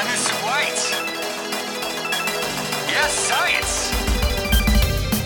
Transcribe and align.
Hannes 0.00 0.28
White. 0.42 0.82
Yes, 2.88 3.12
science. 3.12 3.92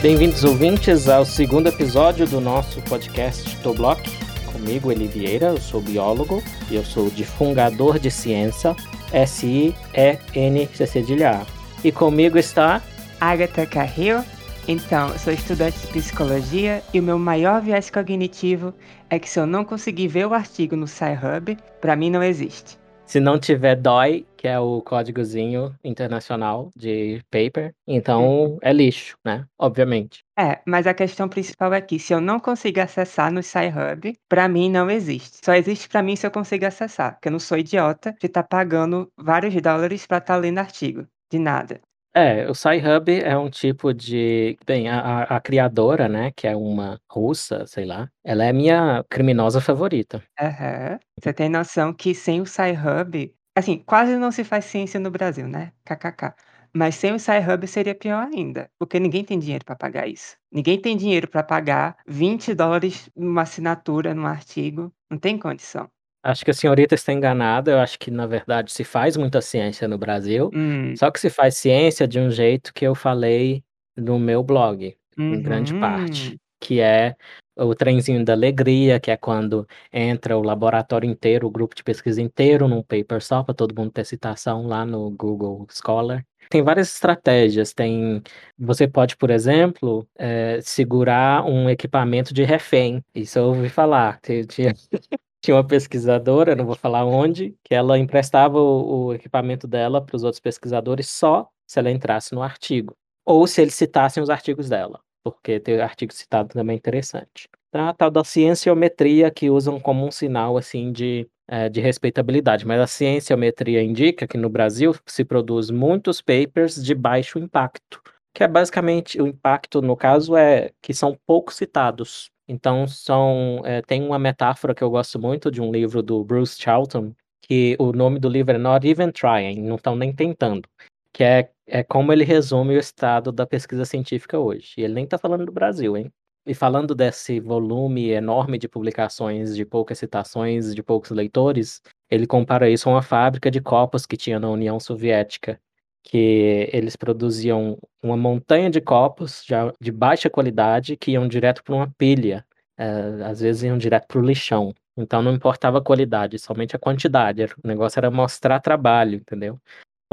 Bem-vindos, 0.03 0.43
ouvintes, 0.43 1.09
ao 1.09 1.25
segundo 1.25 1.69
episódio 1.69 2.27
do 2.27 2.41
nosso 2.41 2.83
podcast 2.83 3.57
Toblock. 3.59 4.03
Comigo, 4.51 4.91
Eli 4.91 5.07
Vieira, 5.07 5.47
eu 5.47 5.61
sou 5.61 5.81
biólogo 5.81 6.43
e 6.69 6.75
eu 6.75 6.83
sou 6.83 7.09
difungador 7.09 8.01
de 8.01 8.11
ciência, 8.11 8.75
S-I-E-N-C 9.13 10.87
cedilha 10.89 11.47
E 11.85 11.93
comigo 11.93 12.37
está... 12.37 12.83
Agatha 13.21 13.67
Carrillo. 13.67 14.25
Então, 14.67 15.11
eu 15.11 15.19
sou 15.21 15.33
estudante 15.33 15.79
de 15.79 15.87
psicologia 15.87 16.83
e 16.93 16.99
o 16.99 17.03
meu 17.03 17.17
maior 17.17 17.63
viés 17.63 17.91
cognitivo 17.91 18.75
é 19.09 19.21
que 19.21 19.31
se 19.31 19.39
eu 19.39 19.47
não 19.47 19.65
conseguir 19.65 20.09
ver 20.09 20.27
o 20.27 20.35
artigo 20.35 20.75
no 20.75 20.89
SciHub, 20.89 21.57
para 21.81 21.95
mim 21.95 22.11
não 22.11 22.25
existe. 22.25 22.77
Se 23.07 23.21
não 23.21 23.39
tiver 23.39 23.77
DOI, 23.77 24.27
que 24.45 24.49
é 24.49 24.61
o 24.61 24.83
códigozinho 24.83 25.75
internacional 25.83 26.71
de 26.77 27.23
paper, 27.31 27.75
então 27.87 28.23
Uhum. 28.27 28.59
é 28.61 28.75
lixo, 28.75 29.17
né? 29.25 29.47
Obviamente. 29.59 30.23
É, 30.39 30.61
mas 30.67 30.87
a 30.87 30.93
questão 30.93 31.29
principal 31.31 31.73
é 31.73 31.81
que 31.81 31.99
se 31.99 32.13
eu 32.13 32.21
não 32.21 32.39
consigo 32.39 32.79
acessar 32.81 33.33
no 33.33 33.43
SciHub, 33.43 34.15
para 34.29 34.49
mim 34.49 34.69
não 34.71 34.91
existe. 34.91 35.39
Só 35.43 35.55
existe 35.55 35.89
para 35.89 36.03
mim 36.03 36.15
se 36.15 36.27
eu 36.27 36.31
consigo 36.31 36.67
acessar, 36.67 37.15
porque 37.15 37.29
eu 37.29 37.33
não 37.33 37.39
sou 37.41 37.57
idiota 37.57 38.13
de 38.21 38.27
estar 38.27 38.43
pagando 38.43 39.11
vários 39.17 39.55
dólares 39.63 40.07
para 40.07 40.19
estar 40.19 40.37
lendo 40.37 40.59
artigo. 40.59 41.07
De 41.31 41.39
nada. 41.39 41.81
É, 42.17 42.49
o 42.49 42.55
SciHub 42.55 43.11
é 43.11 43.37
um 43.37 43.51
tipo 43.51 43.93
de. 43.93 44.57
Bem, 44.65 44.89
a, 44.89 45.25
a- 45.25 45.41
criadora, 45.41 46.09
né, 46.09 46.31
que 46.37 46.47
é 46.47 46.55
uma 46.57 47.01
russa, 47.11 47.67
sei 47.67 47.85
lá, 47.85 48.09
ela 48.23 48.45
é 48.45 48.53
minha 48.53 49.05
criminosa 49.11 49.61
favorita. 49.61 50.23
Aham. 50.41 50.99
Você 51.21 51.33
tem 51.33 51.49
noção 51.49 51.93
que 51.93 52.15
sem 52.15 52.41
o 52.41 52.47
SciHub, 52.47 53.35
assim, 53.57 53.79
quase 53.87 54.17
não 54.17 54.31
se 54.33 54.45
faz 54.45 54.65
ciência 54.67 54.99
no 55.01 55.11
Brasil, 55.11 55.49
né? 55.49 55.73
KKK. 55.85 56.35
Mas 56.77 56.97
sem 56.97 57.13
o 57.13 57.19
SciHub 57.21 57.67
seria 57.69 57.95
pior 57.95 58.29
ainda, 58.33 58.69
porque 58.79 58.99
ninguém 58.99 59.25
tem 59.25 59.39
dinheiro 59.39 59.65
para 59.65 59.77
pagar 59.77 60.09
isso. 60.09 60.37
Ninguém 60.53 60.81
tem 60.81 60.97
dinheiro 60.97 61.29
para 61.29 61.43
pagar 61.43 61.97
20 62.07 62.53
dólares 62.55 63.09
numa 63.17 63.43
assinatura, 63.43 64.13
num 64.15 64.27
artigo. 64.27 64.93
Não 65.11 65.19
tem 65.19 65.39
condição. 65.39 65.89
Acho 66.23 66.45
que 66.45 66.51
a 66.51 66.55
senhorita 66.55 66.95
está 66.95 67.13
enganada, 67.13 67.71
eu 67.71 67.79
acho 67.79 67.99
que, 67.99 68.11
na 68.11 68.27
verdade, 68.27 68.73
se 68.73 68.83
faz 68.83 69.15
muita 69.17 69.43
ciência 69.43 69.87
no 69.87 69.99
Brasil, 69.99 70.55
Hum. 70.55 70.95
só 70.97 71.11
que 71.11 71.21
se 71.21 71.29
faz 71.29 71.57
ciência 71.59 72.09
de 72.09 72.19
um 72.19 72.31
jeito 72.31 72.73
que 72.73 72.85
eu 72.87 72.95
falei 72.95 73.63
no 73.97 74.19
meu 74.19 74.43
blog, 74.43 74.97
em 75.31 75.43
grande 75.43 75.75
Uhum. 75.75 75.79
parte, 75.79 76.39
que 76.61 76.81
é 76.81 77.15
o 77.57 77.75
trenzinho 77.75 78.25
da 78.25 78.33
alegria, 78.33 78.99
que 79.01 79.11
é 79.11 79.17
quando 79.17 79.67
entra 79.93 80.37
o 80.37 80.43
laboratório 80.43 81.09
inteiro, 81.09 81.47
o 81.47 81.51
grupo 81.51 81.75
de 81.75 81.83
pesquisa 81.85 82.21
inteiro 82.21 82.69
num 82.69 82.83
paper 82.83 83.23
só, 83.23 83.43
para 83.43 83.55
todo 83.55 83.75
mundo 83.75 83.93
ter 83.93 84.05
citação 84.05 84.67
lá 84.67 84.85
no 84.85 85.11
Google 85.11 85.67
Scholar. 85.71 86.25
Tem 86.51 86.63
várias 86.63 86.93
estratégias, 86.93 87.73
tem 87.73 88.23
você 88.59 88.87
pode, 88.87 89.17
por 89.17 89.31
exemplo, 89.31 90.07
eh, 90.17 90.61
segurar 90.63 91.45
um 91.45 91.71
equipamento 91.71 92.35
de 92.35 92.45
refém, 92.45 93.03
isso 93.15 93.39
eu 93.39 93.47
ouvi 93.47 93.69
falar, 93.69 94.21
tinha 94.49 94.75
tinha 95.43 95.57
uma 95.57 95.67
pesquisadora, 95.67 96.57
não 96.57 96.65
vou 96.65 96.75
falar 96.75 97.05
onde, 97.05 97.55
que 97.63 97.75
ela 97.75 97.99
emprestava 97.99 98.59
o 98.59 99.07
o 99.09 99.15
equipamento 99.15 99.67
dela 99.67 100.01
para 100.05 100.17
os 100.17 100.25
outros 100.25 100.41
pesquisadores 100.41 101.09
só 101.11 101.49
se 101.67 101.79
ela 101.79 101.91
entrasse 101.91 102.35
no 102.35 102.43
artigo, 102.43 102.97
ou 103.25 103.47
se 103.47 103.61
eles 103.63 103.75
citassem 103.75 104.23
os 104.23 104.31
artigos 104.31 104.69
dela, 104.69 105.01
porque 105.25 105.59
ter 105.61 105.81
artigo 105.81 106.13
citado 106.13 106.51
também 106.51 106.75
é 106.75 106.79
interessante. 106.79 107.49
Então, 107.71 107.89
a 107.89 107.95
tal 107.95 108.11
da 108.11 108.23
cienciometria 108.25 109.31
que 109.31 109.51
usam 109.51 109.81
como 109.81 110.07
um 110.07 110.11
sinal, 110.11 110.57
assim, 110.57 110.93
de, 110.93 111.29
eh, 111.49 111.69
de 111.69 111.81
respeitabilidade, 111.81 112.67
mas 112.67 112.81
a 112.81 112.87
cienciometria 112.87 113.83
indica 113.83 114.27
que 114.29 114.39
no 114.39 114.49
Brasil 114.49 114.95
se 115.07 115.25
produz 115.25 115.71
muitos 115.71 116.21
papers 116.21 116.83
de 116.85 116.95
baixo 116.95 117.39
impacto, 117.39 118.01
que 118.35 118.45
é 118.45 118.49
basicamente 118.49 119.21
o 119.21 119.27
impacto, 119.27 119.83
no 119.83 119.97
caso, 119.97 120.37
é 120.37 120.71
que 120.83 120.95
são 120.95 121.19
pouco 121.27 121.53
citados. 121.53 122.31
Então 122.49 122.87
são, 122.87 123.63
eh, 123.65 123.83
tem 123.83 124.03
uma 124.03 124.19
metáfora 124.19 124.75
que 124.75 124.85
eu 124.85 124.91
gosto 124.91 125.19
muito 125.19 125.51
de 125.51 125.61
um 125.63 125.73
livro 125.73 126.03
do 126.03 126.23
Bruce 126.23 126.61
Charlton, 126.61 127.13
que 127.43 127.77
o 127.79 127.93
nome 127.93 128.19
do 128.19 128.29
livro 128.29 128.55
é 128.55 128.59
Not 128.59 128.87
Even 128.87 129.11
Trying, 129.11 129.63
não 129.63 129.77
estão 129.77 129.97
nem 129.97 130.13
tentando, 130.15 130.69
que 131.15 131.25
é 131.25 131.51
é 131.69 131.85
como 131.85 132.13
ele 132.13 132.25
resume 132.25 132.77
o 132.77 132.81
estado 132.81 133.33
da 133.33 133.47
pesquisa 133.47 133.87
científica 133.87 134.39
hoje, 134.39 134.75
e 134.79 134.83
ele 134.85 134.95
nem 134.95 135.05
está 135.05 135.19
falando 135.19 135.47
do 135.47 135.53
Brasil, 135.53 135.97
hein. 135.97 136.13
E 136.47 136.55
falando 136.55 136.95
desse 136.95 137.41
volume 137.41 138.11
enorme 138.11 138.59
de 138.59 138.69
publicações, 138.69 139.57
de 139.57 139.65
poucas 139.67 139.99
citações, 139.99 140.75
de 140.75 140.83
poucos 140.83 141.11
leitores, 141.11 141.83
ele 142.11 142.27
compara 142.27 142.71
isso 142.71 142.89
a 142.91 142.93
uma 142.95 143.03
fábrica 143.03 143.51
de 143.51 143.63
copos 143.63 144.07
que 144.07 144.17
tinha 144.17 144.41
na 144.41 144.51
União 144.51 144.81
Soviética, 144.81 145.61
que 146.05 146.69
eles 146.73 146.97
produziam 146.97 147.79
uma 148.03 148.17
montanha 148.17 148.71
de 148.71 148.81
copos 148.81 149.43
já 149.47 149.73
de 149.81 149.91
baixa 149.93 150.31
qualidade 150.31 150.97
que 150.99 151.13
iam 151.13 151.27
direto 151.29 151.65
para 151.65 151.75
uma 151.75 151.91
pilha, 151.99 152.45
eh, 152.79 153.23
às 153.25 153.41
vezes 153.41 153.63
iam 153.65 153.79
direto 153.79 154.07
para 154.09 154.19
o 154.19 154.23
lixão. 154.27 154.75
Então 154.97 155.23
não 155.23 155.33
importava 155.35 155.79
a 155.79 155.83
qualidade, 155.83 156.39
somente 156.39 156.77
a 156.77 156.79
quantidade, 156.79 157.45
o 157.65 157.67
negócio 157.69 157.99
era 157.99 158.11
mostrar 158.11 158.61
trabalho, 158.61 159.17
entendeu. 159.17 159.59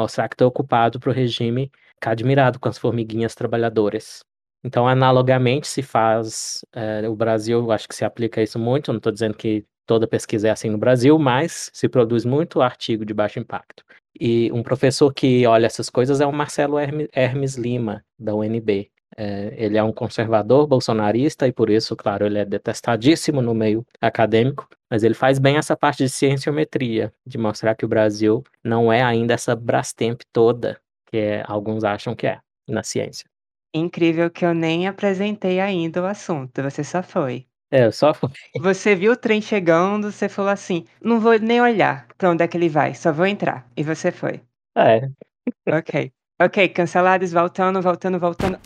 Mostrar 0.01 0.27
que 0.27 0.33
estou 0.33 0.47
ocupado 0.47 0.99
para 0.99 1.11
o 1.11 1.13
regime 1.13 1.71
ficar 1.93 2.11
admirado 2.11 2.59
com 2.59 2.67
as 2.67 2.79
formiguinhas 2.79 3.35
trabalhadoras. 3.35 4.25
Então 4.63 4.87
analogamente 4.87 5.67
se 5.67 5.83
faz, 5.83 6.65
eh, 6.73 7.07
o 7.07 7.15
Brasil 7.15 7.71
acho 7.71 7.87
que 7.87 7.95
se 7.95 8.03
aplica 8.03 8.41
isso 8.41 8.57
muito, 8.57 8.91
não 8.91 8.97
estou 8.97 9.11
dizendo 9.11 9.35
que 9.35 9.63
toda 9.85 10.07
pesquisa 10.07 10.47
é 10.47 10.51
assim 10.51 10.69
no 10.69 10.77
Brasil, 10.77 11.19
mas 11.19 11.69
se 11.71 11.87
produz 11.87 12.25
muito 12.25 12.61
artigo 12.61 13.05
de 13.05 13.13
baixo 13.13 13.39
impacto. 13.39 13.83
E 14.19 14.51
um 14.51 14.63
professor 14.63 15.13
que 15.13 15.45
olha 15.45 15.67
essas 15.67 15.89
coisas 15.89 16.19
é 16.19 16.25
o 16.25 16.33
Marcelo 16.33 16.79
Herme 16.79 17.07
Hermes 17.13 17.55
Lima, 17.55 18.03
da 18.17 18.33
UNB. 18.33 18.89
Eh, 19.17 19.53
ele 19.57 19.77
é 19.77 19.83
um 19.83 19.93
conservador 19.93 20.65
bolsonarista 20.65 21.47
e 21.47 21.51
por 21.51 21.69
isso, 21.69 21.95
claro, 21.95 22.25
ele 22.25 22.39
é 22.39 22.45
detestadíssimo 22.45 23.41
no 23.41 23.53
meio 23.53 23.85
acadêmico, 23.99 24.67
mas 24.91 25.03
ele 25.03 25.13
faz 25.13 25.39
bem 25.39 25.55
essa 25.55 25.77
parte 25.77 26.03
de 26.03 26.09
cienciometria, 26.09 27.13
de 27.25 27.37
mostrar 27.37 27.75
que 27.75 27.85
o 27.85 27.87
Brasil 27.87 28.43
não 28.61 28.91
é 28.91 29.01
ainda 29.01 29.33
essa 29.33 29.55
Brastemp 29.55 30.19
toda, 30.33 30.77
que 31.05 31.15
é 31.15 31.43
alguns 31.47 31.85
acham 31.85 32.13
que 32.13 32.27
é, 32.27 32.39
na 32.67 32.83
ciência. 32.83 33.25
Incrível 33.73 34.29
que 34.29 34.45
eu 34.45 34.53
nem 34.53 34.89
apresentei 34.89 35.61
ainda 35.61 36.01
o 36.01 36.05
assunto, 36.05 36.61
você 36.61 36.83
só 36.83 37.01
foi. 37.01 37.47
É, 37.71 37.85
eu 37.85 37.91
só 37.93 38.13
fui. 38.13 38.29
Você 38.59 38.93
viu 38.93 39.13
o 39.13 39.15
trem 39.15 39.41
chegando, 39.41 40.11
você 40.11 40.27
falou 40.27 40.51
assim: 40.51 40.83
"Não 41.01 41.21
vou 41.21 41.39
nem 41.39 41.61
olhar 41.61 42.05
para 42.17 42.29
onde 42.29 42.43
é 42.43 42.47
que 42.49 42.57
ele 42.57 42.67
vai, 42.67 42.93
só 42.93 43.13
vou 43.13 43.25
entrar", 43.25 43.65
e 43.77 43.81
você 43.81 44.11
foi. 44.11 44.41
É. 44.75 45.07
Ok. 45.69 46.11
Ok, 46.41 46.67
cancelados, 46.69 47.31
voltando, 47.31 47.81
voltando, 47.81 48.19
voltando. 48.19 48.59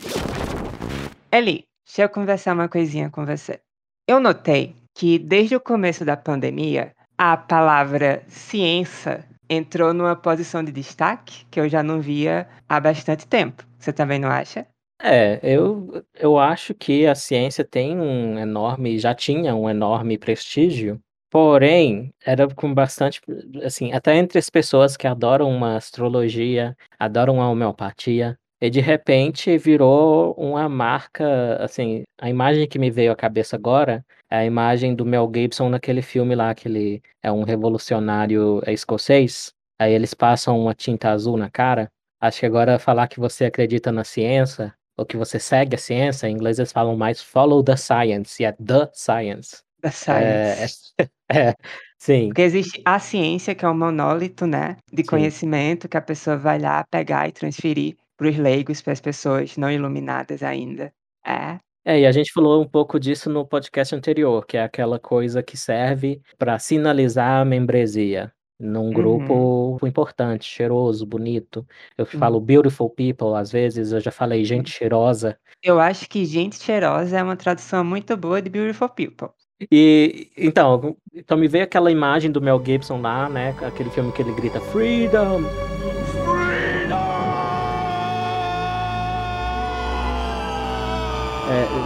Eli, 1.32 1.66
deixa 1.86 2.02
eu 2.02 2.10
conversar 2.10 2.54
uma 2.54 2.68
coisinha 2.68 3.12
com 3.12 3.24
você. 3.28 3.62
Eu 4.08 4.20
notei 4.20 4.76
que 4.96 5.20
desde 5.20 5.56
o 5.56 5.60
começo 5.60 6.06
da 6.06 6.16
pandemia, 6.16 6.94
a 7.18 7.36
palavra 7.36 8.24
ciência 8.28 9.26
entrou 9.50 9.94
numa 9.94 10.16
posição 10.16 10.64
de 10.64 10.72
destaque 10.72 11.46
que 11.52 11.60
eu 11.60 11.70
já 11.70 11.84
não 11.84 12.02
via 12.02 12.48
há 12.68 12.80
bastante 12.80 13.28
tempo. 13.28 13.64
Você 13.78 13.92
também 13.94 14.18
não 14.18 14.30
acha? 14.30 14.66
É, 15.02 15.40
eu 15.44 16.04
eu 16.18 16.40
acho 16.40 16.74
que 16.74 17.06
a 17.06 17.14
ciência 17.14 17.66
tem 17.66 18.00
um 18.00 18.40
enorme 18.40 18.98
já 18.98 19.14
tinha 19.14 19.54
um 19.54 19.70
enorme 19.70 20.18
prestígio, 20.18 21.00
porém, 21.30 22.14
era 22.26 22.48
com 22.48 22.74
bastante 22.74 23.20
assim, 23.62 23.92
até 23.92 24.16
entre 24.16 24.40
as 24.40 24.50
pessoas 24.50 24.96
que 24.96 25.06
adoram 25.06 25.50
uma 25.50 25.76
astrologia, 25.76 26.76
adoram 26.98 27.42
a 27.42 27.50
homeopatia, 27.50 28.38
e 28.62 28.70
de 28.70 28.80
repente 28.82 29.58
virou 29.58 30.34
uma 30.38 30.68
marca, 30.70 31.58
assim, 31.64 32.04
a 32.20 32.30
imagem 32.30 32.68
que 32.68 32.80
me 32.80 32.90
veio 32.90 33.12
à 33.12 33.16
cabeça 33.16 33.56
agora, 33.56 34.06
é 34.30 34.38
a 34.38 34.46
imagem 34.46 34.96
do 34.96 35.06
Mel 35.06 35.30
Gibson 35.34 35.70
naquele 35.70 36.02
filme 36.02 36.36
lá 36.36 36.54
que 36.56 36.68
ele 36.68 37.02
é 37.22 37.32
um 37.32 37.44
revolucionário 37.44 38.62
escocês, 38.68 39.52
aí 39.80 39.94
eles 39.94 40.14
passam 40.14 40.60
uma 40.60 40.74
tinta 40.74 41.10
azul 41.12 41.38
na 41.38 41.50
cara. 41.50 41.90
Acho 42.20 42.40
que 42.40 42.46
agora 42.46 42.80
falar 42.80 43.08
que 43.08 43.20
você 43.20 43.46
acredita 43.46 43.92
na 43.92 44.04
ciência, 44.04 44.74
ou 44.98 45.06
que 45.06 45.18
você 45.18 45.38
segue 45.40 45.76
a 45.76 45.78
ciência, 45.78 46.28
em 46.28 46.34
inglês 46.34 46.58
eles 46.58 46.72
falam 46.72 46.96
mais 46.96 47.22
follow 47.22 47.64
the 47.64 47.76
science, 47.76 48.42
e 48.42 48.46
é 48.46 48.52
the 48.54 48.90
science. 48.94 49.62
Da 49.82 49.90
É, 50.08 50.56
science. 50.58 50.94
é, 51.32 51.54
sim. 52.00 52.28
Porque 52.30 52.42
existe 52.42 52.82
a 52.86 52.98
ciência, 53.00 53.54
que 53.54 53.66
é 53.66 53.70
um 53.70 53.78
monólito, 53.78 54.48
né, 54.48 54.78
de 54.92 55.04
Sim. 55.04 55.10
conhecimento 55.10 55.88
que 55.90 55.98
a 55.98 56.02
pessoa 56.02 56.38
vai 56.38 56.58
lá 56.60 56.84
pegar 56.90 57.28
e 57.28 57.32
transferir 57.32 57.96
para 58.18 58.30
os 58.30 58.38
leigos, 58.38 58.82
para 58.82 58.94
as 58.94 59.02
pessoas 59.02 59.58
não 59.58 59.72
iluminadas 59.72 60.42
ainda. 60.44 60.94
É. 61.26 61.60
É, 61.88 62.00
e 62.00 62.06
a 62.06 62.12
gente 62.12 62.32
falou 62.34 62.62
um 62.62 62.68
pouco 62.68 63.00
disso 63.00 63.30
no 63.30 63.46
podcast 63.46 63.94
anterior, 63.96 64.46
que 64.46 64.58
é 64.58 64.64
aquela 64.64 65.00
coisa 65.00 65.44
que 65.44 65.56
serve 65.56 66.20
para 66.38 66.58
sinalizar 66.58 67.42
a 67.42 67.46
membresia 67.46 68.34
num 68.60 68.86
Uhum. 68.86 68.94
grupo 68.94 69.78
importante, 69.86 70.46
cheiroso, 70.46 71.06
bonito. 71.06 71.66
Eu 71.98 72.06
falo 72.06 72.40
beautiful 72.40 72.90
people, 72.90 73.36
às 73.36 73.52
vezes, 73.52 73.92
eu 73.92 74.00
já 74.00 74.12
falei 74.12 74.44
gente 74.46 74.72
cheirosa. 74.72 75.38
Eu 75.62 75.80
acho 75.80 76.08
que 76.10 76.26
gente 76.26 76.56
cheirosa 76.64 77.20
é 77.20 77.24
uma 77.24 77.36
tradução 77.36 77.84
muito 77.84 78.16
boa 78.18 78.42
de 78.42 78.50
beautiful 78.50 78.90
people. 78.90 79.30
E 79.72 80.32
então 80.38 80.98
então 81.14 81.38
me 81.38 81.48
veio 81.48 81.64
aquela 81.64 81.92
imagem 81.92 82.32
do 82.32 82.42
Mel 82.42 82.62
Gibson 82.66 83.00
lá, 83.00 83.30
né, 83.30 83.56
aquele 83.62 83.90
filme 83.90 84.12
que 84.12 84.22
ele 84.22 84.34
grita 84.34 84.60
freedom, 84.60 85.42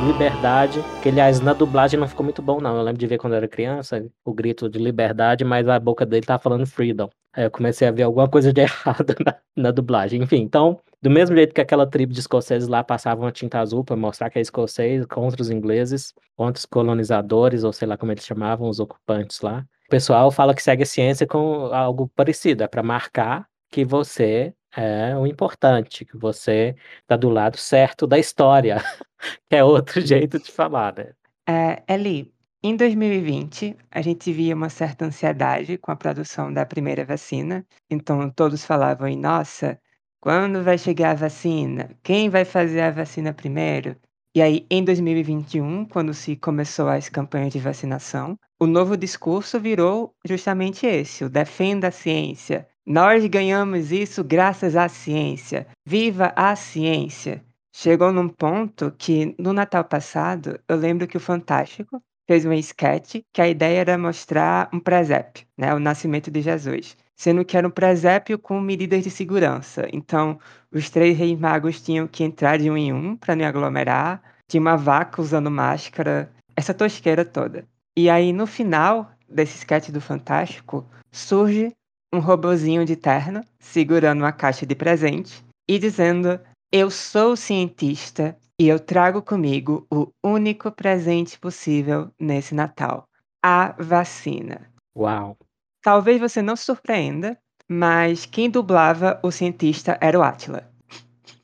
liberdade, 0.06 0.80
que 1.02 1.10
aliás 1.10 1.40
na 1.40 1.54
dublagem 1.54 2.00
não 2.00 2.08
ficou 2.08 2.24
muito 2.24 2.42
bom 2.42 2.60
não, 2.62 2.76
eu 2.78 2.84
lembro 2.84 3.00
de 3.00 3.08
ver 3.08 3.18
quando 3.18 3.34
eu 3.34 3.38
era 3.38 3.48
criança, 3.48 4.06
o 4.24 4.34
grito 4.34 4.70
de 4.70 4.80
liberdade, 4.80 5.44
mas 5.44 5.68
a 5.68 5.80
boca 5.80 6.06
dele 6.06 6.26
tava 6.26 6.42
falando 6.42 6.66
freedom. 6.66 7.10
Aí 7.34 7.44
eu 7.44 7.52
comecei 7.52 7.88
a 7.88 7.92
ver 7.92 8.04
alguma 8.04 8.28
coisa 8.28 8.52
de 8.52 8.62
errado 8.62 9.16
na, 9.26 9.36
na 9.56 9.72
dublagem. 9.72 10.22
Enfim, 10.22 10.38
então, 10.38 10.80
do 11.02 11.10
mesmo 11.10 11.36
jeito 11.36 11.54
que 11.54 11.62
aquela 11.62 11.86
tribo 11.86 12.14
de 12.14 12.20
escoceses 12.20 12.68
lá 12.68 12.84
passavam 12.84 13.28
a 13.28 13.32
tinta 13.32 13.60
azul 13.60 13.84
para 13.84 13.96
mostrar 13.96 14.30
que 14.30 14.40
é 14.40 14.42
escocês 14.42 15.06
contra 15.06 15.42
os 15.42 15.50
ingleses, 15.50 16.14
contra 16.36 16.60
os 16.60 16.66
colonizadores, 16.66 17.64
ou 17.64 17.72
sei 17.72 17.88
lá 17.88 17.98
como 17.98 18.12
eles 18.12 18.26
chamavam, 18.26 18.68
os 18.68 18.80
ocupantes 18.80 19.42
lá. 19.42 19.66
O 19.88 19.90
pessoal 19.90 20.32
fala 20.32 20.54
que 20.54 20.62
segue 20.62 20.84
a 20.84 20.86
ciência 20.86 21.28
com 21.28 21.66
algo 21.74 22.10
parecido, 22.16 22.64
é 22.64 22.68
para 22.68 22.84
marcar 22.84 23.48
que 23.72 23.86
você 23.86 24.54
é 24.76 25.16
o 25.18 25.26
importante, 25.26 26.06
que 26.06 26.18
você 26.18 26.76
está 27.02 27.16
do 27.18 27.30
lado 27.30 27.58
certo 27.58 28.06
da 28.08 28.18
história, 28.20 28.78
que 29.50 29.56
é 29.56 29.64
outro 29.64 30.02
jeito 30.02 30.40
de 30.40 30.52
falar, 30.52 30.96
né? 30.96 31.12
É, 31.48 31.84
Eli, 31.88 32.34
em 32.62 32.76
2020, 32.76 33.76
a 33.90 34.02
gente 34.02 34.32
via 34.34 34.54
uma 34.54 34.70
certa 34.70 35.06
ansiedade 35.06 35.78
com 35.78 35.92
a 35.92 35.96
produção 35.96 36.52
da 36.54 36.66
primeira 36.66 37.06
vacina. 37.06 37.66
Então, 37.90 38.30
todos 38.30 38.66
falavam 38.66 39.08
em, 39.08 39.18
nossa, 39.18 39.80
quando 40.20 40.62
vai 40.62 40.78
chegar 40.78 41.12
a 41.12 41.16
vacina? 41.16 41.90
Quem 42.04 42.30
vai 42.30 42.44
fazer 42.44 42.82
a 42.82 42.92
vacina 42.92 43.34
primeiro? 43.34 43.96
E 44.36 44.42
aí, 44.42 44.68
em 44.70 44.84
2021, 44.84 45.86
quando 45.86 46.14
se 46.14 46.36
começou 46.36 46.90
as 46.90 47.10
campanhas 47.10 47.54
de 47.54 47.60
vacinação, 47.60 48.38
o 48.60 48.68
novo 48.68 48.98
discurso 48.98 49.60
virou 49.60 50.14
justamente 50.26 50.86
esse: 50.86 51.24
o 51.24 51.30
defenda 51.30 51.88
a 51.88 51.92
ciência, 51.92 52.68
nós 52.90 53.24
ganhamos 53.28 53.92
isso 53.92 54.24
graças 54.24 54.76
à 54.76 54.90
ciência. 54.90 55.68
Viva 55.86 56.34
a 56.36 56.56
ciência! 56.56 57.46
Chegou 57.72 58.12
num 58.12 58.28
ponto 58.28 58.92
que, 58.98 59.36
no 59.38 59.54
Natal 59.54 59.84
passado, 59.84 60.60
eu 60.68 60.76
lembro 60.76 61.08
que 61.08 61.16
o 61.16 61.20
Fantástico 61.20 62.02
fez 62.28 62.46
um 62.46 62.54
sketch 62.54 63.22
que 63.32 63.42
a 63.44 63.48
ideia 63.48 63.82
era 63.82 63.96
mostrar 63.96 64.70
um 64.74 64.80
presépio, 64.80 65.46
né, 65.56 65.72
o 65.72 65.80
nascimento 65.80 66.32
de 66.32 66.42
Jesus, 66.42 66.98
sendo 67.16 67.46
que 67.46 67.56
era 67.56 67.68
um 67.68 67.72
presépio 67.72 68.40
com 68.40 68.60
medidas 68.60 69.04
de 69.04 69.12
segurança. 69.12 69.88
Então, 69.94 70.40
os 70.72 70.90
três 70.90 71.16
reis 71.16 71.40
magos 71.40 71.80
tinham 71.80 72.08
que 72.08 72.24
entrar 72.24 72.58
de 72.58 72.72
um 72.72 72.78
em 72.78 72.92
um 72.92 73.16
para 73.16 73.36
não 73.36 73.46
aglomerar, 73.46 74.20
tinha 74.48 74.60
uma 74.60 74.76
vaca 74.76 75.22
usando 75.22 75.52
máscara, 75.52 76.32
essa 76.56 76.74
tosqueira 76.74 77.24
toda. 77.24 77.68
E 77.96 78.10
aí, 78.10 78.34
no 78.34 78.48
final 78.48 79.12
desse 79.30 79.58
sketch 79.58 79.90
do 79.90 80.02
Fantástico, 80.02 80.84
surge 81.12 81.72
um 82.14 82.20
robozinho 82.20 82.86
de 82.86 82.96
terno 82.96 83.44
segurando 83.60 84.22
uma 84.22 84.32
caixa 84.32 84.66
de 84.66 84.76
presente 84.76 85.44
e 85.68 85.78
dizendo: 85.78 86.40
Eu 86.72 86.90
sou 86.90 87.36
cientista 87.36 88.36
e 88.60 88.68
eu 88.68 88.80
trago 88.80 89.22
comigo 89.22 89.86
o 89.92 90.08
único 90.24 90.72
presente 90.72 91.40
possível 91.40 92.12
nesse 92.20 92.56
Natal: 92.56 93.06
a 93.44 93.76
vacina. 93.80 94.70
Uau! 94.98 95.38
Talvez 95.82 96.20
você 96.20 96.42
não 96.42 96.56
se 96.56 96.66
surpreenda, 96.66 97.38
mas 97.68 98.26
quem 98.26 98.50
dublava 98.50 99.20
o 99.24 99.32
cientista 99.32 99.98
era 100.02 100.20
o 100.20 100.24
Atila. 100.24 100.70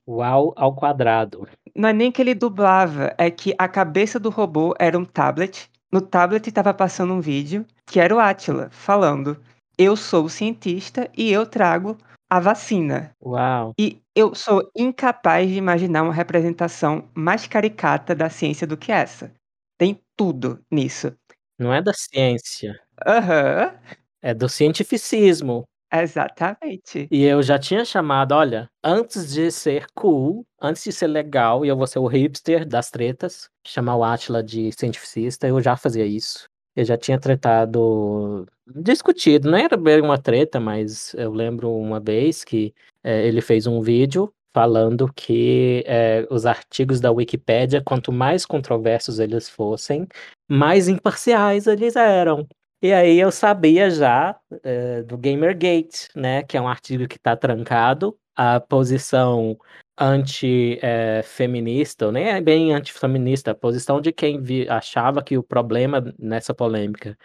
Uau 0.07 0.53
ao 0.55 0.75
quadrado. 0.75 1.47
Não 1.75 1.89
é 1.89 1.93
nem 1.93 2.11
que 2.11 2.21
ele 2.21 2.35
dublava, 2.35 3.13
é 3.17 3.29
que 3.31 3.55
a 3.57 3.67
cabeça 3.67 4.19
do 4.19 4.29
robô 4.29 4.73
era 4.79 4.97
um 4.97 5.05
tablet. 5.05 5.69
No 5.91 6.01
tablet 6.01 6.47
estava 6.47 6.73
passando 6.73 7.13
um 7.13 7.21
vídeo 7.21 7.65
que 7.85 7.99
era 7.99 8.13
o 8.13 8.19
Atila 8.19 8.69
falando: 8.71 9.37
eu 9.77 9.95
sou 9.95 10.29
cientista 10.29 11.09
e 11.17 11.31
eu 11.31 11.45
trago 11.45 11.97
a 12.29 12.39
vacina. 12.39 13.11
Uau! 13.21 13.73
E 13.79 14.01
eu 14.15 14.33
sou 14.35 14.69
incapaz 14.75 15.49
de 15.49 15.55
imaginar 15.57 16.03
uma 16.03 16.13
representação 16.13 17.09
mais 17.15 17.47
caricata 17.47 18.15
da 18.15 18.29
ciência 18.29 18.67
do 18.67 18.77
que 18.77 18.91
essa. 18.91 19.31
Tem 19.77 19.99
tudo 20.15 20.59
nisso. 20.71 21.13
Não 21.59 21.73
é 21.73 21.81
da 21.81 21.93
ciência. 21.93 22.79
Aham. 23.05 23.71
Uhum. 23.73 23.95
É 24.21 24.33
do 24.33 24.49
cientificismo. 24.49 25.65
Exatamente. 25.93 27.07
E 27.11 27.23
eu 27.23 27.41
já 27.43 27.59
tinha 27.59 27.85
chamado, 27.85 28.33
olha, 28.33 28.67
antes 28.83 29.31
de 29.31 29.51
ser 29.51 29.85
cool, 29.95 30.43
antes 30.61 30.83
de 30.83 30.91
ser 30.91 31.07
legal, 31.07 31.63
e 31.63 31.69
eu 31.69 31.77
vou 31.77 31.85
ser 31.87 31.99
o 31.99 32.07
hipster 32.07 32.67
das 32.67 32.89
tretas, 32.89 33.47
chamar 33.65 33.95
o 33.95 34.03
Atila 34.03 34.43
de 34.43 34.71
cientificista, 34.71 35.47
eu 35.47 35.61
já 35.61 35.77
fazia 35.77 36.05
isso. 36.05 36.45
Eu 36.75 36.83
já 36.83 36.97
tinha 36.97 37.19
tretado, 37.19 38.45
discutido, 38.67 39.49
não 39.49 39.57
era 39.57 39.77
bem 39.77 40.01
uma 40.01 40.17
treta, 40.17 40.59
mas 40.59 41.13
eu 41.15 41.31
lembro 41.31 41.71
uma 41.71 41.99
vez 41.99 42.43
que 42.43 42.73
é, 43.03 43.25
ele 43.27 43.41
fez 43.41 43.65
um 43.65 43.81
vídeo 43.81 44.33
falando 44.53 45.11
que 45.13 45.83
é, 45.85 46.25
os 46.29 46.45
artigos 46.45 47.01
da 47.01 47.11
Wikipédia, 47.11 47.81
quanto 47.81 48.11
mais 48.11 48.45
controversos 48.45 49.19
eles 49.19 49.49
fossem, 49.49 50.07
mais 50.49 50.87
imparciais 50.87 51.67
eles 51.67 51.95
eram. 51.95 52.47
E 52.81 52.93
aí 52.93 53.19
eu 53.19 53.31
sabia 53.31 53.89
já 53.89 54.37
é, 54.63 55.01
do 55.03 55.17
Gamergate, 55.17 56.07
né, 56.15 56.43
que 56.43 56.55
é 56.57 56.61
um 56.61 56.67
artigo 56.67 57.07
que 57.07 57.17
está 57.17 57.35
trancado, 57.35 58.17
a 58.35 58.59
posição 58.59 59.57
anti-feminista, 59.97 62.07
ou 62.07 62.11
nem 62.11 62.25
é 62.29 62.41
bem 62.41 62.73
antifeminista, 62.73 63.51
a 63.51 63.55
posição 63.55 64.01
de 64.01 64.11
quem 64.11 64.41
vi, 64.41 64.67
achava 64.69 65.23
que 65.23 65.37
o 65.37 65.43
problema 65.43 66.13
nessa 66.19 66.53
polêmica 66.53 67.17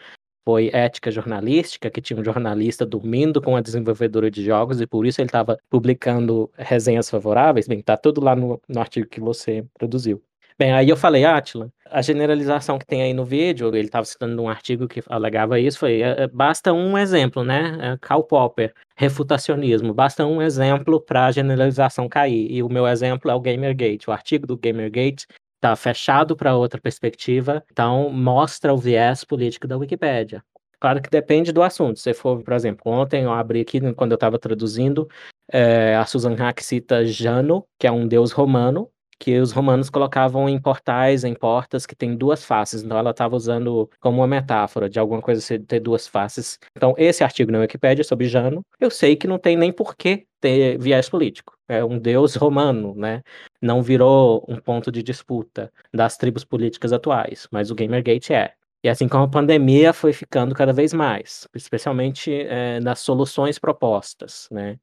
foi 0.44 0.70
ética 0.72 1.10
jornalística, 1.10 1.90
que 1.90 2.00
tinha 2.00 2.18
um 2.20 2.24
jornalista 2.24 2.86
dormindo 2.86 3.42
com 3.42 3.56
a 3.56 3.60
desenvolvedora 3.60 4.30
de 4.30 4.44
jogos 4.44 4.80
e 4.80 4.86
por 4.86 5.06
isso 5.06 5.20
ele 5.20 5.28
estava 5.28 5.58
publicando 5.70 6.50
resenhas 6.56 7.10
favoráveis. 7.10 7.68
Bem, 7.68 7.82
tá 7.82 7.96
tudo 7.96 8.20
lá 8.22 8.34
no, 8.36 8.60
no 8.68 8.80
artigo 8.80 9.08
que 9.08 9.20
você 9.20 9.64
produziu. 9.78 10.22
Bem, 10.60 10.72
aí 10.72 10.90
eu 10.90 10.96
falei, 10.96 11.24
Atila, 11.24 11.72
a 11.86 12.02
generalização 12.02 12.78
que 12.78 12.84
tem 12.84 13.00
aí 13.00 13.14
no 13.14 13.24
vídeo, 13.24 13.68
ele 13.68 13.86
estava 13.86 14.04
citando 14.04 14.42
um 14.42 14.46
artigo 14.46 14.86
que 14.86 15.02
alegava 15.08 15.58
isso, 15.58 15.78
foi, 15.78 16.02
é, 16.02 16.24
é, 16.24 16.28
basta 16.28 16.70
um 16.70 16.98
exemplo, 16.98 17.42
né? 17.42 17.78
É, 17.80 17.98
Karl 17.98 18.22
Popper, 18.22 18.74
refutacionismo, 18.94 19.94
basta 19.94 20.26
um 20.26 20.42
exemplo 20.42 21.00
para 21.00 21.24
a 21.24 21.32
generalização 21.32 22.10
cair. 22.10 22.46
E 22.52 22.62
o 22.62 22.68
meu 22.68 22.86
exemplo 22.86 23.30
é 23.30 23.34
o 23.34 23.40
Gamergate. 23.40 24.10
O 24.10 24.12
artigo 24.12 24.46
do 24.46 24.54
Gamergate 24.54 25.26
está 25.54 25.74
fechado 25.74 26.36
para 26.36 26.54
outra 26.54 26.78
perspectiva, 26.78 27.64
então 27.72 28.10
mostra 28.10 28.74
o 28.74 28.76
viés 28.76 29.24
político 29.24 29.66
da 29.66 29.78
Wikipédia. 29.78 30.44
Claro 30.78 31.00
que 31.00 31.08
depende 31.08 31.52
do 31.52 31.62
assunto. 31.62 31.98
Se 31.98 32.12
for, 32.12 32.42
por 32.42 32.52
exemplo, 32.52 32.82
ontem 32.84 33.24
eu 33.24 33.32
abri 33.32 33.62
aqui, 33.62 33.80
quando 33.94 34.12
eu 34.12 34.16
estava 34.16 34.38
traduzindo, 34.38 35.08
é, 35.50 35.96
a 35.96 36.04
Susan 36.04 36.34
Hack 36.34 36.60
cita 36.60 37.02
Jano, 37.06 37.64
que 37.78 37.86
é 37.86 37.90
um 37.90 38.06
deus 38.06 38.30
romano, 38.30 38.90
que 39.20 39.38
os 39.38 39.52
romanos 39.52 39.90
colocavam 39.90 40.48
em 40.48 40.58
portais, 40.58 41.24
em 41.24 41.34
portas 41.34 41.84
que 41.84 41.94
tem 41.94 42.16
duas 42.16 42.42
faces. 42.42 42.82
Então 42.82 42.96
ela 42.96 43.10
estava 43.10 43.36
usando 43.36 43.88
como 44.00 44.18
uma 44.18 44.26
metáfora 44.26 44.88
de 44.88 44.98
alguma 44.98 45.20
coisa 45.20 45.58
ter 45.60 45.78
duas 45.78 46.08
faces. 46.08 46.58
Então 46.74 46.94
esse 46.96 47.22
artigo 47.22 47.52
na 47.52 47.58
Wikipédia 47.60 48.02
sobre 48.02 48.26
Jano, 48.26 48.64
eu 48.80 48.90
sei 48.90 49.14
que 49.14 49.28
não 49.28 49.38
tem 49.38 49.56
nem 49.56 49.70
por 49.70 49.94
que 49.94 50.26
ter 50.40 50.78
viés 50.78 51.10
político. 51.10 51.54
É 51.68 51.84
um 51.84 51.98
deus 51.98 52.34
romano, 52.34 52.94
né? 52.96 53.22
Não 53.60 53.82
virou 53.82 54.42
um 54.48 54.56
ponto 54.56 54.90
de 54.90 55.02
disputa 55.02 55.70
das 55.92 56.16
tribos 56.16 56.42
políticas 56.44 56.92
atuais, 56.92 57.46
mas 57.52 57.70
o 57.70 57.74
Gamergate 57.74 58.32
é. 58.32 58.54
E 58.82 58.88
assim 58.88 59.06
como 59.06 59.24
a 59.24 59.28
pandemia 59.28 59.92
foi 59.92 60.14
ficando 60.14 60.54
cada 60.54 60.72
vez 60.72 60.94
mais, 60.94 61.46
especialmente 61.54 62.32
é, 62.32 62.80
nas 62.80 63.00
soluções 63.00 63.58
propostas, 63.58 64.48
né? 64.50 64.78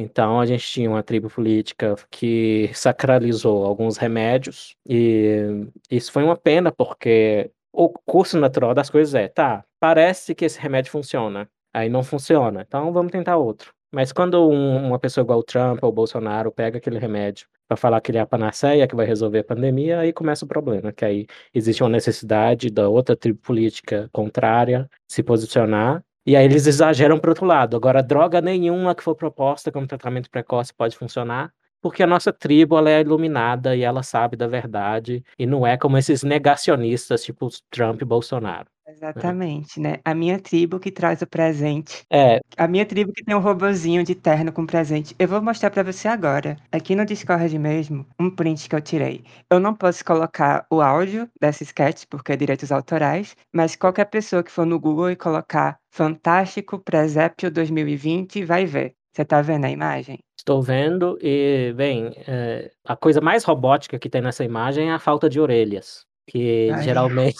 Então 0.00 0.38
a 0.40 0.46
gente 0.46 0.64
tinha 0.64 0.88
uma 0.88 1.02
tribo 1.02 1.28
política 1.28 1.96
que 2.08 2.70
sacralizou 2.72 3.64
alguns 3.64 3.96
remédios, 3.96 4.76
e 4.88 5.66
isso 5.90 6.12
foi 6.12 6.22
uma 6.22 6.36
pena, 6.36 6.70
porque 6.70 7.50
o 7.72 7.88
curso 8.06 8.38
natural 8.38 8.72
das 8.74 8.88
coisas 8.88 9.12
é, 9.16 9.26
tá, 9.26 9.64
parece 9.80 10.36
que 10.36 10.44
esse 10.44 10.60
remédio 10.60 10.92
funciona, 10.92 11.50
aí 11.74 11.88
não 11.88 12.04
funciona, 12.04 12.64
então 12.66 12.92
vamos 12.92 13.10
tentar 13.10 13.38
outro. 13.38 13.74
Mas 13.92 14.12
quando 14.12 14.48
um, 14.48 14.86
uma 14.86 15.00
pessoa 15.00 15.24
igual 15.24 15.40
o 15.40 15.42
Trump 15.42 15.82
ou 15.82 15.88
o 15.88 15.92
Bolsonaro 15.92 16.52
pega 16.52 16.78
aquele 16.78 17.00
remédio 17.00 17.48
para 17.66 17.76
falar 17.76 18.00
que 18.00 18.12
ele 18.12 18.18
é 18.18 18.20
a 18.20 18.26
panaceia 18.26 18.86
que 18.86 18.94
vai 18.94 19.04
resolver 19.04 19.40
a 19.40 19.44
pandemia, 19.44 19.98
aí 19.98 20.12
começa 20.12 20.44
o 20.44 20.48
problema, 20.48 20.92
que 20.92 21.04
aí 21.04 21.26
existe 21.52 21.82
uma 21.82 21.88
necessidade 21.88 22.70
da 22.70 22.88
outra 22.88 23.16
tribo 23.16 23.40
política 23.40 24.08
contrária 24.12 24.88
se 25.08 25.24
posicionar 25.24 26.04
e 26.28 26.36
aí 26.36 26.44
eles 26.44 26.66
exageram 26.66 27.18
para 27.18 27.30
outro 27.30 27.46
lado. 27.46 27.74
Agora, 27.74 28.02
droga 28.02 28.42
nenhuma 28.42 28.94
que 28.94 29.02
for 29.02 29.14
proposta 29.14 29.72
como 29.72 29.86
tratamento 29.86 30.30
precoce 30.30 30.74
pode 30.74 30.94
funcionar, 30.94 31.54
porque 31.80 32.02
a 32.02 32.06
nossa 32.06 32.30
tribo 32.30 32.76
ela 32.76 32.90
é 32.90 33.00
iluminada 33.00 33.74
e 33.74 33.82
ela 33.82 34.02
sabe 34.02 34.36
da 34.36 34.46
verdade, 34.46 35.24
e 35.38 35.46
não 35.46 35.66
é 35.66 35.78
como 35.78 35.96
esses 35.96 36.22
negacionistas, 36.22 37.24
tipo 37.24 37.48
Trump 37.70 38.02
e 38.02 38.04
Bolsonaro. 38.04 38.68
Exatamente, 38.88 39.78
né? 39.78 39.98
A 40.02 40.14
minha 40.14 40.40
tribo 40.40 40.80
que 40.80 40.90
traz 40.90 41.20
o 41.20 41.26
presente. 41.26 42.04
É. 42.10 42.40
A 42.56 42.66
minha 42.66 42.86
tribo 42.86 43.12
que 43.12 43.22
tem 43.22 43.34
um 43.34 43.40
robozinho 43.40 44.02
de 44.02 44.14
terno 44.14 44.50
com 44.50 44.64
presente. 44.64 45.14
Eu 45.18 45.28
vou 45.28 45.42
mostrar 45.42 45.70
para 45.70 45.82
você 45.82 46.08
agora, 46.08 46.56
aqui 46.72 46.96
no 46.96 47.04
Discord 47.04 47.58
mesmo, 47.58 48.06
um 48.18 48.30
print 48.30 48.68
que 48.68 48.74
eu 48.74 48.80
tirei. 48.80 49.22
Eu 49.50 49.60
não 49.60 49.74
posso 49.74 50.02
colocar 50.04 50.66
o 50.70 50.80
áudio 50.80 51.28
dessa 51.38 51.62
sketch, 51.62 52.04
porque 52.08 52.32
é 52.32 52.36
direitos 52.36 52.72
autorais, 52.72 53.36
mas 53.52 53.76
qualquer 53.76 54.06
pessoa 54.06 54.42
que 54.42 54.50
for 54.50 54.64
no 54.64 54.80
Google 54.80 55.10
e 55.10 55.16
colocar 55.16 55.78
Fantástico 55.90 56.78
Presépio 56.78 57.50
2020 57.50 58.44
vai 58.44 58.64
ver. 58.64 58.94
Você 59.12 59.24
tá 59.24 59.42
vendo 59.42 59.66
a 59.66 59.70
imagem? 59.70 60.18
Estou 60.38 60.62
vendo 60.62 61.18
e, 61.20 61.74
bem, 61.76 62.12
eh, 62.26 62.70
a 62.86 62.96
coisa 62.96 63.20
mais 63.20 63.44
robótica 63.44 63.98
que 63.98 64.08
tem 64.08 64.22
nessa 64.22 64.44
imagem 64.44 64.90
é 64.90 64.92
a 64.92 64.98
falta 64.98 65.28
de 65.28 65.40
orelhas, 65.40 66.06
que 66.26 66.70
Ai. 66.70 66.82
geralmente 66.84 67.38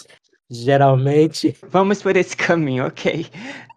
geralmente 0.51 1.55
Vamos 1.71 2.03
por 2.03 2.17
esse 2.17 2.37
caminho, 2.37 2.87
ok. 2.87 3.27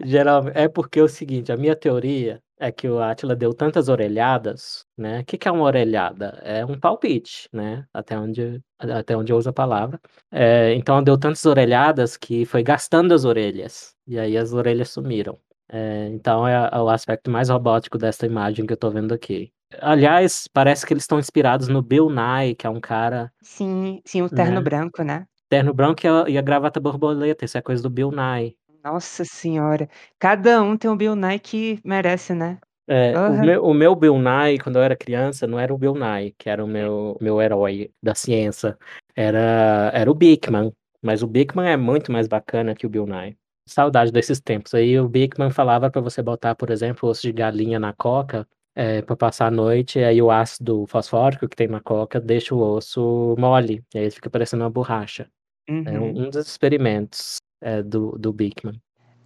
geral 0.04 0.44
é 0.54 0.68
porque 0.68 1.00
é 1.00 1.04
o 1.04 1.08
seguinte, 1.08 1.52
a 1.52 1.58
minha 1.58 1.76
teoria 1.76 2.42
é 2.60 2.72
que 2.72 2.88
o 2.88 3.00
Átila 3.02 3.36
deu 3.36 3.54
tantas 3.54 3.90
orelhadas, 3.90 4.86
né, 4.98 5.24
que 5.24 5.38
que 5.38 5.48
é 5.48 5.52
uma 5.52 5.64
orelhada? 5.64 6.40
É 6.44 6.64
um 6.66 6.80
palpite, 6.80 7.50
né, 7.52 7.86
até 7.94 8.18
onde 8.18 8.62
até 8.80 9.18
onde 9.18 9.32
eu 9.34 9.38
uso 9.38 9.50
a 9.50 9.54
palavra. 9.54 10.00
Eh, 10.32 10.74
então 10.76 11.02
deu 11.04 11.18
tantas 11.18 11.46
orelhadas 11.46 12.16
que 12.18 12.46
foi 12.46 12.64
gastando 12.64 13.14
as 13.14 13.26
orelhas, 13.26 13.96
e 14.08 14.18
aí 14.20 14.38
as 14.38 14.54
orelhas 14.54 14.90
sumiram. 14.92 15.40
Eh, 15.72 16.10
então 16.14 16.48
é 16.48 16.70
o 16.80 16.90
aspecto 16.90 17.32
mais 17.32 17.50
robótico 17.50 17.98
dessa 17.98 18.26
imagem 18.26 18.66
que 18.66 18.74
eu 18.74 18.78
tô 18.78 18.90
vendo 18.92 19.14
aqui. 19.14 19.52
Aliás, 19.80 20.48
parece 20.54 20.86
que 20.86 20.94
eles 20.94 21.04
estão 21.04 21.18
inspirados 21.20 21.68
no 21.68 21.82
Bill 21.82 22.10
Nye, 22.10 22.56
que 22.56 22.68
é 22.68 22.70
um 22.70 22.80
cara 22.82 23.32
Sim, 23.42 24.02
sim, 24.06 24.22
o 24.22 24.30
terno 24.30 24.56
Né. 24.56 24.62
branco, 24.62 25.02
né. 25.04 25.26
Terno 25.52 25.74
branco 25.74 26.00
e 26.06 26.08
a 26.08 26.30
e 26.30 26.38
a 26.38 26.42
gravata 26.42 26.80
borboleta, 26.80 27.44
isso 27.44 27.58
é 27.58 27.62
coisa 27.62 27.84
do 27.84 27.90
Bill 27.90 28.10
Nye. 28.10 28.56
Nossa 28.84 29.24
senhora, 29.26 29.90
cada 30.18 30.62
um 30.64 30.78
tem 30.78 30.90
um 30.90 30.96
Bill 30.98 31.16
Nye 31.16 31.40
que 31.40 31.80
merece, 31.84 32.34
né. 32.34 32.58
É, 32.88 33.20
o 33.28 33.38
Aham. 33.38 33.42
meu 33.46 33.64
o 33.66 33.74
meu 33.74 33.96
Bill 33.96 34.18
Nye, 34.18 34.58
quando 34.60 34.78
eu 34.78 34.82
era 34.84 34.96
criança, 34.96 35.46
não 35.48 35.60
era 35.60 35.74
o 35.74 35.78
Bill 35.78 35.94
Nye, 35.94 36.34
que 36.38 36.50
era 36.50 36.64
o 36.64 36.68
meu 36.68 37.18
meu 37.22 37.42
herói 37.42 37.92
da 38.02 38.16
ciência, 38.16 38.78
era 39.16 39.92
era 39.94 40.10
o 40.10 40.16
Bigman, 40.16 40.72
mas 41.02 41.22
o 41.22 41.28
Bigman 41.28 41.70
é 41.70 41.78
muito 41.78 42.12
mais 42.12 42.28
bacana 42.28 42.74
que 42.76 42.86
o 42.88 42.90
Bill 42.90 43.06
Nye. 43.06 43.38
Saudade 43.68 44.12
desses 44.12 44.40
tempos, 44.42 44.74
aí 44.74 45.00
o 45.00 45.08
Bigman 45.08 45.52
falava 45.52 45.90
pra 45.92 46.02
você 46.02 46.22
botar, 46.24 46.56
por 46.56 46.70
exemplo, 46.72 47.08
osso 47.10 47.22
de 47.22 47.32
galinha 47.32 47.80
na 47.80 47.94
coca, 47.94 48.48
eh, 48.76 49.02
pra 49.04 49.16
passar 49.16 49.48
a 49.48 49.52
noite, 49.52 50.00
aí 50.00 50.22
o 50.22 50.32
ácido 50.32 50.86
fosfórico 50.88 51.48
que 51.48 51.56
tem 51.56 51.68
na 51.68 51.80
coca 51.82 52.20
deixa 52.20 52.56
o 52.56 52.60
osso 52.60 53.36
mole, 53.38 53.84
e 53.94 53.98
aí 54.00 54.04
ele 54.06 54.12
fica 54.12 54.30
parecendo 54.30 54.64
uma 54.64 54.70
borracha. 54.70 55.30
É 55.68 55.74
Uhum. 56.00 56.12
um 56.14 56.24
um 56.26 56.30
dos 56.30 56.48
experimentos, 56.48 57.38
eh, 57.62 57.82
do 57.84 58.18
do 58.18 58.34
Bigman. 58.34 58.80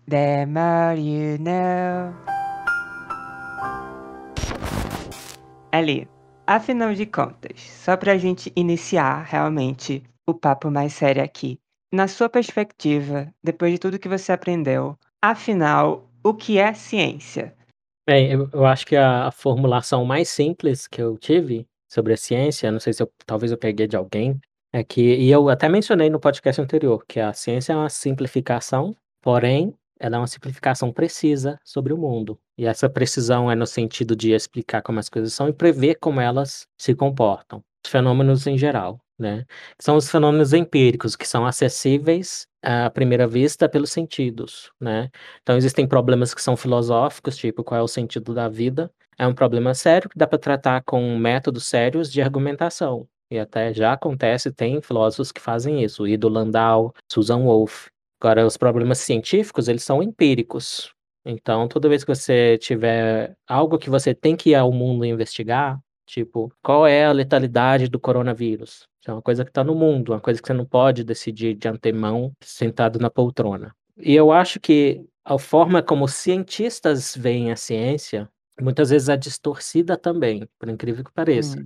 The 0.09 0.45
more 0.45 0.99
you 0.99 1.37
know. 1.39 2.13
Ali, 5.71 6.07
afinal 6.47 6.93
de 6.93 7.05
contas, 7.05 7.59
só 7.59 7.97
pra 7.97 8.17
gente 8.17 8.51
iniciar 8.55 9.23
realmente 9.23 10.03
o 10.27 10.33
papo 10.33 10.71
mais 10.71 10.93
sério 10.93 11.23
aqui, 11.23 11.59
na 11.91 12.07
sua 12.07 12.29
perspectiva, 12.29 13.33
depois 13.43 13.73
de 13.73 13.79
tudo 13.79 13.99
que 13.99 14.07
você 14.07 14.31
aprendeu, 14.31 14.97
afinal, 15.21 16.09
o 16.23 16.33
que 16.33 16.57
é 16.57 16.73
ciência? 16.73 17.53
Bem, 18.07 18.31
eu 18.31 18.49
eu 18.53 18.65
acho 18.65 18.85
que 18.85 18.95
a 18.95 19.27
a 19.27 19.31
formulação 19.31 20.05
mais 20.05 20.29
simples 20.29 20.87
que 20.87 21.01
eu 21.01 21.17
tive 21.17 21.67
sobre 21.91 22.13
a 22.13 22.17
ciência, 22.17 22.71
não 22.71 22.79
sei 22.79 22.93
se 22.93 23.01
eu 23.03 23.11
talvez 23.25 23.51
eu 23.51 23.57
peguei 23.57 23.87
de 23.87 23.95
alguém, 23.97 24.39
é 24.77 24.83
que 24.83 25.01
e 25.01 25.31
eu 25.31 25.47
até 25.49 25.69
mencionei 25.69 26.09
no 26.09 26.19
podcast 26.19 26.61
anterior, 26.61 27.05
que 27.07 27.19
a 27.19 27.31
ciência 27.31 27.71
é 27.73 27.75
uma 27.77 27.89
simplificação, 27.89 28.93
porém, 29.21 29.73
ela 29.97 30.17
é 30.17 30.19
uma 30.19 30.27
simplificação 30.27 30.91
precisa 30.91 31.57
sobre 31.63 31.93
o 31.93 31.97
mundo. 31.97 32.37
E 32.57 32.65
essa 32.65 32.89
precisão 32.89 33.49
é 33.49 33.55
no 33.55 33.65
sentido 33.65 34.15
de 34.15 34.31
explicar 34.33 34.81
como 34.81 34.99
as 34.99 35.07
coisas 35.07 35.33
são 35.33 35.47
e 35.47 35.53
prever 35.53 35.95
como 35.95 36.19
elas 36.19 36.67
se 36.77 36.93
comportam, 36.93 37.61
os 37.85 37.89
fenômenos 37.91 38.45
em 38.47 38.57
geral, 38.57 38.99
né. 39.17 39.45
São 39.79 39.95
os 39.95 40.09
fenômenos 40.11 40.51
empíricos 40.51 41.15
que 41.15 41.25
são 41.27 41.45
acessíveis 41.45 42.45
à 42.61 42.89
primeira 42.89 43.25
vista 43.27 43.69
pelos 43.69 43.91
sentidos, 43.91 44.71
né. 44.81 45.09
Então 45.41 45.55
existem 45.55 45.87
problemas 45.87 46.33
que 46.33 46.41
são 46.41 46.57
filosóficos, 46.57 47.37
tipo 47.37 47.63
qual 47.63 47.79
é 47.79 47.83
o 47.83 47.87
sentido 47.87 48.33
da 48.33 48.49
vida, 48.49 48.91
é 49.17 49.25
um 49.25 49.33
problema 49.33 49.73
sério 49.73 50.09
que 50.09 50.17
dá 50.17 50.27
pra 50.27 50.37
tratar 50.37 50.83
com 50.83 51.17
métodos 51.17 51.65
sérios 51.65 52.11
de 52.11 52.21
argumentação, 52.21 53.07
e 53.29 53.39
até 53.39 53.73
já 53.73 53.93
acontece, 53.93 54.51
tem 54.51 54.81
filósofos 54.81 55.31
que 55.31 55.41
fazem 55.41 55.83
isso, 55.83 56.07
Ido 56.07 56.29
Landau, 56.29 56.93
Susan 57.11 57.43
Wolff. 57.43 57.89
Agora 58.21 58.45
os 58.45 58.57
problemas 58.57 58.99
científicos, 58.99 59.67
eles 59.67 59.83
são 59.83 60.01
empíricos, 60.01 60.93
então 61.25 61.67
toda 61.67 61.89
vez 61.89 62.03
que 62.03 62.13
você 62.13 62.57
tiver 62.59 63.35
algo 63.47 63.79
que 63.79 63.89
você 63.89 64.13
tem 64.13 64.35
que 64.35 64.51
ir 64.51 64.55
ao 64.55 64.71
mundo 64.71 65.03
investigar, 65.05 65.79
tipo, 66.05 66.51
qual 66.63 66.85
é 66.85 67.05
a 67.05 67.11
letalidade 67.11 67.87
do 67.87 67.99
coronavírus? 67.99 68.87
Isso 69.01 69.11
é 69.11 69.13
uma 69.13 69.21
coisa 69.21 69.43
que 69.43 69.51
tá 69.51 69.63
no 69.63 69.75
mundo, 69.75 70.13
uma 70.13 70.21
coisa 70.21 70.41
que 70.41 70.47
você 70.47 70.53
não 70.53 70.65
pode 70.65 71.03
decidir 71.03 71.55
de 71.55 71.67
antemão 71.67 72.31
sentado 72.41 72.99
na 72.99 73.09
poltrona. 73.09 73.75
E 73.97 74.13
eu 74.13 74.31
acho 74.31 74.59
que 74.59 75.03
a 75.23 75.37
forma 75.39 75.81
como 75.81 76.07
cientistas 76.07 77.15
veem 77.15 77.51
a 77.51 77.55
ciência, 77.55 78.29
muitas 78.61 78.91
vezes 78.91 79.09
é 79.09 79.17
distorcida 79.17 79.97
também, 79.97 80.47
por 80.59 80.69
incrível 80.69 81.03
que 81.03 81.11
pareça. 81.11 81.59
Hum, 81.59 81.65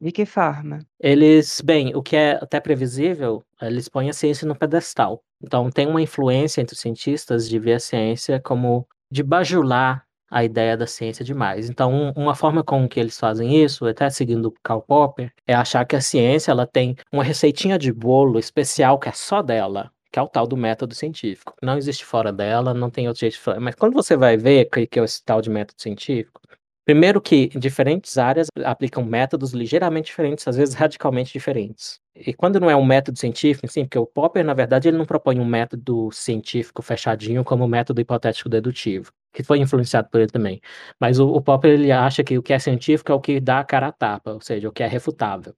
de 0.00 0.12
que 0.12 0.26
forma? 0.26 0.80
Eles 1.00 1.60
bem, 1.62 1.94
o 1.94 2.02
que 2.02 2.16
é 2.16 2.32
até 2.32 2.60
previsível, 2.60 3.42
eles 3.60 3.88
põem 3.88 4.10
a 4.10 4.12
ciência 4.12 4.46
no 4.46 4.54
pedestal. 4.54 5.22
Então 5.42 5.70
tem 5.70 5.86
uma 5.86 6.02
influência 6.02 6.60
entre 6.60 6.74
os 6.74 6.80
cientistas 6.80 7.48
de 7.48 7.58
ver 7.58 7.74
a 7.74 7.80
ciência 7.80 8.40
como 8.40 8.86
de 9.10 9.22
bajular 9.22 10.04
a 10.30 10.44
ideia 10.44 10.76
da 10.76 10.86
ciência 10.86 11.24
demais. 11.24 11.70
Então 11.70 11.92
um 11.92 12.12
uma 12.16 12.34
forma 12.34 12.62
com 12.62 12.88
que 12.88 13.00
eles 13.00 13.18
fazem 13.18 13.62
isso, 13.62 13.86
até 13.86 14.10
seguindo 14.10 14.52
Karl 14.62 14.82
Popper, 14.82 15.32
é 15.46 15.54
achar 15.54 15.84
que 15.86 15.96
a 15.96 16.00
ciência 16.00 16.50
ela 16.50 16.66
tem 16.66 16.96
uma 17.12 17.24
receitinha 17.24 17.78
de 17.78 17.92
bolo 17.92 18.38
especial 18.38 18.98
que 18.98 19.08
é 19.08 19.12
só 19.12 19.40
dela, 19.42 19.90
que 20.12 20.18
é 20.18 20.22
o 20.22 20.28
tal 20.28 20.46
do 20.46 20.56
método 20.56 20.94
científico. 20.94 21.54
Não 21.62 21.78
existe 21.78 22.04
fora 22.04 22.32
dela, 22.32 22.74
não 22.74 22.90
tem 22.90 23.08
outro 23.08 23.20
jeito 23.20 23.34
de 23.34 23.40
fa 23.40 23.58
mas 23.60 23.74
quando 23.74 23.94
você 23.94 24.16
vai 24.16 24.36
ver 24.36 24.66
que 24.66 24.86
que 24.86 25.00
é 25.00 25.04
esse 25.04 25.24
tal 25.24 25.40
de 25.40 25.48
método 25.48 25.80
científico, 25.80 26.40
primeiro 26.86 27.20
que 27.20 27.48
diferentes 27.48 28.18
áreas 28.18 28.48
aplicam 28.64 29.04
métodos 29.04 29.52
ligeiramente 29.52 30.06
diferentes, 30.06 30.48
às 30.48 30.56
vezes 30.56 30.74
radicalmente 30.74 31.32
diferentes. 31.32 32.00
E 32.16 32.32
quando 32.34 32.60
não 32.60 32.70
é 32.70 32.76
um 32.76 32.86
método 32.86 33.18
científico, 33.18 33.66
assim, 33.66 33.84
porque 33.84 33.98
o 33.98 34.06
Popper 34.06 34.44
na 34.44 34.54
verdade 34.54 34.88
ele 34.88 34.96
não 34.98 35.06
propõe 35.06 35.40
um 35.40 35.44
método 35.44 36.10
científico 36.12 36.82
fechadinho 36.82 37.44
como 37.44 37.64
o 37.64 37.68
método 37.68 38.00
hipotético 38.00 38.48
dedutivo, 38.48 39.12
que 39.34 39.42
foi 39.44 39.58
influenciado 39.60 40.08
por 40.10 40.20
ele 40.22 40.30
também. 40.30 40.60
Mas 41.00 41.18
o 41.20 41.28
o 41.28 41.42
Popper 41.42 41.72
ele 41.72 41.92
acha 41.92 42.24
que 42.24 42.38
o 42.38 42.42
que 42.42 42.52
é 42.54 42.58
científico 42.60 43.12
é 43.12 43.14
o 43.14 43.20
que 43.20 43.40
dá 43.40 43.60
a 43.60 43.64
cara 43.64 43.88
a 43.88 43.92
tapa, 43.92 44.32
ou 44.32 44.40
seja, 44.40 44.68
o 44.68 44.72
que 44.72 44.82
é 44.82 44.86
refutável. 44.86 45.54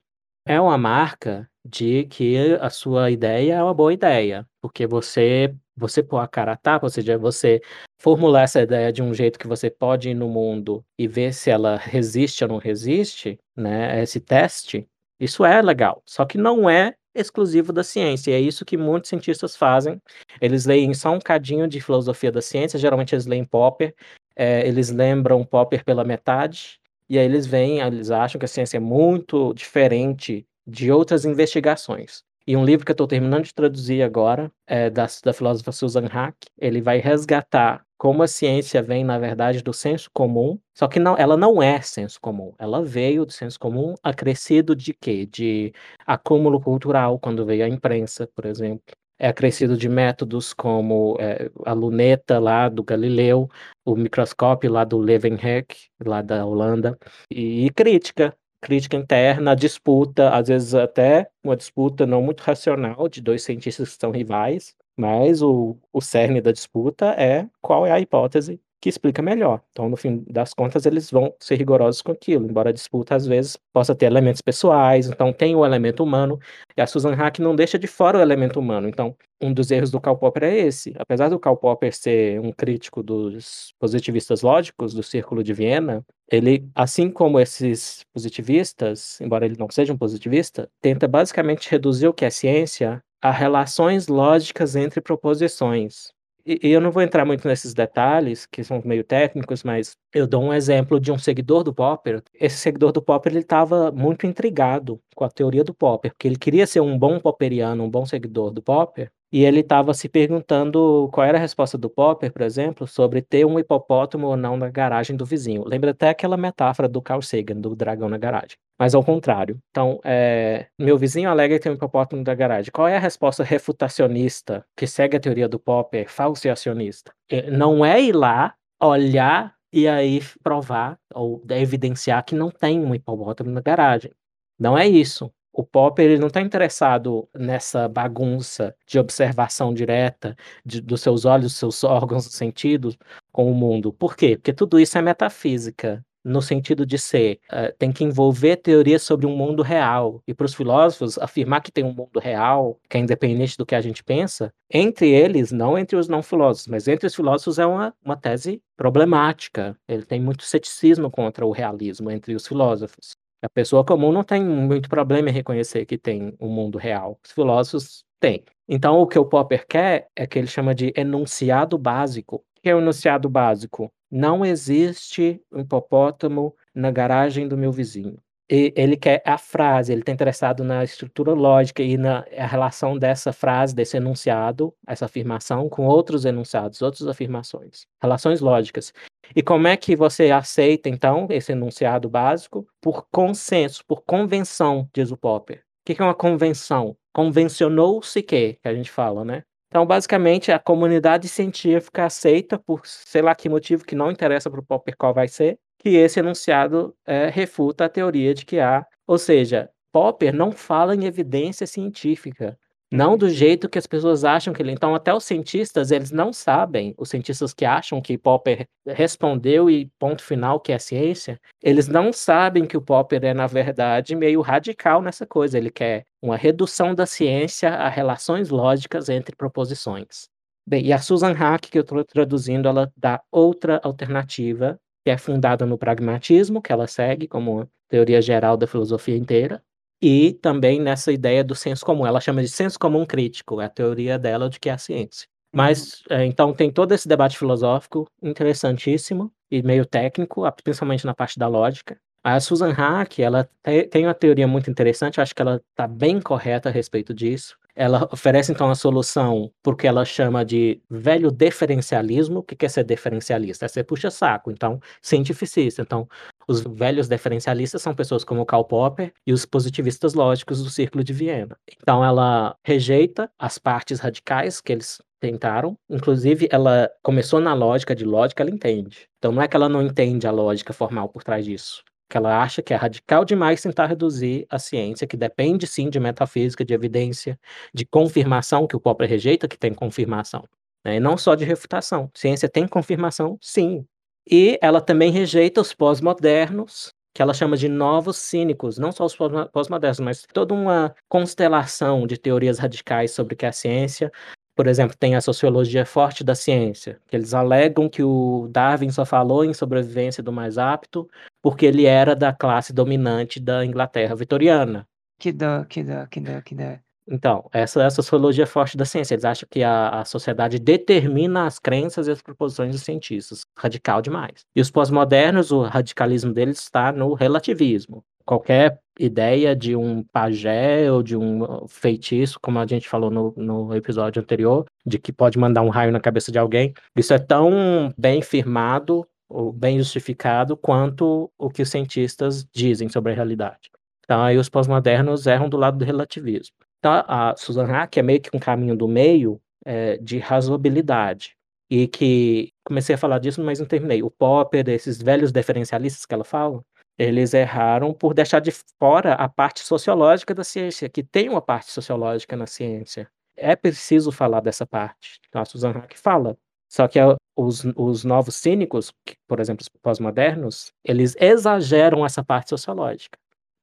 É 0.47 0.61
uma 0.61 0.79
marca 0.79 1.49
de 1.65 2.05
que 2.07 2.57
a 2.61 2.71
sua 2.71 3.11
ideia 3.11 3.55
é 3.55 3.63
uma 3.63 3.75
boa 3.75 3.93
ideia, 3.93 4.47
porque 4.63 4.87
você 4.87 5.55
você 5.79 6.03
pôr 6.03 6.19
a 6.19 6.29
cara 6.29 6.53
a 6.53 6.57
tapa, 6.57 6.87
ou 6.87 6.91
seja, 6.91 7.17
você 7.19 7.61
formular 8.01 8.43
essa 8.43 8.61
ideia 8.63 8.93
de 8.93 9.03
um 9.03 9.15
jeito 9.15 9.39
que 9.39 9.47
você 9.47 9.71
pode 9.71 10.11
ir 10.11 10.15
no 10.15 10.29
mundo 10.29 10.85
e 10.99 11.07
ver 11.09 11.33
se 11.35 11.51
ela 11.51 11.77
resiste 11.77 12.45
ou 12.45 12.51
não 12.51 12.59
resiste, 12.59 13.39
né, 13.57 14.03
esse 14.03 14.21
teste, 14.21 14.87
isso 15.21 15.45
é 15.45 15.61
legal, 15.63 16.03
só 16.07 16.25
que 16.25 16.39
não 16.39 16.69
é 16.71 16.95
exclusivo 17.15 17.73
da 17.73 17.83
ciência, 17.83 18.31
e 18.31 18.35
é 18.35 18.41
isso 18.41 18.65
que 18.65 18.77
muitos 18.77 19.09
cientistas 19.11 19.57
fazem, 19.57 20.01
eles 20.41 20.67
leem 20.67 20.95
só 20.95 21.11
um 21.13 21.19
cadinho 21.21 21.67
de 21.67 21.81
filosofia 21.81 22.31
da 22.31 22.41
ciência, 22.43 22.79
geralmente 22.79 23.15
eles 23.15 23.27
leem 23.27 23.45
Popper, 23.45 23.95
eh, 24.37 24.67
eles 24.69 24.91
lembram 24.91 25.45
Popper 25.45 25.85
pela 25.85 26.05
metade, 26.05 26.79
e 27.09 27.19
aí 27.19 27.25
eles 27.25 27.47
veem, 27.47 27.81
eles 27.81 28.11
acham 28.11 28.39
que 28.39 28.45
a 28.45 28.49
ciência 28.49 28.77
é 28.77 28.81
muito 28.81 29.53
diferente 29.55 30.47
de 30.67 30.93
outras 30.93 31.25
investigações. 31.25 32.23
E 32.49 32.57
um 32.57 32.65
livro 32.65 32.87
que 32.87 32.91
eu 32.93 32.97
tô 32.97 33.07
terminando 33.07 33.45
de 33.45 33.53
traduzir 33.55 34.03
agora, 34.03 34.51
é 34.67 34.89
da 34.89 35.07
da 35.23 35.35
filósofa 35.35 35.71
Susan 35.71 36.07
Haack, 36.11 36.35
ele 36.59 36.81
vai 36.81 36.97
resgatar 36.99 37.85
como 37.99 38.23
a 38.23 38.27
ciência 38.27 38.83
vem 38.83 39.05
na 39.05 39.19
verdade 39.19 39.63
do 39.63 39.75
senso 39.75 40.09
comum, 40.15 40.59
só 40.75 40.89
que 40.89 40.99
não 40.99 41.15
ela 41.19 41.37
não 41.37 41.63
é 41.63 41.79
senso 41.83 42.19
comum, 42.19 42.55
ela 42.59 42.83
veio 42.83 43.27
do 43.27 43.33
senso 43.33 43.61
comum 43.61 43.95
acrescido 44.03 44.75
de 44.75 44.95
quê? 44.95 45.27
De 45.27 45.75
acúmulo 46.07 46.59
cultural, 46.59 47.19
quando 47.19 47.45
veio 47.45 47.67
a 47.67 47.69
imprensa, 47.69 48.27
por 48.35 48.47
exemplo, 48.47 48.83
é 49.19 49.29
acrescido 49.29 49.77
de 49.77 49.87
métodos 49.87 50.55
como, 50.55 51.19
eh, 51.21 51.51
a 51.67 51.75
luneta 51.75 52.39
lá 52.39 52.71
do 52.71 52.83
Galileu, 52.83 53.47
o 53.85 53.95
microscópio 53.95 54.73
lá 54.73 54.85
do 54.85 54.97
Leeuwenhoek, 54.97 55.77
lá 56.03 56.23
da 56.23 56.47
Holanda, 56.47 56.97
e 57.31 57.69
crítica, 57.77 58.35
crítica 58.61 58.97
interna, 58.97 59.55
disputa, 59.57 60.31
às 60.31 60.49
vezes 60.49 60.75
até 60.75 61.31
uma 61.45 61.57
disputa 61.57 62.07
não 62.07 62.23
muito 62.23 62.41
racional 62.41 63.09
de 63.09 63.21
2 63.21 63.43
cientistas 63.43 63.95
que 63.95 64.01
são 64.01 64.11
rivais, 64.11 64.75
mas 64.97 65.43
o 65.43 65.77
o 65.93 66.01
cerne 66.01 66.41
da 66.41 66.53
disputa 66.53 67.07
é 67.19 67.49
qual 67.61 67.87
é 67.87 67.93
a 67.93 68.01
hipótese 68.01 68.61
que 68.81 68.89
explica 68.89 69.23
melhor. 69.23 69.61
Então 69.73 69.89
no 69.89 69.97
fim 69.97 70.25
das 70.29 70.55
contas 70.55 70.87
eles 70.87 71.11
vão 71.11 71.35
ser 71.41 71.57
rigorosos 71.57 72.03
com 72.03 72.13
aquilo, 72.13 72.47
embora 72.49 72.71
a 72.71 72.73
disputa 72.73 73.15
às 73.15 73.27
vezes 73.27 73.57
possa 73.73 73.95
ter 73.95 74.07
elementos 74.07 74.41
pessoais, 74.41 75.09
então 75.09 75.33
tem 75.33 75.55
o 75.55 75.65
elemento 75.65 76.03
humano, 76.03 76.39
e 76.77 76.81
a 76.81 76.87
Susan 76.87 77.15
Haack 77.15 77.41
não 77.41 77.57
deixa 77.57 77.79
de 77.79 77.87
fora 77.87 78.19
o 78.19 78.23
elemento 78.23 78.59
humano, 78.61 78.89
então 78.89 79.17
um 79.41 79.53
dos 79.53 79.71
erros 79.71 79.91
do 79.91 80.01
Karl 80.01 80.17
Popper 80.17 80.45
é 80.45 80.59
esse, 80.59 80.93
apesar 80.99 81.29
do 81.29 81.39
Karl 81.39 81.57
Popper 81.57 81.95
ser 81.95 82.41
um 82.41 82.53
crítico 82.53 83.03
dos 83.03 83.73
positivistas 83.79 84.43
lógicos 84.43 84.93
do 84.95 85.03
Círculo 85.03 85.43
de 85.43 85.53
Viena, 85.53 86.05
ele, 86.31 86.69
assim 86.75 87.11
como 87.11 87.41
esses 87.41 88.05
positivistas, 88.13 89.21
embora 89.21 89.47
ele 89.47 89.57
não 89.59 89.69
seja 89.71 89.93
um 89.93 89.97
positivista, 89.99 90.69
tenta 90.81 91.07
basicamente 91.09 91.71
reduzir 91.71 92.09
o 92.09 92.13
que 92.13 92.25
é 92.25 92.31
ciência 92.31 93.03
a 93.21 93.31
relações 93.31 94.09
lógicas 94.09 94.77
entre 94.77 95.01
proposições. 95.01 96.13
E, 96.63 96.71
eu 96.71 96.81
não 96.81 96.91
vou 96.91 97.03
entrar 97.03 97.25
muito 97.25 97.47
nesses 97.47 97.75
detalhes, 97.75 98.47
que 98.47 98.63
são 98.65 98.81
meio 98.85 99.05
técnicos, 99.05 99.63
mas 99.63 99.97
eu 100.15 100.27
dou 100.27 100.43
um 100.43 100.53
exemplo 100.55 100.99
de 101.01 101.13
um 101.13 101.19
seguidor 101.19 101.63
do 101.65 101.75
Popper. 101.75 102.23
Esse 102.35 102.57
seguidor 102.57 102.93
do 102.93 103.03
Popper 103.03 103.33
ele 103.33 103.41
estava 103.41 103.91
muito 103.93 104.27
intrigado 104.27 105.01
com 105.15 105.25
a 105.25 105.31
teoria 105.31 105.65
do 105.65 105.75
Popper, 105.75 106.13
porque 106.13 106.27
ele 106.29 106.39
queria 106.39 106.67
ser 106.67 106.81
um 106.81 106.99
bom 106.99 107.19
popperiano, 107.21 107.85
um 107.85 107.91
bom 107.91 108.07
seguidor 108.07 108.51
do 108.51 108.63
Popper, 108.63 109.11
e 109.33 109.45
ele 109.45 109.61
estava 109.61 109.93
se 109.93 110.09
perguntando 110.09 111.09
qual 111.13 111.27
era 111.27 111.37
a 111.39 111.41
resposta 111.41 111.77
do 111.77 111.91
Popper, 111.91 112.33
por 112.33 112.43
exemplo, 112.43 112.87
sobre 112.87 113.21
ter 113.21 113.45
um 113.45 113.59
hipopótamo 113.59 114.27
ou 114.27 114.37
não 114.37 114.57
na 114.57 114.71
garagem 114.71 115.17
do 115.17 115.25
vizinho. 115.27 115.65
Lembra 115.67 115.91
até 115.91 116.09
aquela 116.09 116.37
metáfora 116.37 116.89
do 116.89 117.03
Carl 117.03 117.21
Sagan, 117.21 117.61
do 117.61 117.77
dragão 117.77 118.09
na 118.09 118.17
garagem. 118.17 118.57
Mas 118.79 118.95
ao 118.95 119.05
contrário. 119.05 119.59
Então, 119.71 120.01
é, 120.05 120.69
meu 120.79 120.97
vizinho 120.97 121.29
alega 121.29 121.57
que 121.57 121.63
tem 121.63 121.73
um 121.73 121.75
hipopótamo 121.75 122.23
na 122.23 122.35
garagem. 122.35 122.71
Qual 122.73 122.89
é 122.89 122.97
a 122.97 123.01
resposta 123.01 123.43
refutacionista 123.45 124.65
que 124.77 124.87
segue 124.87 125.17
a 125.17 125.21
teoria 125.21 125.49
do 125.49 125.59
Popper, 125.59 126.09
falseacionista? 126.09 127.13
É, 127.31 127.51
não 127.51 127.85
é 127.85 128.01
ir 128.01 128.13
lá, 128.15 128.55
olhar 128.81 129.55
e 129.73 129.87
aí 129.87 130.23
provar 130.43 130.99
ou 131.15 131.43
evidenciar 131.51 132.25
que 132.25 132.35
não 132.35 132.51
tem 132.51 132.81
um 132.81 132.95
hipopótamo 132.95 133.51
na 133.51 133.61
garagem. 133.61 134.13
Não 134.59 134.77
é 134.77 134.87
isso. 134.89 135.31
O 135.59 135.65
Popper 135.65 136.05
ele 136.05 136.21
não 136.21 136.29
está 136.29 136.41
interessado 136.41 137.29
nessa 137.35 137.89
bagunça 137.89 138.77
de 138.87 138.97
observação 138.97 139.75
direta 139.75 140.37
de, 140.65 140.81
dos 140.81 141.01
seus 141.01 141.25
olhos, 141.25 141.47
dos 141.47 141.57
seus 141.57 141.83
órgãos, 141.83 142.27
dos 142.27 142.37
sentidos 142.37 142.97
com 143.33 143.51
o 143.51 143.55
mundo. 143.57 143.93
Por 143.93 144.15
quê? 144.15 144.37
Porque 144.37 144.53
tudo 144.53 144.79
isso 144.79 144.97
é 144.97 145.03
metafísica 145.03 146.01
no 146.25 146.41
sentido 146.41 146.87
de 146.87 146.97
ser, 146.97 147.41
uh, 147.51 147.75
tem 147.77 147.91
que 147.91 148.05
envolver 148.05 148.55
teorias 148.59 149.03
sobre 149.03 149.27
um 149.27 149.37
mundo 149.37 149.61
real. 149.61 150.23
E 150.29 150.33
para 150.33 150.47
os 150.47 150.55
filósofos, 150.55 151.19
afirmar 151.19 151.61
que 151.61 151.73
tem 151.73 151.83
um 151.83 151.93
mundo 151.93 152.21
real, 152.21 152.79
que 152.89 152.97
é 152.97 153.01
independente 153.01 153.57
do 153.57 153.67
que 153.67 153.75
a 153.75 153.81
gente 153.81 154.05
pensa, 154.05 154.55
entre 154.71 155.11
eles, 155.11 155.51
não 155.51 155.77
entre 155.77 155.97
os 155.97 156.07
não 156.07 156.23
filósofos, 156.23 156.69
mas 156.69 156.87
entre 156.87 157.09
os 157.09 157.15
filósofos 157.17 157.59
é 157.59 157.67
uma, 157.67 157.93
uma 158.05 158.17
tese 158.17 158.63
problemática. 158.77 159.77
Ele 159.89 160.05
tem 160.05 160.21
muito 160.21 160.45
ceticismo 160.45 161.11
contra 161.11 161.45
o 161.45 161.51
realismo 161.51 162.13
entre 162.13 162.37
os 162.37 162.47
filósofos. 162.47 163.17
A 163.43 163.49
pessoa 163.49 163.85
comum 163.85 164.11
não 164.11 164.25
tem 164.25 164.45
muito 164.45 164.89
problema 164.89 165.31
em 165.31 165.33
reconhecer 165.33 165.87
que 165.87 165.97
tem 165.97 166.35
um 166.41 166.49
mundo 166.49 166.77
real. 166.77 167.19
Os 167.25 167.33
filósofos 167.33 168.05
têm. 168.19 168.45
Então, 168.69 169.01
o 169.01 169.07
que 169.07 169.19
o 169.19 169.25
Popper 169.25 169.67
quer 169.67 170.09
é 170.17 170.27
que 170.27 170.39
ele 170.39 170.49
chama 170.49 170.75
de 170.75 170.93
enunciado 170.97 171.79
básico. 171.79 172.37
O 172.37 172.61
que 172.63 172.69
é 172.69 172.75
o 172.75 172.81
enunciado 172.81 173.29
básico? 173.29 173.93
Não 174.11 174.45
existe 174.45 175.41
um 175.53 175.61
hipopótamo 175.61 176.55
na 176.75 176.91
garagem 176.91 177.47
do 177.47 177.57
meu 177.57 177.71
vizinho. 177.71 178.19
E 178.51 178.73
ele 178.75 178.97
quer 178.97 179.23
a 179.27 179.37
frase, 179.37 179.93
ele 179.93 180.01
está 180.01 180.11
interessado 180.11 180.65
na 180.65 180.83
estrutura 180.83 181.35
lógica 181.35 181.83
e 181.83 181.99
na 181.99 182.25
relação 182.31 182.99
dessa 182.99 183.31
frase, 183.31 183.75
desse 183.75 183.99
enunciado, 183.99 184.75
essa 184.87 185.05
afirmação, 185.05 185.69
com 185.69 185.87
outros 185.87 186.25
enunciados, 186.25 186.81
outras 186.81 187.07
afirmações, 187.07 187.87
relações 188.01 188.41
lógicas. 188.41 188.91
E 189.35 189.43
como 189.43 189.67
é 189.67 189.77
que 189.77 189.95
você 189.95 190.31
aceita, 190.31 190.89
então, 190.89 191.27
esse 191.31 191.53
enunciado 191.53 192.09
básico? 192.09 192.67
Por 192.81 193.07
consenso, 193.11 193.85
por 193.87 194.03
convenção, 194.03 194.89
diz 194.95 195.11
o 195.11 195.17
Popper. 195.17 195.59
O 195.59 195.63
que 195.85 196.01
é 196.01 196.05
uma 196.05 196.15
convenção? 196.15 196.97
Convencionou-se 197.13 198.23
que, 198.23 198.55
que 198.55 198.69
a 198.69 198.75
gente 198.75 198.91
fala, 198.91 199.25
né? 199.25 199.43
Então, 199.69 199.85
basicamente, 199.85 200.51
a 200.51 200.59
comunidade 200.59 201.29
científica 201.29 202.07
aceita, 202.07 202.59
por 202.59 202.87
sei 202.87 203.21
lá 203.21 203.35
que 203.35 203.49
motivo 203.49 203.85
que 203.85 203.95
não 203.95 204.11
interessa 204.11 204.51
para 204.51 204.61
o 204.61 204.65
Popper 204.65 204.97
qual 204.97 205.13
vai 205.13 205.29
ser, 205.29 205.59
que 205.79 205.91
esse 205.91 206.19
enunciado 206.19 206.97
é, 207.07 207.29
refuta 207.29 207.85
a 207.85 207.89
teoria 207.89 208.35
de 208.35 208.47
que 208.47 208.59
há. 208.59 208.87
Ou 209.07 209.19
seja, 209.19 209.71
Popper 209.93 210.35
não 210.35 210.53
fala 210.53 210.95
em 210.95 211.05
evidência 211.05 211.67
científica. 211.67 212.59
Não 212.91 213.19
do 213.19 213.29
jeito 213.29 213.69
que 213.69 213.79
as 213.79 213.87
pessoas 213.87 214.25
acham 214.25 214.55
que 214.55 214.63
ele. 214.63 214.73
Então, 214.73 214.95
até 214.95 215.13
os 215.13 215.25
cientistas, 215.25 215.91
eles 215.91 216.11
não 216.11 216.33
sabem, 216.33 216.95
os 216.97 217.11
cientistas 217.11 217.53
que 217.53 217.67
acham 217.67 218.01
que 218.01 218.17
Popper 218.17 218.67
respondeu 218.87 219.69
e 219.69 219.91
ponto 219.99 220.23
final 220.23 220.59
que 220.59 220.73
é 220.73 220.79
ciência, 220.79 221.39
eles 221.63 221.87
não 221.87 222.13
sabem 222.13 222.67
que 222.67 222.79
o 222.79 222.83
Popper 222.83 223.25
é, 223.25 223.35
na 223.35 223.47
verdade, 223.47 224.17
meio 224.17 224.41
radical 224.41 225.03
nessa 225.03 225.27
coisa. 225.27 225.59
Ele 225.59 225.71
quer 225.71 226.05
uma 226.23 226.37
redução 226.37 226.95
da 226.95 227.05
ciência 227.05 227.69
a 227.75 227.89
relações 227.91 228.49
lógicas 228.49 229.11
entre 229.11 229.37
proposições. 229.37 230.29
Bem, 230.67 230.87
e 230.87 230.93
a 230.93 230.99
Susan 230.99 231.33
Hack, 231.33 231.63
que 231.71 231.79
eu 231.79 231.83
estou 231.83 232.03
traduzindo, 232.05 232.69
ela 232.69 232.91
dá 232.97 233.21
outra 233.31 233.81
alternativa, 233.83 234.79
que 235.05 235.11
é 235.11 235.19
fundada 235.19 235.67
no 235.67 235.79
pragmatismo, 235.79 236.63
que 236.63 236.73
ela 236.73 236.87
segue 236.87 237.29
como 237.29 237.69
teoria 237.89 238.21
geral 238.21 238.57
da 238.57 238.67
filosofia 238.67 239.17
inteira, 239.17 239.63
e 240.01 240.33
também 240.35 240.81
nessa 240.81 241.13
ideia 241.13 241.43
do 241.45 241.55
senso 241.55 241.85
comum. 241.85 242.07
Ela 242.07 242.21
chama 242.21 242.43
de 242.43 242.49
senso 242.49 242.79
comum 242.79 243.05
crítico, 243.07 243.61
é 243.61 243.67
a 243.67 243.69
teoria 243.69 244.19
dela 244.19 244.49
de 244.49 244.61
que 244.61 244.69
é 244.69 244.73
a 244.73 244.79
ciência. 244.79 245.27
Mas, 245.55 246.03
é, 246.11 246.25
então, 246.27 246.53
tem 246.53 246.71
todo 246.71 246.93
esse 246.93 247.09
debate 247.09 247.39
filosófico 247.39 248.07
interessantíssimo 248.23 249.33
e 249.51 249.63
meio 249.63 249.87
técnico, 249.87 250.43
principalmente 250.63 251.07
na 251.07 251.15
parte 251.15 251.39
da 251.39 251.49
lógica. 251.49 251.99
A 252.25 252.39
Susan 252.41 252.73
Hack, 252.73 253.21
ela 253.21 253.49
tem 253.91 254.05
uma 254.07 254.15
teoria 254.15 254.47
muito 254.47 254.71
interessante, 254.71 255.21
acho 255.21 255.35
que 255.35 255.43
ela 255.43 255.63
está 255.71 255.87
bem 255.87 256.21
correta 256.21 256.69
a 256.69 256.73
respeito 256.73 257.15
disso. 257.15 257.57
Ela 257.75 258.09
oferece, 258.13 258.51
então, 258.51 258.69
a 258.71 258.75
solução 258.75 259.53
porque 259.63 259.87
ela 259.87 260.05
chama 260.05 260.45
de 260.45 260.83
velho 260.91 261.31
diferencialismo. 261.31 262.41
O 262.41 262.43
que 262.43 262.67
é 262.67 262.69
ser 262.69 262.83
diferencialista? 262.83 263.67
É 263.67 263.69
ser 263.69 263.85
puxa-saco, 263.85 264.51
então, 264.51 264.81
cientificista. 265.01 265.81
Então, 265.83 266.09
os 266.49 266.61
velhos 266.63 267.07
diferencialistas 267.09 267.81
são 267.83 267.95
pessoas 267.95 268.25
como 268.25 268.45
Karl 268.45 268.65
Popper 268.65 269.13
e 269.27 269.33
os 269.33 269.47
positivistas 269.47 270.15
lógicos 270.15 270.63
do 270.63 270.71
Círculo 270.71 271.05
de 271.05 271.13
Viena. 271.13 271.57
Então 271.81 272.03
ela 272.05 272.57
rejeita 272.65 273.31
as 273.39 273.59
partes 273.59 274.01
radicais 274.01 274.61
que 274.61 274.73
eles 274.73 275.01
tentaram. 275.21 275.77
Inclusive, 275.91 276.49
ela 276.51 276.91
começou 277.03 277.39
na 277.39 277.53
lógica 277.55 277.95
de 277.95 278.05
lógica, 278.05 278.43
ela 278.43 278.51
entende. 278.51 279.09
Então 279.19 279.31
não 279.31 279.43
é 279.43 279.47
que 279.49 279.55
ela 279.57 279.69
não 279.69 279.83
entende 279.83 280.27
a 280.27 280.31
lógica 280.31 280.73
formal 280.73 281.09
por 281.11 281.23
trás 281.23 281.45
disso. 281.45 281.85
Que 282.09 282.17
ela 282.17 282.43
acha 282.43 282.63
que 282.63 282.73
é 282.73 282.77
radical 282.77 283.25
demais 283.25 283.61
tentar 283.63 283.87
reduzir 283.87 284.47
a 284.49 284.59
ciência, 284.59 285.07
que 285.07 285.17
depende 285.17 285.67
sim 285.67 285.91
de 285.91 286.01
metafísica, 286.01 286.65
de 286.65 286.73
evidência, 286.75 287.39
de 287.75 287.85
confirmação, 287.85 288.67
que 288.67 288.77
o 288.77 288.81
Popper 288.81 289.09
rejeita 289.09 289.47
que 289.47 289.59
tem 289.59 289.75
confirmação. 289.75 290.45
Né? 290.85 290.97
E 290.97 291.01
não 291.01 291.17
só 291.19 291.35
de 291.35 291.45
refutação. 291.45 292.11
Ciência 292.15 292.49
tem 292.49 292.67
confirmação, 292.67 293.39
sim. 293.41 293.85
E 294.31 294.59
ela 294.63 294.81
também 294.81 295.11
rejeita 295.11 295.61
os 295.61 295.73
pós-modernos, 295.75 296.93
que 297.15 297.23
ela 297.23 297.35
chama 297.35 297.57
de 297.57 297.69
novos 297.69 298.17
cínicos, 298.17 298.79
não 298.79 298.93
só 298.93 299.05
os 299.05 299.17
pós-modernos, 299.53 300.01
mas 300.01 300.27
toda 300.33 300.55
uma 300.55 300.95
constelação 301.09 302.07
de 302.07 302.17
teorias 302.17 302.59
radicais 302.59 303.11
sobre 303.11 303.35
o 303.35 303.37
que 303.37 303.45
é 303.45 303.49
a 303.49 303.53
ciência. 303.53 304.13
Por 304.59 304.67
exemplo, 304.67 304.97
tem 304.99 305.15
a 305.15 305.21
sociologia 305.21 305.87
forte 305.87 306.25
da 306.25 306.35
ciência, 306.35 306.99
que 307.07 307.15
eles 307.15 307.33
alegam 307.33 307.89
que 307.89 308.03
o 308.03 308.49
Darwin 308.51 308.91
só 308.91 309.05
falou 309.05 309.45
em 309.45 309.55
sobrevivência 309.55 310.21
do 310.21 310.33
mais 310.33 310.59
apto 310.59 311.09
porque 311.41 311.65
ele 311.65 311.87
era 311.87 312.17
da 312.17 312.33
classe 312.33 312.73
dominante 312.73 313.39
da 313.39 313.65
Inglaterra 313.65 314.17
vitoriana. 314.17 314.85
Que 315.17 315.31
dó, 315.31 315.63
que 315.63 315.85
dó, 315.85 316.07
que 316.07 316.19
dó, 316.19 316.41
que 316.41 316.57
dó. 316.57 316.77
Então, 317.07 317.49
essa 317.53 317.81
é 317.85 317.87
a 317.87 317.91
sociologia 317.91 318.49
forte 318.49 318.77
da 318.77 318.85
ciência. 318.85 319.15
Eles 319.15 319.25
acham 319.25 319.49
que 319.49 319.63
a, 319.63 320.01
a 320.01 320.05
sociedade 320.05 320.59
determina 320.59 321.47
as 321.47 321.61
crenças 321.61 322.09
e 322.09 322.11
as 322.11 322.21
proposições 322.21 322.73
dos 322.73 322.83
cientistas. 322.83 323.43
Radical 323.57 324.03
demais. 324.03 324.45
E 324.57 324.61
os 324.61 324.73
pós-modernos, 324.73 325.53
o 325.53 325.63
radicalismo 325.63 326.33
deles 326.33 326.59
está 326.59 326.91
no 326.91 327.15
relativismo. 327.15 328.05
Qualquer 328.27 328.81
ideia 328.99 329.55
de 329.55 329.77
um 329.77 330.03
pajé 330.03 330.91
ou 330.91 331.03
de 331.03 331.17
um 331.17 331.67
feitiço, 331.69 332.39
como 332.41 332.59
a 332.59 332.67
gente 332.67 332.89
falou 332.89 333.11
no, 333.11 333.33
no 333.37 333.75
episódio 333.75 334.21
anterior, 334.21 334.65
de 334.85 334.99
que 334.99 335.13
pode 335.13 335.39
mandar 335.39 335.63
um 335.63 335.69
raio 335.69 335.93
na 335.93 336.01
cabeça 336.01 336.33
de 336.33 336.39
alguém, 336.39 336.75
isso 336.97 337.15
é 337.15 337.19
tão 337.19 337.93
bem 337.97 338.21
firmado 338.21 339.07
ou 339.29 339.53
bem 339.53 339.79
justificado 339.79 340.57
quanto 340.57 341.31
o 341.39 341.51
que 341.51 341.63
os 341.63 341.69
cientistas 341.69 342.45
dizem 342.53 342.89
sobre 342.89 343.13
a 343.13 343.15
realidade. 343.15 343.71
Então, 344.05 344.23
aí 344.23 344.39
os 344.39 344.49
pós-modernos 344.49 345.27
erram 345.27 345.49
do 345.49 345.57
lado 345.57 345.79
do 345.79 345.85
relativismo. 345.85 346.55
Então, 346.79 347.05
a 347.07 347.35
Susan 347.37 347.67
Hack 347.67 347.97
é 347.99 348.03
meio 348.03 348.21
que 348.21 348.35
um 348.35 348.41
caminho 348.41 348.75
do 348.75 348.89
meio 348.89 349.41
é, 349.65 349.99
de 349.99 350.19
razoabilidade. 350.19 351.37
E 351.71 351.87
que 351.87 352.51
comecei 352.65 352.95
a 352.95 352.99
falar 352.99 353.19
disso, 353.19 353.43
mas 353.45 353.61
não 353.61 353.67
terminei. 353.67 354.03
O 354.03 354.11
Popper, 354.11 354.67
esses 354.71 355.03
velhos 355.03 355.31
diferencialistas 355.31 356.07
que 356.07 356.15
ela 356.15 356.25
fala, 356.25 356.63
eles 356.99 357.33
erraram 357.35 357.95
por 357.95 358.13
deixar 358.15 358.41
de 358.41 358.51
fora 358.79 359.15
a 359.15 359.29
parte 359.29 359.61
sociológica 359.61 360.35
da 360.35 360.45
ciência, 360.45 360.89
que 360.89 361.03
tem 361.03 361.29
uma 361.29 361.41
parte 361.41 361.71
sociológica 361.71 362.37
na 362.37 362.47
ciência. 362.47 363.09
É 363.37 363.55
preciso 363.55 364.11
falar 364.11 364.41
dessa 364.41 364.67
parte. 364.67 365.21
Então, 365.29 365.41
a 365.41 365.45
Susan 365.45 365.71
Hack 365.71 365.97
fala. 365.97 366.37
Só 366.69 366.87
que 366.89 366.99
os, 367.37 367.65
os 367.77 368.05
novos 368.05 368.35
cínicos, 368.35 368.93
por 369.27 369.41
exemplo, 369.41 369.63
os 369.63 369.69
pós-modernos, 369.81 370.73
eles 370.85 371.17
exageram 371.19 372.05
essa 372.05 372.23
parte 372.23 372.51
sociológica 372.51 373.19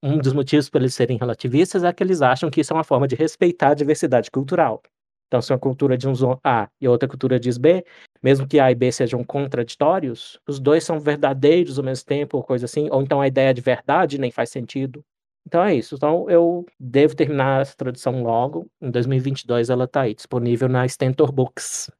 um 0.06 0.20
dos 0.20 0.34
motivos 0.34 0.70
para 0.70 0.82
eles 0.82 0.94
serem 0.94 1.18
relativistas 1.18 1.84
é 1.84 1.92
que 1.92 2.04
eles 2.04 2.22
acham 2.22 2.50
que 2.50 2.62
isso 2.62 2.72
é 2.72 2.76
uma 2.76 2.84
forma 2.84 3.08
de 3.08 3.16
respeitar 3.16 3.70
a 3.70 3.74
diversidade 3.74 4.30
cultural. 4.30 4.82
Então, 5.28 5.42
se 5.42 5.52
uma 5.52 5.58
cultura 5.58 5.98
diz 5.98 6.08
A 6.44 6.70
e 6.80 6.88
outra 6.88 7.10
cultura 7.10 7.40
diz 7.40 7.58
B, 7.58 7.84
mesmo 8.26 8.48
que 8.48 8.60
A 8.60 8.72
e 8.72 8.76
B 8.76 8.92
sejam 8.92 9.24
contraditórios, 9.24 10.40
os 10.48 10.60
dois 10.60 10.84
são 10.84 11.00
verdadeiros 11.00 11.78
ao 11.78 11.86
mesmo 11.86 12.08
tempo, 12.08 12.38
ou 12.38 12.44
coisa 12.44 12.66
assim, 12.66 12.90
ou 12.90 13.04
então 13.04 13.22
a 13.22 13.28
ideia 13.28 13.54
de 13.54 13.62
verdade 13.62 14.18
nem 14.18 14.32
faz 14.32 14.50
sentido. 14.50 15.06
Então 15.46 15.64
é 15.64 15.76
isso. 15.76 15.94
Então 15.94 16.28
eu 16.28 16.66
devo 16.80 17.16
terminar 17.16 17.62
essa 17.62 17.78
tradução 17.78 18.24
logo. 18.24 18.66
Em 18.82 18.90
2022 18.90 19.70
ela 19.70 19.84
está 19.84 20.02
aí, 20.02 20.16
disponível 20.16 20.68
na 20.68 20.88
Stentor 20.88 21.32
Books. 21.32 21.92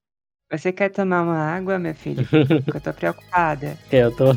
Você 0.52 0.74
quer 0.74 0.90
tomar 0.90 1.22
uma 1.22 1.38
água, 1.38 1.78
meu 1.78 1.94
filho? 1.94 2.26
Porque 2.66 2.78
eu 2.78 2.82
tô 2.82 2.92
preocupada. 2.92 3.78
É, 3.92 4.00
eu 4.00 4.16
tô. 4.16 4.32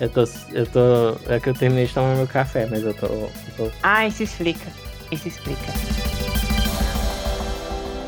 Eu 0.00 0.08
tô. 0.08 0.24
Eu 0.52 0.66
tô. 0.66 1.32
É 1.32 1.38
que 1.38 1.48
eu 1.48 1.54
terminei 1.54 1.86
de 1.86 1.94
tomar 1.94 2.16
meu 2.16 2.26
café, 2.26 2.66
mas 2.66 2.82
eu 2.82 2.92
tô. 2.92 3.06
Eu 3.06 3.30
tô... 3.56 3.70
Ah, 3.84 4.04
isso 4.04 4.24
explica. 4.24 4.66
Isso 5.12 5.28
explica. 5.28 6.13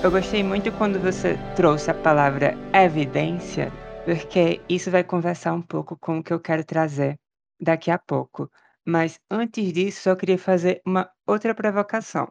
Eu 0.07 0.13
gostei 0.13 0.41
muito 0.41 0.71
quando 0.71 1.01
você 1.01 1.37
trouxe 1.57 1.91
a 1.91 1.95
palavra 1.95 2.55
evidência, 2.73 3.73
porque 4.05 4.61
isso 4.69 4.89
vai 4.89 5.03
conversar 5.03 5.53
um 5.53 5.61
pouco 5.61 5.99
com 5.99 6.19
o 6.19 6.23
que 6.23 6.33
eu 6.33 6.39
quero 6.39 6.65
trazer 6.65 7.19
daqui 7.61 7.91
a 7.91 7.99
pouco. 7.99 8.49
Mas 8.85 9.19
antes 9.29 9.73
disso, 9.73 10.09
eu 10.09 10.17
queria 10.17 10.39
fazer 10.39 10.81
uma 10.87 11.11
outra 11.27 11.53
provocação. 11.57 12.31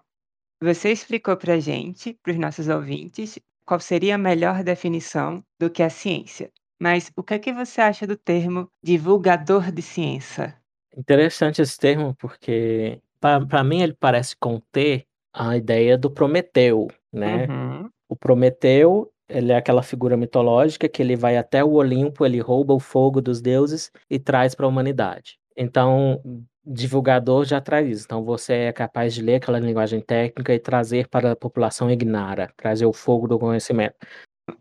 Você 0.61 0.89
explicou 0.93 1.35
pra 1.35 1.59
gente, 1.59 2.17
para 2.23 2.31
os 2.31 2.39
nossos 2.39 2.69
ouvintes, 2.69 3.37
qual 3.65 3.81
seria 3.81 4.15
a 4.15 4.17
melhor 4.17 4.63
definição 4.63 5.43
do 5.59 5.69
que 5.69 5.83
a 5.83 5.89
ciência. 5.89 6.49
Mas 6.79 7.11
o 7.13 7.21
que 7.21 7.33
é 7.33 7.39
que 7.39 7.51
você 7.51 7.81
acha 7.81 8.07
do 8.07 8.15
termo 8.15 8.71
divulgador 8.81 9.69
de 9.69 9.81
ciência? 9.81 10.55
Interessante 10.95 11.61
esse 11.61 11.77
termo, 11.77 12.15
porque 12.15 13.01
para 13.19 13.65
mim 13.65 13.81
ele 13.81 13.97
parece 13.99 14.33
conter 14.37 15.05
a 15.33 15.57
ideia 15.57 15.97
do 15.97 16.09
Prometeu, 16.09 16.87
né? 17.15 17.47
Uhum. 17.47 17.89
O 18.09 18.15
Prometeu, 18.15 19.11
ele 19.27 19.51
é 19.51 19.55
aquela 19.55 19.81
figura 19.81 20.15
mitológica 20.15 20.87
que 20.87 21.01
ele 21.01 21.15
vai 21.15 21.37
até 21.37 21.63
o 21.63 21.73
Olimpo, 21.73 22.25
ele 22.25 22.39
rouba 22.39 22.73
o 22.73 22.79
fogo 22.79 23.21
dos 23.21 23.41
deuses 23.41 23.91
e 24.09 24.19
traz 24.19 24.53
para 24.53 24.65
a 24.65 24.69
humanidade. 24.69 25.37
Então, 25.57 26.21
divulgador 26.65 27.45
já 27.45 27.61
traz 27.61 27.87
isso. 27.89 28.05
Então, 28.05 28.23
você 28.23 28.53
é 28.53 28.73
capaz 28.73 29.13
de 29.13 29.21
ler 29.21 29.35
aquela 29.35 29.59
linguagem 29.59 30.01
técnica 30.01 30.53
e 30.53 30.59
trazer 30.59 31.07
para 31.07 31.31
a 31.31 31.35
população 31.35 31.89
ignara, 31.89 32.51
trazer 32.57 32.85
o 32.85 32.93
fogo 32.93 33.27
do 33.27 33.39
conhecimento. 33.39 33.95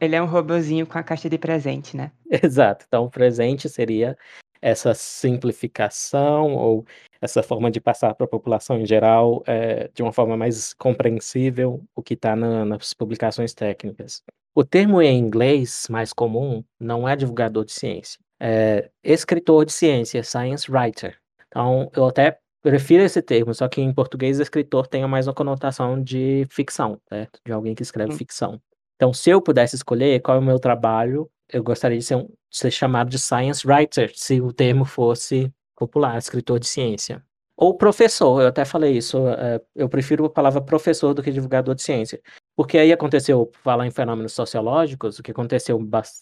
Ele 0.01 0.17
é 0.17 0.23
um 0.23 0.27
robozinho 0.27 0.87
com 0.87 0.99
a 0.99 1.03
caixa 1.03 1.29
de 1.29 1.39
presente, 1.39 1.97
né? 1.97 2.13
Exato. 2.43 2.85
Então, 2.89 3.05
o 3.05 3.11
presente 3.11 3.69
seria 3.69 4.17
essa 4.63 4.95
simplificação 4.95 6.55
ou 6.55 6.87
essa 7.25 7.43
forma 7.43 7.71
de 7.71 7.81
passar 7.81 8.15
para 8.15 8.27
a 8.27 8.29
população 8.29 8.79
em 8.79 8.85
geral 8.85 9.43
é, 9.47 9.91
de 9.95 10.03
uma 10.03 10.13
forma 10.13 10.37
mais 10.37 10.75
compreensível 10.75 11.83
o 11.95 12.03
que 12.03 12.13
está 12.13 12.37
na, 12.37 12.67
nas 12.67 12.93
publicações 12.93 13.55
técnicas. 13.55 14.23
O 14.55 14.63
termo 14.63 15.01
em 15.01 15.19
inglês 15.19 15.87
mais 15.89 16.13
comum 16.13 16.63
não 16.79 17.09
é 17.09 17.17
divulgador 17.17 17.65
de 17.65 17.73
ciência, 17.73 18.21
é 18.39 18.91
escritor 19.03 19.65
de 19.65 19.73
ciência, 19.73 20.23
science 20.23 20.71
writer. 20.71 21.17
Então, 21.49 21.91
eu 21.97 22.05
até 22.07 22.39
prefiro 22.63 23.03
esse 23.03 23.23
termo, 23.23 23.55
só 23.55 23.69
que 23.69 23.81
em 23.81 23.93
português 23.93 24.39
escritor 24.39 24.87
tem 24.87 25.07
mais 25.07 25.27
uma 25.27 25.35
conotação 25.35 26.01
de 26.01 26.47
ficção, 26.51 27.01
certo? 27.09 27.41
De 27.45 27.53
alguém 27.53 27.75
que 27.75 27.83
escreve 27.83 28.13
Sim. 28.13 28.19
ficção. 28.19 28.61
Então, 28.97 29.13
se 29.15 29.31
eu 29.31 29.41
pudesse 29.41 29.77
escolher 29.77 30.21
qual 30.21 30.37
é 30.37 30.41
o 30.41 30.45
meu 30.45 30.59
trabalho, 30.59 31.29
eu 31.51 31.65
gostaria 31.65 31.99
de 31.99 32.05
ser, 32.05 32.17
um, 32.17 32.29
ser 32.51 32.71
chamado 32.71 33.09
de 33.09 33.19
science 33.19 33.67
writer, 33.67 34.13
se 34.15 34.41
o 34.41 34.53
termo 34.53 34.85
fosse 34.85 35.51
popular, 35.77 36.19
escritor 36.19 36.59
de 36.59 36.67
ciência. 36.67 37.23
Ou 37.57 37.77
professor, 37.77 38.43
eu 38.43 38.49
até 38.49 38.65
falei 38.65 38.97
isso, 38.97 39.29
é, 39.29 39.61
eu 39.77 39.89
prefiro 39.89 40.25
a 40.25 40.31
palavra 40.31 40.61
professor 40.61 41.15
do 41.15 41.23
que 41.23 41.31
divulgador 41.31 41.75
de 41.75 41.83
ciência. 41.83 42.21
Porque 42.57 42.77
aí 42.79 42.93
aconteceu, 42.93 43.51
falar 43.63 43.87
em 43.87 43.91
fenômenos 43.93 44.33
sociológicos, 44.33 45.19
o 45.19 45.23
que 45.23 45.31
aconteceu 45.31 45.79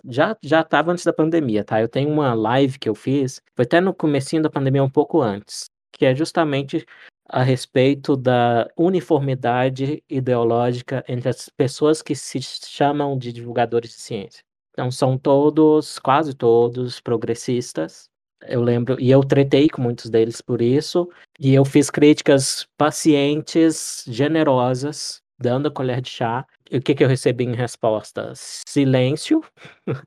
já 0.06 0.36
já 0.42 0.60
estava 0.60 0.92
antes 0.92 1.04
da 1.04 1.12
pandemia, 1.12 1.64
tá? 1.64 1.80
Eu 1.80 1.88
tenho 1.88 2.10
uma 2.10 2.34
live 2.34 2.78
que 2.78 2.88
eu 2.88 2.94
fiz, 2.94 3.40
foi 3.56 3.64
até 3.64 3.80
no 3.80 3.94
comecinho 3.94 4.42
da 4.42 4.50
pandemia, 4.50 4.82
um 4.84 4.90
pouco 4.90 5.22
antes, 5.22 5.64
que 5.92 6.04
é 6.04 6.14
justamente 6.14 6.86
a 7.28 7.42
respeito 7.42 8.14
da 8.14 8.68
uniformidade 8.76 10.02
ideológica 10.08 11.02
entre 11.08 11.30
as 11.30 11.48
pessoas 11.48 12.02
que 12.02 12.14
se 12.14 12.40
chamam 12.42 13.16
de 13.16 13.32
divulgadores 13.32 13.90
de 13.90 14.00
ciência. 14.00 14.42
Então 14.72 14.90
são 14.90 15.16
todos, 15.16 15.98
quase 15.98 16.34
todos, 16.34 17.00
progressistas. 17.00 18.11
Eu 18.46 18.62
lembro, 18.62 18.96
e 19.00 19.10
eu 19.10 19.22
tretei 19.22 19.68
com 19.68 19.82
muitos 19.82 20.10
deles 20.10 20.40
por 20.40 20.60
isso, 20.60 21.08
e 21.38 21.54
eu 21.54 21.64
fiz 21.64 21.90
críticas 21.90 22.66
pacientes, 22.76 24.04
generosas, 24.06 25.22
dando 25.38 25.68
a 25.68 25.70
colher 25.70 26.00
de 26.00 26.10
chá. 26.10 26.46
E 26.70 26.78
o 26.78 26.82
que, 26.82 26.94
que 26.94 27.04
eu 27.04 27.08
recebi 27.08 27.44
em 27.44 27.54
resposta? 27.54 28.32
Silêncio. 28.34 29.42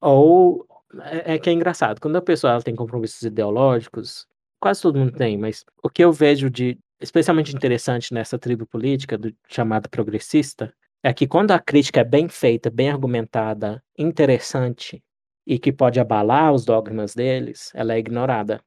Ou 0.00 0.66
é, 1.00 1.34
é, 1.34 1.38
que 1.38 1.48
é 1.48 1.52
engraçado, 1.52 2.00
quando 2.00 2.16
a 2.16 2.22
pessoa 2.22 2.60
tem 2.62 2.74
compromissos 2.74 3.22
ideológicos, 3.22 4.26
quase 4.60 4.82
todo 4.82 4.98
mundo 4.98 5.12
tem, 5.12 5.38
mas 5.38 5.64
o 5.82 5.88
que 5.88 6.04
eu 6.04 6.12
vejo 6.12 6.50
de 6.50 6.78
especialmente 7.00 7.54
interessante 7.54 8.14
nessa 8.14 8.38
tribo 8.38 8.66
política 8.66 9.18
do 9.18 9.34
chamado 9.48 9.88
progressista 9.88 10.72
é 11.02 11.12
que 11.12 11.26
quando 11.26 11.50
a 11.50 11.58
crítica 11.58 12.00
é 12.00 12.04
bem 12.04 12.28
feita, 12.28 12.70
bem 12.70 12.90
argumentada, 12.90 13.82
interessante 13.98 15.02
e 15.46 15.58
que 15.58 15.72
pode 15.72 16.00
abalar 16.00 16.52
os 16.52 16.64
dogmas 16.64 17.14
deles, 17.14 17.70
ela 17.74 17.94
é 17.94 17.98
ignorada. 17.98 18.60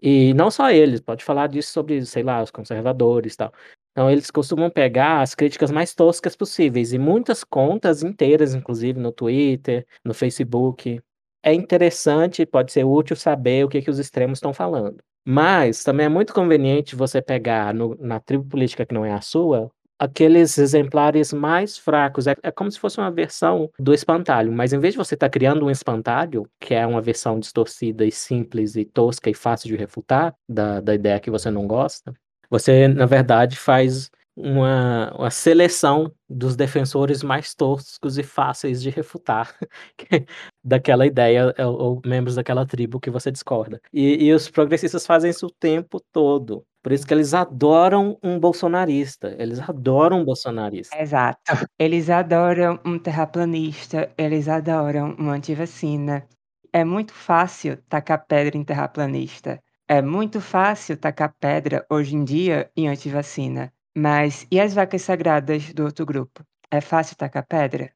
E 0.00 0.32
não 0.34 0.50
só 0.50 0.70
eles, 0.70 1.00
pode 1.00 1.24
falar 1.24 1.48
disso 1.48 1.72
sobre, 1.72 2.04
sei 2.06 2.22
lá, 2.22 2.42
os 2.42 2.50
conservadores 2.50 3.34
e 3.34 3.36
tal. 3.36 3.52
Então 3.90 4.08
eles 4.10 4.30
costumam 4.30 4.70
pegar 4.70 5.22
as 5.22 5.34
críticas 5.34 5.70
mais 5.72 5.92
toscas 5.94 6.36
possíveis 6.36 6.92
e 6.92 6.98
muitas 6.98 7.42
contas 7.42 8.02
inteiras, 8.02 8.54
inclusive 8.54 9.00
no 9.00 9.10
Twitter, 9.10 9.84
no 10.04 10.14
Facebook. 10.14 11.00
É 11.42 11.52
interessante, 11.52 12.46
pode 12.46 12.70
ser 12.72 12.84
útil 12.84 13.16
saber 13.16 13.64
o 13.64 13.68
que, 13.68 13.82
que 13.82 13.90
os 13.90 13.98
extremos 13.98 14.38
estão 14.38 14.54
falando. 14.54 15.02
Mas 15.26 15.82
também 15.82 16.06
é 16.06 16.08
muito 16.08 16.32
conveniente 16.32 16.94
você 16.94 17.20
pegar 17.20 17.74
no, 17.74 17.96
na 17.96 18.20
tribo 18.20 18.44
política 18.44 18.86
que 18.86 18.94
não 18.94 19.04
é 19.04 19.12
a 19.12 19.20
sua, 19.20 19.70
aqueles 19.98 20.58
exemplares 20.58 21.32
mais 21.32 21.76
fracos. 21.76 22.26
É, 22.26 22.34
é, 22.42 22.50
como 22.50 22.70
se 22.70 22.78
fosse 22.78 22.98
uma 22.98 23.10
versão 23.10 23.70
do 23.78 23.92
espantalho, 23.92 24.52
mas 24.52 24.72
em 24.72 24.78
vez 24.78 24.94
de 24.94 24.98
você 24.98 25.14
estar 25.14 25.26
tá 25.26 25.30
criando 25.30 25.66
um 25.66 25.70
espantalho, 25.70 26.48
que 26.60 26.74
é 26.74 26.86
uma 26.86 27.00
versão 27.00 27.38
distorcida 27.38 28.04
e 28.04 28.12
simples 28.12 28.76
e 28.76 28.84
tosca 28.84 29.28
e 29.30 29.34
fácil 29.34 29.68
de 29.68 29.76
refutar 29.76 30.34
da, 30.48 30.80
da 30.80 30.94
ideia 30.94 31.20
que 31.20 31.30
você 31.30 31.50
não 31.50 31.66
gosta, 31.66 32.12
você, 32.50 32.88
na 32.88 33.06
verdade, 33.06 33.56
faz 33.56 34.10
uma, 34.38 35.12
uma 35.18 35.30
seleção 35.30 36.12
dos 36.28 36.54
defensores 36.54 37.24
mais 37.24 37.54
toscos 37.54 38.18
e 38.18 38.22
fáceis 38.22 38.80
de 38.80 38.88
refutar 38.88 39.52
daquela 40.62 41.04
ideia 41.04 41.52
ou, 41.58 41.80
ou, 41.80 42.02
membros 42.06 42.36
daquela 42.36 42.64
tribo 42.64 43.00
que 43.00 43.10
você 43.10 43.32
discorda. 43.32 43.80
E, 43.92 44.26
e, 44.26 44.32
os 44.32 44.48
progressistas 44.48 45.04
fazem 45.04 45.30
isso 45.30 45.46
o 45.46 45.50
tempo 45.50 46.00
todo. 46.12 46.64
Por 46.88 46.94
isso 46.94 47.06
que 47.06 47.12
eles 47.12 47.34
adoram 47.34 48.18
um 48.22 48.40
bolsonarista. 48.40 49.36
Eles 49.38 49.60
adoram 49.60 50.22
um 50.22 50.24
bolsonarista. 50.24 50.98
Exato. 50.98 51.38
Eles 51.78 52.08
adoram 52.08 52.80
um 52.82 52.98
terraplanista. 52.98 54.10
Eles 54.16 54.48
adoram 54.48 55.14
uma 55.18 55.34
antivacina. 55.34 56.26
É 56.72 56.86
muito 56.86 57.12
fácil 57.12 57.76
tacar 57.90 58.24
pedra 58.26 58.56
em 58.56 58.64
terraplanista. 58.64 59.62
É 59.86 60.00
muito 60.00 60.40
fácil 60.40 60.96
tacar 60.96 61.34
pedra 61.38 61.84
hoje 61.90 62.16
em 62.16 62.24
dia 62.24 62.70
em 62.74 62.88
antivacina. 62.88 63.70
Mas 63.94 64.46
e 64.50 64.58
as 64.58 64.72
vacas 64.72 65.02
sagradas 65.02 65.74
do 65.74 65.84
outro 65.84 66.06
grupo? 66.06 66.42
É 66.70 66.80
fácil 66.80 67.18
tacar 67.18 67.46
pedra? 67.46 67.90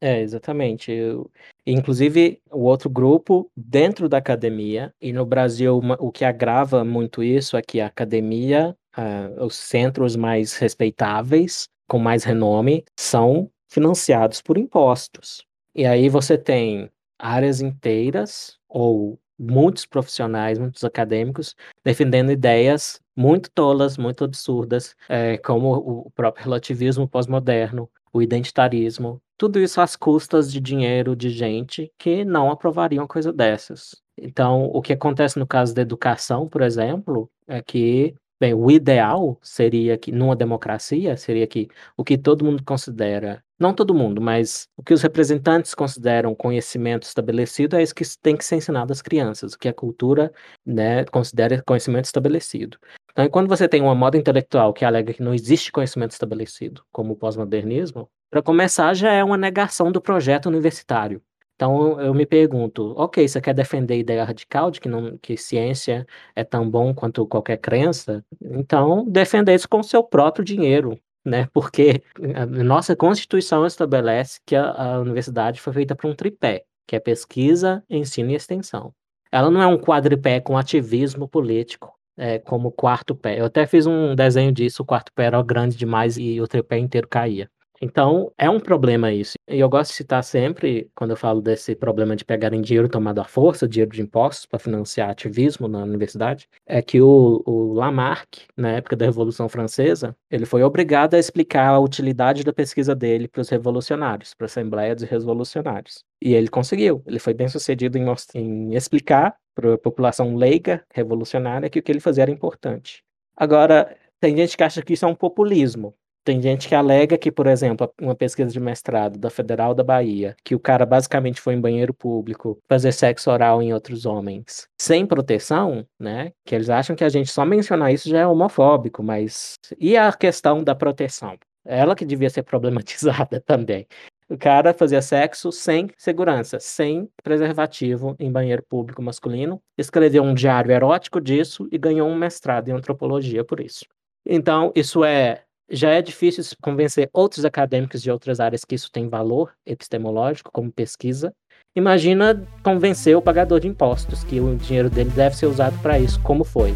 É, 0.00 0.20
exatamente. 0.20 0.92
Eu, 0.92 1.30
inclusive, 1.66 2.40
o 2.50 2.60
outro 2.64 2.90
grupo 2.90 3.50
dentro 3.56 4.08
da 4.08 4.18
academia, 4.18 4.92
e 5.00 5.12
no 5.12 5.24
Brasil 5.24 5.78
uma, 5.78 5.96
o 6.00 6.10
que 6.12 6.24
agrava 6.24 6.84
muito 6.84 7.22
isso 7.22 7.56
é 7.56 7.62
que 7.62 7.80
a 7.80 7.86
academia, 7.86 8.76
uh, 8.96 9.44
os 9.44 9.56
centros 9.56 10.16
mais 10.16 10.56
respeitáveis, 10.56 11.68
com 11.88 11.98
mais 11.98 12.24
renome, 12.24 12.84
são 12.98 13.50
financiados 13.68 14.42
por 14.42 14.58
impostos. 14.58 15.44
E 15.74 15.86
aí 15.86 16.08
você 16.08 16.36
tem 16.36 16.90
áreas 17.18 17.60
inteiras 17.60 18.58
ou 18.68 19.18
muitos 19.38 19.84
profissionais, 19.86 20.58
muitos 20.58 20.82
acadêmicos, 20.84 21.54
defendendo 21.84 22.30
ideias 22.32 23.00
muito 23.14 23.50
tolas, 23.50 23.96
muito 23.98 24.24
absurdas, 24.24 24.94
é, 25.08 25.36
como 25.38 25.72
o 26.06 26.10
próprio 26.10 26.44
relativismo 26.44 27.06
pós-moderno, 27.08 27.88
o 28.12 28.22
identitarismo, 28.22 29.20
tudo 29.36 29.60
isso 29.60 29.80
às 29.80 29.96
custas 29.96 30.52
de 30.52 30.60
dinheiro 30.60 31.14
de 31.16 31.30
gente 31.30 31.92
que 31.98 32.24
não 32.24 32.50
aprovaria 32.50 33.00
uma 33.00 33.08
coisa 33.08 33.32
dessas. 33.32 33.96
Então, 34.18 34.64
o 34.72 34.80
que 34.80 34.92
acontece 34.92 35.38
no 35.38 35.46
caso 35.46 35.74
da 35.74 35.82
educação, 35.82 36.48
por 36.48 36.62
exemplo, 36.62 37.30
é 37.46 37.62
que 37.62 38.14
Bem, 38.38 38.52
o 38.52 38.70
ideal 38.70 39.38
seria 39.40 39.96
que, 39.96 40.12
numa 40.12 40.36
democracia, 40.36 41.16
seria 41.16 41.46
que 41.46 41.68
o 41.96 42.04
que 42.04 42.18
todo 42.18 42.44
mundo 42.44 42.62
considera, 42.62 43.42
não 43.58 43.72
todo 43.72 43.94
mundo, 43.94 44.20
mas 44.20 44.68
o 44.76 44.82
que 44.82 44.92
os 44.92 45.00
representantes 45.00 45.74
consideram 45.74 46.34
conhecimento 46.34 47.04
estabelecido 47.04 47.76
é 47.76 47.82
isso 47.82 47.94
que 47.94 48.04
tem 48.20 48.36
que 48.36 48.44
ser 48.44 48.56
ensinado 48.56 48.92
às 48.92 49.00
crianças, 49.00 49.54
o 49.54 49.58
que 49.58 49.68
a 49.68 49.72
cultura 49.72 50.30
né, 50.66 51.06
considera 51.06 51.62
conhecimento 51.62 52.04
estabelecido. 52.04 52.76
Então, 53.10 53.26
quando 53.30 53.48
você 53.48 53.66
tem 53.66 53.80
uma 53.80 53.94
moda 53.94 54.18
intelectual 54.18 54.74
que 54.74 54.84
alega 54.84 55.14
que 55.14 55.22
não 55.22 55.32
existe 55.32 55.72
conhecimento 55.72 56.10
estabelecido, 56.10 56.84
como 56.92 57.14
o 57.14 57.16
pós-modernismo, 57.16 58.06
para 58.36 58.42
começar 58.42 58.92
já 58.92 59.10
é 59.12 59.24
uma 59.24 59.38
negação 59.38 59.90
do 59.90 59.98
projeto 59.98 60.44
universitário. 60.44 61.22
Então 61.54 61.98
eu 61.98 62.12
me 62.12 62.26
pergunto, 62.26 62.92
ok, 62.94 63.26
você 63.26 63.40
quer 63.40 63.54
defender 63.54 63.94
a 63.94 63.96
ideia 63.96 64.24
radical 64.24 64.70
de 64.70 64.78
que, 64.78 64.90
não, 64.90 65.16
que 65.16 65.38
ciência 65.38 66.06
é 66.34 66.44
tão 66.44 66.68
bom 66.68 66.92
quanto 66.92 67.26
qualquer 67.26 67.56
crença? 67.56 68.22
Então 68.42 69.06
defenda 69.08 69.54
isso 69.54 69.66
com 69.66 69.82
seu 69.82 70.04
próprio 70.04 70.44
dinheiro. 70.44 71.00
né? 71.24 71.48
Porque 71.50 72.02
a 72.34 72.44
nossa 72.44 72.94
Constituição 72.94 73.64
estabelece 73.64 74.38
que 74.44 74.54
a, 74.54 74.96
a 74.96 75.00
universidade 75.00 75.58
foi 75.58 75.72
feita 75.72 75.96
para 75.96 76.10
um 76.10 76.14
tripé, 76.14 76.64
que 76.86 76.94
é 76.94 77.00
pesquisa, 77.00 77.82
ensino 77.88 78.30
e 78.32 78.34
extensão. 78.34 78.92
Ela 79.32 79.50
não 79.50 79.62
é 79.62 79.66
um 79.66 79.78
quadripé 79.78 80.40
com 80.40 80.58
ativismo 80.58 81.26
político, 81.26 81.90
é, 82.18 82.38
como 82.38 82.70
quarto 82.70 83.14
pé. 83.14 83.40
Eu 83.40 83.46
até 83.46 83.66
fiz 83.66 83.86
um 83.86 84.14
desenho 84.14 84.52
disso, 84.52 84.82
o 84.82 84.86
quarto 84.86 85.10
pé 85.14 85.24
era 85.24 85.42
grande 85.42 85.74
demais 85.74 86.18
e 86.18 86.38
o 86.38 86.46
tripé 86.46 86.78
inteiro 86.78 87.08
caía. 87.08 87.50
Então, 87.80 88.32
é 88.38 88.48
um 88.48 88.58
problema 88.58 89.12
isso. 89.12 89.34
E 89.48 89.60
eu 89.60 89.68
gosto 89.68 89.90
de 89.90 89.96
citar 89.96 90.24
sempre, 90.24 90.90
quando 90.94 91.10
eu 91.10 91.16
falo 91.16 91.40
desse 91.40 91.74
problema 91.74 92.16
de 92.16 92.24
pegarem 92.24 92.60
dinheiro 92.60 92.88
tomado 92.88 93.20
à 93.20 93.24
força, 93.24 93.68
dinheiro 93.68 93.90
de 93.90 94.02
impostos, 94.02 94.46
para 94.46 94.58
financiar 94.58 95.10
ativismo 95.10 95.68
na 95.68 95.82
universidade, 95.82 96.48
é 96.66 96.80
que 96.80 97.00
o, 97.00 97.42
o, 97.46 97.72
Lamarck, 97.74 98.46
na 98.56 98.72
época 98.72 98.96
da 98.96 99.04
Revolução 99.04 99.48
Francesa, 99.48 100.16
ele 100.30 100.46
foi 100.46 100.62
obrigado 100.62 101.14
a 101.14 101.18
explicar 101.18 101.68
a 101.68 101.80
utilidade 101.80 102.44
da 102.44 102.52
pesquisa 102.52 102.94
dele 102.94 103.28
para 103.28 103.42
os 103.42 103.48
revolucionários, 103.48 104.34
para 104.34 104.46
a 104.46 104.48
Assembleia 104.48 104.94
dos 104.94 105.04
Revolucionários. 105.04 106.02
E 106.22 106.34
ele 106.34 106.48
conseguiu. 106.48 107.02
Ele 107.06 107.18
foi 107.18 107.34
bem 107.34 107.48
sucedido 107.48 107.98
em, 107.98 108.06
em 108.34 108.74
explicar 108.74 109.36
para 109.54 109.74
a 109.74 109.78
população 109.78 110.34
leiga 110.34 110.84
revolucionária 110.92 111.70
que 111.70 111.78
o 111.78 111.82
que 111.82 111.92
ele 111.92 112.00
fazia 112.00 112.22
era 112.22 112.30
importante. 112.30 113.02
Agora, 113.36 113.96
tem 114.20 114.36
gente 114.36 114.56
que 114.56 114.62
acha 114.62 114.82
que 114.82 114.94
isso 114.94 115.04
é 115.04 115.08
um 115.08 115.14
populismo. 115.14 115.94
Tem 116.26 116.42
gente 116.42 116.66
que 116.66 116.74
alega 116.74 117.16
que, 117.16 117.30
por 117.30 117.46
exemplo, 117.46 117.88
uma 118.02 118.16
pesquisa 118.16 118.50
de 118.50 118.58
mestrado 118.58 119.16
da 119.16 119.30
Federal 119.30 119.72
da 119.72 119.84
Bahia, 119.84 120.34
que 120.42 120.56
o 120.56 120.58
cara 120.58 120.84
basicamente 120.84 121.40
foi 121.40 121.54
em 121.54 121.60
banheiro 121.60 121.94
público 121.94 122.58
fazer 122.68 122.90
sexo 122.90 123.30
oral 123.30 123.62
em 123.62 123.72
outros 123.72 124.04
homens 124.04 124.66
sem 124.76 125.06
proteção, 125.06 125.86
né? 125.96 126.32
Que 126.44 126.56
eles 126.56 126.68
acham 126.68 126.96
que 126.96 127.04
a 127.04 127.08
gente 127.08 127.30
só 127.30 127.44
mencionar 127.44 127.94
isso 127.94 128.08
já 128.08 128.18
é 128.18 128.26
homofóbico, 128.26 129.04
mas 129.04 129.54
e 129.78 129.96
a 129.96 130.12
questão 130.12 130.64
da 130.64 130.74
proteção? 130.74 131.38
Ela 131.64 131.94
que 131.94 132.04
devia 132.04 132.28
ser 132.28 132.42
problematizada 132.44 133.40
também. 133.40 133.86
O 134.28 134.36
cara 134.36 134.74
fazia 134.74 135.00
sexo 135.00 135.52
sem 135.52 135.88
segurança, 135.96 136.58
sem 136.58 137.08
preservativo 137.22 138.16
em 138.18 138.32
banheiro 138.32 138.64
público 138.68 139.00
masculino, 139.00 139.62
escreveu 139.78 140.24
um 140.24 140.34
diário 140.34 140.72
erótico 140.72 141.20
disso 141.20 141.68
e 141.70 141.78
ganhou 141.78 142.08
um 142.08 142.16
mestrado 142.16 142.68
em 142.68 142.72
antropologia 142.72 143.44
por 143.44 143.60
isso. 143.60 143.86
Então, 144.28 144.72
isso 144.74 145.04
é 145.04 145.45
já 145.68 145.90
é 145.90 146.00
difícil 146.00 146.44
convencer 146.62 147.10
outros 147.12 147.44
acadêmicos 147.44 148.00
de 148.00 148.10
outras 148.10 148.38
áreas 148.38 148.64
que 148.64 148.74
isso 148.74 148.90
tem 148.90 149.08
valor 149.08 149.52
epistemológico, 149.66 150.50
como 150.52 150.70
pesquisa. 150.70 151.32
Imagina 151.74 152.46
convencer 152.62 153.16
o 153.16 153.22
pagador 153.22 153.60
de 153.60 153.68
impostos 153.68 154.22
que 154.24 154.40
o 154.40 154.54
dinheiro 154.56 154.88
dele 154.88 155.10
deve 155.10 155.36
ser 155.36 155.46
usado 155.46 155.76
para 155.82 155.98
isso, 155.98 156.20
como 156.22 156.44
foi. 156.44 156.72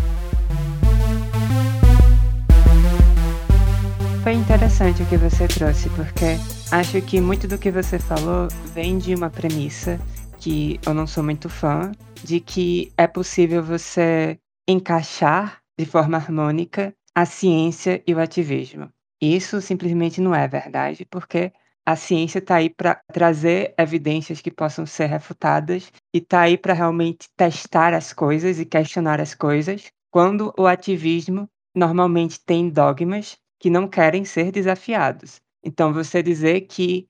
Foi 4.22 4.32
interessante 4.32 5.02
o 5.02 5.06
que 5.06 5.16
você 5.16 5.48
trouxe, 5.48 5.88
porque 5.90 6.36
acho 6.70 7.00
que 7.02 7.20
muito 7.20 7.48
do 7.48 7.56
que 7.56 7.70
você 7.70 7.98
falou 7.98 8.48
vem 8.74 8.98
de 8.98 9.14
uma 9.14 9.30
premissa 9.30 9.98
que 10.38 10.78
eu 10.86 10.92
não 10.92 11.06
sou 11.06 11.22
muito 11.22 11.48
fã, 11.48 11.92
de 12.22 12.40
que 12.40 12.92
é 12.98 13.06
possível 13.06 13.62
você 13.62 14.38
encaixar 14.68 15.60
de 15.78 15.86
forma 15.86 16.18
harmônica 16.18 16.94
a 17.14 17.26
ciência 17.26 18.02
e 18.06 18.14
o 18.14 18.20
ativismo. 18.20 18.90
Isso 19.20 19.60
simplesmente 19.60 20.20
não 20.20 20.34
é 20.34 20.48
verdade, 20.48 21.04
porque 21.04 21.52
a 21.84 21.96
ciência 21.96 22.38
está 22.38 22.56
aí 22.56 22.70
para 22.70 23.00
trazer 23.12 23.74
evidências 23.78 24.40
que 24.40 24.50
possam 24.50 24.86
ser 24.86 25.06
refutadas 25.06 25.90
e 26.14 26.18
está 26.18 26.42
aí 26.42 26.56
para 26.56 26.72
realmente 26.72 27.28
testar 27.36 27.92
as 27.92 28.12
coisas 28.12 28.58
e 28.58 28.64
questionar 28.64 29.20
as 29.20 29.34
coisas, 29.34 29.90
quando 30.10 30.52
o 30.58 30.66
ativismo 30.66 31.48
normalmente 31.74 32.40
tem 32.44 32.68
dogmas 32.68 33.36
que 33.58 33.70
não 33.70 33.88
querem 33.88 34.24
ser 34.24 34.50
desafiados. 34.50 35.40
Então, 35.64 35.92
você 35.92 36.22
dizer 36.22 36.62
que 36.62 37.06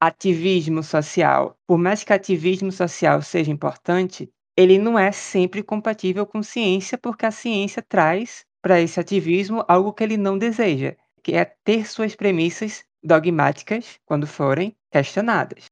ativismo 0.00 0.82
social, 0.82 1.56
por 1.66 1.78
mais 1.78 2.04
que 2.04 2.12
ativismo 2.12 2.70
social 2.72 3.22
seja 3.22 3.50
importante, 3.50 4.30
ele 4.56 4.78
não 4.78 4.98
é 4.98 5.10
sempre 5.12 5.62
compatível 5.62 6.26
com 6.26 6.42
ciência, 6.42 6.98
porque 6.98 7.26
a 7.26 7.30
ciência 7.30 7.82
traz 7.82 8.44
para 8.62 8.80
esse 8.80 8.98
ativismo 9.00 9.64
algo 9.66 9.92
que 9.92 10.04
ele 10.04 10.16
não 10.16 10.38
deseja, 10.38 10.94
que 11.22 11.34
é 11.34 11.44
ter 11.44 11.86
suas 11.86 12.14
premissas 12.14 12.84
dogmáticas 13.02 13.98
quando 14.06 14.26
forem 14.26 14.74
questionadas. 14.90 15.64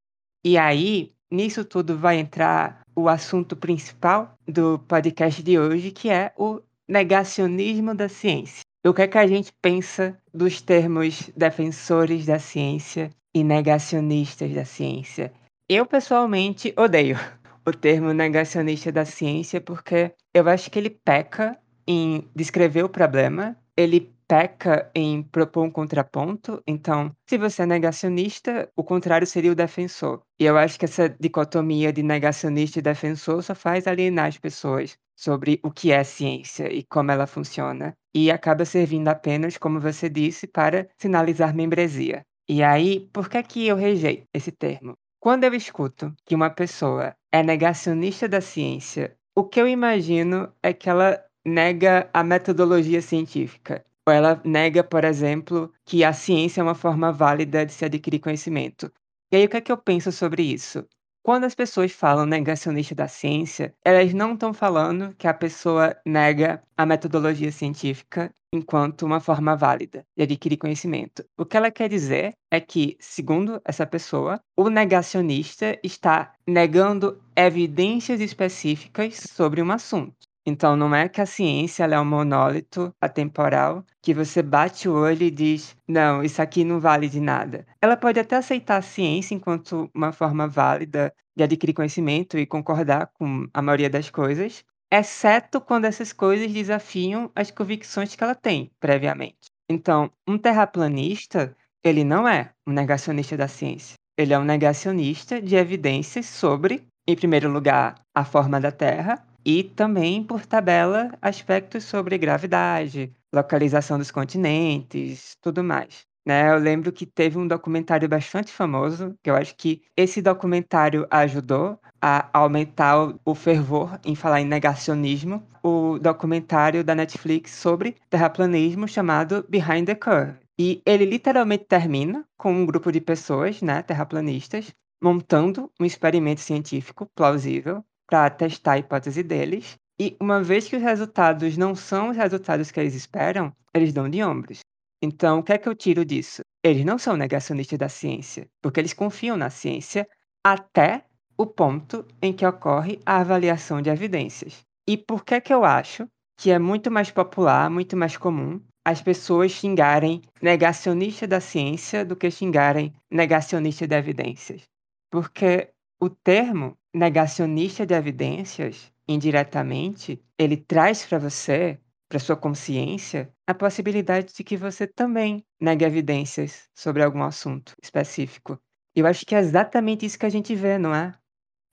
E 0.45 0.59
aí, 0.59 1.13
nisso 1.31 1.65
tudo 1.65 1.97
vai 1.97 2.19
entrar 2.19 2.83
o 2.95 3.09
assunto 3.09 3.57
principal 3.57 4.37
do 4.47 4.79
podcast 4.81 5.43
de 5.43 5.59
hoje, 5.59 5.93
que 5.93 6.11
é 6.11 6.33
o 6.37 6.61
negacionismo 6.89 7.95
da 7.95 8.09
ciência. 8.09 8.63
O 8.85 8.93
que 8.93 9.03
é 9.03 9.07
que 9.07 9.19
a 9.19 9.27
gente 9.27 9.53
pensa 9.63 10.19
dos 10.33 10.61
termos 10.61 11.31
defensores 11.37 12.27
da 12.27 12.39
ciência 12.39 13.11
e 13.35 13.45
negacionistas 13.45 14.53
da 14.53 14.65
ciência? 14.65 15.33
Eu 15.69 15.87
pessoalmente 15.87 16.75
odeio 16.77 17.17
o 17.65 17.73
termo 17.73 18.13
negacionista 18.13 18.91
da 18.91 19.05
ciência 19.05 19.61
porque 19.61 20.13
eu 20.35 20.49
acho 20.49 20.71
que 20.71 20.79
ele 20.79 20.91
peca 20.91 21.59
em 21.91 22.31
descrever 22.37 22.85
o 22.85 22.89
problema, 22.89 23.57
ele 23.77 24.15
peca 24.29 24.89
em 24.95 25.25
propor 25.25 25.65
um 25.65 25.71
contraponto. 25.73 26.63
Então, 26.65 27.11
se 27.29 27.37
você 27.37 27.63
é 27.63 27.67
negacionista, 27.67 28.69
o 28.77 28.85
contrário 28.85 29.27
seria 29.27 29.51
o 29.51 29.57
defensor. 29.57 30.23
E 30.39 30.45
eu 30.45 30.57
acho 30.57 30.79
que 30.79 30.85
essa 30.85 31.09
dicotomia 31.09 31.93
de 31.93 32.05
negacionista 32.05 32.79
e 32.79 32.83
defensor 32.83 33.43
só 33.43 33.57
faz 33.57 33.89
alienar 33.89 34.27
as 34.27 34.39
pessoas 34.39 34.97
sobre 35.17 35.59
o 35.65 35.71
que 35.73 35.91
é 35.91 36.05
ciência 36.05 36.73
e 36.73 36.85
como 36.85 37.11
ela 37.11 37.27
funciona. 37.27 37.93
E 38.15 38.31
acaba 38.31 38.65
servindo 38.65 39.09
apenas, 39.09 39.59
como 39.59 39.81
você 39.81 40.09
disse, 40.09 40.47
para 40.47 40.89
sinalizar 40.97 41.53
membresia. 41.53 42.23
E 42.49 42.63
aí, 42.63 43.11
por 43.13 43.29
que, 43.29 43.43
que 43.43 43.67
eu 43.67 43.75
rejeito 43.75 44.29
esse 44.33 44.53
termo? 44.53 44.95
Quando 45.19 45.43
eu 45.43 45.55
escuto 45.55 46.15
que 46.25 46.37
uma 46.37 46.51
pessoa 46.51 47.17
é 47.33 47.43
negacionista 47.43 48.29
da 48.29 48.41
ciência, 48.41 49.17
o 49.37 49.45
que 49.45 49.61
eu 49.61 49.67
imagino 49.67 50.53
é 50.63 50.73
que 50.73 50.89
ela 50.89 51.21
nega 51.45 52.09
a 52.13 52.23
metodologia 52.23 53.03
científica. 53.03 53.85
Ou 54.07 54.13
ela 54.13 54.41
nega, 54.45 54.83
por 54.83 55.05
exemplo, 55.05 55.73
que 55.85 56.05
a 56.05 56.13
ciência 56.13 56.61
é 56.61 56.65
uma 56.65 56.75
forma 56.75 57.13
válida 57.13 57.65
de 57.65 57.73
se 57.73 57.85
adquirir 57.85 58.21
conhecimento. 58.21 58.91
E 59.33 59.37
aí, 59.37 59.45
o 59.45 59.49
que 59.49 59.57
é 59.57 59.61
que 59.61 59.73
eu 59.73 59.77
penso 59.77 60.11
sobre 60.11 60.43
isso? 60.43 60.87
Quando 61.23 61.45
as 61.45 61.55
pessoas 61.55 61.93
falam 61.93 62.25
negacionista 62.25 62.95
da 62.95 63.07
ciência, 63.07 63.75
elas 63.85 64.15
não 64.15 64.33
estão 64.33 64.55
falando 64.55 65.15
que 65.17 65.29
a 65.29 65.35
pessoa 65.35 65.95
nega 66.05 66.63
a 66.77 66.87
metodologia 66.87 67.53
científica 67.53 68.33
enquanto 68.53 69.03
uma 69.03 69.21
forma 69.21 69.55
válida 69.55 70.05
de 70.17 70.25
adquirir 70.25 70.57
conhecimento. 70.57 71.25
O 71.39 71.45
que 71.45 71.57
ela 71.57 71.71
quer 71.71 71.89
dizer 71.89 72.33
é 72.51 72.59
que, 72.59 72.97
segundo 72.99 73.61
essa 73.65 73.87
pessoa, 73.87 74.41
o 74.57 74.69
negacionista 74.69 75.79
está 75.85 76.33
negando 76.47 77.23
evidências 77.37 78.21
específicas 78.21 79.17
sobre 79.17 79.63
um 79.63 79.71
assunto. 79.71 80.30
Então 80.47 80.75
não 80.77 80.95
é 80.95 81.09
que 81.09 81.21
a 81.21 81.27
ciência 81.27 81.85
é 81.85 82.01
um 82.01 82.05
monólito 82.05 82.95
atemporal 83.01 83.85
que 84.03 84.15
você 84.15 84.43
bate 84.43 84.89
o 84.89 84.95
olho 84.95 85.23
e 85.23 85.31
diz: 85.31 85.77
"Não, 85.87 86.23
isso 86.23 86.41
aqui 86.41 86.65
não 86.65 86.81
vale 86.81 87.09
de 87.09 87.21
nada". 87.21 87.67
Ela 87.81 87.97
pode 87.97 88.19
até 88.19 88.37
aceitar 88.37 88.79
a 88.79 88.83
ciência 88.83 89.35
enquanto 89.35 89.91
uma 89.95 90.13
forma 90.13 90.49
válida 90.49 91.13
de 91.37 91.45
adquirir 91.45 91.75
conhecimento 91.75 92.39
e 92.39 92.47
concordar 92.47 93.11
com 93.15 93.47
a 93.53 93.63
maioria 93.63 93.91
das 93.91 94.11
coisas, 94.11 94.65
exceto 94.91 95.61
quando 95.61 95.85
essas 95.85 96.13
coisas 96.13 96.53
desafiam 96.53 97.31
as 97.35 97.51
convicções 97.51 98.15
que 98.15 98.25
ela 98.25 98.35
tem 98.35 98.71
previamente. 98.81 99.51
Então, 99.69 100.11
um 100.27 100.37
terraplanista, 100.37 101.57
ele 101.85 102.03
não 102.03 102.27
é 102.27 102.51
um 102.67 102.73
negacionista 102.73 103.37
da 103.37 103.47
ciência. 103.47 103.95
Ele 104.19 104.35
é 104.35 104.39
um 104.39 104.45
negacionista 104.45 105.41
de 105.41 105.55
evidências 105.57 106.27
sobre, 106.27 106.87
em 107.07 107.17
primeiro 107.17 107.51
lugar, 107.51 107.95
a 108.15 108.25
forma 108.25 108.61
da 108.61 108.73
Terra 108.73 109.25
e 109.45 109.65
também, 109.65 110.23
por 110.23 110.47
tabela, 110.47 111.11
aspectos 111.21 111.85
sobre 111.85 112.19
gravidade, 112.19 113.13
localização 113.33 113.99
dos 113.99 114.11
continentes, 114.11 115.37
tudo 115.41 115.63
mais. 115.65 116.07
Né? 116.27 116.51
Eu 116.51 116.59
lembro 116.59 116.93
que 116.93 117.07
teve 117.07 117.39
um 117.39 117.47
documentário 117.47 118.09
bastante 118.09 118.53
famoso, 118.53 119.17
que 119.23 119.31
eu 119.31 119.37
acho 119.37 119.57
que 119.57 119.83
esse 119.97 120.21
documentário 120.21 121.07
ajudou 121.11 121.81
a 122.01 122.29
aumentar 122.39 123.15
o 123.25 123.35
fervor 123.35 123.99
em 124.05 124.15
falar 124.15 124.41
em 124.41 124.47
negacionismo, 124.47 125.43
o 125.63 125.99
documentário 125.99 126.85
da 126.85 126.95
Netflix 126.95 127.53
sobre 127.53 127.97
terraplanismo 128.09 128.87
chamado 128.87 129.45
Behind 129.49 129.87
the 129.87 129.95
Curve. 129.95 130.39
E 130.59 130.83
ele 130.85 131.07
literalmente 131.07 131.65
termina 131.65 132.25
com 132.37 132.53
um 132.53 132.67
grupo 132.67 132.93
de 132.93 133.01
pessoas, 133.01 133.63
né, 133.63 133.83
terraplanistas, 133.83 134.75
montando 135.03 135.71
um 135.81 135.85
experimento 135.87 136.43
científico 136.43 137.11
plausível 137.15 137.83
para 138.11 138.29
testar 138.29 138.73
a 138.73 138.79
hipótese 138.79 139.23
deles. 139.23 139.77
E 140.01 140.17
uma 140.21 140.43
vez 140.43 140.69
que 140.69 140.77
os 140.77 140.83
resultados 140.83 141.57
não 141.57 141.75
são 141.75 142.11
os 142.11 142.17
resultados 142.17 142.71
que 142.71 142.81
eles 142.81 142.95
esperam, 142.95 143.53
eles 143.73 143.93
dão 143.93 144.09
de 144.09 144.23
ombros. 144.23 144.61
Então, 145.03 145.39
o 145.39 145.43
que 145.43 145.53
é 145.53 145.59
que 145.59 145.69
eu 145.69 145.75
tiro 145.75 146.05
disso? 146.05 146.43
Eles 146.63 146.85
não 146.85 146.99
são 146.99 147.17
negacionistas 147.17 147.79
da 147.79 147.89
ciência, 147.89 148.47
porque 148.61 148.81
eles 148.81 148.93
confiam 148.93 149.37
na 149.37 149.49
ciência 149.49 150.07
até 150.45 151.05
o 151.39 151.47
ponto 151.47 152.05
em 152.21 152.33
que 152.33 152.45
ocorre 152.45 153.01
a 153.07 153.21
avaliação 153.21 153.81
de 153.81 153.89
evidências. 153.89 154.61
E 154.89 154.97
por 154.97 155.25
que 155.25 155.41
que 155.41 155.55
eu 155.55 155.65
acho 155.65 156.07
que 156.37 156.51
é 156.51 156.59
muito 156.59 156.91
mais 156.91 157.11
popular, 157.11 157.71
muito 157.71 157.97
mais 157.97 158.17
comum 158.17 158.61
as 158.85 159.03
pessoas 159.03 159.53
xingarem 159.53 160.23
negacionista 160.41 161.27
da 161.27 161.41
ciência 161.41 162.05
do 162.05 162.17
que 162.17 162.31
xingarem 162.31 162.93
negacionista 163.11 163.87
de 163.87 163.95
evidências. 163.95 164.63
Porque 165.11 165.71
o 166.01 166.09
termo 166.09 166.79
negacionista 166.95 167.85
de 167.85 167.95
evidências, 167.95 168.91
indiretamente, 169.07 170.21
ele 170.39 170.57
traz 170.57 171.05
para 171.05 171.19
você, 171.19 171.79
para 172.09 172.19
sua 172.19 172.37
consciência, 172.37 173.31
a 173.47 173.55
possibilidade 173.55 174.33
de 174.35 174.43
que 174.43 174.57
você 174.57 174.87
também 174.87 175.45
negue 175.61 175.85
evidências 175.85 176.69
sobre 176.75 177.03
algum 177.03 177.23
assunto 177.23 177.75
específico. 177.83 178.59
Eu 178.97 179.07
acho 179.07 179.25
que 179.27 179.35
é 179.35 179.39
exatamente 179.39 180.07
isso 180.07 180.19
que 180.19 180.27
a 180.27 180.31
gente 180.31 180.55
vê, 180.55 180.79
não 180.79 180.95
é? 180.95 181.13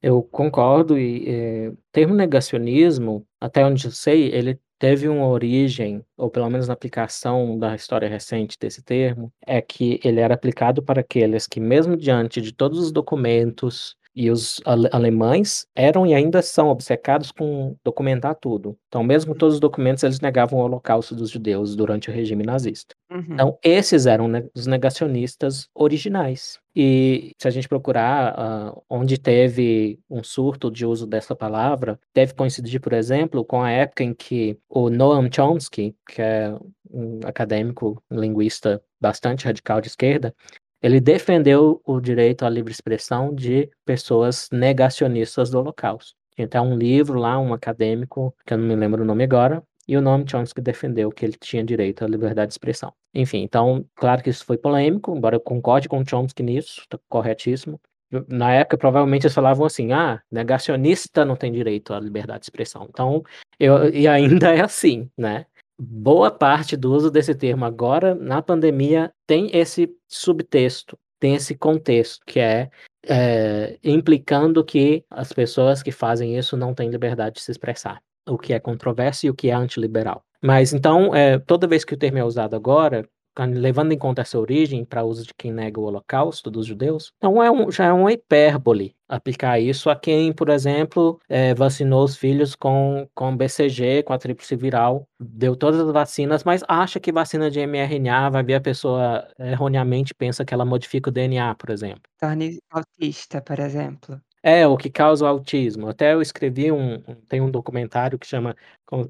Eu 0.01 0.21
concordo 0.21 0.99
e 0.99 1.27
eh, 1.27 1.69
o 1.69 1.77
termo 1.91 2.13
negacionismo, 2.13 3.25
até 3.41 3.65
onde 3.65 3.87
eu 3.87 3.91
sei, 3.91 4.31
ele 4.31 4.59
teve 4.77 5.07
uma 5.07 5.27
origem, 5.27 6.05
ou 6.15 6.29
pelo 6.29 6.49
menos 6.49 6.67
na 6.67 6.73
aplicação 6.73 7.57
da 7.57 7.73
história 7.73 8.07
recente 8.07 8.57
desse 8.59 8.83
termo, 8.83 9.33
é 9.45 9.59
que 9.59 9.99
ele 10.03 10.19
era 10.19 10.35
aplicado 10.35 10.83
para 10.83 11.01
aqueles 11.01 11.47
que, 11.47 11.59
mesmo 11.59 11.97
diante 11.97 12.39
de 12.41 12.53
todos 12.53 12.77
os 12.77 12.91
documentos 12.91 13.97
e 14.17 14.31
os 14.31 14.59
ale 14.65 14.89
alemães 14.91 15.67
eram 15.75 16.07
e 16.07 16.15
ainda 16.15 16.41
são 16.41 16.69
obcecados 16.69 17.31
com 17.31 17.75
documentar 17.83 18.33
tudo. 18.33 18.75
Então, 18.87 19.03
mesmo 19.03 19.35
todos 19.35 19.53
os 19.55 19.59
documentos, 19.59 20.03
eles 20.03 20.19
negavam 20.19 20.59
o 20.59 20.63
holocausto 20.63 21.13
dos 21.13 21.29
judeus 21.29 21.75
durante 21.75 22.09
o 22.09 22.13
regime 22.13 22.43
nazista. 22.43 22.95
Uhum. 23.11 23.27
Então, 23.29 23.59
esses 23.63 24.07
eram 24.07 24.27
ne 24.27 24.49
os 24.55 24.65
negacionistas 24.65 25.69
originais. 25.75 26.57
E 26.75 27.31
se 27.39 27.47
a 27.47 27.51
gente 27.51 27.69
procurar, 27.69 28.33
uh, 28.73 28.83
onde 28.89 29.19
teve 29.19 29.99
um 30.09 30.23
surto 30.23 30.71
de 30.71 30.83
uso 30.83 31.05
dessa 31.05 31.35
palavra, 31.35 31.99
deve 32.13 32.33
coincidir, 32.33 32.81
por 32.81 32.93
exemplo, 32.93 33.45
com 33.45 33.61
a 33.61 33.69
época 33.69 34.03
em 34.03 34.15
que 34.15 34.57
o 34.67 34.89
Noam 34.89 35.29
Chomsky, 35.31 35.95
que 36.09 36.23
é 36.23 36.55
um 36.89 37.19
acadêmico 37.23 38.01
linguista 38.09 38.81
bastante 38.99 39.45
radical 39.45 39.79
de 39.79 39.87
esquerda, 39.87 40.33
ele 40.81 40.99
defendeu 40.99 41.81
o 41.85 41.99
direito 41.99 42.45
à 42.45 42.49
livre 42.49 42.71
expressão 42.71 43.33
de 43.33 43.69
pessoas 43.85 44.47
negacionistas 44.51 45.49
do 45.49 45.59
Holocausto. 45.59 46.15
Tinha 46.35 46.45
até 46.45 46.61
um 46.61 46.77
livro 46.77 47.19
lá, 47.19 47.39
um 47.39 47.53
acadêmico, 47.53 48.35
que 48.45 48.53
eu 48.53 48.57
não 48.57 48.67
me 48.67 48.75
lembro 48.75 49.01
o 49.01 49.05
nome 49.05 49.23
agora, 49.23 49.63
e 49.87 49.97
o 49.97 50.01
nome 50.01 50.25
Chomsky 50.29 50.61
defendeu 50.61 51.09
que 51.09 51.25
ele 51.25 51.35
tinha 51.39 51.63
direito 51.63 52.03
à 52.03 52.07
liberdade 52.07 52.49
de 52.49 52.53
expressão. 52.53 52.93
Enfim, 53.13 53.41
então, 53.41 53.85
claro 53.95 54.21
que 54.21 54.29
isso 54.29 54.45
foi 54.45 54.57
polêmico, 54.57 55.15
embora 55.15 55.35
eu 55.35 55.39
concorde 55.39 55.87
com 55.87 56.05
Chomsky 56.05 56.43
nisso, 56.43 56.83
tá 56.89 56.99
corretíssimo. 57.09 57.79
Na 58.27 58.53
época, 58.53 58.77
provavelmente 58.77 59.25
eles 59.25 59.33
falavam 59.33 59.65
assim: 59.65 59.91
ah, 59.91 60.21
negacionista 60.31 61.25
não 61.25 61.35
tem 61.35 61.51
direito 61.51 61.93
à 61.93 61.99
liberdade 61.99 62.41
de 62.41 62.45
expressão. 62.45 62.87
Então, 62.89 63.23
eu, 63.59 63.89
e 63.93 64.07
ainda 64.07 64.53
é 64.53 64.61
assim, 64.61 65.09
né? 65.17 65.45
Boa 65.77 66.31
parte 66.31 66.75
do 66.75 66.93
uso 66.93 67.11
desse 67.11 67.35
termo 67.35 67.65
agora 67.65 68.15
na 68.15 68.41
pandemia 68.41 69.13
tem 69.25 69.49
esse 69.55 69.89
subtexto, 70.07 70.97
tem 71.19 71.35
esse 71.35 71.55
contexto, 71.55 72.23
que 72.25 72.39
é, 72.39 72.69
é, 73.05 73.77
implicando 73.83 74.63
que 74.63 75.05
as 75.09 75.31
pessoas 75.31 75.83
que 75.83 75.91
fazem 75.91 76.37
isso 76.37 76.57
não 76.57 76.73
têm 76.73 76.89
liberdade 76.89 77.35
de 77.35 77.41
se 77.41 77.51
expressar, 77.51 78.01
o 78.27 78.37
que 78.37 78.53
é 78.53 78.59
controverso 78.59 79.25
e 79.25 79.29
o 79.29 79.35
que 79.35 79.49
é 79.49 79.53
antiliberal. 79.53 80.23
Mas 80.41 80.73
então, 80.73 81.15
é, 81.15 81.39
toda 81.39 81.67
vez 81.67 81.83
que 81.83 81.93
o 81.93 81.97
termo 81.97 82.17
é 82.17 82.23
usado 82.23 82.55
agora, 82.55 83.07
levando 83.45 83.91
em 83.91 83.97
conta 83.97 84.21
essa 84.21 84.39
origem 84.39 84.83
para 84.85 85.03
uso 85.03 85.25
de 85.25 85.33
quem 85.33 85.51
nega 85.51 85.79
o 85.79 85.83
holocausto 85.83 86.49
dos 86.49 86.65
judeus, 86.65 87.13
então 87.17 87.41
é 87.41 87.51
um, 87.51 87.71
já 87.71 87.85
é 87.85 87.93
uma 87.93 88.11
hipérbole 88.11 88.95
aplicar 89.07 89.59
isso 89.59 89.89
a 89.89 89.95
quem, 89.95 90.33
por 90.33 90.49
exemplo, 90.49 91.19
é, 91.29 91.53
vacinou 91.53 92.03
os 92.03 92.17
filhos 92.17 92.55
com, 92.55 93.07
com 93.15 93.35
BCG, 93.35 94.03
com 94.03 94.13
a 94.13 94.17
tríplice 94.17 94.55
viral, 94.55 95.07
deu 95.19 95.55
todas 95.55 95.79
as 95.79 95.91
vacinas, 95.91 96.43
mas 96.43 96.63
acha 96.67 96.99
que 96.99 97.11
vacina 97.11 97.49
de 97.49 97.65
mRNA 97.65 98.29
vai 98.29 98.43
ver 98.43 98.55
a 98.55 98.61
pessoa 98.61 99.27
erroneamente 99.39 100.13
pensa 100.13 100.43
que 100.43 100.53
ela 100.53 100.65
modifica 100.65 101.09
o 101.09 101.13
DNA, 101.13 101.55
por 101.55 101.69
exemplo. 101.69 102.01
Torne 102.19 102.57
autista, 102.69 103.41
por 103.41 103.59
exemplo. 103.59 104.21
É, 104.43 104.67
o 104.67 104.77
que 104.77 104.89
causa 104.89 105.25
o 105.25 105.27
autismo. 105.27 105.89
Até 105.89 106.13
eu 106.13 106.21
escrevi 106.21 106.71
um, 106.71 107.01
tem 107.27 107.41
um 107.41 107.49
documentário 107.49 108.19
que 108.19 108.27
chama 108.27 108.55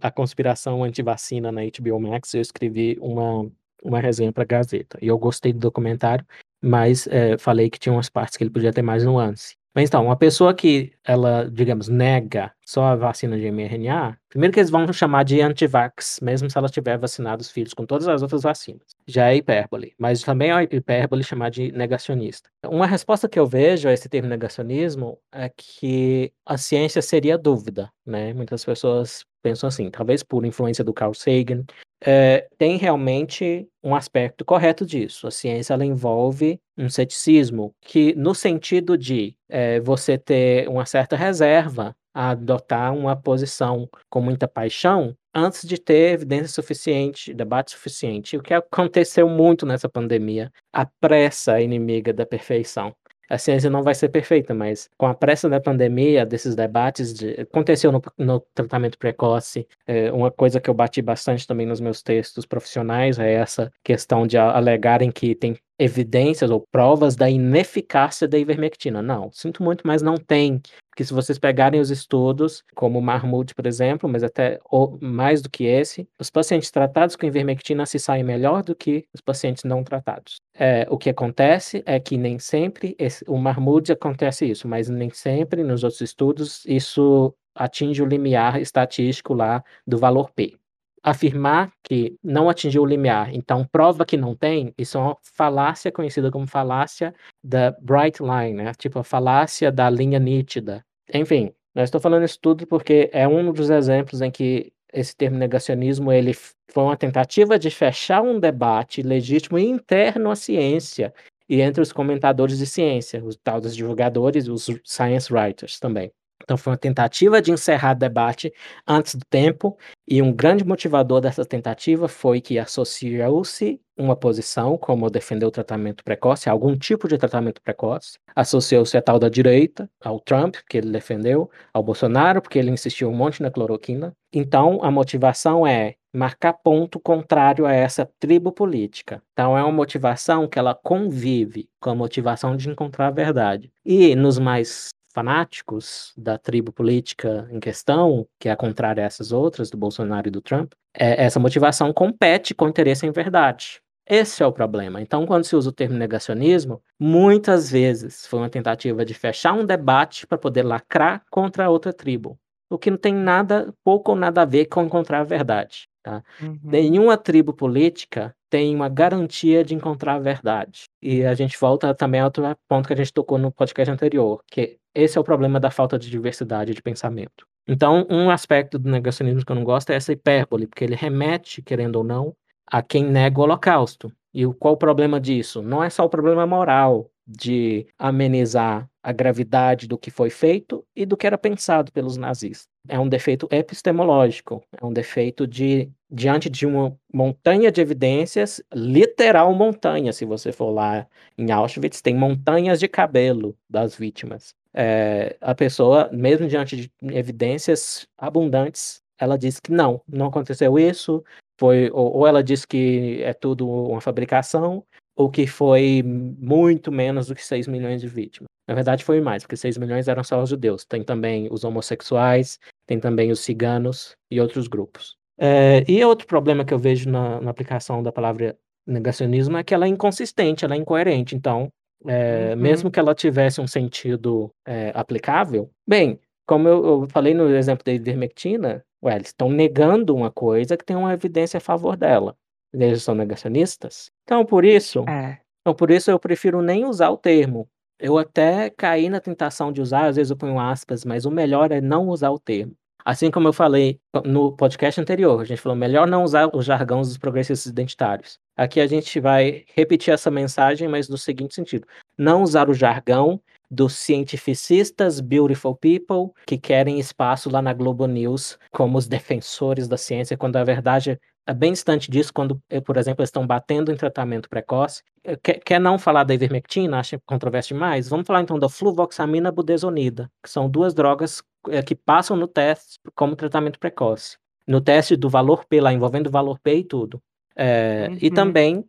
A 0.02 0.10
Conspiração 0.10 0.84
Antivacina 0.84 1.52
na 1.52 1.62
HBO 1.62 2.00
Max, 2.00 2.34
eu 2.34 2.42
escrevi 2.42 2.98
uma 3.00 3.50
uma 3.84 4.00
resenha 4.00 4.32
para 4.32 4.44
Gazeta. 4.44 4.98
E 5.02 5.08
eu 5.08 5.18
gostei 5.18 5.54
do 5.54 5.60
documentário, 5.60 6.26
mas 6.62 7.08
é, 7.08 7.38
falei 7.38 7.70
que 7.70 7.80
tinha 7.80 7.94
umas 7.94 8.10
partes 8.10 8.38
que 8.38 8.44
ele 8.44 8.52
podia 8.52 8.74
ter 8.74 8.82
mais 8.82 9.04
nuance. 9.04 9.56
Mas 9.78 9.90
então, 9.90 10.06
uma 10.06 10.16
pessoa 10.16 10.56
que 10.56 10.92
ela, 11.04 11.48
digamos, 11.52 11.88
nega 11.88 12.52
só 12.66 12.86
a 12.86 12.96
vacina 12.96 13.38
de 13.38 13.52
mRNA, 13.52 14.18
primeiro 14.28 14.52
que 14.52 14.60
eles 14.60 14.72
vão 14.72 14.92
chamar 14.92 15.22
de 15.22 15.40
antivax, 15.40 16.20
mesmo 16.20 16.50
se 16.50 16.58
ela 16.58 16.68
tiver 16.68 16.98
vacinado 16.98 17.44
os 17.44 17.52
filhos 17.52 17.76
com 17.76 17.86
todas 17.86 18.08
as 18.08 18.24
outras 18.24 18.42
vacinas. 18.42 18.82
Já 19.06 19.28
é 19.30 19.36
hipérbole, 19.36 19.94
mas 19.96 20.24
também 20.24 20.52
é 20.52 20.64
hipérbole 20.64 21.24
chamar 21.24 21.52
de 21.52 21.72
negacionista. 21.74 22.50
Uma 22.66 22.88
resposta 22.88 23.30
que 23.30 23.38
eu 23.38 23.46
vejo 23.46 23.88
a 23.88 23.94
esse 23.94 24.10
termo 24.10 24.28
negacionismo 24.28 25.20
é 25.32 25.48
que 25.56 26.34
a 26.44 26.58
ciência 26.58 27.00
seria 27.04 27.38
dúvida, 27.38 27.92
né? 28.04 28.34
Muitas 28.34 28.66
pessoas 28.66 29.26
pensam 29.48 29.70
assim, 29.70 29.90
talvez 29.90 30.24
por 30.24 30.46
influência 30.46 30.84
do 30.84 30.94
Carl 30.94 31.14
Sagan, 31.14 31.64
é, 32.06 32.48
tem 32.58 32.78
realmente 32.78 33.66
um 33.82 33.96
aspecto 33.96 34.44
correto 34.44 34.86
disso. 34.86 35.26
A 35.26 35.32
ciência 35.32 35.74
ela 35.74 35.86
envolve 35.86 36.60
um 36.78 36.90
ceticismo 36.90 37.74
que, 37.82 38.14
no 38.16 38.36
sentido 38.36 38.98
de 38.98 39.36
é, 39.48 39.80
você 39.80 40.18
ter 40.18 40.68
uma 40.68 40.86
certa 40.86 41.16
reserva 41.16 41.96
a 42.14 42.32
adotar 42.32 42.94
uma 42.94 43.16
posição 43.16 43.90
com 44.10 44.20
muita 44.22 44.48
paixão 44.48 45.16
antes 45.34 45.66
de 45.66 45.80
ter 45.80 46.14
evidência 46.14 46.48
suficiente, 46.50 47.34
debate 47.34 47.72
suficiente. 47.72 48.36
O 48.36 48.42
que 48.42 48.54
aconteceu 48.54 49.30
muito 49.30 49.66
nessa 49.66 49.88
pandemia, 49.88 50.52
a 50.74 50.86
pressa 51.00 51.62
inimiga 51.62 52.12
da 52.12 52.26
perfeição 52.26 52.94
a 53.30 53.38
ciência 53.38 53.70
não 53.70 53.84
vai 53.84 53.94
ser 53.94 54.10
perfeita, 54.10 54.54
mas 54.54 54.90
com 54.98 55.06
a 55.06 55.14
pressa 55.14 55.50
da 55.50 55.60
pandemia, 55.60 56.26
desses 56.26 56.56
debates, 56.56 57.14
de, 57.14 57.42
aconteceu 57.42 57.92
no, 57.92 58.02
no, 58.18 58.40
tratamento 58.54 58.98
precoce. 58.98 59.68
É, 59.86 60.12
uma 60.12 60.32
coisa 60.32 60.60
que 60.60 60.70
eu 60.70 60.74
bati 60.74 61.02
bastante 61.02 61.46
também 61.46 61.66
nos 61.66 61.80
meus 61.80 62.02
textos 62.02 62.46
profissionais 62.46 63.20
é 63.20 63.34
essa 63.34 63.72
questão 63.84 64.26
de 64.26 64.38
alegarem 64.38 65.12
que 65.12 65.36
tem 65.36 65.58
evidências 65.80 66.50
ou 66.50 66.66
provas 66.72 67.16
da 67.16 67.30
ineficácia 67.30 68.28
da 68.28 68.38
ivermectina. 68.38 69.02
Não, 69.02 69.32
sinto 69.32 69.62
muito, 69.64 69.86
mas 69.86 70.02
não 70.02 70.16
tem. 70.18 70.62
Porque 70.98 71.06
se 71.06 71.14
vocês 71.14 71.38
pegarem 71.38 71.80
os 71.80 71.92
estudos, 71.92 72.64
como 72.74 72.98
o 72.98 73.02
Marmud, 73.04 73.54
por 73.54 73.68
exemplo, 73.68 74.10
mas 74.10 74.24
até 74.24 74.60
mais 75.00 75.44
do 75.44 75.48
que 75.48 75.64
esse, 75.64 76.10
os 76.20 76.32
pacientes 76.32 76.72
tratados 76.72 77.16
com 77.16 77.28
ivermectina 77.28 77.86
se 77.86 78.00
saem 78.00 78.24
melhor 78.24 78.64
do 78.64 78.76
que 78.76 79.06
os 79.14 79.22
pacientes 79.22 79.64
não 79.64 79.84
tratados. 79.84 80.38
É, 80.56 80.88
o 80.90 80.98
que 80.98 81.12
acontece 81.12 81.84
é 81.86 82.00
que 82.00 82.18
nem 82.18 82.40
sempre, 82.40 82.96
esse, 82.98 83.24
o 83.28 83.38
Marmud 83.38 83.92
acontece 83.92 84.50
isso, 84.50 84.68
mas 84.68 84.90
nem 84.90 85.12
sempre 85.12 85.64
nos 85.64 85.84
outros 85.84 86.02
estudos 86.02 86.66
isso 86.66 87.32
atinge 87.54 88.02
o 88.02 88.08
limiar 88.08 88.60
estatístico 88.60 89.36
lá 89.36 89.64
do 89.86 90.00
valor 90.00 90.32
P 90.32 90.58
afirmar 91.04 91.72
que 91.84 92.18
não 92.22 92.50
atingiu 92.50 92.84
o 92.84 92.86
limiar, 92.86 93.34
então 93.34 93.66
prova 93.72 94.06
que 94.06 94.18
não 94.18 94.36
tem, 94.36 94.74
isso 94.78 94.98
é 94.98 95.02
uma 95.02 95.18
falácia 95.22 95.90
conhecida 95.90 96.30
como 96.30 96.46
falácia 96.46 97.16
da 97.42 97.72
bright 97.82 98.22
line, 98.22 98.62
né? 98.62 98.74
Tipo 98.74 99.00
a 99.00 99.04
falácia 99.04 99.72
da 99.72 99.90
linha 99.90 100.20
nítida. 100.20 100.84
Enfim, 101.14 101.54
eu 101.76 101.84
estou 101.84 102.02
falando 102.02 102.26
isso 102.26 102.40
tudo 102.42 102.66
porque 102.68 103.10
é 103.14 103.28
um 103.28 103.52
dos 103.54 103.70
exemplos 103.70 104.22
em 104.22 104.32
que 104.32 104.72
esse 104.94 105.16
termo 105.16 105.38
negacionismo 105.38 106.12
ele 106.12 106.34
foi 106.34 106.84
uma 106.84 106.98
tentativa 106.98 107.58
de 107.60 107.70
fechar 107.70 108.22
um 108.22 108.40
debate 108.40 109.02
legítimo 109.02 109.58
interno 109.60 110.30
à 110.32 110.36
ciência 110.36 111.14
e 111.50 111.62
entre 111.62 111.82
os 111.82 111.94
comentadores 111.94 112.58
de 112.58 112.66
ciência, 112.66 113.24
os 113.24 113.38
tal 113.38 113.62
dos 113.62 113.76
divulgadores, 113.76 114.48
os 114.48 114.68
science 114.84 115.32
writers 115.34 115.80
também. 115.80 116.12
Então, 116.48 116.56
foi 116.56 116.72
uma 116.72 116.78
tentativa 116.78 117.42
de 117.42 117.52
encerrar 117.52 117.92
o 117.92 118.00
debate 118.00 118.54
antes 118.88 119.16
do 119.16 119.26
tempo, 119.30 119.78
e 120.08 120.22
um 120.22 120.32
grande 120.32 120.64
motivador 120.64 121.20
dessa 121.20 121.44
tentativa 121.44 122.08
foi 122.08 122.40
que 122.40 122.58
associou-se 122.58 123.82
uma 123.98 124.16
posição, 124.16 124.78
como 124.78 125.10
defender 125.10 125.46
o 125.46 125.52
tratamento 125.52 126.06
precoce, 126.06 126.50
algum 126.50 126.78
tipo 126.78 127.06
de 127.10 127.18
tratamento 127.18 127.62
precoce, 127.62 128.18
associou-se 128.34 128.96
a 128.96 129.02
tal 129.02 129.20
da 129.20 129.28
direita, 129.28 129.90
ao 130.02 130.22
Trump, 130.22 130.56
que 130.70 130.78
ele 130.78 130.90
defendeu, 130.90 131.50
ao 131.74 131.84
Bolsonaro, 131.84 132.42
porque 132.42 132.58
ele 132.58 132.72
insistiu 132.72 133.10
um 133.10 133.16
monte 133.16 133.42
na 133.42 133.52
cloroquina. 133.52 134.14
Então, 134.32 134.80
a 134.84 134.90
motivação 134.90 135.68
é 135.68 135.96
marcar 136.14 136.54
ponto 136.54 136.98
contrário 137.00 137.66
a 137.66 137.74
essa 137.74 138.10
tribo 138.20 138.54
política. 138.54 139.22
Então, 139.34 139.58
é 139.58 139.62
uma 139.64 139.72
motivação 139.72 140.48
que 140.48 140.58
ela 140.58 140.74
convive 140.74 141.68
com 141.82 141.90
a 141.90 141.96
motivação 141.96 142.56
de 142.56 142.70
encontrar 142.70 143.08
a 143.08 143.12
verdade. 143.12 143.70
E 143.84 144.16
nos 144.16 144.40
mais 144.40 144.90
fanáticos 145.18 146.14
da 146.16 146.38
tribo 146.38 146.72
política 146.72 147.48
em 147.52 147.60
questão, 147.60 148.28
que 148.40 148.50
é 148.50 148.52
a 148.52 148.56
contrária 148.56 149.02
a 149.04 149.08
essas 149.08 149.32
outras, 149.32 149.72
do 149.72 149.76
Bolsonaro 149.76 150.28
e 150.28 150.32
do 150.32 150.44
Trump, 150.44 150.74
é, 150.96 151.26
essa 151.26 151.40
motivação 151.40 151.92
compete 151.92 152.54
com 152.54 152.66
o 152.66 152.70
interesse 152.70 153.08
em 153.08 153.12
verdade. 153.12 153.82
Esse 154.08 154.44
é 154.44 154.46
o 154.46 154.52
problema. 154.52 155.02
Então, 155.02 155.26
quando 155.26 155.44
se 155.44 155.56
usa 155.56 155.70
o 155.70 155.74
termo 155.74 155.98
negacionismo, 155.98 156.84
muitas 157.00 157.72
vezes 157.72 158.28
foi 158.28 158.38
uma 158.38 158.50
tentativa 158.50 159.04
de 159.04 159.16
fechar 159.16 159.54
um 159.54 159.66
debate 159.66 160.28
para 160.28 160.38
poder 160.38 160.62
lacrar 160.62 161.24
contra 161.32 161.68
outra 161.68 161.92
tribo, 161.92 162.38
o 162.70 162.78
que 162.78 162.92
não 162.92 162.98
tem 162.98 163.16
nada, 163.16 163.74
pouco 163.84 164.12
ou 164.12 164.18
nada 164.18 164.44
a 164.44 164.46
ver 164.46 164.68
com 164.68 164.84
encontrar 164.84 165.22
a 165.22 165.24
verdade. 165.24 165.88
Tá? 166.08 166.24
Uhum. 166.42 166.58
Nenhuma 166.64 167.18
tribo 167.18 167.54
política 167.54 168.34
tem 168.50 168.74
uma 168.74 168.88
garantia 168.88 169.64
de 169.64 169.76
encontrar 169.76 170.16
a 170.16 170.20
verdade. 170.20 170.86
E 171.02 171.26
a 171.26 171.34
gente 171.34 171.58
volta 171.60 171.94
também 171.94 172.22
ao 172.22 172.28
outro 172.28 172.44
ponto 172.68 172.88
que 172.88 172.94
a 172.94 172.96
gente 172.96 173.12
tocou 173.12 173.38
no 173.38 173.52
podcast 173.52 173.92
anterior, 173.92 174.42
que 174.50 174.78
esse 174.96 175.18
é 175.18 175.22
o 175.22 175.24
problema 175.24 175.60
da 175.60 175.70
falta 175.70 176.00
de 176.00 176.10
diversidade 176.10 176.74
de 176.74 176.82
pensamento. 176.82 177.46
Então, 177.68 178.08
um 178.10 178.30
aspecto 178.30 178.80
do 178.80 178.90
negacionismo 178.90 179.44
que 179.44 179.52
eu 179.52 179.56
não 179.56 179.66
gosto 179.66 179.90
é 179.90 179.96
essa 179.96 180.14
hipérbole, 180.14 180.68
porque 180.68 180.86
ele 180.86 180.96
remete, 180.96 181.62
querendo 181.62 181.98
ou 181.98 182.04
não, 182.04 182.34
a 182.66 182.82
quem 182.82 183.04
nega 183.04 183.38
o 183.38 183.44
holocausto. 183.44 184.10
E 184.34 184.46
qual 184.54 184.76
o 184.76 184.78
problema 184.78 185.20
disso? 185.20 185.62
Não 185.62 185.84
é 185.84 185.90
só 185.90 186.06
o 186.06 186.10
problema 186.10 186.48
moral 186.48 187.10
de 187.28 187.86
amenizar 188.00 188.90
a 189.08 189.14
gravidade 189.14 189.88
do 189.88 189.98
que 189.98 190.12
foi 190.12 190.30
feito 190.30 190.86
e 190.94 191.06
do 191.06 191.16
que 191.16 191.26
era 191.26 191.38
pensado 191.38 191.94
pelos 191.94 192.18
nazistas. 192.18 192.68
É 192.90 193.00
um 193.00 193.08
defeito 193.08 193.48
epistemológico, 193.50 194.62
é 194.82 194.86
um 194.86 194.92
defeito 194.92 195.48
de 195.48 195.90
diante 196.12 196.50
de 196.50 196.66
uma 196.66 196.94
montanha 197.14 197.72
de 197.72 197.80
evidências, 197.80 198.62
literal 198.74 199.54
montanha, 199.54 200.12
se 200.12 200.26
você 200.26 200.52
for 200.52 200.72
lá 200.72 201.08
em 201.38 201.50
Auschwitz, 201.52 202.02
tem 202.02 202.14
montanhas 202.14 202.82
de 202.82 202.90
cabelo 202.90 203.58
das 203.70 203.96
vítimas. 203.96 204.54
É, 204.74 205.38
a 205.40 205.56
pessoa, 205.56 206.10
mesmo 206.12 206.46
diante 206.46 206.76
de 206.76 206.92
evidências 207.14 208.06
abundantes, 208.18 209.02
ela 209.18 209.38
diz 209.38 209.58
que 209.58 209.72
não, 209.72 210.02
não 210.06 210.26
aconteceu 210.26 210.78
isso, 210.78 211.24
foi 211.58 211.90
ou, 211.94 212.18
ou 212.18 212.28
ela 212.28 212.44
diz 212.44 212.66
que 212.66 213.22
é 213.24 213.34
tudo 213.34 213.70
uma 213.70 214.02
fabricação, 214.02 214.84
ou 215.16 215.30
que 215.30 215.48
foi 215.48 216.04
muito 216.04 216.92
menos 216.92 217.28
do 217.28 217.36
que 217.36 217.46
6 217.46 217.68
milhões 217.68 218.02
de 218.02 218.08
vítimas. 218.10 218.57
Na 218.68 218.76
verdade, 218.76 219.04
foi 219.04 219.22
mais, 219.22 219.44
porque 219.44 219.56
6 219.56 219.78
milhões 219.78 220.08
eram 220.08 220.24
só 220.24 220.42
os 220.42 220.50
judeus. 220.50 220.84
Tem 220.84 221.04
também 221.04 221.48
os 221.50 221.64
homossexuais, 221.64 222.60
tem 222.86 223.00
também 223.00 223.32
os 223.32 223.40
ciganos 223.40 224.16
e 224.30 224.42
outros 224.42 224.68
grupos. 224.68 225.16
É, 225.38 225.84
e 225.88 226.04
outro 226.04 226.28
problema 226.28 226.66
que 226.66 226.74
eu 226.74 226.80
vejo 226.80 227.10
na, 227.10 227.40
na, 227.40 227.52
aplicação 227.52 228.02
da 228.02 228.12
palavra 228.12 228.58
negacionismo 228.86 229.56
é 229.58 229.64
que 229.64 229.74
ela 229.74 229.86
é 229.86 229.88
inconsistente, 229.88 230.66
ela 230.66 230.74
é 230.74 230.78
incoerente. 230.78 231.36
Então, 231.36 231.72
é, 232.08 232.54
uhum. 232.54 232.62
mesmo 232.62 232.92
que 232.92 233.00
ela 233.00 233.16
tivesse 233.16 233.62
um 233.62 233.68
sentido 233.68 234.52
é, 234.66 234.92
aplicável, 234.94 235.70
bem, 235.88 236.20
como 236.46 236.68
eu, 236.68 236.86
eu, 236.86 237.08
falei 237.10 237.34
no 237.34 237.50
exemplo 237.56 237.84
da 237.86 237.92
ivermectina, 237.94 238.84
ué, 239.04 239.16
eles 239.16 239.28
estão 239.28 239.50
negando 239.50 240.16
uma 240.16 240.32
coisa 240.32 240.76
que 240.76 240.86
tem 240.86 240.96
uma 240.96 241.14
evidência 241.14 241.58
a 241.58 241.62
favor 241.62 241.96
dela. 241.96 242.36
Eles 242.74 243.04
são 243.04 243.16
negacionistas. 243.16 244.12
Então, 244.24 244.46
por 244.46 244.66
isso, 244.66 245.06
é. 245.08 245.40
então, 245.62 245.74
por 245.74 245.92
isso 245.92 246.10
eu 246.12 246.20
prefiro 246.20 246.62
nem 246.62 246.86
usar 246.86 247.10
o 247.10 247.18
termo. 247.18 247.68
Eu 248.00 248.18
até 248.18 248.70
caí 248.70 249.10
na 249.10 249.20
tentação 249.20 249.72
de 249.72 249.82
usar, 249.82 250.06
às 250.06 250.16
vezes 250.16 250.30
eu 250.30 250.38
ponho 250.38 250.60
aspas, 250.60 251.04
mas 251.04 251.26
o 251.26 251.32
melhor 251.32 251.72
é 251.72 251.82
não 251.82 252.08
usar 252.10 252.30
o 252.30 252.40
termo. 252.40 252.76
Assim 253.04 253.32
como 253.32 253.48
eu 253.48 253.54
falei 253.54 254.02
no 254.26 254.52
podcast 254.52 255.00
anterior, 255.00 255.40
a 255.40 255.46
gente 255.46 255.62
falou 255.62 255.78
melhor 255.78 256.06
não 256.06 256.24
usar 256.24 256.54
os 256.54 256.66
jargões 256.66 257.08
dos 257.08 257.18
progressistas 257.18 257.72
identitários. 257.72 258.38
Aqui 258.56 258.82
a 258.82 258.88
gente 258.88 259.20
vai 259.20 259.64
repetir 259.74 260.14
essa 260.14 260.30
mensagem, 260.30 260.90
mas 260.90 261.08
no 261.08 261.18
seguinte 261.18 261.56
sentido: 261.56 261.88
não 262.18 262.44
usar 262.44 262.70
o 262.70 262.74
jargão 262.74 263.42
dos 263.72 263.94
cientificistas 263.94 265.20
beautiful 265.22 265.76
people 265.76 266.34
que 266.46 266.58
querem 266.58 267.00
espaço 267.00 267.50
lá 267.50 267.62
na 267.62 267.74
Globo 267.74 268.06
News 268.08 268.58
como 268.72 268.98
os 268.98 269.08
defensores 269.08 269.88
da 269.88 269.98
ciência, 269.98 270.38
quando 270.38 270.58
a 270.58 270.64
verdade 270.64 271.18
é 271.48 271.54
bem 271.54 271.72
distante 271.72 272.12
disso, 272.12 272.34
quando, 272.34 272.62
eh, 272.70 272.82
por 272.82 272.98
exemplo, 272.98 273.22
eles 273.22 273.30
estão 273.30 273.48
batendo 273.48 273.92
em 273.92 273.96
tratamento 273.96 274.50
precoce. 274.50 275.02
Eh, 275.24 275.38
quer, 275.42 275.60
quer 275.60 275.80
não 275.80 275.98
falar 275.98 276.26
da 276.26 276.34
ivermectina? 276.34 277.00
Acha 277.00 277.20
controverso 277.26 277.70
demais? 277.70 278.10
Vamos 278.10 278.28
falar 278.28 278.42
então 278.42 278.60
da 278.60 278.68
fluvoxamina 278.68 279.50
budesonida, 279.50 280.30
que 280.44 280.50
são 280.50 280.70
duas 280.70 280.94
drogas 280.94 281.42
é, 281.70 281.82
que 281.82 281.96
passam 281.96 282.36
no 282.36 282.48
teste 282.48 283.00
como 283.16 283.36
tratamento 283.36 283.80
precoce. 283.80 284.38
No 284.68 284.82
teste 284.82 285.16
do 285.16 285.30
valor 285.30 285.66
P, 285.66 285.80
lá 285.80 285.94
envolvendo 285.94 286.28
o 286.28 286.32
valor 286.32 286.60
P 286.60 286.76
e 286.76 286.84
tudo. 286.84 287.22
É, 287.56 288.08
uhum. 288.10 288.18
E 288.22 288.30
também 288.30 288.86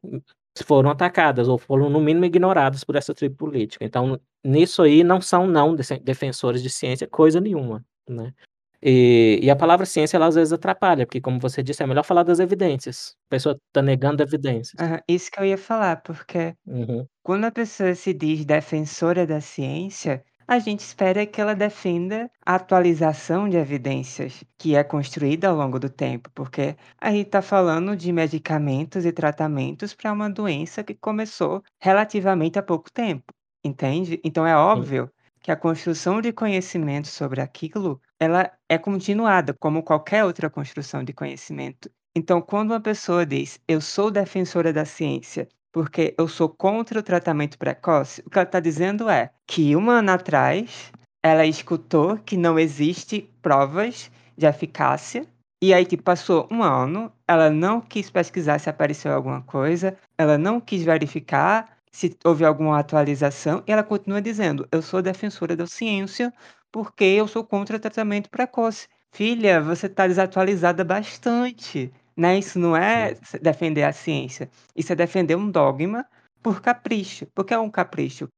foram 0.64 0.90
atacadas, 0.90 1.46
ou 1.46 1.56
foram 1.56 1.88
no 1.88 2.00
mínimo 2.00 2.24
ignoradas 2.24 2.82
por 2.82 2.96
essa 2.96 3.14
tribo 3.14 3.36
política. 3.36 3.84
Então, 3.84 4.20
nisso 4.44 4.82
aí 4.82 5.04
não 5.04 5.20
são 5.20 5.46
não 5.46 5.76
defensores 6.02 6.60
de 6.60 6.70
ciência, 6.70 7.06
coisa 7.06 7.40
nenhuma, 7.40 7.84
né? 8.08 8.34
E, 8.82 9.40
e, 9.42 9.50
a 9.50 9.56
palavra 9.56 9.84
ciência, 9.84 10.16
ela 10.16 10.26
às 10.26 10.36
vezes 10.36 10.52
atrapalha, 10.52 11.04
porque, 11.04 11.20
como 11.20 11.40
você 11.40 11.62
disse, 11.62 11.82
é 11.82 11.86
melhor 11.86 12.04
falar 12.04 12.22
das 12.22 12.38
evidências. 12.38 13.16
A 13.26 13.30
pessoa 13.30 13.58
está 13.66 13.82
negando 13.82 14.22
evidências. 14.22 14.74
Isso 15.08 15.30
que 15.30 15.40
eu 15.40 15.44
ia 15.44 15.58
falar, 15.58 16.02
porque 16.02 16.54
uhum. 16.66 17.04
quando 17.22 17.44
a 17.44 17.50
pessoa 17.50 17.94
se 17.94 18.14
diz 18.14 18.44
defensora 18.44 19.26
da 19.26 19.40
ciência, 19.40 20.24
a 20.48 20.58
gente 20.58 20.80
espera 20.80 21.26
que 21.26 21.42
ela 21.42 21.54
defenda 21.54 22.30
a 22.44 22.54
atualização 22.54 23.50
de 23.50 23.58
evidências 23.58 24.42
que 24.56 24.74
é 24.74 24.82
construída 24.82 25.48
ao 25.48 25.56
longo 25.56 25.78
do 25.78 25.90
tempo, 25.90 26.30
porque 26.34 26.74
a 26.98 27.10
gente 27.10 27.26
está 27.26 27.42
falando 27.42 27.94
de 27.94 28.10
medicamentos 28.10 29.04
e 29.04 29.12
tratamentos 29.12 29.92
para 29.92 30.10
uma 30.10 30.30
doença 30.30 30.82
que 30.82 30.94
começou 30.94 31.62
relativamente 31.78 32.58
há 32.58 32.62
pouco 32.62 32.90
tempo, 32.90 33.30
entende? 33.62 34.18
Então 34.24 34.46
é 34.46 34.56
óbvio 34.56 35.10
que 35.42 35.50
a 35.50 35.56
construção 35.56 36.20
de 36.22 36.32
conhecimento 36.32 37.08
sobre 37.08 37.42
aquilo, 37.42 38.00
ela 38.20 38.50
é 38.68 38.78
continuada, 38.78 39.54
como 39.58 39.82
qualquer 39.82 40.24
outra 40.24 40.50
construção 40.50 41.04
de 41.04 41.12
conhecimento. 41.12 41.90
Então, 42.16 42.40
quando 42.40 42.72
uma 42.72 42.80
pessoa 42.80 43.24
diz, 43.24 43.60
eu 43.68 43.80
sou 43.80 44.10
defensora 44.10 44.72
da 44.72 44.84
ciência 44.84 45.48
porque 45.72 46.14
eu 46.18 46.26
sou 46.26 46.48
contra 46.48 46.98
o 46.98 47.02
tratamento 47.02 47.58
precoce, 47.58 48.22
o 48.26 48.30
que 48.30 48.38
ela 48.38 48.48
está 48.48 48.58
dizendo 48.58 49.08
é 49.08 49.30
que 49.46 49.76
um 49.76 49.90
ano 49.90 50.10
atrás 50.10 50.90
ela 51.22 51.46
escutou 51.46 52.16
que 52.18 52.36
não 52.36 52.58
existe 52.58 53.30
provas 53.42 54.10
de 54.36 54.46
eficácia 54.46 55.26
e 55.60 55.74
aí, 55.74 55.84
tipo, 55.84 56.04
passou 56.04 56.46
um 56.52 56.62
ano, 56.62 57.12
ela 57.26 57.50
não 57.50 57.80
quis 57.80 58.08
pesquisar 58.08 58.60
se 58.60 58.70
apareceu 58.70 59.12
alguma 59.12 59.42
coisa, 59.42 59.96
ela 60.16 60.38
não 60.38 60.60
quis 60.60 60.84
verificar 60.84 61.76
se 61.90 62.16
houve 62.24 62.44
alguma 62.44 62.78
atualização, 62.78 63.62
e 63.66 63.72
ela 63.72 63.82
continua 63.82 64.22
dizendo: 64.22 64.68
Eu 64.70 64.80
sou 64.80 65.02
defensora 65.02 65.56
da 65.56 65.66
ciência 65.66 66.32
porque 66.72 67.04
eu 67.04 67.26
sou 67.26 67.44
contra 67.44 67.76
o 67.76 67.80
tratamento 67.80 68.30
precoce. 68.30 68.88
Filha, 69.12 69.60
você 69.60 69.86
está 69.86 70.06
desatualizada 70.06 70.84
bastante. 70.84 71.92
Né? 72.16 72.38
Isso 72.38 72.58
não 72.58 72.76
é 72.76 73.14
defender 73.40 73.84
a 73.84 73.92
ciência. 73.92 74.50
Isso 74.74 74.92
é 74.92 74.96
defender 74.96 75.36
um 75.36 75.50
dogma 75.50 76.04
por 76.42 76.60
capricho. 76.60 77.26
Porque 77.34 77.54
é 77.54 77.58
um 77.58 77.70
capricho. 77.70 78.28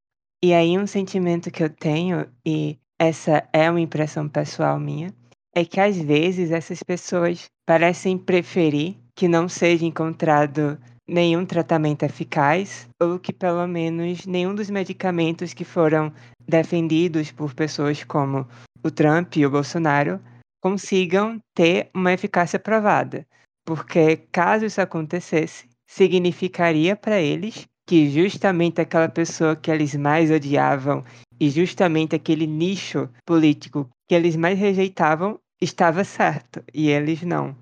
E 0.43 0.55
aí, 0.55 0.78
um 0.78 0.87
sentimento 0.87 1.51
que 1.51 1.62
eu 1.62 1.68
tenho, 1.68 2.26
e 2.47 2.78
essa 2.99 3.47
é 3.53 3.70
uma 3.70 3.81
impressão 3.81 4.28
pessoal 4.28 4.78
minha, 4.78 5.12
é 5.55 5.64
que 5.64 5.81
às 5.81 5.97
vezes 5.97 6.51
essas 6.51 6.83
pessoas 6.83 7.47
parecem 7.66 8.16
preferir 8.16 8.97
que 9.14 9.28
não 9.28 9.49
seja 9.49 9.85
encontrado 9.85 10.78
nenhum 11.07 11.45
tratamento 11.45 12.05
eficaz, 12.05 12.89
ou 13.01 13.18
que 13.18 13.33
pelo 13.33 13.66
menos 13.66 14.24
nenhum 14.26 14.55
dos 14.55 14.70
medicamentos 14.70 15.53
que 15.53 15.64
foram 15.64 16.12
defendidos 16.51 17.32
por 17.32 17.55
pessoas 17.55 18.05
como 18.05 18.46
o 18.82 18.90
Trump 18.90 19.36
e 19.36 19.46
o 19.46 19.51
Bolsonaro 19.51 20.20
consigam 20.61 21.40
ter 21.55 21.88
uma 21.94 22.12
eficácia 22.12 22.59
provada. 22.59 23.26
Porque 23.64 24.16
caso 24.30 24.66
isso 24.66 24.80
acontecesse, 24.80 25.68
significaria 25.88 26.94
para 26.96 27.20
eles 27.20 27.66
que 27.86 28.11
justamente 28.11 28.80
aquela 28.80 29.09
pessoa 29.09 29.57
que 29.57 29.70
eles 29.70 29.94
mais 29.94 30.30
odiavam 30.30 31.05
e 31.40 31.48
justamente 31.48 32.14
aquele 32.14 32.46
nicho 32.46 33.09
político 33.24 33.88
que 34.09 34.14
eles 34.14 34.36
mais 34.36 34.59
rejeitavam 34.59 35.38
estava 35.61 36.05
certo 36.05 36.62
e 36.74 36.88
eles 36.88 37.22
não. 37.22 37.57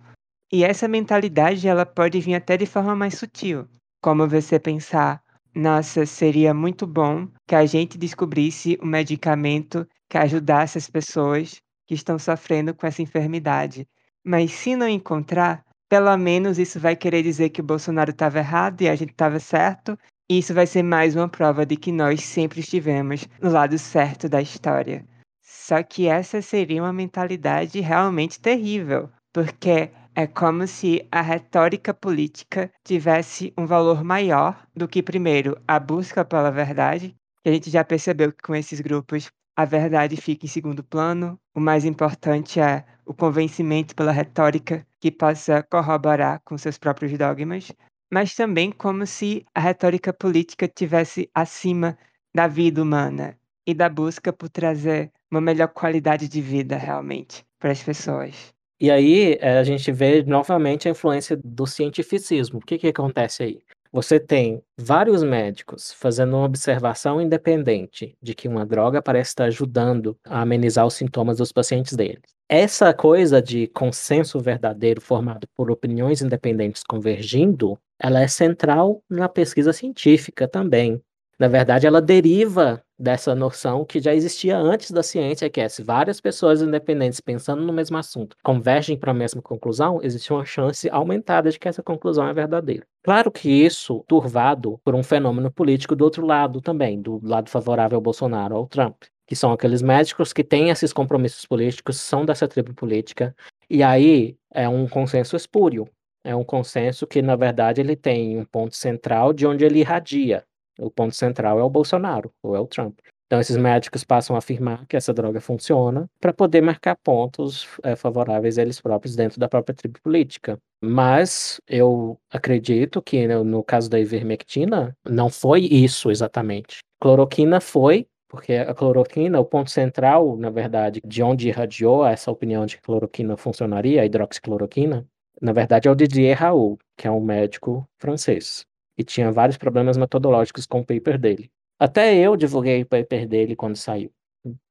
E 0.52 0.64
essa 0.64 0.88
mentalidade 0.88 1.68
ela 1.68 1.84
pode 1.84 2.20
vir 2.20 2.34
até 2.34 2.56
de 2.56 2.66
forma 2.66 2.94
mais 2.94 3.14
sutil, 3.14 3.66
como 4.02 4.26
você 4.26 4.58
pensar, 4.58 5.22
nossa, 5.54 6.06
seria 6.06 6.52
muito 6.54 6.86
bom 6.86 7.28
que 7.46 7.54
a 7.54 7.66
gente 7.66 7.98
descobrisse 7.98 8.78
um 8.82 8.86
medicamento 8.86 9.86
que 10.08 10.18
ajudasse 10.18 10.78
as 10.78 10.88
pessoas 10.88 11.60
que 11.86 11.94
estão 11.94 12.18
sofrendo 12.18 12.74
com 12.74 12.86
essa 12.86 13.02
enfermidade. 13.02 13.86
Mas 14.24 14.52
se 14.52 14.76
não 14.76 14.88
encontrar, 14.88 15.64
pelo 15.88 16.16
menos 16.16 16.58
isso 16.58 16.78
vai 16.78 16.94
querer 16.94 17.22
dizer 17.22 17.48
que 17.48 17.60
o 17.60 17.64
Bolsonaro 17.64 18.10
estava 18.10 18.38
errado 18.38 18.82
e 18.82 18.88
a 18.88 18.94
gente 18.94 19.12
estava 19.12 19.40
certo. 19.40 19.98
E 20.30 20.38
isso 20.38 20.52
vai 20.52 20.66
ser 20.66 20.82
mais 20.82 21.16
uma 21.16 21.28
prova 21.28 21.64
de 21.64 21.76
que 21.76 21.90
nós 21.90 22.22
sempre 22.22 22.60
estivemos 22.60 23.26
no 23.40 23.50
lado 23.50 23.78
certo 23.78 24.28
da 24.28 24.42
história. 24.42 25.04
Só 25.42 25.82
que 25.82 26.06
essa 26.06 26.42
seria 26.42 26.82
uma 26.82 26.92
mentalidade 26.92 27.80
realmente 27.80 28.38
terrível, 28.38 29.08
porque 29.32 29.90
é 30.18 30.26
como 30.26 30.66
se 30.66 31.06
a 31.12 31.20
retórica 31.20 31.94
política 31.94 32.72
tivesse 32.82 33.54
um 33.56 33.64
valor 33.64 34.02
maior 34.02 34.66
do 34.74 34.88
que, 34.88 35.00
primeiro, 35.00 35.56
a 35.64 35.78
busca 35.78 36.24
pela 36.24 36.50
verdade, 36.50 37.14
que 37.40 37.48
a 37.48 37.52
gente 37.52 37.70
já 37.70 37.84
percebeu 37.84 38.32
que 38.32 38.42
com 38.42 38.52
esses 38.52 38.80
grupos 38.80 39.30
a 39.56 39.64
verdade 39.64 40.16
fica 40.16 40.44
em 40.44 40.48
segundo 40.48 40.82
plano. 40.82 41.38
O 41.54 41.60
mais 41.60 41.84
importante 41.84 42.58
é 42.58 42.84
o 43.06 43.14
convencimento 43.14 43.94
pela 43.94 44.10
retórica 44.10 44.84
que 45.00 45.12
possa 45.12 45.62
corroborar 45.62 46.40
com 46.44 46.58
seus 46.58 46.78
próprios 46.78 47.16
dogmas, 47.16 47.70
mas 48.12 48.34
também 48.34 48.72
como 48.72 49.06
se 49.06 49.46
a 49.54 49.60
retórica 49.60 50.12
política 50.12 50.66
tivesse 50.66 51.30
acima 51.32 51.96
da 52.34 52.48
vida 52.48 52.82
humana 52.82 53.38
e 53.64 53.72
da 53.72 53.88
busca 53.88 54.32
por 54.32 54.48
trazer 54.48 55.12
uma 55.30 55.40
melhor 55.40 55.68
qualidade 55.68 56.26
de 56.26 56.40
vida 56.40 56.76
realmente 56.76 57.46
para 57.60 57.70
as 57.70 57.80
pessoas. 57.80 58.57
E 58.80 58.90
aí, 58.90 59.36
eh, 59.40 59.58
a 59.58 59.64
gente 59.64 59.90
vê 59.90 60.22
novamente 60.22 60.86
a 60.88 60.90
influência 60.92 61.36
do 61.44 61.66
cientificismo. 61.66 62.58
O 62.58 62.62
que 62.62 62.78
que 62.78 62.88
acontece 62.88 63.42
aí? 63.42 63.58
Você 63.92 64.20
tem 64.20 64.62
vários 64.78 65.22
médicos 65.22 65.92
fazendo 65.92 66.36
uma 66.36 66.44
observação 66.44 67.20
independente 67.20 68.14
de 68.22 68.34
que 68.34 68.46
uma 68.46 68.64
droga 68.66 69.02
parece 69.02 69.30
estar 69.30 69.44
ajudando 69.44 70.16
a 70.26 70.42
amenizar 70.42 70.86
os 70.86 70.94
sintomas 70.94 71.38
dos 71.38 71.50
pacientes 71.52 71.96
deles. 71.96 72.20
Essa 72.48 72.92
coisa 72.94 73.40
de 73.42 73.66
consenso 73.68 74.38
verdadeiro 74.40 75.00
formado 75.00 75.46
por 75.56 75.70
opiniões 75.70 76.20
independentes 76.22 76.82
convergindo, 76.84 77.78
ela 77.98 78.20
é 78.20 78.28
central 78.28 79.02
na 79.08 79.28
pesquisa 79.28 79.72
científica 79.72 80.46
também. 80.46 81.00
Na 81.38 81.46
verdade, 81.46 81.86
ela 81.86 82.02
deriva 82.02 82.82
dessa 82.98 83.32
noção 83.32 83.84
que 83.84 84.00
já 84.00 84.12
existia 84.12 84.58
antes 84.58 84.90
da 84.90 85.04
ciência, 85.04 85.48
que 85.48 85.60
é 85.60 85.68
se 85.68 85.84
várias 85.84 86.20
pessoas 86.20 86.60
independentes 86.60 87.20
pensando 87.20 87.62
no 87.62 87.72
mesmo 87.72 87.96
assunto 87.96 88.36
convergem 88.42 88.96
para 88.98 89.12
a 89.12 89.14
mesma 89.14 89.40
conclusão, 89.40 90.00
existe 90.02 90.32
uma 90.32 90.44
chance 90.44 90.90
aumentada 90.90 91.48
de 91.48 91.56
que 91.58 91.68
essa 91.68 91.80
conclusão 91.80 92.26
é 92.26 92.34
verdadeira. 92.34 92.84
Claro 93.04 93.30
que 93.30 93.48
isso 93.48 94.04
turvado 94.08 94.80
por 94.84 94.96
um 94.96 95.02
fenômeno 95.04 95.48
político 95.48 95.94
do 95.94 96.02
outro 96.02 96.26
lado 96.26 96.60
também, 96.60 97.00
do 97.00 97.20
lado 97.22 97.48
favorável 97.48 97.96
ao 97.96 98.02
Bolsonaro, 98.02 98.56
ao 98.56 98.66
Trump, 98.66 99.04
que 99.24 99.36
são 99.36 99.52
aqueles 99.52 99.80
médicos 99.80 100.32
que 100.32 100.42
têm 100.42 100.70
esses 100.70 100.92
compromissos 100.92 101.46
políticos, 101.46 101.98
são 101.98 102.24
dessa 102.24 102.48
tribo 102.48 102.74
política, 102.74 103.32
e 103.70 103.80
aí 103.80 104.36
é 104.52 104.68
um 104.68 104.88
consenso 104.88 105.36
espúrio. 105.36 105.88
É 106.24 106.34
um 106.34 106.44
consenso 106.44 107.06
que, 107.06 107.22
na 107.22 107.36
verdade, 107.36 107.80
ele 107.80 107.94
tem 107.96 108.38
um 108.38 108.44
ponto 108.44 108.74
central 108.76 109.32
de 109.32 109.46
onde 109.46 109.64
ele 109.64 109.78
irradia, 109.78 110.44
o 110.78 110.90
ponto 110.90 111.14
central 111.14 111.58
é 111.58 111.62
o 111.62 111.70
Bolsonaro, 111.70 112.32
ou 112.42 112.56
é 112.56 112.60
o 112.60 112.66
Trump. 112.66 112.98
Então, 113.28 113.40
esses 113.40 113.58
médicos 113.58 114.04
passam 114.04 114.34
a 114.34 114.38
afirmar 114.38 114.86
que 114.86 114.96
essa 114.96 115.12
droga 115.12 115.38
funciona 115.38 116.08
para 116.18 116.32
poder 116.32 116.62
marcar 116.62 116.96
pontos 116.96 117.68
é, 117.82 117.94
favoráveis 117.94 118.56
a 118.56 118.62
eles 118.62 118.80
próprios 118.80 119.14
dentro 119.14 119.38
da 119.38 119.46
própria 119.46 119.74
tribo 119.74 120.00
política. 120.00 120.58
Mas 120.82 121.60
eu 121.68 122.18
acredito 122.30 123.02
que 123.02 123.28
no, 123.28 123.44
no 123.44 123.62
caso 123.62 123.90
da 123.90 124.00
ivermectina, 124.00 124.96
não 125.06 125.28
foi 125.28 125.60
isso 125.60 126.10
exatamente. 126.10 126.78
Cloroquina 126.98 127.60
foi, 127.60 128.06
porque 128.30 128.54
a 128.54 128.74
cloroquina, 128.74 129.38
o 129.38 129.44
ponto 129.44 129.70
central, 129.70 130.34
na 130.38 130.48
verdade, 130.48 131.02
de 131.04 131.22
onde 131.22 131.48
irradiou 131.48 132.06
essa 132.06 132.30
opinião 132.30 132.64
de 132.64 132.76
que 132.76 132.82
cloroquina 132.82 133.36
funcionaria, 133.36 134.00
a 134.00 134.06
hidroxicloroquina, 134.06 135.06
na 135.40 135.52
verdade 135.52 135.86
é 135.86 135.90
o 135.90 135.94
Didier 135.94 136.38
Raoult, 136.38 136.82
que 136.96 137.06
é 137.06 137.10
um 137.10 137.20
médico 137.20 137.86
francês 137.98 138.64
e 138.98 139.04
tinha 139.04 139.30
vários 139.30 139.56
problemas 139.56 139.96
metodológicos 139.96 140.66
com 140.66 140.80
o 140.80 140.84
paper 140.84 141.16
dele. 141.16 141.50
Até 141.78 142.16
eu 142.16 142.36
divulguei 142.36 142.82
o 142.82 142.86
paper 142.86 143.28
dele 143.28 143.54
quando 143.54 143.76
saiu. 143.76 144.10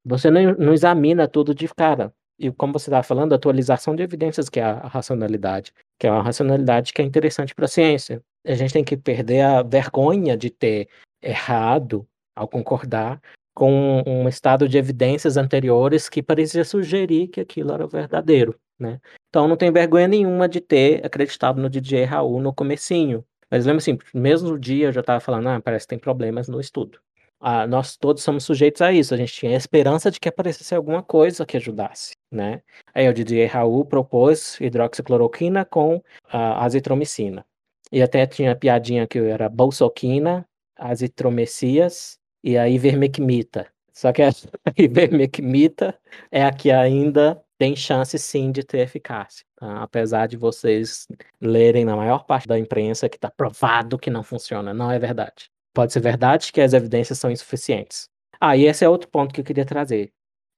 Você 0.03 0.29
não, 0.29 0.53
não 0.55 0.73
examina 0.73 1.27
tudo 1.27 1.55
de 1.55 1.67
cara. 1.73 2.13
E 2.37 2.51
como 2.51 2.73
você 2.73 2.89
estava 2.89 3.03
falando, 3.03 3.33
atualização 3.33 3.95
de 3.95 4.03
evidências, 4.03 4.49
que 4.49 4.59
é 4.59 4.63
a 4.63 4.87
racionalidade, 4.87 5.73
que 5.97 6.05
é 6.05 6.11
uma 6.11 6.21
racionalidade 6.21 6.93
que 6.93 7.01
é 7.01 7.05
interessante 7.05 7.55
para 7.55 7.65
a 7.65 7.69
ciência. 7.69 8.21
A 8.45 8.53
gente 8.53 8.73
tem 8.73 8.83
que 8.83 8.97
perder 8.97 9.41
a 9.41 9.63
vergonha 9.63 10.35
de 10.37 10.49
ter 10.49 10.89
errado 11.21 12.07
ao 12.35 12.47
concordar 12.47 13.19
com 13.55 14.03
um 14.05 14.27
estado 14.27 14.69
de 14.69 14.77
evidências 14.77 15.35
anteriores 15.35 16.07
que 16.07 16.21
parecia 16.21 16.63
sugerir 16.63 17.29
que 17.29 17.39
aquilo 17.39 17.71
era 17.71 17.87
verdadeiro, 17.87 18.55
né? 18.79 18.99
Então 19.29 19.47
não 19.47 19.57
tem 19.57 19.71
vergonha 19.71 20.07
nenhuma 20.07 20.47
de 20.47 20.61
ter 20.61 21.03
acreditado 21.03 21.59
no 21.59 21.67
DJ 21.67 22.03
Raul 22.03 22.39
no 22.39 22.53
comecinho, 22.53 23.25
mas 23.49 23.65
lembra 23.65 23.77
assim, 23.79 23.97
mesmo 24.13 24.49
no 24.49 24.59
dia 24.59 24.87
eu 24.87 24.91
já 24.91 25.01
estava 25.01 25.19
falando, 25.19 25.47
ah, 25.47 25.61
parece 25.61 25.85
que 25.85 25.89
tem 25.89 25.99
problemas 25.99 26.47
no 26.47 26.59
estudo. 26.59 26.99
Ah, 27.39 27.67
nós 27.67 27.95
todos 27.95 28.23
somos 28.23 28.43
sujeitos 28.43 28.81
a 28.81 28.91
isso, 28.91 29.13
a 29.13 29.17
gente 29.17 29.31
tinha 29.33 29.51
a 29.53 29.57
esperança 29.57 30.09
de 30.09 30.19
que 30.19 30.27
aparecesse 30.27 30.73
alguma 30.73 31.03
coisa 31.03 31.45
que 31.45 31.55
ajudasse, 31.55 32.15
né? 32.31 32.61
Aí 32.93 33.07
o 33.07 33.13
Didier 33.13 33.51
Raul 33.51 33.85
propôs 33.85 34.59
hidroxicloroquina 34.59 35.63
com 35.63 36.01
a 36.29 36.65
azitromicina. 36.65 37.45
E 37.91 38.01
até 38.01 38.25
tinha 38.25 38.51
a 38.51 38.55
piadinha 38.55 39.07
que 39.07 39.19
era 39.19 39.47
bolsoquina, 39.47 40.47
azitromicias 40.75 42.19
e 42.43 42.57
a 42.57 42.67
ivermecmita. 42.67 43.67
Só 43.93 44.11
que 44.11 44.23
a 44.23 44.29
ivermecmita 44.77 45.97
é 46.31 46.43
a 46.43 46.51
que 46.51 46.71
ainda 46.71 47.41
tem 47.57 47.75
chance 47.75 48.17
sim 48.17 48.51
de 48.51 48.63
ter 48.63 48.79
eficácia. 48.79 49.45
Tá? 49.55 49.83
Apesar 49.83 50.27
de 50.27 50.37
vocês 50.37 51.07
lerem 51.41 51.85
na 51.85 51.95
maior 51.95 52.25
parte 52.25 52.47
da 52.47 52.57
imprensa 52.57 53.09
que 53.09 53.17
está 53.17 53.29
provado 53.29 53.97
que 53.97 54.09
não 54.09 54.23
funciona. 54.23 54.73
Não 54.73 54.91
é 54.91 54.99
verdade. 54.99 55.49
Pode 55.73 55.93
ser 55.93 55.99
verdade 55.99 56.51
que 56.51 56.61
as 56.61 56.73
evidências 56.73 57.19
são 57.19 57.31
insuficientes. 57.31 58.09
Ah, 58.39 58.55
e 58.55 58.65
esse 58.65 58.85
é 58.85 58.89
outro 58.89 59.09
ponto 59.09 59.33
que 59.33 59.41
eu 59.41 59.45
queria 59.45 59.65
trazer. 59.65 60.11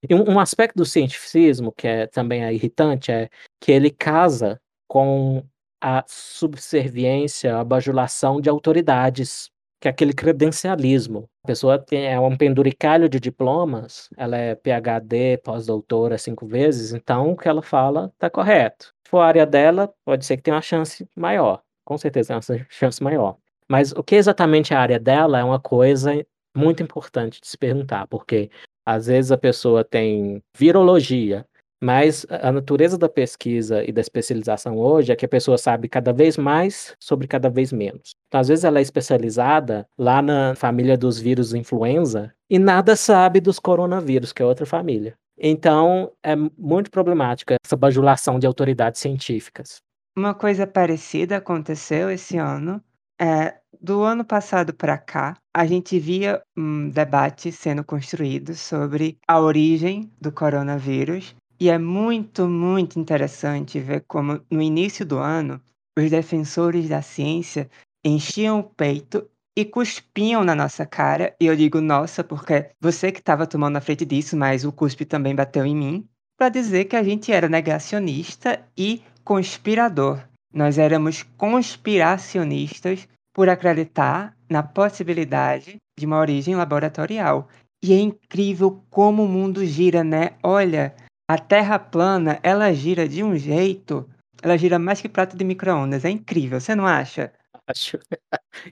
E 0.07 0.13
um, 0.15 0.33
um 0.33 0.39
aspecto 0.39 0.77
do 0.77 0.85
cientificismo 0.85 1.71
que 1.71 1.87
é 1.87 2.07
também 2.07 2.43
é 2.43 2.53
irritante 2.53 3.11
é 3.11 3.29
que 3.59 3.71
ele 3.71 3.89
casa 3.89 4.61
com 4.87 5.43
a 5.81 6.03
subserviência, 6.07 7.57
a 7.57 7.63
bajulação 7.63 8.41
de 8.41 8.49
autoridades 8.49 9.49
que 9.79 9.87
é 9.87 9.91
aquele 9.91 10.13
credencialismo. 10.13 11.29
A 11.43 11.47
pessoa 11.47 11.79
tem, 11.79 12.07
é 12.07 12.19
um 12.19 12.35
penduricalho 12.35 13.07
de 13.07 13.19
diplomas, 13.19 14.09
ela 14.17 14.37
é 14.37 14.55
PhD, 14.55 15.37
pós-doutora 15.43 16.17
cinco 16.17 16.45
vezes, 16.45 16.93
então 16.93 17.31
o 17.31 17.37
que 17.37 17.47
ela 17.47 17.61
fala 17.61 18.11
está 18.13 18.29
correto. 18.29 18.93
Se 19.05 19.09
for 19.09 19.19
a 19.19 19.27
área 19.27 19.45
dela, 19.45 19.91
pode 20.05 20.25
ser 20.25 20.37
que 20.37 20.43
tenha 20.43 20.55
uma 20.55 20.61
chance 20.61 21.07
maior, 21.15 21.61
com 21.85 21.97
certeza 21.97 22.39
tem 22.39 22.57
uma 22.57 22.65
chance 22.69 23.01
maior. 23.01 23.37
Mas 23.67 23.91
o 23.91 24.03
que 24.03 24.15
exatamente 24.15 24.73
é 24.73 24.75
a 24.75 24.81
área 24.81 24.99
dela 24.99 25.39
é 25.39 25.43
uma 25.43 25.59
coisa 25.59 26.11
muito 26.55 26.83
importante 26.83 27.39
de 27.39 27.47
se 27.47 27.57
perguntar, 27.57 28.07
porque 28.07 28.49
às 28.85 29.05
vezes 29.05 29.31
a 29.31 29.37
pessoa 29.37 29.83
tem 29.83 30.41
virologia, 30.57 31.45
mas 31.81 32.25
a 32.29 32.51
natureza 32.51 32.97
da 32.97 33.07
pesquisa 33.07 33.83
e 33.83 33.91
da 33.91 34.01
especialização 34.01 34.77
hoje 34.77 35.11
é 35.11 35.15
que 35.15 35.25
a 35.25 35.29
pessoa 35.29 35.57
sabe 35.57 35.87
cada 35.87 36.11
vez 36.11 36.37
mais 36.37 36.95
sobre 36.99 37.27
cada 37.27 37.49
vez 37.49 37.71
menos. 37.71 38.11
Então, 38.27 38.41
às 38.41 38.47
vezes, 38.47 38.65
ela 38.65 38.79
é 38.79 38.81
especializada 38.81 39.87
lá 39.97 40.21
na 40.21 40.55
família 40.55 40.97
dos 40.97 41.19
vírus 41.19 41.53
influenza 41.53 42.33
e 42.49 42.59
nada 42.59 42.95
sabe 42.95 43.39
dos 43.39 43.59
coronavírus, 43.59 44.33
que 44.33 44.41
é 44.41 44.45
outra 44.45 44.65
família. 44.65 45.15
Então, 45.37 46.11
é 46.21 46.35
muito 46.35 46.91
problemática 46.91 47.55
essa 47.63 47.77
bajulação 47.77 48.37
de 48.37 48.45
autoridades 48.45 48.99
científicas. 48.99 49.77
Uma 50.17 50.33
coisa 50.33 50.67
parecida 50.67 51.37
aconteceu 51.37 52.09
esse 52.09 52.37
ano. 52.37 52.83
É, 53.21 53.55
do 53.81 54.01
ano 54.01 54.25
passado 54.25 54.73
para 54.73 54.97
cá, 54.97 55.37
a 55.53 55.65
gente 55.65 55.97
via 55.97 56.41
um 56.57 56.89
debate 56.89 57.51
sendo 57.51 57.83
construído 57.83 58.53
sobre 58.53 59.17
a 59.27 59.39
origem 59.39 60.11
do 60.19 60.31
coronavírus 60.31 61.35
e 61.59 61.69
é 61.69 61.77
muito, 61.77 62.47
muito 62.47 62.99
interessante 62.99 63.79
ver 63.79 64.05
como, 64.07 64.39
no 64.49 64.61
início 64.61 65.05
do 65.05 65.17
ano, 65.17 65.61
os 65.97 66.09
defensores 66.09 66.87
da 66.87 67.01
ciência 67.01 67.69
enchiam 68.05 68.59
o 68.59 68.63
peito 68.63 69.29
e 69.57 69.65
cuspiam 69.65 70.43
na 70.43 70.55
nossa 70.55 70.85
cara. 70.85 71.35
E 71.39 71.45
eu 71.45 71.55
digo 71.55 71.81
nossa, 71.81 72.23
porque 72.23 72.69
você 72.79 73.11
que 73.11 73.19
estava 73.19 73.45
tomando 73.45 73.75
a 73.75 73.81
frente 73.81 74.05
disso, 74.05 74.37
mas 74.37 74.63
o 74.63 74.71
cuspe 74.71 75.03
também 75.03 75.35
bateu 75.35 75.65
em 75.65 75.75
mim, 75.75 76.07
para 76.37 76.47
dizer 76.47 76.85
que 76.85 76.95
a 76.95 77.03
gente 77.03 77.31
era 77.31 77.49
negacionista 77.49 78.65
e 78.77 79.03
conspirador. 79.25 80.23
Nós 80.53 80.77
éramos 80.77 81.23
conspiracionistas 81.37 83.07
por 83.33 83.49
acreditar 83.49 84.33
na 84.49 84.63
possibilidade 84.63 85.75
de 85.99 86.05
uma 86.05 86.17
origem 86.17 86.55
laboratorial. 86.55 87.49
E 87.83 87.93
é 87.93 87.99
incrível 87.99 88.81
como 88.89 89.23
o 89.23 89.27
mundo 89.27 89.65
gira, 89.65 90.03
né? 90.03 90.31
Olha, 90.41 90.95
a 91.29 91.37
Terra 91.37 91.77
plana, 91.77 92.39
ela 92.41 92.73
gira 92.73 93.07
de 93.07 93.23
um 93.23 93.37
jeito, 93.37 94.09
ela 94.41 94.57
gira 94.57 94.79
mais 94.79 94.99
que 94.99 95.07
prato 95.07 95.37
de 95.37 95.45
micro-ondas. 95.45 96.03
É 96.03 96.09
incrível, 96.09 96.59
você 96.59 96.73
não 96.73 96.87
acha? 96.87 97.31
Acho. 97.67 97.99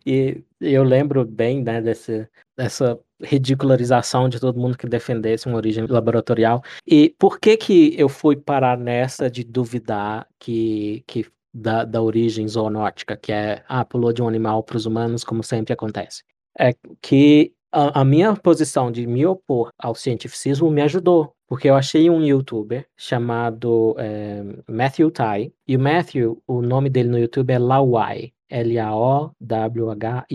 E 0.04 0.44
eu 0.60 0.84
lembro 0.84 1.24
bem, 1.24 1.64
né, 1.64 1.80
desse, 1.80 2.28
dessa 2.58 3.00
ridicularização 3.22 4.28
de 4.28 4.40
todo 4.40 4.60
mundo 4.60 4.76
que 4.76 4.88
defendesse 4.88 5.46
uma 5.46 5.58
origem 5.58 5.86
laboratorial. 5.86 6.64
E 6.88 7.14
por 7.20 7.40
que 7.40 7.58
que 7.58 7.94
eu 7.96 8.10
fui 8.10 8.36
parar 8.36 8.76
nessa 8.76 9.30
de 9.30 9.44
duvidar 9.44 10.28
que, 10.40 11.04
que 11.06 11.28
da, 11.54 11.86
da 11.86 12.02
origem 12.02 12.48
zoonótica, 12.48 13.16
que 13.16 13.32
é, 13.32 13.64
ah, 13.68 13.86
pulou 13.86 14.12
de 14.12 14.24
um 14.24 14.28
animal 14.28 14.64
para 14.64 14.78
os 14.78 14.88
humanos, 14.88 15.24
como 15.24 15.44
sempre 15.44 15.74
acontece? 15.74 16.24
É 16.60 16.74
que 17.00 17.54
a, 17.72 18.02
a 18.02 18.06
minha 18.06 18.36
posição 18.36 18.92
de 18.92 19.06
me 19.08 19.26
opor 19.26 19.70
ao 19.78 19.96
cientificismo 19.96 20.70
me 20.72 20.82
ajudou, 20.82 21.34
porque 21.48 21.70
eu 21.70 21.76
achei 21.76 22.10
um 22.10 22.24
youtuber 22.24 22.88
chamado 22.96 23.96
é, 23.98 24.44
Matthew 24.68 25.12
Tai, 25.12 25.52
e 25.68 25.76
o 25.76 25.80
Matthew, 25.80 26.42
o 26.48 26.62
nome 26.62 26.90
dele 26.90 27.10
no 27.10 27.20
YouTube 27.20 27.52
é 27.52 27.60
Lawai, 27.60 28.34
L-A-O-W-H-Y. 28.50 30.28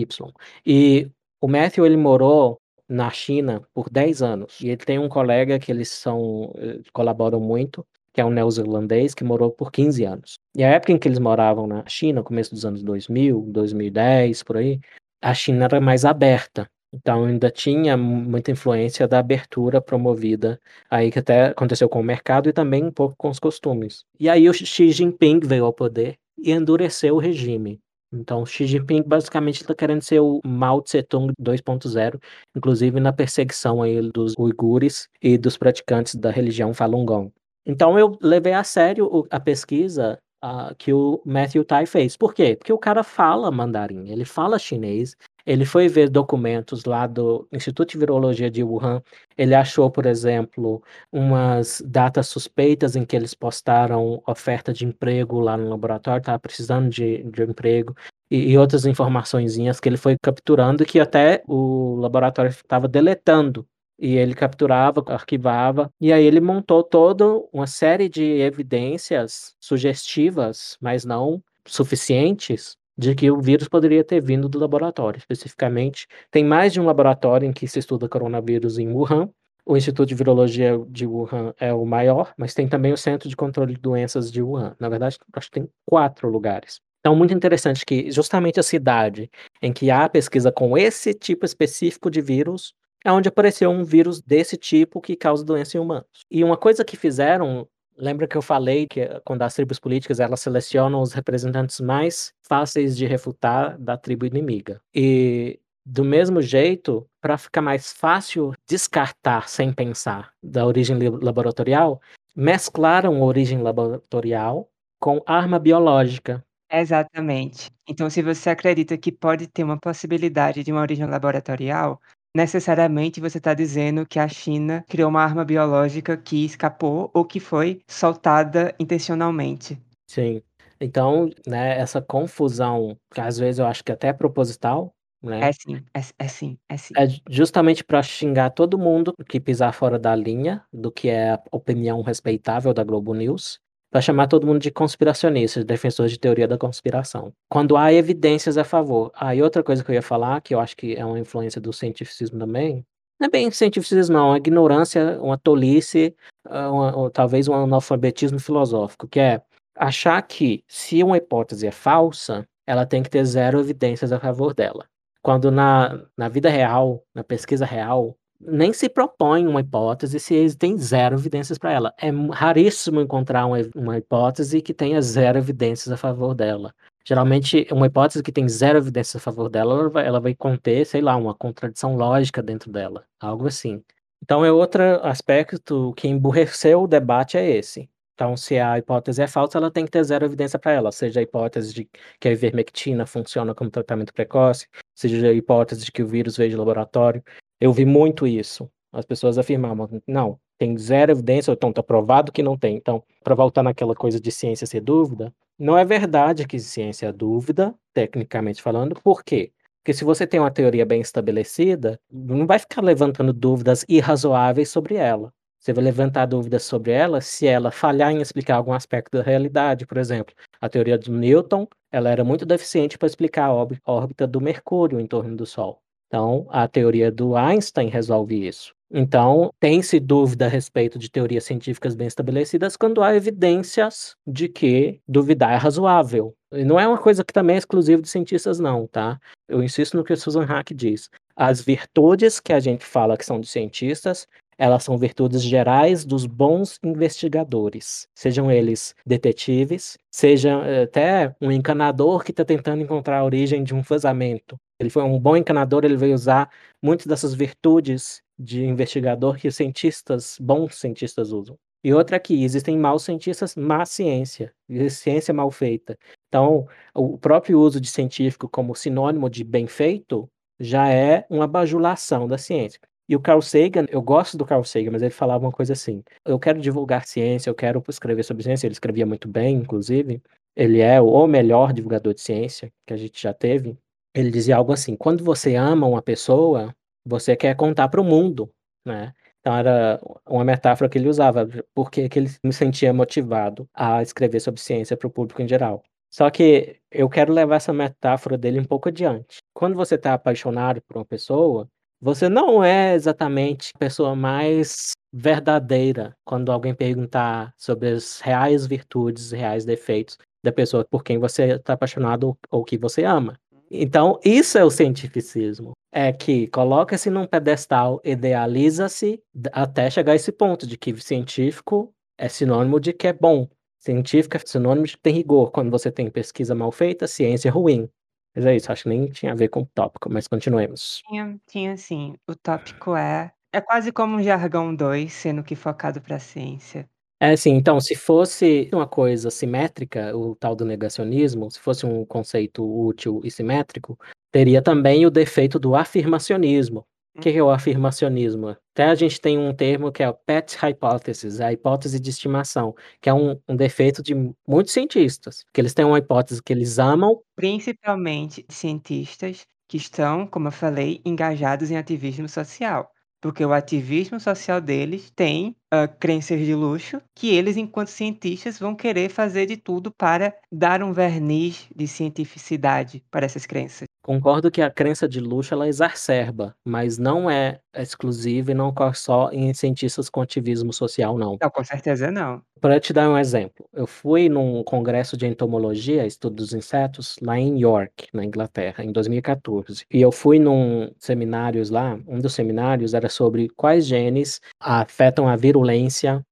E 0.65 1.09
o 1.41 1.47
Matthew, 1.47 1.85
ele 1.85 1.97
morou 1.97 2.59
na 2.87 3.09
China 3.09 3.61
por 3.73 3.89
10 3.89 4.21
anos, 4.21 4.59
e 4.61 4.69
ele 4.69 4.77
tem 4.77 4.99
um 4.99 5.09
colega 5.09 5.59
que 5.59 5.71
eles 5.71 5.89
são, 5.89 6.53
eh, 6.57 6.79
colaboram 6.93 7.39
muito, 7.39 7.85
que 8.13 8.21
é 8.21 8.25
um 8.25 8.29
neozelandês 8.29 9.15
que 9.15 9.23
morou 9.23 9.51
por 9.51 9.71
15 9.71 10.03
anos. 10.05 10.35
E 10.55 10.63
a 10.63 10.69
época 10.69 10.91
em 10.91 10.99
que 10.99 11.07
eles 11.07 11.19
moravam 11.19 11.65
na 11.65 11.83
China, 11.87 12.21
começo 12.21 12.51
dos 12.53 12.65
anos 12.65 12.83
2000, 12.83 13.41
2010, 13.49 14.43
por 14.43 14.57
aí, 14.57 14.79
a 15.21 15.33
China 15.33 15.65
era 15.65 15.81
mais 15.81 16.05
aberta. 16.05 16.69
Então 16.93 17.25
ainda 17.25 17.49
tinha 17.49 17.97
muita 17.97 18.51
influência 18.51 19.07
da 19.07 19.17
abertura 19.17 19.81
promovida 19.81 20.59
aí 20.89 21.11
que 21.11 21.17
até 21.17 21.47
aconteceu 21.47 21.89
com 21.89 21.99
o 21.99 22.03
mercado 22.03 22.47
e 22.47 22.53
também 22.53 22.83
um 22.83 22.91
pouco 22.91 23.15
com 23.17 23.29
os 23.29 23.39
costumes. 23.39 24.05
E 24.19 24.29
aí 24.29 24.47
o 24.47 24.53
Xi 24.53 24.91
Jinping 24.91 25.39
veio 25.39 25.65
ao 25.65 25.73
poder 25.73 26.15
e 26.37 26.51
endureceu 26.51 27.15
o 27.15 27.19
regime. 27.19 27.79
Então, 28.13 28.45
Xi 28.45 28.67
Jinping 28.67 29.01
basicamente 29.01 29.61
está 29.61 29.73
querendo 29.73 30.03
ser 30.03 30.19
o 30.19 30.39
Mao 30.45 30.83
Tse-tung 30.83 31.33
2.0, 31.41 32.21
inclusive 32.55 32.99
na 32.99 33.11
perseguição 33.11 33.81
aí 33.81 33.99
dos 34.11 34.35
uigures 34.37 35.07
e 35.19 35.35
dos 35.35 35.57
praticantes 35.57 36.13
da 36.13 36.29
religião 36.29 36.75
Falun 36.75 37.05
Gong. 37.05 37.31
Então, 37.65 37.97
eu 37.97 38.15
levei 38.21 38.53
a 38.53 38.63
sério 38.63 39.25
a 39.31 39.39
pesquisa 39.39 40.19
uh, 40.43 40.75
que 40.77 40.93
o 40.93 41.21
Matthew 41.25 41.65
Tai 41.65 41.87
fez. 41.87 42.15
Por 42.15 42.35
quê? 42.35 42.55
Porque 42.55 42.71
o 42.71 42.77
cara 42.77 43.03
fala 43.03 43.49
mandarim, 43.49 44.07
ele 44.11 44.25
fala 44.25 44.59
chinês, 44.59 45.15
ele 45.45 45.65
foi 45.65 45.87
ver 45.87 46.09
documentos 46.09 46.85
lá 46.85 47.05
do 47.05 47.47
Instituto 47.51 47.91
de 47.91 47.97
Virologia 47.97 48.49
de 48.49 48.63
Wuhan. 48.63 49.01
Ele 49.37 49.53
achou, 49.53 49.91
por 49.91 50.05
exemplo, 50.05 50.81
umas 51.11 51.81
datas 51.85 52.27
suspeitas 52.27 52.95
em 52.95 53.05
que 53.05 53.15
eles 53.15 53.33
postaram 53.33 54.21
oferta 54.25 54.71
de 54.71 54.85
emprego 54.85 55.39
lá 55.39 55.57
no 55.57 55.69
laboratório, 55.69 56.19
estava 56.21 56.39
precisando 56.39 56.89
de, 56.89 57.23
de 57.23 57.43
emprego, 57.43 57.95
e, 58.31 58.51
e 58.51 58.57
outras 58.57 58.85
informações 58.85 59.55
que 59.81 59.89
ele 59.89 59.97
foi 59.97 60.17
capturando 60.21 60.85
que 60.85 60.99
até 60.99 61.43
o 61.47 61.95
laboratório 61.97 62.49
estava 62.49 62.87
deletando. 62.87 63.67
E 63.99 64.15
ele 64.17 64.33
capturava, 64.33 65.03
arquivava, 65.07 65.89
e 66.01 66.11
aí 66.11 66.25
ele 66.25 66.41
montou 66.41 66.83
toda 66.83 67.25
uma 67.53 67.67
série 67.67 68.09
de 68.09 68.23
evidências 68.23 69.55
sugestivas, 69.61 70.77
mas 70.81 71.05
não 71.05 71.41
suficientes, 71.65 72.75
de 72.97 73.15
que 73.15 73.29
o 73.31 73.41
vírus 73.41 73.67
poderia 73.67 74.03
ter 74.03 74.21
vindo 74.21 74.47
do 74.47 74.59
laboratório. 74.59 75.17
Especificamente, 75.17 76.07
tem 76.31 76.43
mais 76.43 76.73
de 76.73 76.79
um 76.79 76.85
laboratório 76.85 77.47
em 77.47 77.53
que 77.53 77.67
se 77.67 77.79
estuda 77.79 78.09
coronavírus 78.09 78.77
em 78.77 78.89
Wuhan. 78.89 79.29
O 79.65 79.77
Instituto 79.77 80.09
de 80.09 80.15
Virologia 80.15 80.77
de 80.89 81.07
Wuhan 81.07 81.53
é 81.59 81.73
o 81.73 81.85
maior, 81.85 82.33
mas 82.37 82.53
tem 82.53 82.67
também 82.67 82.91
o 82.91 82.97
Centro 82.97 83.29
de 83.29 83.35
Controle 83.35 83.75
de 83.75 83.81
Doenças 83.81 84.31
de 84.31 84.41
Wuhan. 84.41 84.75
Na 84.79 84.89
verdade, 84.89 85.17
acho 85.33 85.47
que 85.47 85.59
tem 85.59 85.69
quatro 85.85 86.29
lugares. 86.29 86.81
Então, 86.99 87.15
muito 87.15 87.33
interessante 87.33 87.85
que 87.85 88.09
justamente 88.11 88.59
a 88.59 88.63
cidade 88.63 89.29
em 89.61 89.73
que 89.73 89.91
há 89.91 90.07
pesquisa 90.07 90.51
com 90.51 90.77
esse 90.77 91.13
tipo 91.13 91.45
específico 91.45 92.09
de 92.09 92.21
vírus 92.21 92.73
é 93.03 93.11
onde 93.11 93.27
apareceu 93.27 93.69
um 93.69 93.83
vírus 93.83 94.21
desse 94.21 94.55
tipo 94.55 95.01
que 95.01 95.15
causa 95.15 95.43
doença 95.43 95.77
em 95.77 95.81
humanos. 95.81 96.25
E 96.31 96.43
uma 96.43 96.55
coisa 96.55 96.85
que 96.85 96.95
fizeram 96.95 97.67
Lembra 97.97 98.27
que 98.27 98.35
eu 98.35 98.41
falei 98.41 98.87
que 98.87 99.01
eh, 99.01 99.21
quando 99.25 99.41
as 99.43 99.53
tribos 99.53 99.79
políticas 99.79 100.19
elas 100.19 100.39
selecionam 100.41 101.01
os 101.01 101.13
representantes 101.13 101.79
mais 101.79 102.33
fáceis 102.41 102.97
de 102.97 103.05
refutar 103.05 103.77
da 103.77 103.95
tribo 103.97 104.25
inimiga. 104.25 104.81
E 104.93 105.59
do 105.85 106.03
mesmo 106.03 106.41
jeito, 106.41 107.05
para 107.21 107.37
ficar 107.37 107.61
mais 107.61 107.91
fácil 107.93 108.53
descartar 108.67 109.47
sem 109.49 109.71
pensar 109.73 110.31
da 110.41 110.65
origem 110.65 110.97
laboratorial, 111.21 112.01
mesclaram 112.35 113.21
origem 113.21 113.61
laboratorial 113.61 114.69
com 114.99 115.21
arma 115.25 115.59
biológica. 115.59 116.43
Exatamente. 116.71 117.69
Então, 117.87 118.09
se 118.09 118.21
você 118.23 118.49
acredita 118.49 118.97
que 118.97 119.11
pode 119.11 119.45
ter 119.47 119.63
uma 119.63 119.77
possibilidade 119.79 120.63
de 120.63 120.71
uma 120.71 120.81
origem 120.81 121.05
laboratorial, 121.05 122.01
necessariamente 122.35 123.21
você 123.21 123.37
está 123.37 123.53
dizendo 123.53 124.05
que 124.05 124.19
a 124.19 124.27
China 124.27 124.83
criou 124.89 125.09
uma 125.09 125.23
arma 125.23 125.45
biológica 125.45 126.17
que 126.17 126.45
escapou 126.45 127.11
ou 127.13 127.23
que 127.23 127.39
foi 127.39 127.81
soltada 127.87 128.73
intencionalmente. 128.79 129.79
Sim. 130.07 130.41
Então, 130.79 131.29
né, 131.47 131.79
essa 131.79 132.01
confusão, 132.01 132.97
que 133.13 133.21
às 133.21 133.37
vezes 133.37 133.59
eu 133.59 133.65
acho 133.65 133.83
que 133.83 133.91
até 133.91 134.09
é 134.09 134.13
proposital, 134.13 134.93
né? 135.21 135.49
É 135.49 135.51
sim, 135.53 135.77
é, 135.93 136.01
é 136.19 136.27
sim, 136.27 136.57
é 136.67 136.77
sim. 136.77 136.93
É 136.97 137.07
justamente 137.29 137.83
para 137.83 138.03
xingar 138.03 138.49
todo 138.49 138.77
mundo 138.77 139.13
que 139.29 139.39
pisar 139.39 139.73
fora 139.73 139.97
da 139.97 140.13
linha 140.13 140.61
do 140.73 140.91
que 140.91 141.07
é 141.07 141.31
a 141.31 141.41
opinião 141.51 142.01
respeitável 142.01 142.73
da 142.73 142.83
Globo 142.83 143.13
News 143.13 143.59
para 143.93 144.01
chamar 144.01 144.25
todo 144.25 144.47
mundo 144.47 144.59
de 144.59 144.71
conspiracionistas, 144.71 145.63
defensores 145.63 146.11
de 146.11 146.19
teoria 146.19 146.47
da 146.47 146.57
conspiração. 146.57 147.31
Quando 147.47 147.77
há 147.77 147.93
evidências 147.93 148.57
a 148.57 148.63
favor. 148.63 149.11
Ah, 149.13 149.35
e 149.35 149.41
outra 149.43 149.61
coisa 149.61 149.83
que 149.83 149.91
eu 149.91 149.93
ia 149.93 150.01
falar, 150.01 150.41
que 150.41 150.55
eu 150.55 150.59
acho 150.59 150.75
que 150.75 150.95
é 150.95 151.05
uma 151.05 151.19
influência 151.19 151.61
do 151.61 151.71
cientificismo 151.71 152.39
também, 152.39 152.83
não 153.19 153.27
é 153.27 153.29
bem 153.29 153.51
cientificismo, 153.51 154.15
não, 154.15 154.25
é 154.25 154.29
uma 154.31 154.37
ignorância, 154.37 155.21
uma 155.21 155.37
tolice, 155.37 156.15
ah, 156.43 156.71
uma, 156.71 156.97
ou 156.97 157.11
talvez 157.11 157.47
um 157.47 157.53
analfabetismo 157.53 158.39
filosófico, 158.39 159.07
que 159.07 159.19
é 159.19 159.39
achar 159.77 160.19
que 160.23 160.63
se 160.67 161.03
uma 161.03 161.17
hipótese 161.17 161.67
é 161.67 161.71
falsa, 161.71 162.47
ela 162.65 162.87
tem 162.87 163.03
que 163.03 163.11
ter 163.11 163.23
zero 163.23 163.59
evidências 163.59 164.11
a 164.11 164.19
favor 164.19 164.55
dela. 164.55 164.87
Quando 165.21 165.51
na, 165.51 166.03
na 166.17 166.27
vida 166.27 166.49
real, 166.49 167.03
na 167.13 167.23
pesquisa 167.23 167.63
real, 167.63 168.17
nem 168.47 168.73
se 168.73 168.89
propõe 168.89 169.47
uma 169.47 169.61
hipótese 169.61 170.19
se 170.19 170.55
têm 170.57 170.77
zero 170.77 171.15
evidências 171.15 171.57
para 171.57 171.71
ela. 171.71 171.93
É 171.97 172.09
raríssimo 172.31 173.01
encontrar 173.01 173.45
uma, 173.45 173.57
uma 173.75 173.97
hipótese 173.97 174.61
que 174.61 174.73
tenha 174.73 175.01
zero 175.01 175.37
evidências 175.37 175.91
a 175.91 175.97
favor 175.97 176.33
dela. 176.33 176.73
Geralmente, 177.05 177.67
uma 177.71 177.87
hipótese 177.87 178.23
que 178.23 178.31
tem 178.31 178.47
zero 178.47 178.77
evidências 178.77 179.15
a 179.17 179.19
favor 179.19 179.49
dela, 179.49 179.73
ela 179.73 179.89
vai, 179.89 180.07
ela 180.07 180.19
vai 180.19 180.33
conter, 180.33 180.85
sei 180.85 181.01
lá, 181.01 181.15
uma 181.17 181.35
contradição 181.35 181.95
lógica 181.95 182.41
dentro 182.41 182.71
dela, 182.71 183.05
algo 183.19 183.47
assim. 183.47 183.83
Então, 184.21 184.45
é 184.45 184.51
outro 184.51 184.81
aspecto 185.03 185.93
que 185.97 186.07
emburreceu 186.07 186.83
o 186.83 186.87
debate 186.87 187.37
é 187.37 187.49
esse. 187.49 187.89
Então, 188.13 188.37
se 188.37 188.59
a 188.59 188.77
hipótese 188.77 189.21
é 189.21 189.27
falsa, 189.27 189.57
ela 189.57 189.71
tem 189.71 189.85
que 189.85 189.91
ter 189.91 190.03
zero 190.03 190.23
evidência 190.25 190.59
para 190.59 190.71
ela, 190.71 190.91
seja 190.91 191.19
a 191.19 191.23
hipótese 191.23 191.73
de 191.73 191.89
que 192.19 192.27
a 192.27 192.31
ivermectina 192.31 193.05
funciona 193.07 193.55
como 193.55 193.71
tratamento 193.71 194.13
precoce, 194.13 194.67
seja 194.93 195.27
a 195.27 195.33
hipótese 195.33 195.85
de 195.85 195.91
que 195.91 196.03
o 196.03 196.07
vírus 196.07 196.37
veio 196.37 196.51
de 196.51 196.55
laboratório. 196.55 197.23
Eu 197.59 197.73
vi 197.73 197.85
muito 197.85 198.27
isso. 198.27 198.69
As 198.91 199.05
pessoas 199.05 199.37
afirmavam, 199.37 199.89
não, 200.07 200.39
tem 200.57 200.77
zero 200.77 201.11
evidência, 201.11 201.51
ou 201.51 201.55
então 201.55 201.69
está 201.71 201.81
provado 201.81 202.31
que 202.31 202.43
não 202.43 202.57
tem. 202.57 202.75
Então, 202.75 203.03
para 203.23 203.35
voltar 203.35 203.63
naquela 203.63 203.95
coisa 203.95 204.19
de 204.19 204.31
ciência 204.31 204.67
ser 204.67 204.81
dúvida, 204.81 205.33
não 205.57 205.77
é 205.77 205.83
verdade 205.85 206.45
que 206.47 206.59
ciência 206.59 207.07
é 207.07 207.11
dúvida, 207.11 207.73
tecnicamente 207.93 208.61
falando, 208.61 208.95
por 209.01 209.23
quê? 209.23 209.51
Porque 209.83 209.93
se 209.93 210.05
você 210.05 210.25
tem 210.25 210.39
uma 210.39 210.51
teoria 210.51 210.85
bem 210.85 211.01
estabelecida, 211.01 211.99
não 212.09 212.47
vai 212.47 212.57
ficar 212.59 212.81
levantando 212.81 213.33
dúvidas 213.33 213.83
irrazoáveis 213.89 214.69
sobre 214.69 214.95
ela. 214.95 215.33
Você 215.59 215.73
vai 215.73 215.83
levantar 215.83 216.25
dúvidas 216.25 216.63
sobre 216.63 216.91
ela 216.91 217.19
se 217.21 217.47
ela 217.47 217.71
falhar 217.71 218.11
em 218.11 218.21
explicar 218.21 218.55
algum 218.55 218.73
aspecto 218.73 219.17
da 219.17 219.23
realidade, 219.23 219.85
por 219.85 219.97
exemplo. 219.97 220.33
A 220.61 220.69
teoria 220.69 220.97
de 220.97 221.11
Newton, 221.11 221.67
ela 221.91 222.09
era 222.09 222.23
muito 222.23 222.45
deficiente 222.45 222.97
para 222.97 223.07
explicar 223.07 223.47
a 223.47 223.91
órbita 223.91 224.25
do 224.25 224.39
Mercúrio 224.39 224.99
em 224.99 225.07
torno 225.07 225.35
do 225.35 225.45
Sol. 225.45 225.82
Então, 226.13 226.45
a 226.51 226.67
teoria 226.67 227.11
do 227.11 227.35
Einstein 227.35 227.89
resolve 227.89 228.47
isso. 228.47 228.71
Então, 228.93 229.51
tem-se 229.59 229.99
dúvida 229.99 230.45
a 230.45 230.47
respeito 230.47 230.99
de 230.99 231.09
teorias 231.09 231.43
científicas 231.43 231.95
bem 231.95 232.05
estabelecidas 232.05 232.77
quando 232.77 233.01
há 233.01 233.15
evidências 233.15 234.15
de 234.27 234.47
que 234.47 234.99
duvidar 235.07 235.53
é 235.53 235.55
razoável. 235.55 236.35
E 236.53 236.63
não 236.63 236.79
é 236.79 236.87
uma 236.87 236.99
coisa 236.99 237.23
que 237.23 237.33
também 237.33 237.55
é 237.55 237.57
exclusiva 237.57 237.99
de 237.99 238.07
cientistas, 238.07 238.59
não, 238.59 238.85
tá? 238.85 239.19
Eu 239.49 239.63
insisto 239.63 239.97
no 239.97 240.03
que 240.03 240.13
a 240.13 240.15
Susan 240.15 240.45
Hack 240.45 240.71
diz. 240.75 241.09
As 241.35 241.61
virtudes 241.61 242.39
que 242.39 242.53
a 242.53 242.59
gente 242.59 242.85
fala 242.85 243.17
que 243.17 243.25
são 243.25 243.39
de 243.39 243.47
cientistas, 243.47 244.27
elas 244.55 244.83
são 244.83 244.95
virtudes 244.99 245.41
gerais 245.41 246.05
dos 246.05 246.27
bons 246.27 246.77
investigadores, 246.83 248.07
sejam 248.13 248.51
eles 248.51 248.93
detetives, 249.03 249.97
seja 250.11 250.61
eh, 250.63 250.83
até 250.83 251.35
um 251.41 251.51
encanador 251.51 252.23
que 252.23 252.29
está 252.29 252.45
tentando 252.45 252.83
encontrar 252.83 253.17
a 253.17 253.25
origem 253.25 253.63
de 253.63 253.73
um 253.73 253.81
vazamento, 253.81 254.55
ele 254.83 254.89
foi 254.89 255.03
um 255.03 255.19
bom 255.19 255.35
encanador, 255.35 255.83
ele 255.83 255.97
veio 255.97 256.13
usar 256.13 256.49
muitas 256.81 257.07
dessas 257.07 257.33
virtudes 257.33 258.21
de 258.37 258.63
investigador 258.65 259.37
que 259.37 259.49
cientistas, 259.51 260.37
bons 260.39 260.75
cientistas 260.75 261.31
usam. 261.31 261.57
E 261.83 261.93
outra 261.93 262.15
aqui, 262.17 262.43
existem 262.43 262.77
maus 262.77 263.03
cientistas, 263.03 263.55
má 263.55 263.85
ciência, 263.85 264.53
ciência 264.89 265.33
mal 265.33 265.51
feita. 265.51 265.97
Então, 266.29 266.67
o 266.93 267.17
próprio 267.17 267.59
uso 267.59 267.79
de 267.81 267.89
científico 267.89 268.47
como 268.47 268.73
sinônimo 268.75 269.29
de 269.29 269.43
bem 269.43 269.67
feito 269.67 270.29
já 270.59 270.89
é 270.89 271.25
uma 271.29 271.45
bajulação 271.45 272.25
da 272.27 272.37
ciência. 272.37 272.79
E 273.07 273.15
o 273.15 273.19
Carl 273.19 273.41
Sagan, 273.41 273.85
eu 273.89 274.01
gosto 274.01 274.37
do 274.37 274.45
Carl 274.45 274.63
Sagan, 274.63 274.91
mas 274.91 275.01
ele 275.01 275.11
falava 275.11 275.45
uma 275.45 275.51
coisa 275.51 275.73
assim: 275.73 276.03
eu 276.25 276.39
quero 276.39 276.61
divulgar 276.61 277.05
ciência, 277.05 277.49
eu 277.49 277.55
quero 277.55 277.83
escrever 277.89 278.23
sobre 278.23 278.43
ciência. 278.43 278.65
Ele 278.65 278.73
escrevia 278.73 279.05
muito 279.05 279.27
bem, 279.27 279.57
inclusive. 279.57 280.21
Ele 280.55 280.79
é 280.79 281.01
o 281.01 281.27
melhor 281.27 281.73
divulgador 281.73 282.13
de 282.13 282.21
ciência 282.21 282.71
que 282.87 282.93
a 282.93 282.97
gente 282.97 283.21
já 283.21 283.33
teve. 283.33 283.77
Ele 284.13 284.29
dizia 284.31 284.57
algo 284.57 284.71
assim: 284.71 284.95
quando 284.95 285.23
você 285.23 285.55
ama 285.55 285.87
uma 285.87 286.01
pessoa, 286.01 286.75
você 287.05 287.35
quer 287.35 287.55
contar 287.55 287.87
para 287.89 288.01
o 288.01 288.03
mundo, 288.03 288.51
né? 288.85 289.13
Então 289.39 289.55
era 289.57 289.99
uma 290.25 290.45
metáfora 290.45 290.89
que 290.89 290.97
ele 290.97 291.09
usava, 291.09 291.47
porque 291.75 292.07
que 292.07 292.17
ele 292.19 292.29
me 292.43 292.53
sentia 292.53 292.93
motivado 292.93 293.67
a 293.73 294.01
escrever 294.01 294.39
sobre 294.39 294.61
ciência 294.61 294.95
para 294.95 295.07
o 295.07 295.11
público 295.11 295.41
em 295.41 295.47
geral. 295.47 295.83
Só 296.09 296.29
que 296.29 296.77
eu 296.91 297.09
quero 297.09 297.33
levar 297.33 297.55
essa 297.57 297.73
metáfora 297.73 298.37
dele 298.37 298.59
um 298.59 298.63
pouco 298.63 298.87
adiante. 298.87 299.39
Quando 299.53 299.75
você 299.75 299.95
está 299.95 300.13
apaixonado 300.13 300.81
por 300.87 300.97
uma 300.97 301.05
pessoa, 301.05 301.67
você 301.99 302.29
não 302.29 302.63
é 302.63 302.93
exatamente 302.93 303.71
a 303.75 303.79
pessoa 303.79 304.15
mais 304.15 304.91
verdadeira 305.11 306.15
quando 306.25 306.51
alguém 306.51 306.73
perguntar 306.73 307.53
sobre 307.57 307.89
as 307.89 308.21
reais 308.21 308.65
virtudes, 308.65 309.31
reais 309.31 309.65
defeitos 309.65 310.17
da 310.43 310.51
pessoa 310.51 310.85
por 310.89 311.03
quem 311.03 311.17
você 311.17 311.55
está 311.55 311.73
apaixonado 311.73 312.37
ou 312.51 312.63
que 312.63 312.77
você 312.77 313.03
ama. 313.03 313.39
Então, 313.75 314.19
isso 314.23 314.57
é 314.57 314.63
o 314.63 314.69
cientificismo. 314.69 315.73
é 315.91 316.11
que 316.13 316.47
coloca-se 316.47 317.09
num 317.09 317.25
pedestal, 317.27 317.99
idealiza-se 318.03 319.21
até 319.51 319.89
chegar 319.89 320.13
a 320.13 320.15
esse 320.15 320.31
ponto 320.31 320.65
de 320.67 320.77
que 320.77 320.95
científico 320.99 321.93
é 322.17 322.27
sinônimo 322.29 322.79
de 322.79 322.93
que 322.93 323.07
é 323.07 323.13
bom. 323.13 323.47
Científico 323.79 324.37
é 324.37 324.39
sinônimo 324.39 324.85
de 324.85 324.93
que 324.95 325.01
tem 325.03 325.13
rigor. 325.13 325.51
Quando 325.51 325.69
você 325.71 325.91
tem 325.91 326.09
pesquisa 326.09 326.55
mal 326.55 326.71
feita, 326.71 327.07
ciência 327.07 327.49
é 327.49 327.51
ruim. 327.51 327.89
Mas 328.35 328.45
é 328.45 328.55
isso, 328.55 328.71
acho 328.71 328.83
que 328.83 328.89
nem 328.89 329.07
tinha 329.07 329.31
a 329.33 329.35
ver 329.35 329.49
com 329.49 329.61
o 329.61 329.65
tópico, 329.73 330.09
mas 330.11 330.27
continuemos. 330.27 331.01
Tinha, 331.07 331.39
tinha 331.47 331.77
sim. 331.77 332.15
O 332.27 332.35
tópico 332.35 332.95
é. 332.95 333.31
É 333.51 333.61
quase 333.61 333.91
como 333.91 334.17
um 334.17 334.23
jargão 334.23 334.75
2, 334.75 335.13
sendo 335.13 335.43
que 335.43 335.55
focado 335.55 336.01
para 336.01 336.15
a 336.15 336.19
ciência. 336.19 336.89
É, 337.23 337.37
sim. 337.37 337.51
Então, 337.51 337.79
se 337.79 337.95
fosse 337.95 338.69
uma 338.73 338.85
coisa 338.85 339.31
simétrica, 339.31 340.13
o 340.13 340.35
tal 340.35 340.53
do 340.53 340.65
negacionismo, 340.65 341.49
se 341.49 341.57
fosse 341.57 341.85
um 341.85 342.05
conceito 342.05 342.61
útil 342.65 343.21
e 343.23 343.31
simétrico, 343.31 343.97
teria 344.29 344.61
também 344.61 345.05
o 345.05 345.09
defeito 345.09 345.57
do 345.57 345.73
afirmacionismo. 345.73 346.85
O 347.15 347.21
que 347.21 347.29
é 347.29 347.41
o 347.41 347.49
afirmacionismo? 347.49 348.49
Até 348.73 348.83
a 348.83 348.95
gente 348.95 349.21
tem 349.21 349.37
um 349.37 349.53
termo 349.53 349.89
que 349.89 350.03
é 350.03 350.09
o 350.09 350.13
pet 350.13 350.57
hypothesis, 350.57 351.39
a 351.39 351.53
hipótese 351.53 351.97
de 351.97 352.09
estimação, 352.09 352.75
que 352.99 353.09
é 353.09 353.13
um, 353.13 353.39
um 353.47 353.55
defeito 353.55 354.03
de 354.03 354.13
muitos 354.45 354.73
cientistas, 354.73 355.45
que 355.53 355.61
eles 355.61 355.73
têm 355.73 355.85
uma 355.85 355.99
hipótese 355.99 356.43
que 356.43 356.51
eles 356.51 356.77
amam. 356.77 357.21
Principalmente 357.37 358.45
cientistas 358.49 359.45
que 359.69 359.77
estão, 359.77 360.27
como 360.27 360.49
eu 360.49 360.51
falei, 360.51 360.99
engajados 361.05 361.71
em 361.71 361.77
ativismo 361.77 362.27
social. 362.27 362.91
Porque 363.23 363.45
o 363.45 363.53
ativismo 363.53 364.19
social 364.19 364.59
deles 364.59 365.09
tem 365.15 365.55
uh, 365.73 365.87
crenças 365.99 366.39
de 366.39 366.53
luxo 366.53 367.01
que 367.15 367.33
eles, 367.33 367.57
enquanto 367.57 367.87
cientistas, 367.87 368.59
vão 368.59 368.75
querer 368.75 369.09
fazer 369.09 369.45
de 369.47 369.57
tudo 369.57 369.91
para 369.91 370.33
dar 370.51 370.83
um 370.83 370.93
verniz 370.93 371.67
de 371.75 371.87
cientificidade 371.87 373.03
para 373.09 373.25
essas 373.25 373.45
crenças. 373.45 373.87
Concordo 374.03 374.51
que 374.51 374.61
a 374.61 374.69
crença 374.69 375.07
de 375.07 375.21
luxo 375.21 375.53
ela 375.53 375.67
exacerba, 375.67 376.53
mas 376.65 376.97
não 376.97 377.29
é 377.29 377.59
exclusiva 377.73 378.51
e 378.51 378.53
não 378.53 378.67
ocorre 378.67 378.95
só 378.95 379.31
em 379.31 379.53
cientistas 379.53 380.09
com 380.09 380.21
ativismo 380.21 380.73
social, 380.73 381.17
não. 381.17 381.37
Não, 381.41 381.49
com 381.49 381.63
certeza 381.63 382.11
não. 382.11 382.41
Para 382.59 382.79
te 382.79 382.93
dar 382.93 383.09
um 383.09 383.17
exemplo, 383.17 383.65
eu 383.73 383.87
fui 383.87 384.29
num 384.29 384.63
congresso 384.63 385.17
de 385.17 385.25
entomologia, 385.25 386.05
estudo 386.05 386.35
dos 386.35 386.53
insetos, 386.53 387.15
lá 387.21 387.37
em 387.37 387.59
York, 387.59 388.07
na 388.13 388.23
Inglaterra, 388.23 388.83
em 388.83 388.91
2014. 388.91 389.85
E 389.91 390.01
eu 390.01 390.11
fui 390.11 390.39
num 390.39 390.89
seminários 390.97 391.69
lá, 391.69 391.99
um 392.07 392.19
dos 392.19 392.33
seminários 392.33 392.93
era 392.93 393.09
sobre 393.09 393.49
quais 393.49 393.85
genes 393.85 394.39
afetam 394.59 395.27
a 395.27 395.35
virulência, 395.35 395.62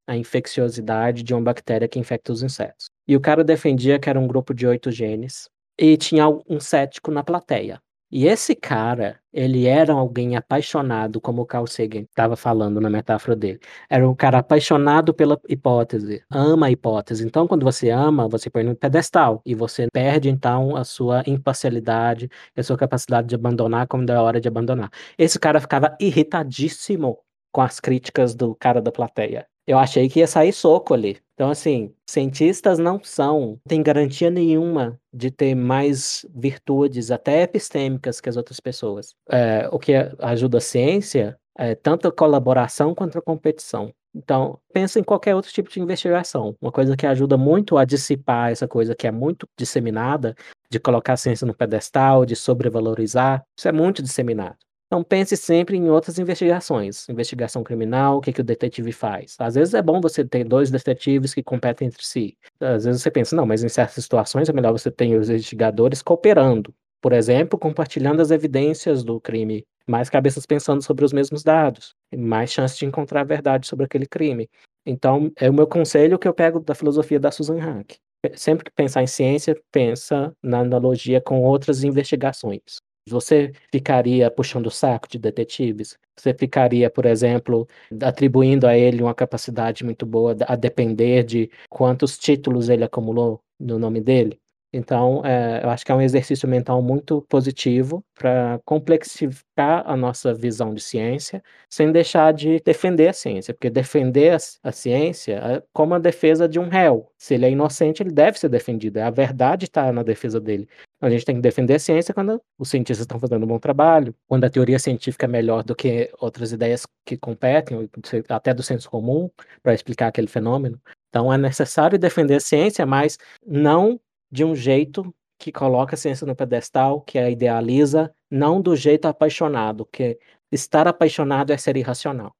a 0.07 0.15
infecciosidade 0.15 1.23
de 1.23 1.33
uma 1.33 1.41
bactéria 1.41 1.87
que 1.87 1.99
infecta 1.99 2.31
os 2.31 2.43
insetos. 2.43 2.89
E 3.07 3.15
o 3.15 3.21
cara 3.21 3.43
defendia 3.43 3.99
que 3.99 4.09
era 4.09 4.19
um 4.19 4.27
grupo 4.27 4.53
de 4.53 4.67
oito 4.67 4.91
genes, 4.91 5.49
e 5.77 5.97
tinha 5.97 6.27
um 6.27 6.59
cético 6.59 7.11
na 7.11 7.23
plateia. 7.23 7.79
E 8.13 8.27
esse 8.27 8.53
cara, 8.53 9.21
ele 9.31 9.65
era 9.67 9.93
alguém 9.93 10.35
apaixonado, 10.35 11.21
como 11.21 11.43
o 11.43 11.45
Carl 11.45 11.65
Sagan 11.65 12.01
estava 12.01 12.35
falando 12.35 12.81
na 12.81 12.89
metáfora 12.89 13.37
dele. 13.37 13.59
Era 13.89 14.07
um 14.07 14.13
cara 14.13 14.39
apaixonado 14.39 15.13
pela 15.13 15.39
hipótese, 15.47 16.21
ama 16.29 16.65
a 16.67 16.71
hipótese. 16.71 17.25
Então, 17.25 17.47
quando 17.47 17.63
você 17.63 17.89
ama, 17.89 18.27
você 18.27 18.49
põe 18.49 18.63
no 18.63 18.75
pedestal 18.75 19.41
e 19.45 19.55
você 19.55 19.87
perde 19.93 20.29
então 20.29 20.75
a 20.75 20.83
sua 20.83 21.23
imparcialidade, 21.25 22.29
a 22.53 22.61
sua 22.61 22.77
capacidade 22.77 23.29
de 23.29 23.35
abandonar 23.35 23.87
quando 23.87 24.09
é 24.09 24.19
hora 24.19 24.41
de 24.41 24.47
abandonar. 24.49 24.91
Esse 25.17 25.39
cara 25.39 25.61
ficava 25.61 25.95
irritadíssimo 25.97 27.17
com 27.51 27.61
as 27.61 27.79
críticas 27.79 28.33
do 28.35 28.55
cara 28.55 28.81
da 28.81 28.91
plateia. 28.91 29.45
Eu 29.67 29.77
achei 29.77 30.09
que 30.09 30.19
ia 30.19 30.27
sair 30.27 30.51
soco 30.51 30.93
ali. 30.93 31.17
Então, 31.33 31.49
assim, 31.49 31.93
cientistas 32.05 32.77
não 32.77 33.01
são, 33.03 33.59
tem 33.67 33.81
garantia 33.81 34.29
nenhuma 34.29 34.99
de 35.13 35.31
ter 35.31 35.55
mais 35.55 36.25
virtudes, 36.35 37.09
até 37.09 37.43
epistêmicas, 37.43 38.19
que 38.19 38.29
as 38.29 38.37
outras 38.37 38.59
pessoas. 38.59 39.15
É, 39.29 39.67
o 39.71 39.79
que 39.79 39.93
ajuda 40.19 40.57
a 40.57 40.61
ciência 40.61 41.37
é 41.57 41.75
tanto 41.75 42.07
a 42.07 42.11
colaboração 42.11 42.93
quanto 42.93 43.17
a 43.17 43.21
competição. 43.21 43.93
Então, 44.13 44.59
pensa 44.73 44.99
em 44.99 45.03
qualquer 45.03 45.35
outro 45.35 45.51
tipo 45.51 45.69
de 45.69 45.79
investigação. 45.79 46.55
Uma 46.61 46.71
coisa 46.71 46.97
que 46.97 47.07
ajuda 47.07 47.37
muito 47.37 47.77
a 47.77 47.85
dissipar 47.85 48.51
essa 48.51 48.67
coisa 48.67 48.93
que 48.93 49.07
é 49.07 49.11
muito 49.11 49.47
disseminada, 49.57 50.35
de 50.69 50.79
colocar 50.79 51.13
a 51.13 51.17
ciência 51.17 51.47
no 51.47 51.55
pedestal, 51.55 52.25
de 52.25 52.35
sobrevalorizar, 52.35 53.43
isso 53.57 53.67
é 53.67 53.71
muito 53.71 54.01
disseminado. 54.01 54.57
Então 54.91 55.05
pense 55.05 55.37
sempre 55.37 55.77
em 55.77 55.89
outras 55.89 56.19
investigações. 56.19 57.07
Investigação 57.07 57.63
criminal, 57.63 58.17
o 58.17 58.21
que, 58.21 58.33
que 58.33 58.41
o 58.41 58.43
detetive 58.43 58.91
faz? 58.91 59.37
Às 59.39 59.55
vezes 59.55 59.73
é 59.73 59.81
bom 59.81 60.01
você 60.01 60.25
ter 60.25 60.43
dois 60.43 60.69
detetives 60.69 61.33
que 61.33 61.41
competem 61.41 61.87
entre 61.87 62.03
si. 62.03 62.37
Às 62.59 62.83
vezes 62.83 63.01
você 63.01 63.09
pensa, 63.09 63.33
não, 63.33 63.45
mas 63.45 63.63
em 63.63 63.69
certas 63.69 64.03
situações 64.03 64.49
é 64.49 64.53
melhor 64.53 64.73
você 64.73 64.91
ter 64.91 65.17
os 65.17 65.29
investigadores 65.29 66.01
cooperando. 66.01 66.73
Por 67.01 67.13
exemplo, 67.13 67.57
compartilhando 67.57 68.21
as 68.21 68.31
evidências 68.31 69.01
do 69.01 69.17
crime. 69.21 69.63
Mais 69.87 70.09
cabeças 70.09 70.45
pensando 70.45 70.81
sobre 70.81 71.05
os 71.05 71.13
mesmos 71.13 71.41
dados. 71.41 71.95
Mais 72.13 72.51
chance 72.51 72.77
de 72.77 72.85
encontrar 72.85 73.21
a 73.21 73.23
verdade 73.23 73.67
sobre 73.67 73.85
aquele 73.85 74.05
crime. 74.05 74.49
Então, 74.85 75.31
é 75.37 75.49
o 75.49 75.53
meu 75.53 75.67
conselho 75.67 76.19
que 76.19 76.27
eu 76.27 76.33
pego 76.33 76.59
da 76.59 76.75
filosofia 76.75 77.17
da 77.17 77.31
Susan 77.31 77.59
Hack. 77.59 77.95
Sempre 78.35 78.65
que 78.65 78.71
pensar 78.75 79.01
em 79.01 79.07
ciência, 79.07 79.57
pensa 79.71 80.33
na 80.43 80.59
analogia 80.59 81.21
com 81.21 81.41
outras 81.41 81.81
investigações. 81.81 82.81
Você 83.07 83.51
ficaria 83.71 84.29
puxando 84.29 84.67
o 84.67 84.71
saco 84.71 85.07
de 85.07 85.17
detetives? 85.17 85.97
Você 86.17 86.33
ficaria, 86.33 86.89
por 86.89 87.05
exemplo, 87.05 87.67
atribuindo 88.01 88.67
a 88.67 88.77
ele 88.77 89.01
uma 89.01 89.15
capacidade 89.15 89.83
muito 89.83 90.05
boa 90.05 90.35
a 90.47 90.55
depender 90.55 91.23
de 91.23 91.49
quantos 91.69 92.17
títulos 92.17 92.69
ele 92.69 92.83
acumulou 92.83 93.41
no 93.59 93.79
nome 93.79 94.01
dele? 94.01 94.39
Então, 94.73 95.21
é, 95.25 95.61
eu 95.63 95.69
acho 95.69 95.85
que 95.85 95.91
é 95.91 95.95
um 95.95 96.01
exercício 96.01 96.47
mental 96.47 96.81
muito 96.81 97.21
positivo 97.23 98.05
para 98.15 98.57
complexificar 98.63 99.83
a 99.85 99.97
nossa 99.97 100.33
visão 100.33 100.73
de 100.73 100.81
ciência, 100.81 101.43
sem 101.69 101.91
deixar 101.91 102.31
de 102.33 102.61
defender 102.61 103.09
a 103.09 103.13
ciência, 103.13 103.53
porque 103.53 103.69
defender 103.69 104.37
a, 104.63 104.71
ciência 104.71 105.33
é 105.33 105.63
como 105.73 105.93
a 105.93 105.99
defesa 105.99 106.47
de 106.47 106.57
um 106.57 106.69
réu. 106.69 107.11
Se 107.17 107.33
ele 107.33 107.45
é 107.47 107.51
inocente, 107.51 108.01
ele 108.01 108.11
deve 108.11 108.39
ser 108.39 108.47
defendido. 108.47 108.99
A 108.99 109.09
verdade 109.09 109.65
está 109.65 109.91
na 109.91 110.03
defesa 110.03 110.39
dele. 110.39 110.69
A 111.01 111.09
gente 111.09 111.25
tem 111.25 111.35
que 111.35 111.41
defender 111.41 111.73
a 111.73 111.79
ciência 111.79 112.13
quando 112.13 112.39
os 112.59 112.69
cientistas 112.69 113.03
estão 113.03 113.19
fazendo 113.19 113.43
um 113.43 113.47
bom 113.47 113.57
trabalho, 113.57 114.15
quando 114.27 114.43
a 114.43 114.49
teoria 114.51 114.77
científica 114.77 115.25
é 115.25 115.27
melhor 115.27 115.63
do 115.63 115.75
que 115.75 116.11
outras 116.19 116.51
ideias 116.51 116.85
que 117.03 117.17
competem, 117.17 117.89
até 118.29 118.53
do 118.53 118.61
senso 118.61 118.87
comum, 118.87 119.27
para 119.63 119.73
explicar 119.73 120.07
aquele 120.07 120.27
fenômeno. 120.27 120.79
Então 121.09 121.33
é 121.33 121.37
necessário 121.39 121.97
defender 121.97 122.35
a 122.35 122.39
ciência, 122.39 122.85
mas 122.85 123.17
não 123.45 123.99
de 124.31 124.45
um 124.45 124.55
jeito 124.55 125.11
que 125.39 125.51
coloca 125.51 125.95
a 125.95 125.97
ciência 125.97 126.27
no 126.27 126.35
pedestal, 126.35 127.01
que 127.01 127.17
a 127.17 127.31
idealiza, 127.31 128.13
não 128.29 128.61
do 128.61 128.75
jeito 128.75 129.07
apaixonado, 129.07 129.87
que 129.91 130.19
estar 130.51 130.87
apaixonado 130.87 131.51
é 131.51 131.57
ser 131.57 131.75
irracional. 131.77 132.31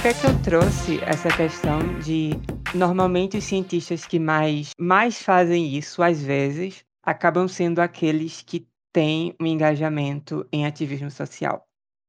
Por 0.00 0.04
que, 0.04 0.08
é 0.08 0.14
que 0.14 0.26
eu 0.28 0.42
trouxe 0.42 0.98
essa 1.04 1.28
questão 1.28 1.78
de 2.00 2.30
normalmente 2.74 3.36
os 3.36 3.44
cientistas 3.44 4.06
que 4.06 4.18
mais, 4.18 4.70
mais 4.80 5.20
fazem 5.20 5.76
isso, 5.76 6.02
às 6.02 6.22
vezes, 6.22 6.82
acabam 7.02 7.46
sendo 7.46 7.80
aqueles 7.80 8.40
que 8.40 8.66
têm 8.94 9.36
um 9.38 9.44
engajamento 9.44 10.48
em 10.50 10.64
ativismo 10.64 11.10
social? 11.10 11.66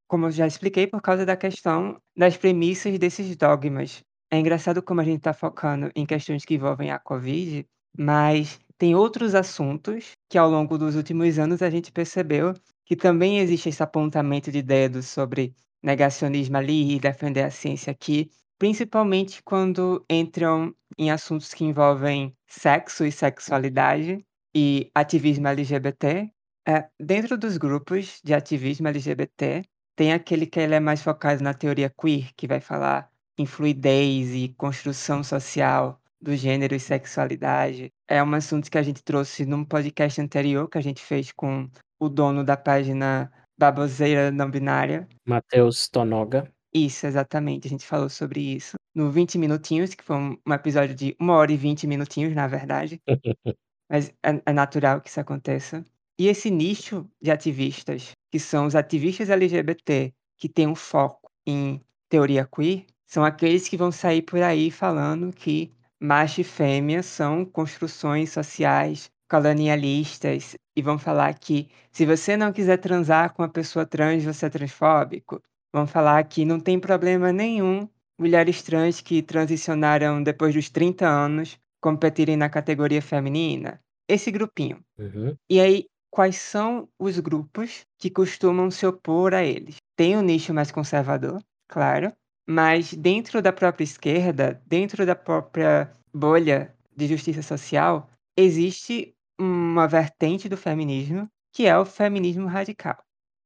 Como 0.07 0.27
eu 0.27 0.31
já 0.31 0.47
expliquei, 0.47 0.87
por 0.87 1.01
causa 1.01 1.25
da 1.25 1.35
questão 1.35 2.01
das 2.15 2.37
premissas 2.37 2.97
desses 2.97 3.35
dogmas 3.35 4.01
é 4.31 4.39
engraçado 4.39 4.81
como 4.81 5.01
a 5.01 5.03
gente 5.03 5.17
está 5.17 5.33
focando 5.33 5.91
em 5.93 6.05
questões 6.05 6.45
que 6.45 6.55
envolvem 6.55 6.91
a 6.91 6.97
Covid, 6.97 7.67
mas 7.99 8.57
tem 8.77 8.95
outros 8.95 9.35
assuntos 9.35 10.11
que 10.29 10.37
ao 10.37 10.49
longo 10.49 10.77
dos 10.77 10.95
últimos 10.95 11.37
anos 11.37 11.61
a 11.61 11.69
gente 11.69 11.91
percebeu 11.91 12.53
que 12.85 12.95
também 12.95 13.39
existe 13.39 13.67
esse 13.67 13.83
apontamento 13.83 14.49
de 14.49 14.61
dedos 14.61 15.07
sobre 15.07 15.53
negacionismo 15.81 16.57
ali 16.57 16.95
e 16.95 16.99
defender 16.99 17.43
a 17.43 17.51
ciência 17.51 17.91
aqui, 17.91 18.29
principalmente 18.59 19.41
quando 19.43 20.05
entram 20.09 20.73
em 20.97 21.09
assuntos 21.09 21.53
que 21.53 21.63
envolvem 21.63 22.35
sexo 22.47 23.05
e 23.05 23.11
sexualidade 23.11 24.23
e 24.53 24.91
ativismo 24.93 25.47
LGBT. 25.47 26.31
É, 26.67 26.87
dentro 26.99 27.37
dos 27.37 27.57
grupos 27.57 28.19
de 28.23 28.33
ativismo 28.33 28.87
LGBT, 28.87 29.63
tem 29.95 30.13
aquele 30.13 30.45
que 30.45 30.59
ele 30.59 30.75
é 30.75 30.79
mais 30.79 31.01
focado 31.01 31.43
na 31.43 31.53
teoria 31.53 31.89
queer, 31.89 32.31
que 32.35 32.47
vai 32.47 32.59
falar 32.59 33.09
em 33.37 33.45
fluidez 33.45 34.33
e 34.35 34.49
construção 34.49 35.23
social 35.23 35.99
do 36.21 36.35
gênero 36.35 36.75
e 36.75 36.79
sexualidade. 36.79 37.91
É 38.07 38.21
um 38.23 38.33
assunto 38.33 38.69
que 38.69 38.77
a 38.77 38.83
gente 38.83 39.03
trouxe 39.03 39.45
num 39.45 39.65
podcast 39.65 40.21
anterior 40.21 40.69
que 40.69 40.77
a 40.77 40.81
gente 40.81 41.01
fez 41.01 41.31
com 41.31 41.67
o 41.99 42.07
dono 42.07 42.43
da 42.43 42.55
página 42.55 43.31
Baboseira 43.61 44.31
Não 44.31 44.49
Binária. 44.49 45.07
Matheus 45.23 45.87
Tonoga. 45.87 46.51
Isso, 46.73 47.05
exatamente. 47.05 47.67
A 47.67 47.69
gente 47.69 47.85
falou 47.85 48.09
sobre 48.09 48.39
isso 48.55 48.75
no 48.95 49.11
20 49.11 49.37
Minutinhos, 49.37 49.93
que 49.93 50.03
foi 50.03 50.15
um 50.15 50.35
episódio 50.51 50.95
de 50.95 51.15
uma 51.19 51.35
hora 51.35 51.51
e 51.51 51.57
20 51.57 51.85
minutinhos, 51.85 52.33
na 52.33 52.47
verdade. 52.47 52.99
Mas 53.87 54.09
é, 54.25 54.41
é 54.47 54.51
natural 54.51 54.99
que 54.99 55.09
isso 55.09 55.19
aconteça. 55.19 55.85
E 56.17 56.27
esse 56.27 56.49
nicho 56.49 57.07
de 57.21 57.29
ativistas, 57.29 58.13
que 58.31 58.39
são 58.39 58.65
os 58.65 58.75
ativistas 58.75 59.29
LGBT, 59.29 60.11
que 60.39 60.49
tem 60.49 60.65
um 60.65 60.75
foco 60.75 61.29
em 61.45 61.79
teoria 62.09 62.47
queer, 62.47 62.85
são 63.05 63.23
aqueles 63.23 63.69
que 63.69 63.77
vão 63.77 63.91
sair 63.91 64.23
por 64.23 64.41
aí 64.41 64.71
falando 64.71 65.31
que 65.31 65.71
macho 66.01 66.41
e 66.41 66.43
fêmea 66.43 67.03
são 67.03 67.45
construções 67.45 68.31
sociais 68.31 69.11
colonialistas 69.31 70.57
e 70.75 70.81
vão 70.81 70.99
falar 70.99 71.33
que 71.35 71.69
se 71.89 72.05
você 72.05 72.35
não 72.35 72.51
quiser 72.51 72.75
transar 72.75 73.33
com 73.33 73.41
uma 73.41 73.47
pessoa 73.47 73.85
trans, 73.85 74.25
você 74.25 74.47
é 74.47 74.49
transfóbico. 74.49 75.41
Vão 75.73 75.87
falar 75.87 76.21
que 76.25 76.43
não 76.43 76.59
tem 76.59 76.77
problema 76.77 77.31
nenhum 77.31 77.87
mulheres 78.19 78.61
trans 78.61 78.99
que 78.99 79.21
transicionaram 79.21 80.21
depois 80.21 80.53
dos 80.53 80.69
30 80.69 81.07
anos 81.07 81.57
competirem 81.79 82.35
na 82.35 82.49
categoria 82.49 83.01
feminina. 83.01 83.79
Esse 84.05 84.29
grupinho. 84.31 84.83
Uhum. 84.99 85.33
E 85.49 85.61
aí, 85.61 85.85
quais 86.11 86.35
são 86.35 86.89
os 86.99 87.17
grupos 87.17 87.85
que 87.97 88.09
costumam 88.09 88.69
se 88.69 88.85
opor 88.85 89.33
a 89.33 89.45
eles? 89.45 89.77
Tem 89.95 90.17
um 90.17 90.21
nicho 90.21 90.53
mais 90.53 90.71
conservador, 90.73 91.41
claro, 91.69 92.11
mas 92.45 92.93
dentro 92.93 93.41
da 93.41 93.53
própria 93.53 93.85
esquerda, 93.85 94.61
dentro 94.67 95.05
da 95.05 95.15
própria 95.15 95.89
bolha 96.13 96.75
de 96.93 97.07
justiça 97.07 97.41
social, 97.41 98.09
existe 98.37 99.15
uma 99.41 99.87
vertente 99.87 100.47
do 100.47 100.55
feminismo 100.55 101.27
que 101.51 101.65
é 101.65 101.77
o 101.77 101.85
feminismo 101.85 102.47
radical. 102.47 102.97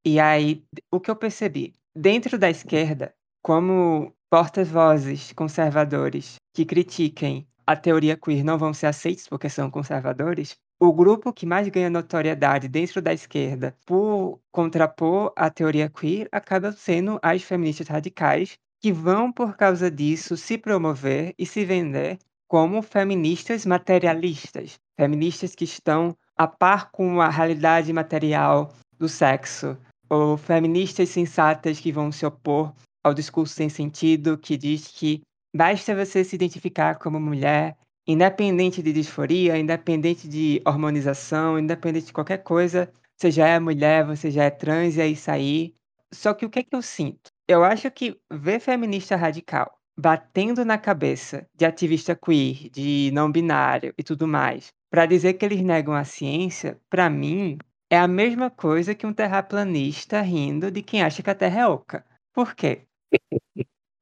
E 0.05 0.19
aí, 0.19 0.63
o 0.91 0.99
que 0.99 1.09
eu 1.09 1.15
percebi? 1.15 1.73
Dentro 1.95 2.37
da 2.37 2.49
esquerda, 2.49 3.15
como 3.41 4.13
porta-vozes 4.29 5.31
conservadores 5.31 6.35
que 6.53 6.65
critiquem 6.65 7.47
a 7.65 7.75
teoria 7.75 8.17
queer 8.17 8.43
não 8.43 8.57
vão 8.57 8.73
ser 8.73 8.87
aceitos 8.87 9.27
porque 9.27 9.49
são 9.49 9.71
conservadores, 9.71 10.55
o 10.79 10.91
grupo 10.93 11.33
que 11.33 11.45
mais 11.45 11.67
ganha 11.69 11.89
notoriedade 11.89 12.67
dentro 12.67 13.01
da 13.01 13.13
esquerda 13.13 13.75
por 13.85 14.39
contrapor 14.51 15.33
a 15.35 15.49
teoria 15.49 15.89
queer 15.89 16.27
acaba 16.31 16.71
sendo 16.73 17.17
as 17.23 17.41
feministas 17.41 17.87
radicais, 17.87 18.59
que 18.81 18.91
vão, 18.91 19.31
por 19.31 19.55
causa 19.55 19.89
disso, 19.89 20.35
se 20.37 20.57
promover 20.57 21.33
e 21.39 21.45
se 21.45 21.65
vender 21.65 22.19
como 22.47 22.81
feministas 22.81 23.65
materialistas, 23.65 24.79
feministas 24.97 25.55
que 25.55 25.63
estão 25.63 26.15
a 26.37 26.47
par 26.47 26.91
com 26.91 27.21
a 27.21 27.29
realidade 27.29 27.91
material 27.93 28.73
do 28.97 29.07
sexo, 29.07 29.77
ou 30.09 30.37
feministas 30.37 31.09
sensatas 31.09 31.79
que 31.79 31.91
vão 31.91 32.11
se 32.11 32.25
opor 32.25 32.73
ao 33.03 33.13
discurso 33.13 33.53
sem 33.53 33.69
sentido 33.69 34.37
que 34.37 34.57
diz 34.57 34.87
que 34.87 35.21
basta 35.55 35.95
você 35.95 36.23
se 36.23 36.35
identificar 36.35 36.95
como 36.95 37.19
mulher, 37.19 37.77
independente 38.07 38.81
de 38.81 38.93
disforia, 38.93 39.57
independente 39.57 40.27
de 40.27 40.61
hormonização, 40.65 41.57
independente 41.59 42.07
de 42.07 42.13
qualquer 42.13 42.39
coisa, 42.39 42.91
você 43.17 43.31
já 43.31 43.47
é 43.47 43.59
mulher, 43.59 44.05
você 44.05 44.29
já 44.29 44.43
é 44.43 44.49
trans 44.49 44.97
e 44.97 45.01
é 45.01 45.07
isso 45.07 45.31
aí. 45.31 45.73
Só 46.13 46.33
que 46.33 46.45
o 46.45 46.49
que 46.49 46.59
é 46.59 46.63
que 46.63 46.75
eu 46.75 46.81
sinto? 46.81 47.29
Eu 47.47 47.63
acho 47.63 47.89
que 47.91 48.17
ver 48.31 48.59
feminista 48.59 49.15
radical 49.15 49.71
batendo 49.97 50.65
na 50.65 50.77
cabeça 50.77 51.47
de 51.55 51.65
ativista 51.65 52.15
queer, 52.15 52.69
de 52.69 53.11
não 53.13 53.31
binário 53.31 53.93
e 53.97 54.03
tudo 54.03 54.27
mais, 54.27 54.73
para 54.89 55.05
dizer 55.05 55.33
que 55.33 55.45
eles 55.45 55.61
negam 55.61 55.93
a 55.93 56.03
ciência, 56.03 56.79
para 56.89 57.09
mim, 57.09 57.57
é 57.89 57.97
a 57.97 58.07
mesma 58.07 58.49
coisa 58.49 58.95
que 58.95 59.05
um 59.05 59.13
terraplanista 59.13 60.21
rindo 60.21 60.71
de 60.71 60.81
quem 60.81 61.01
acha 61.03 61.21
que 61.23 61.29
a 61.29 61.35
Terra 61.35 61.61
é 61.61 61.67
oca. 61.67 62.05
Por 62.33 62.55
quê? 62.55 62.87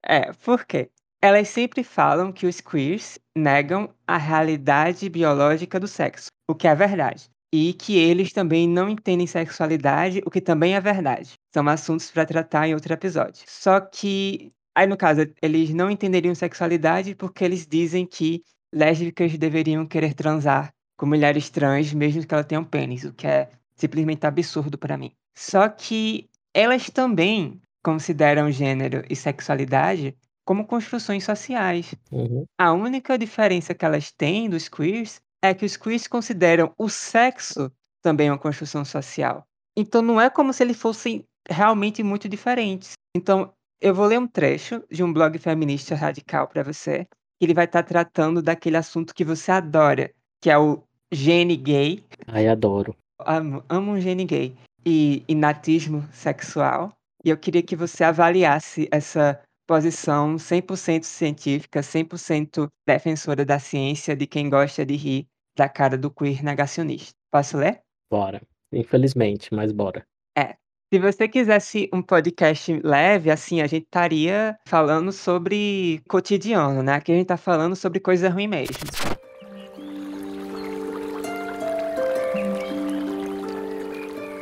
É, 0.05 0.31
por 0.33 0.65
quê? 0.65 0.89
Elas 1.21 1.47
sempre 1.49 1.83
falam 1.83 2.31
que 2.31 2.45
os 2.45 2.59
queers 2.59 3.17
negam 3.35 3.93
a 4.05 4.17
realidade 4.17 5.09
biológica 5.09 5.79
do 5.79 5.87
sexo, 5.87 6.27
o 6.49 6.55
que 6.55 6.67
é 6.67 6.75
verdade. 6.75 7.29
E 7.53 7.73
que 7.73 7.97
eles 7.97 8.33
também 8.33 8.67
não 8.67 8.89
entendem 8.89 9.27
sexualidade, 9.27 10.21
o 10.25 10.31
que 10.31 10.41
também 10.41 10.75
é 10.75 10.81
verdade. 10.81 11.33
São 11.53 11.67
assuntos 11.69 12.11
para 12.11 12.25
tratar 12.25 12.67
em 12.67 12.73
outro 12.73 12.93
episódio. 12.93 13.43
Só 13.47 13.79
que, 13.79 14.51
aí 14.75 14.87
no 14.87 14.97
caso, 14.97 15.21
eles 15.41 15.69
não 15.73 15.89
entenderiam 15.89 16.35
sexualidade 16.35 17.15
porque 17.15 17.43
eles 17.43 17.65
dizem 17.65 18.05
que 18.05 18.43
lésbicas 18.73 19.37
deveriam 19.37 19.85
querer 19.85 20.13
transar 20.13 20.73
com 20.97 21.05
mulheres 21.05 21.49
trans, 21.49 21.93
mesmo 21.93 22.25
que 22.25 22.33
elas 22.33 22.45
tenham 22.45 22.63
pênis, 22.63 23.03
o 23.03 23.13
que 23.13 23.27
é 23.27 23.49
simplesmente 23.75 24.25
absurdo 24.25 24.77
para 24.77 24.97
mim. 24.97 25.11
Só 25.37 25.67
que 25.69 26.29
elas 26.53 26.89
também 26.89 27.61
consideram 27.83 28.51
gênero 28.51 29.03
e 29.09 29.15
sexualidade 29.15 30.15
como 30.45 30.65
construções 30.65 31.23
sociais. 31.23 31.93
Uhum. 32.11 32.45
A 32.57 32.73
única 32.73 33.17
diferença 33.17 33.73
que 33.73 33.85
elas 33.85 34.11
têm 34.11 34.49
dos 34.49 34.67
queers 34.67 35.21
é 35.41 35.53
que 35.53 35.65
os 35.65 35.77
queers 35.77 36.07
consideram 36.07 36.73
o 36.77 36.89
sexo 36.89 37.71
também 38.01 38.29
uma 38.29 38.37
construção 38.37 38.83
social. 38.85 39.45
Então 39.75 40.01
não 40.01 40.19
é 40.19 40.29
como 40.29 40.53
se 40.53 40.63
eles 40.63 40.77
fossem 40.77 41.25
realmente 41.49 42.03
muito 42.03 42.29
diferentes. 42.29 42.93
Então 43.15 43.53
eu 43.81 43.93
vou 43.93 44.05
ler 44.05 44.19
um 44.19 44.27
trecho 44.27 44.83
de 44.89 45.03
um 45.03 45.11
blog 45.11 45.37
feminista 45.37 45.95
radical 45.95 46.47
para 46.47 46.63
você, 46.63 47.07
ele 47.43 47.53
vai 47.53 47.65
estar 47.65 47.83
tá 47.83 47.87
tratando 47.87 48.41
daquele 48.41 48.77
assunto 48.77 49.13
que 49.13 49.23
você 49.23 49.51
adora, 49.51 50.11
que 50.41 50.49
é 50.49 50.57
o 50.57 50.83
gene 51.11 51.55
gay. 51.55 52.03
Ai, 52.27 52.47
adoro. 52.47 52.95
Amo, 53.19 53.63
amo 53.69 53.91
um 53.91 54.01
gene 54.01 54.25
gay. 54.25 54.55
E 54.85 55.23
inatismo 55.27 56.07
sexual. 56.11 56.91
E 57.23 57.29
eu 57.29 57.37
queria 57.37 57.63
que 57.63 57.75
você 57.75 58.03
avaliasse 58.03 58.87
essa 58.91 59.41
posição 59.65 60.35
100% 60.35 61.03
científica, 61.03 61.81
100% 61.81 62.67
defensora 62.85 63.45
da 63.45 63.59
ciência, 63.59 64.15
de 64.15 64.27
quem 64.27 64.49
gosta 64.49 64.85
de 64.85 64.95
rir 64.95 65.25
da 65.55 65.69
cara 65.69 65.97
do 65.97 66.11
queer 66.11 66.43
negacionista. 66.43 67.13
Posso 67.31 67.57
ler? 67.57 67.81
Bora. 68.11 68.41
Infelizmente, 68.71 69.53
mas 69.53 69.71
bora. 69.71 70.03
Se 70.93 70.99
você 70.99 71.27
quisesse 71.27 71.89
um 71.91 72.03
podcast 72.03 72.79
leve, 72.83 73.31
assim, 73.31 73.61
a 73.61 73.65
gente 73.65 73.85
estaria 73.85 74.55
falando 74.63 75.11
sobre 75.11 76.03
cotidiano, 76.07 76.83
né? 76.83 76.93
Aqui 76.93 77.11
a 77.11 77.15
gente 77.15 77.25
tá 77.25 77.35
falando 77.35 77.75
sobre 77.75 77.99
coisa 77.99 78.29
ruim 78.29 78.45
mesmo. 78.45 78.75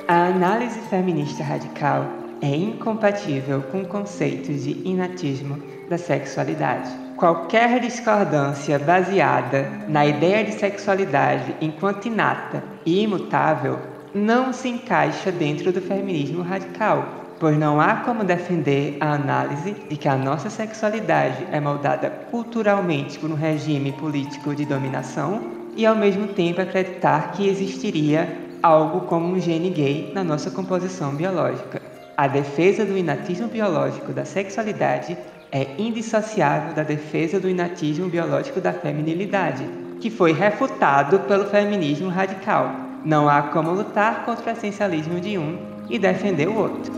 A 0.10 0.26
análise 0.26 0.78
feminista 0.90 1.42
radical 1.42 2.06
é 2.42 2.54
incompatível 2.54 3.62
com 3.72 3.86
conceitos 3.86 4.66
de 4.66 4.72
inatismo 4.86 5.58
da 5.90 5.98
sexualidade. 5.98 6.92
Qualquer 7.16 7.80
discordância 7.80 8.78
baseada 8.78 9.70
na 9.88 10.06
ideia 10.06 10.44
de 10.44 10.52
sexualidade 10.52 11.56
enquanto 11.62 12.08
inata 12.08 12.62
e 12.86 13.04
imutável 13.04 13.91
não 14.14 14.52
se 14.52 14.68
encaixa 14.68 15.32
dentro 15.32 15.72
do 15.72 15.82
feminismo 15.82 16.42
radical, 16.42 17.22
pois 17.40 17.58
não 17.58 17.80
há 17.80 17.96
como 17.98 18.24
defender 18.24 18.98
a 19.00 19.14
análise 19.14 19.76
de 19.90 19.96
que 19.96 20.08
a 20.08 20.18
nossa 20.18 20.50
sexualidade 20.50 21.48
é 21.52 21.60
moldada 21.60 22.10
culturalmente 22.30 23.18
por 23.18 23.32
um 23.32 23.36
regime 23.36 23.92
político 23.94 24.54
de 24.54 24.66
dominação 24.66 25.42
e 25.76 25.86
ao 25.86 25.96
mesmo 25.96 26.28
tempo 26.28 26.62
acreditar 26.62 27.32
que 27.32 27.48
existiria 27.48 28.38
algo 28.62 29.02
como 29.02 29.34
um 29.34 29.40
gene 29.40 29.70
gay 29.70 30.12
na 30.14 30.24
nossa 30.24 30.52
composição 30.52 31.16
biológica. 31.16 31.82
A 32.16 32.28
defesa 32.28 32.86
do 32.86 32.98
inatismo 32.98 33.48
biológico 33.48 34.12
da 34.12 34.26
sexualidade 34.26 35.18
é 35.52 35.68
indissociável 35.78 36.74
da 36.74 36.84
defesa 36.84 37.40
do 37.40 37.50
inatismo 37.50 38.08
biológico 38.08 38.62
da 38.62 38.74
feminilidade, 38.74 39.66
que 40.00 40.10
foi 40.10 40.32
refutado 40.32 41.20
pelo 41.22 41.46
feminismo 41.46 42.10
radical. 42.10 42.91
Não 43.04 43.28
há 43.28 43.42
como 43.42 43.72
lutar 43.72 44.26
contra 44.26 44.52
o 44.52 44.54
essencialismo 44.54 45.20
de 45.20 45.38
um 45.38 45.58
e 45.90 45.98
defender 45.98 46.48
o 46.48 46.56
outro. 46.56 46.94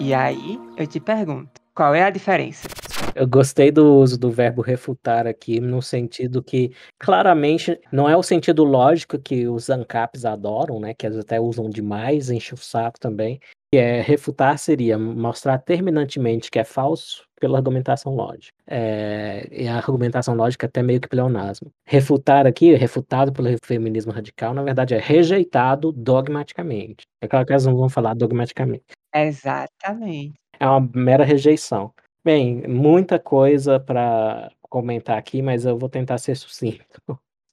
E 0.00 0.12
aí, 0.12 0.58
eu 0.76 0.86
te 0.86 0.98
pergunto, 0.98 1.60
qual 1.72 1.94
é 1.94 2.02
a 2.02 2.10
diferença? 2.10 2.68
Eu 3.14 3.28
gostei 3.28 3.70
do 3.70 3.94
uso 3.94 4.18
do 4.18 4.28
verbo 4.30 4.60
refutar 4.60 5.24
aqui, 5.28 5.60
no 5.60 5.80
sentido 5.80 6.42
que 6.42 6.72
claramente 6.98 7.80
não 7.92 8.08
é 8.08 8.16
o 8.16 8.22
sentido 8.22 8.64
lógico 8.64 9.16
que 9.16 9.46
os 9.46 9.70
ANCAPs 9.70 10.24
adoram, 10.24 10.80
né? 10.80 10.92
Que 10.92 11.06
eles 11.06 11.18
até 11.18 11.38
usam 11.38 11.70
demais, 11.70 12.30
enche 12.30 12.52
o 12.52 12.56
saco 12.56 12.98
também. 12.98 13.38
Que 13.74 13.78
é 13.78 14.00
refutar 14.00 14.56
seria 14.56 14.96
mostrar 14.96 15.58
terminantemente 15.58 16.48
que 16.48 16.60
é 16.60 16.64
falso 16.64 17.26
pela 17.40 17.58
argumentação 17.58 18.14
lógica. 18.14 18.56
É, 18.68 19.48
e 19.50 19.66
a 19.66 19.74
argumentação 19.74 20.36
lógica 20.36 20.66
é 20.66 20.68
até 20.68 20.80
meio 20.80 21.00
que 21.00 21.08
pleonasmo. 21.08 21.72
Refutar 21.84 22.46
aqui, 22.46 22.72
refutado 22.76 23.32
pelo 23.32 23.48
feminismo 23.64 24.12
radical, 24.12 24.54
na 24.54 24.62
verdade 24.62 24.94
é 24.94 25.00
rejeitado 25.00 25.90
dogmaticamente. 25.90 27.02
É 27.20 27.26
claro 27.26 27.44
que 27.44 27.52
elas 27.52 27.66
não 27.66 27.74
vão 27.74 27.88
falar 27.88 28.14
dogmaticamente. 28.14 28.84
Exatamente. 29.12 30.34
É 30.60 30.68
uma 30.68 30.88
mera 30.94 31.24
rejeição. 31.24 31.92
Bem, 32.24 32.62
muita 32.68 33.18
coisa 33.18 33.80
para 33.80 34.52
comentar 34.70 35.18
aqui, 35.18 35.42
mas 35.42 35.66
eu 35.66 35.76
vou 35.76 35.88
tentar 35.88 36.18
ser 36.18 36.36
sucinto. 36.36 37.02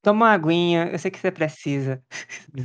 Toma 0.04 0.26
uma 0.26 0.32
aguinha, 0.34 0.90
eu 0.92 0.98
sei 0.98 1.12
que 1.12 1.20
você 1.20 1.32
precisa. 1.32 2.02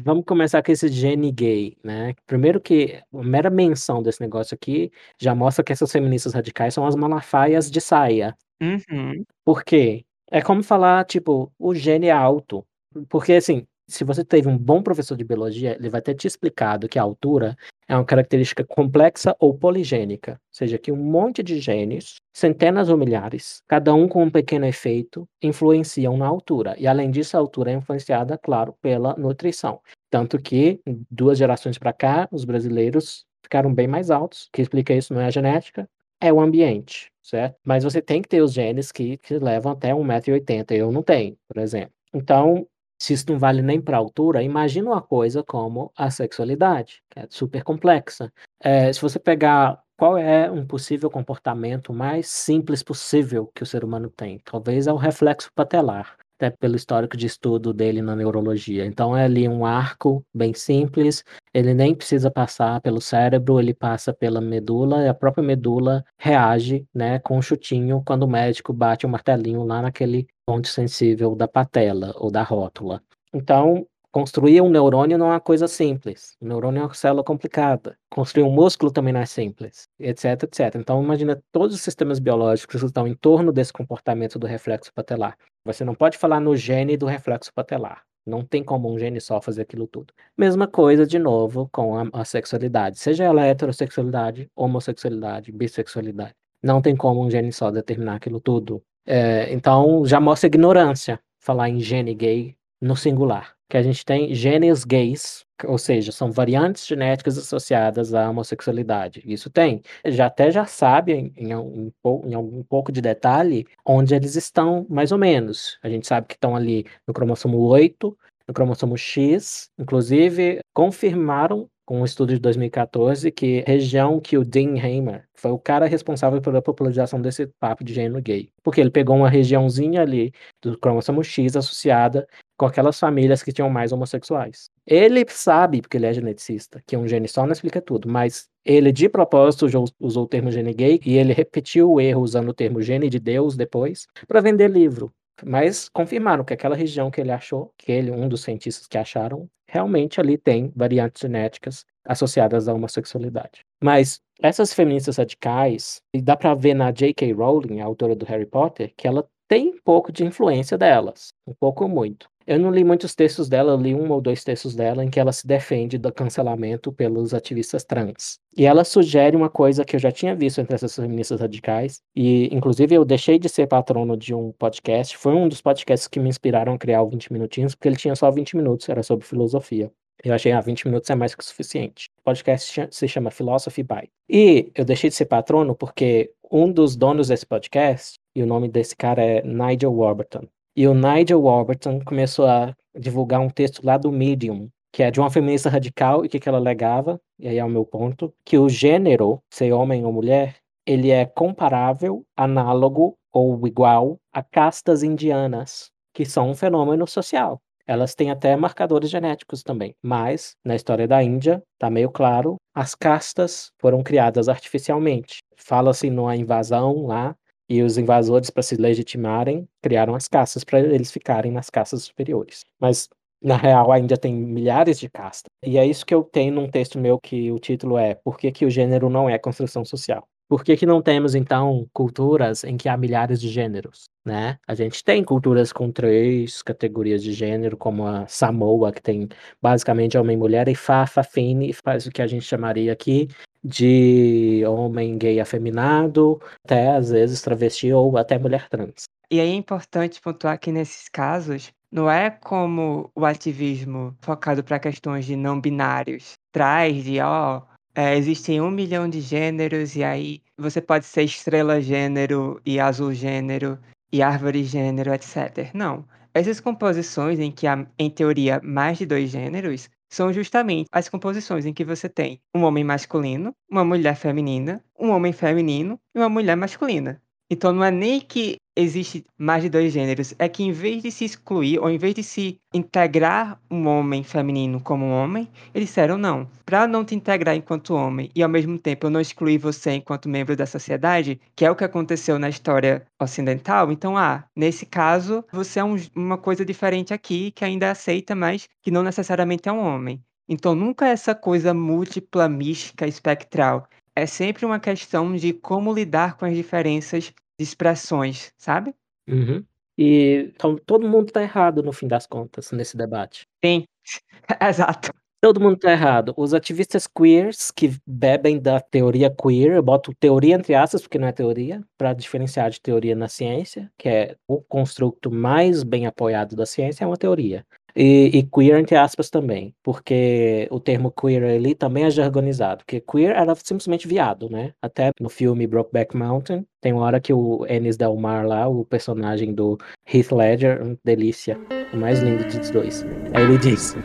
Vamos 0.05 0.24
começar 0.24 0.62
com 0.62 0.72
esse 0.72 0.89
gene 0.89 1.30
gay, 1.30 1.76
né? 1.84 2.14
Primeiro 2.26 2.59
que 2.61 3.03
a 3.12 3.22
mera 3.22 3.51
menção 3.51 4.03
desse 4.03 4.22
negócio 4.22 4.55
aqui 4.55 4.91
já 5.20 5.34
mostra 5.34 5.62
que 5.62 5.70
essas 5.72 5.93
feministas 5.93 6.32
radicais 6.32 6.72
são 6.72 6.87
as 6.87 6.97
malafaias 6.97 7.70
de 7.70 7.78
saia. 7.80 8.34
Uhum. 8.62 9.22
Por 9.45 9.62
quê? 9.64 10.05
É 10.30 10.41
como 10.41 10.62
falar, 10.62 11.05
tipo, 11.05 11.53
o 11.59 11.74
gene 11.74 12.07
é 12.07 12.11
alto. 12.12 12.66
Porque, 13.11 13.34
assim, 13.34 13.66
Se 13.89 14.03
você 14.05 14.24
teve 14.24 14.49
um 14.49 14.59
bom 14.59 14.82
professor 14.82 15.16
de 15.16 15.24
biologia, 15.24 15.76
ele 15.78 15.89
vai 15.89 16.03
ter 16.03 16.14
te 16.14 16.26
explicado 16.26 16.89
que 16.89 16.99
a 16.99 17.03
altura 17.03 17.57
é 17.89 17.95
uma 17.95 18.05
característica 18.05 18.64
complexa 18.64 19.37
ou 19.39 19.57
poligênica, 19.57 20.32
ou 20.32 20.39
seja, 20.51 20.76
que 20.76 20.91
um 20.91 20.97
monte 20.97 21.41
de 21.43 21.61
genes, 21.61 22.16
centenas 22.34 22.89
ou 22.89 22.97
milhares, 22.97 23.62
cada 23.68 23.95
um 23.95 24.09
com 24.09 24.24
um 24.24 24.30
pequeno 24.30 24.66
efeito, 24.66 25.28
influenciam 25.41 26.16
na 26.16 26.26
altura. 26.26 26.74
E 26.78 26.87
além 26.87 27.11
disso, 27.12 27.37
a 27.37 27.41
altura 27.41 27.70
é 27.70 27.74
influenciada, 27.74 28.37
claro, 28.37 28.74
pela 28.82 29.14
nutrição. 29.16 29.80
Tanto 30.11 30.37
que, 30.41 30.80
duas 31.09 31.39
gerações 31.39 31.78
para 31.78 31.93
cá, 31.93 32.28
os 32.32 32.45
brasileiros 32.45 33.24
ficaram 33.43 33.72
bem 33.72 33.87
mais 33.87 34.11
altos. 34.11 34.47
O 34.47 34.49
que 34.53 34.62
explica 34.62 34.93
isso 34.95 35.14
não 35.14 35.20
é 35.20 35.26
a 35.26 35.30
genética, 35.30 35.89
é 36.20 36.32
o 36.32 36.41
ambiente, 36.41 37.11
certo? 37.22 37.57
Mas 37.64 37.84
você 37.84 38.03
tem 38.03 38.20
que 38.20 38.28
ter 38.28 38.41
os 38.43 38.53
genes 38.53 38.91
que, 38.91 39.16
que 39.18 39.39
levam 39.39 39.72
até 39.72 39.95
1,80m. 39.95 40.72
Eu 40.72 40.91
não 40.91 41.03
tenho, 41.05 41.37
por 41.47 41.59
exemplo. 41.61 41.93
Então, 42.12 42.66
se 42.99 43.12
isso 43.12 43.26
não 43.28 43.38
vale 43.38 43.62
nem 43.62 43.80
para 43.80 43.97
a 43.97 44.01
altura, 44.01 44.42
imagina 44.42 44.90
uma 44.90 45.03
coisa 45.03 45.42
como 45.42 45.92
a 45.97 46.11
sexualidade, 46.11 47.03
que 47.11 47.20
é 47.20 47.26
super 47.28 47.62
complexa. 47.62 48.32
É, 48.61 48.92
se 48.92 49.01
você 49.01 49.18
pegar 49.18 49.82
qual 49.97 50.18
é 50.18 50.51
um 50.51 50.66
possível 50.66 51.11
comportamento 51.11 51.92
mais 51.92 52.28
simples 52.28 52.82
possível 52.82 53.51
que 53.55 53.62
o 53.62 53.66
ser 53.66 53.84
humano 53.84 54.11
tem, 54.11 54.38
talvez 54.44 54.86
é 54.86 54.92
o 54.92 54.97
reflexo 54.97 55.51
patelar 55.55 56.16
até 56.37 56.51
pelo 56.51 56.76
histórico 56.76 57.16
de 57.16 57.26
estudo 57.26 57.72
dele 57.72 58.03
na 58.03 58.14
neurologia. 58.14 58.84
Então 58.84 59.16
é 59.16 59.24
ali 59.24 59.49
um 59.49 59.64
arco 59.64 60.24
bem 60.32 60.53
simples, 60.55 61.24
ele 61.53 61.74
nem 61.74 61.95
precisa 61.95 62.30
passar 62.30 62.80
pelo 62.80 63.01
cérebro, 63.01 63.59
ele 63.59 63.74
passa 63.74 64.12
pela 64.12 64.41
medula 64.41 65.05
e 65.05 65.09
a 65.09 65.14
própria 65.14 65.43
medula 65.43 66.05
reage, 66.18 66.87
né, 66.95 67.18
com 67.18 67.39
um 67.39 67.43
chutinho 67.43 68.03
quando 68.07 68.24
o 68.24 68.28
médico 68.28 68.72
bate 68.72 69.07
o 69.07 69.09
um 69.09 69.12
martelinho 69.12 69.64
lá 69.64 69.82
naquele 69.82 70.26
ponto 70.47 70.68
sensível 70.68 71.34
da 71.34 71.49
patela 71.49 72.12
ou 72.16 72.30
da 72.30 72.43
rótula. 72.43 73.03
Então, 73.34 73.87
Construir 74.17 74.62
um 74.62 74.71
neurônio 74.71 75.19
não 75.19 75.27
é 75.27 75.33
uma 75.33 75.41
coisa 75.41 75.69
simples. 75.69 76.39
O 76.41 76.47
neurônio 76.47 76.81
é 76.81 76.85
uma 76.85 76.95
célula 76.95 77.23
complicada. 77.23 77.99
Construir 78.09 78.45
um 78.45 78.51
músculo 78.51 78.91
também 78.91 79.12
não 79.12 79.21
é 79.21 79.27
simples, 79.27 79.91
etc, 80.01 80.43
etc. 80.45 80.75
Então, 80.77 81.03
imagina 81.05 81.39
todos 81.53 81.77
os 81.77 81.83
sistemas 81.83 82.19
biológicos 82.19 82.81
que 82.81 82.87
estão 82.87 83.07
em 83.07 83.12
torno 83.12 83.53
desse 83.53 83.75
comportamento 83.75 84.39
do 84.39 84.47
reflexo 84.47 84.91
patelar. 84.95 85.37
Você 85.67 85.85
não 85.85 85.95
pode 85.95 86.17
falar 86.17 86.41
no 86.41 86.57
gene 86.57 86.97
do 86.97 87.05
reflexo 87.05 87.53
patelar. 87.53 88.05
Não 88.25 88.43
tem 88.43 88.64
como 88.64 88.91
um 88.91 88.99
gene 88.99 89.21
só 89.21 89.39
fazer 89.39 89.61
aquilo 89.61 89.87
tudo. 89.87 90.14
Mesma 90.35 90.67
coisa, 90.67 91.07
de 91.07 91.19
novo, 91.19 91.69
com 91.71 91.99
a, 91.99 92.09
a 92.14 92.25
sexualidade. 92.25 92.99
Seja 92.99 93.25
ela 93.25 93.45
heterossexualidade, 93.45 94.51
homossexualidade, 94.57 95.53
bissexualidade. 95.53 96.33
Não 96.62 96.81
tem 96.81 96.97
como 96.97 97.23
um 97.23 97.31
gene 97.31 97.53
só 97.53 97.71
determinar 97.71 98.14
aquilo 98.14 98.41
tudo. 98.41 98.83
É, 99.05 99.53
então, 99.53 100.07
já 100.07 100.19
mostra 100.19 100.47
ignorância 100.47 101.21
falar 101.39 101.69
em 101.69 101.81
gene 101.81 102.14
gay 102.14 102.55
no 102.81 102.97
singular 102.97 103.57
que 103.68 103.77
a 103.77 103.83
gente 103.83 104.05
tem 104.05 104.33
genes 104.35 104.85
gays, 104.85 105.45
ou 105.64 105.79
seja, 105.79 106.12
são 106.12 106.31
variantes 106.31 106.87
genéticas 106.87 107.37
associadas 107.37 108.14
à 108.14 108.31
homossexualidade. 108.31 109.22
Isso 109.24 109.51
tem. 109.51 109.83
Já 110.05 110.27
até 110.27 110.51
já 110.51 110.66
sabe, 110.66 111.12
em, 111.12 111.33
em, 111.37 111.55
um, 111.55 111.91
em 112.24 112.35
algum 112.35 112.62
pouco 112.62 112.93
de 112.93 113.01
detalhe, 113.01 113.66
onde 113.85 114.14
eles 114.14 114.37
estão, 114.37 114.87
mais 114.89 115.11
ou 115.11 115.18
menos. 115.18 115.79
A 115.83 115.89
gente 115.89 116.07
sabe 116.07 116.29
que 116.29 116.35
estão 116.35 116.55
ali 116.55 116.87
no 117.07 117.12
cromossomo 117.12 117.59
8, 117.59 118.16
no 118.47 118.55
cromossomo 118.55 118.97
X. 118.97 119.68
Inclusive, 119.79 120.61
confirmaram 120.72 121.68
com 121.87 122.01
um 122.01 122.05
estudo 122.05 122.34
de 122.34 122.41
2014 122.41 123.30
que 123.30 123.64
região 123.66 124.20
que 124.20 124.37
o 124.37 124.45
Dean 124.45 124.74
Hamer 124.78 125.26
foi 125.34 125.53
o 125.53 125.59
cara 125.59 125.87
responsável 125.87 126.41
pela 126.43 126.61
popularização 126.61 127.20
desse 127.20 127.47
papo 127.61 127.84
de 127.84 127.95
gênero 127.95 128.20
gay. 128.20 128.51
Porque 128.62 128.80
ele 128.80 128.91
pegou 128.91 129.16
uma 129.16 129.30
regiãozinha 129.30 130.03
ali 130.03 130.32
do 130.61 130.76
cromossomo 130.76 131.22
X 131.22 131.57
associada 131.57 132.26
com 132.59 132.66
aquelas 132.66 132.99
famílias 132.99 133.43
que 133.43 133.53
tinham 133.53 133.70
mais 133.70 133.93
homossexuais. 133.93 134.68
Ele 134.84 135.24
sabe, 135.28 135.80
porque 135.80 135.97
ele 135.97 136.07
é 136.07 136.12
geneticista, 136.12 136.82
que 136.87 136.97
um 136.97 137.07
gene 137.07 137.28
só 137.28 137.45
não 137.45 137.53
explica 137.53 137.80
tudo, 137.80 138.09
mas 138.09 138.49
ele 138.64 138.91
de 138.91 139.09
propósito 139.09 139.66
usou, 140.01 140.24
o 140.24 140.28
termo 140.28 140.51
gene 140.51 140.74
gay 140.74 141.01
e 141.05 141.16
ele 141.16 141.32
repetiu 141.32 141.93
o 141.93 142.01
erro 142.01 142.22
usando 142.22 142.49
o 142.49 142.55
termo 142.55 142.82
gene 142.82 143.09
de 143.09 143.20
Deus 143.20 143.57
depois 143.57 144.07
para 144.26 144.41
vender 144.41 144.68
livro. 144.68 145.12
Mas 145.45 145.89
confirmaram 145.91 146.45
que 146.45 146.55
aquela 146.55 146.74
região 146.74 147.11
que 147.11 147.20
ele 147.20 147.30
achou, 147.30 147.72
que 147.76 147.93
ele, 147.93 148.11
um 148.11 148.26
dos 148.26 148.43
cientistas 148.43 148.87
que 148.87 148.97
acharam, 148.97 149.49
realmente 149.69 150.21
ali 150.21 150.39
tem 150.39 150.73
variantes 150.75 151.21
genéticas 151.21 151.85
associadas 152.05 152.69
à 152.69 152.75
homossexualidade. 152.75 153.64
Mas 153.83 154.21
essas 154.41 154.73
feministas 154.73 155.17
radicais, 155.17 156.01
e 156.14 156.21
dá 156.21 156.37
para 156.37 156.55
ver 156.55 156.75
na 156.75 156.91
J.K. 156.91 157.33
Rowling, 157.33 157.81
a 157.81 157.85
autora 157.85 158.14
do 158.14 158.27
Harry 158.27 158.47
Potter, 158.47 158.93
que 158.97 159.09
ela 159.09 159.27
tem 159.49 159.69
um 159.69 159.81
pouco 159.83 160.12
de 160.12 160.25
influência 160.25 160.77
delas, 160.77 161.29
um 161.47 161.55
pouco 161.55 161.89
muito. 161.89 162.29
Eu 162.47 162.61
não 162.61 162.70
li 162.70 162.84
muitos 162.84 163.12
textos 163.12 163.49
dela, 163.49 163.72
eu 163.72 163.76
li 163.76 163.92
um 163.92 164.09
ou 164.12 164.20
dois 164.20 164.44
textos 164.44 164.76
dela 164.76 165.05
em 165.05 165.11
que 165.11 165.18
ela 165.18 165.32
se 165.32 165.44
defende 165.44 165.99
do 165.99 166.12
cancelamento 166.12 166.92
pelos 166.92 167.34
ativistas 167.34 167.82
trans. 167.82 168.38
E 168.57 168.64
ela 168.64 168.84
sugere 168.84 169.36
uma 169.36 169.51
coisa 169.51 169.84
que 169.84 169.97
eu 169.97 170.01
já 170.01 170.12
tinha 170.12 170.32
visto 170.32 170.61
entre 170.61 170.76
essas 170.76 170.94
feministas 170.94 171.40
radicais, 171.40 172.01
e 172.14 172.49
inclusive 172.55 172.94
eu 172.94 173.05
deixei 173.05 173.36
de 173.36 173.49
ser 173.49 173.66
patrono 173.66 174.16
de 174.16 174.32
um 174.32 174.53
podcast, 174.53 175.16
foi 175.18 175.34
um 175.34 175.49
dos 175.49 175.61
podcasts 175.61 176.07
que 176.07 176.20
me 176.20 176.28
inspiraram 176.28 176.74
a 176.74 176.78
criar 176.78 177.03
o 177.03 177.11
20 177.11 177.32
minutinhos, 177.32 177.74
porque 177.74 177.88
ele 177.88 177.97
tinha 177.97 178.14
só 178.14 178.30
20 178.30 178.57
minutos, 178.57 178.88
era 178.88 179.03
sobre 179.03 179.26
filosofia. 179.26 179.90
Eu 180.22 180.32
achei, 180.32 180.53
ah, 180.53 180.61
20 180.61 180.86
minutos 180.86 181.11
é 181.11 181.16
mais 181.16 181.34
que 181.34 181.42
o 181.42 181.44
suficiente. 181.44 182.11
O 182.20 182.22
podcast 182.22 182.88
se 182.90 183.09
chama 183.09 183.30
Philosophy 183.30 183.82
By. 183.82 184.09
E 184.28 184.70
eu 184.74 184.84
deixei 184.84 185.11
de 185.11 185.16
ser 185.16 185.26
patrono 185.26 185.74
porque 185.74 186.32
um 186.51 186.70
dos 186.70 186.94
donos 186.94 187.26
desse 187.26 187.44
podcast, 187.44 188.18
e 188.34 188.42
o 188.42 188.47
nome 188.47 188.68
desse 188.68 188.94
cara 188.94 189.20
é 189.20 189.42
Nigel 189.42 189.92
Warburton. 189.92 190.47
E 190.79 190.87
o 190.87 190.93
Nigel 190.93 191.41
Warburton 191.41 192.01
começou 192.05 192.47
a 192.47 192.74
divulgar 192.95 193.41
um 193.41 193.49
texto 193.49 193.81
lá 193.83 193.97
do 193.97 194.12
Medium, 194.12 194.68
que 194.93 195.03
é 195.03 195.11
de 195.11 195.18
uma 195.18 195.31
feminista 195.31 195.70
radical 195.70 196.22
e 196.22 196.29
que, 196.29 196.39
que 196.39 196.47
ela 196.47 196.59
alegava, 196.59 197.18
e 197.39 197.49
aí 197.49 197.57
é 197.57 197.64
o 197.64 197.68
meu 197.68 197.87
ponto, 197.87 198.31
que 198.45 198.59
o 198.59 198.68
gênero, 198.68 199.41
ser 199.51 199.72
homem 199.72 200.05
ou 200.05 200.12
mulher, 200.12 200.57
ele 200.85 201.11
é 201.11 201.24
comparável, 201.24 202.27
análogo 202.37 203.16
ou 203.33 203.66
igual 203.66 204.18
a 204.31 204.43
castas 204.43 205.03
indianas, 205.03 205.91
que 206.12 206.27
são 206.27 206.51
um 206.51 206.55
fenômeno 206.55 207.07
social. 207.07 207.59
Elas 207.87 208.14
têm 208.14 208.31
até 208.31 208.55
marcadores 208.55 209.09
genéticos 209.09 209.62
também, 209.62 209.95
mas 210.03 210.57
na 210.62 210.77
história 210.77 211.09
da 211.09 211.22
Índia, 211.22 211.62
está 211.72 211.89
meio 211.89 212.11
claro, 212.11 212.57
as 212.74 212.95
castas 212.95 213.70
foram 213.81 214.03
criadas 214.03 214.47
artificialmente. 214.47 215.39
Fala-se 215.57 216.11
numa 216.11 216.37
invasão 216.37 217.07
lá 217.07 217.35
e 217.69 217.83
os 217.83 217.99
invasores, 217.99 218.51
para 218.51 218.62
se 218.62 218.77
legitimarem, 218.77 219.69
criaram 219.83 220.14
as 220.14 220.29
castas 220.29 220.64
para 220.64 220.81
eles 220.81 221.11
ficarem 221.11 221.53
nas 221.53 221.69
castas 221.69 222.05
superiores. 222.05 222.64
Mas, 222.81 223.09
na 223.43 223.57
real, 223.57 223.91
ainda 223.93 224.17
tem 224.17 224.35
milhares 224.35 224.99
de 224.99 225.09
castas. 225.09 225.51
E 225.64 225.79
é 225.79 225.85
isso 225.85 226.07
que 226.07 226.14
eu 226.14 226.23
tenho 226.23 226.55
num 226.55 226.69
texto 226.69 226.99
meu 226.99 227.19
que 227.19 227.51
o 227.51 227.59
título 227.59 227.99
é 227.99 228.14
Por 228.14 228.39
que, 228.39 228.53
que 228.53 228.64
o 228.64 228.71
gênero 228.71 229.11
não 229.11 229.29
é 229.29 229.39
construção 229.39 229.85
social? 229.85 230.27
Por 230.49 230.62
que, 230.62 230.77
que 230.77 230.87
não 230.87 231.03
temos, 231.03 231.35
então, 231.35 231.89
culturas 231.93 232.62
em 232.62 232.77
que 232.77 232.89
há 232.89 232.97
milhares 232.97 233.41
de 233.41 233.49
gêneros? 233.49 234.05
Né? 234.25 234.57
A 234.67 234.77
gente 234.77 235.03
tem 235.03 235.25
culturas 235.25 235.73
com 235.73 235.91
três 235.91 236.62
categorias 236.62 237.21
de 237.21 237.33
gênero, 237.33 237.77
como 237.77 238.07
a 238.07 238.29
Samoa, 238.29 238.93
que 238.93 239.03
tem 239.03 239.29
basicamente 239.61 240.17
homem 240.17 240.37
e 240.37 240.39
mulher, 240.39 240.69
e 240.69 240.75
Fafa, 240.77 241.25
Fini, 241.25 241.73
faz 241.73 242.07
o 242.07 242.12
que 242.12 242.23
a 242.23 242.29
gente 242.29 242.45
chamaria 242.45 242.93
aqui 242.93 243.29
de 243.67 244.62
homem 244.67 245.19
gay 245.19 245.41
afeminado, 245.41 246.41
até 246.64 246.91
às 246.91 247.11
vezes 247.11 247.43
travesti 247.43 247.93
ou 247.93 248.17
até 248.17 248.39
mulher 248.39 248.69
trans. 248.69 249.05
E 249.31 249.41
aí 249.41 249.51
é 249.51 249.55
importante 249.55 250.21
pontuar 250.21 250.59
que 250.59 250.71
nesses 250.71 251.09
casos, 251.09 251.73
não 251.91 252.09
é 252.09 252.31
como 252.31 253.11
o 253.14 253.25
ativismo 253.25 254.17
focado 254.21 254.62
para 254.62 254.79
questões 254.79 255.25
de 255.25 255.35
não 255.35 255.61
binários 255.61 256.35
traz 256.53 257.05
de, 257.05 257.21
ó, 257.21 257.62
é, 257.95 258.17
existem 258.17 258.62
um 258.62 258.71
milhão 258.71 259.09
de 259.11 259.21
gêneros 259.21 259.95
e 259.95 260.03
aí 260.03 260.41
você 260.57 260.81
pode 260.81 261.05
ser 261.05 261.25
estrela 261.25 261.83
gênero 261.83 262.61
e 262.64 262.81
azul 262.81 263.12
gênero 263.12 263.79
e 264.11 264.23
árvore 264.23 264.64
gênero, 264.64 265.12
etc. 265.12 265.71
Não. 265.75 266.05
Essas 266.33 266.61
composições 266.61 267.39
em 267.39 267.51
que 267.51 267.67
há, 267.67 267.87
em 267.99 268.09
teoria, 268.09 268.61
mais 268.62 268.99
de 268.99 269.07
dois 269.07 269.31
gêneros 269.31 269.91
são 270.09 270.32
justamente 270.32 270.88
as 270.92 271.09
composições 271.09 271.66
em 271.66 271.74
que 271.74 271.84
você 271.84 272.09
tem 272.09 272.40
um 272.54 272.64
homem 272.64 272.84
masculino, 272.84 273.54
uma 273.70 273.84
mulher 273.84 274.16
feminina, 274.16 274.84
um 274.98 275.11
homem 275.11 275.32
feminino 275.32 276.00
e 276.14 276.18
uma 276.18 276.28
mulher 276.28 276.57
masculina. 276.57 277.22
Então 277.51 277.72
não 277.72 277.84
é 277.84 277.90
nem 277.90 278.20
que 278.20 278.57
existe 278.76 279.24
mais 279.38 279.62
de 279.62 279.70
dois 279.70 279.92
gêneros, 279.92 280.34
é 280.38 280.49
que 280.49 280.62
em 280.62 280.72
vez 280.72 281.03
de 281.03 281.11
se 281.11 281.24
excluir 281.24 281.78
ou 281.78 281.88
em 281.88 281.97
vez 281.97 282.14
de 282.14 282.22
se 282.22 282.61
integrar 282.74 283.59
um 283.70 283.86
homem 283.86 284.22
feminino 284.22 284.80
como 284.80 285.07
um 285.07 285.12
homem, 285.12 285.49
eles 285.72 285.88
disseram 285.88 286.18
não. 286.18 286.47
Para 286.64 286.86
não 286.86 287.05
te 287.05 287.14
integrar 287.14 287.55
enquanto 287.55 287.94
homem 287.94 288.30
e 288.34 288.42
ao 288.42 288.49
mesmo 288.49 288.76
tempo 288.78 289.07
eu 289.07 289.11
não 289.11 289.20
excluir 289.20 289.59
você 289.59 289.92
enquanto 289.92 290.28
membro 290.28 290.57
da 290.57 290.66
sociedade, 290.66 291.40
que 291.55 291.64
é 291.64 291.70
o 291.70 291.76
que 291.76 291.84
aconteceu 291.84 292.38
na 292.38 292.49
história 292.49 293.07
ocidental, 293.20 293.90
então 293.90 294.16
ah, 294.16 294.44
nesse 294.55 294.84
caso 294.84 295.44
você 295.53 295.78
é 295.80 295.84
um, 295.84 295.97
uma 296.14 296.36
coisa 296.36 296.64
diferente 296.64 297.14
aqui 297.14 297.53
que 297.53 297.64
ainda 297.64 297.90
aceita, 297.90 298.34
mas 298.34 298.68
que 298.82 298.90
não 298.90 299.03
necessariamente 299.03 299.68
é 299.68 299.72
um 299.72 299.80
homem. 299.80 300.20
Então 300.49 300.74
nunca 300.74 301.07
é 301.07 301.11
essa 301.11 301.34
coisa 301.34 301.72
múltipla, 301.72 302.49
mística, 302.49 303.07
espectral 303.07 303.88
é 304.17 304.25
sempre 304.27 304.64
uma 304.64 304.81
questão 304.81 305.37
de 305.37 305.53
como 305.53 305.93
lidar 305.93 306.39
com 306.39 306.47
as 306.47 306.57
diferenças 306.57 307.25
de 307.25 307.35
expressões, 307.62 308.53
sabe? 308.57 308.95
Uhum. 309.29 309.62
E 309.99 310.51
então 310.55 310.77
todo 310.77 311.09
mundo 311.09 311.31
tá 311.33 311.43
errado 311.43 311.83
no 311.83 311.93
fim 311.93 312.09
das 312.09 312.27
contas 312.27 312.73
nesse 312.73 312.97
debate. 312.97 313.47
Sim, 313.64 313.85
exato. 314.61 315.11
Todo 315.39 315.61
mundo 315.61 315.77
tá 315.77 315.93
errado. 315.93 316.33
Os 316.37 316.55
ativistas 316.55 317.07
queers 317.07 317.71
que 317.71 317.95
bebem 318.07 318.59
da 318.59 318.81
teoria 318.81 319.31
queer, 319.31 319.77
eu 319.77 319.83
boto 319.83 320.12
teoria 320.19 320.57
entre 320.57 320.75
aspas, 320.75 321.03
porque 321.03 321.19
não 321.19 321.29
é 321.29 321.33
teoria, 321.33 321.85
para 321.97 322.14
diferenciar 322.14 322.71
de 322.71 322.81
teoria 322.81 323.14
na 323.14 323.29
ciência, 323.29 323.93
que 323.99 324.09
é 324.09 324.37
o 324.49 324.61
construto 324.62 325.31
mais 325.31 325.83
bem 325.83 326.07
apoiado 326.07 326.57
da 326.57 326.64
ciência, 326.64 327.05
é 327.05 327.07
uma 327.07 327.19
teoria. 327.19 327.64
E, 327.97 328.26
e, 328.38 328.42
queer 328.42 328.78
entre 328.78 328.94
aspas 328.94 329.30
também, 329.30 329.74
porque 329.82 330.68
o 330.70 330.78
termo 330.78 331.11
queer 331.11 331.42
ali 331.44 331.74
também 331.74 332.05
é 332.05 332.11
jargonizado, 332.11 332.84
porque 332.84 333.01
queer 333.01 333.34
era 333.34 333.55
simplesmente 333.55 334.07
viado, 334.07 334.51
né? 334.51 334.74
Até 334.82 335.12
no 335.18 335.30
filme 335.30 335.66
Brokeback 335.66 336.14
Mountain, 336.14 336.66
tem 336.82 336.92
uma 336.92 337.05
hora 337.05 337.18
que 337.18 337.32
o 337.32 337.66
Ennis 337.66 337.97
Del 337.97 338.14
Mar 338.16 338.47
lá, 338.47 338.68
o 338.68 338.84
personagem 338.84 339.55
do 339.55 339.78
Heath 340.12 340.30
Ledger, 340.30 340.82
um 340.82 340.94
delícia, 341.03 341.59
o 341.94 341.97
mais 341.97 342.20
lindo 342.20 342.44
dos 342.44 342.68
dois. 342.68 343.03
Aí 343.32 343.44
ele 343.44 343.57
diz... 343.57 343.97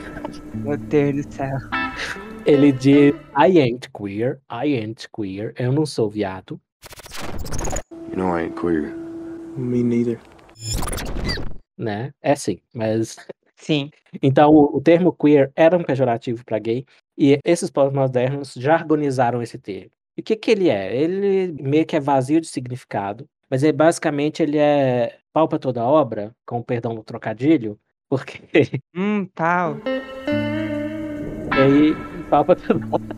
Meu 0.53 0.77
Deus 0.77 1.25
do 1.25 1.33
céu. 1.33 1.57
Ele 2.45 2.71
diz, 2.71 3.13
I 3.37 3.59
ain't 3.59 3.89
queer, 3.91 4.39
I 4.49 4.77
ain't 4.77 5.09
queer, 5.13 5.53
eu 5.59 5.73
não 5.73 5.85
sou 5.85 6.09
viado. 6.09 6.61
You 8.09 8.15
know 8.15 8.37
I 8.37 8.43
ain't 8.43 8.55
queer. 8.55 8.95
Me 9.57 9.83
neither. 9.83 10.17
Né? 11.77 12.13
É 12.21 12.35
sim, 12.35 12.59
mas 12.73 13.17
Sim. 13.61 13.91
Então, 14.23 14.49
o, 14.49 14.77
o 14.77 14.81
termo 14.81 15.13
queer 15.13 15.51
era 15.55 15.77
um 15.77 15.83
pejorativo 15.83 16.43
para 16.43 16.57
gay, 16.57 16.83
e 17.15 17.37
esses 17.45 17.69
pós-modernos 17.69 18.55
jargonizaram 18.55 19.41
esse 19.41 19.59
termo. 19.59 19.91
E 20.17 20.21
o 20.21 20.23
que, 20.23 20.35
que 20.35 20.49
ele 20.49 20.67
é? 20.67 20.95
Ele 20.95 21.53
meio 21.61 21.85
que 21.85 21.95
é 21.95 21.99
vazio 21.99 22.41
de 22.41 22.47
significado, 22.47 23.29
mas 23.47 23.61
ele, 23.61 23.73
basicamente 23.73 24.41
ele 24.41 24.57
é 24.57 25.19
pau 25.31 25.47
para 25.47 25.59
toda 25.59 25.85
obra, 25.85 26.35
com 26.43 26.57
o 26.57 26.63
perdão 26.63 26.95
do 26.95 27.03
trocadilho, 27.03 27.79
porque. 28.09 28.41
Hum, 28.95 29.27
pau. 29.35 29.77
E 31.55 31.61
aí, 31.61 31.95
pau 32.31 32.43
pra 32.43 32.55
toda 32.55 32.83
obra. 32.91 33.15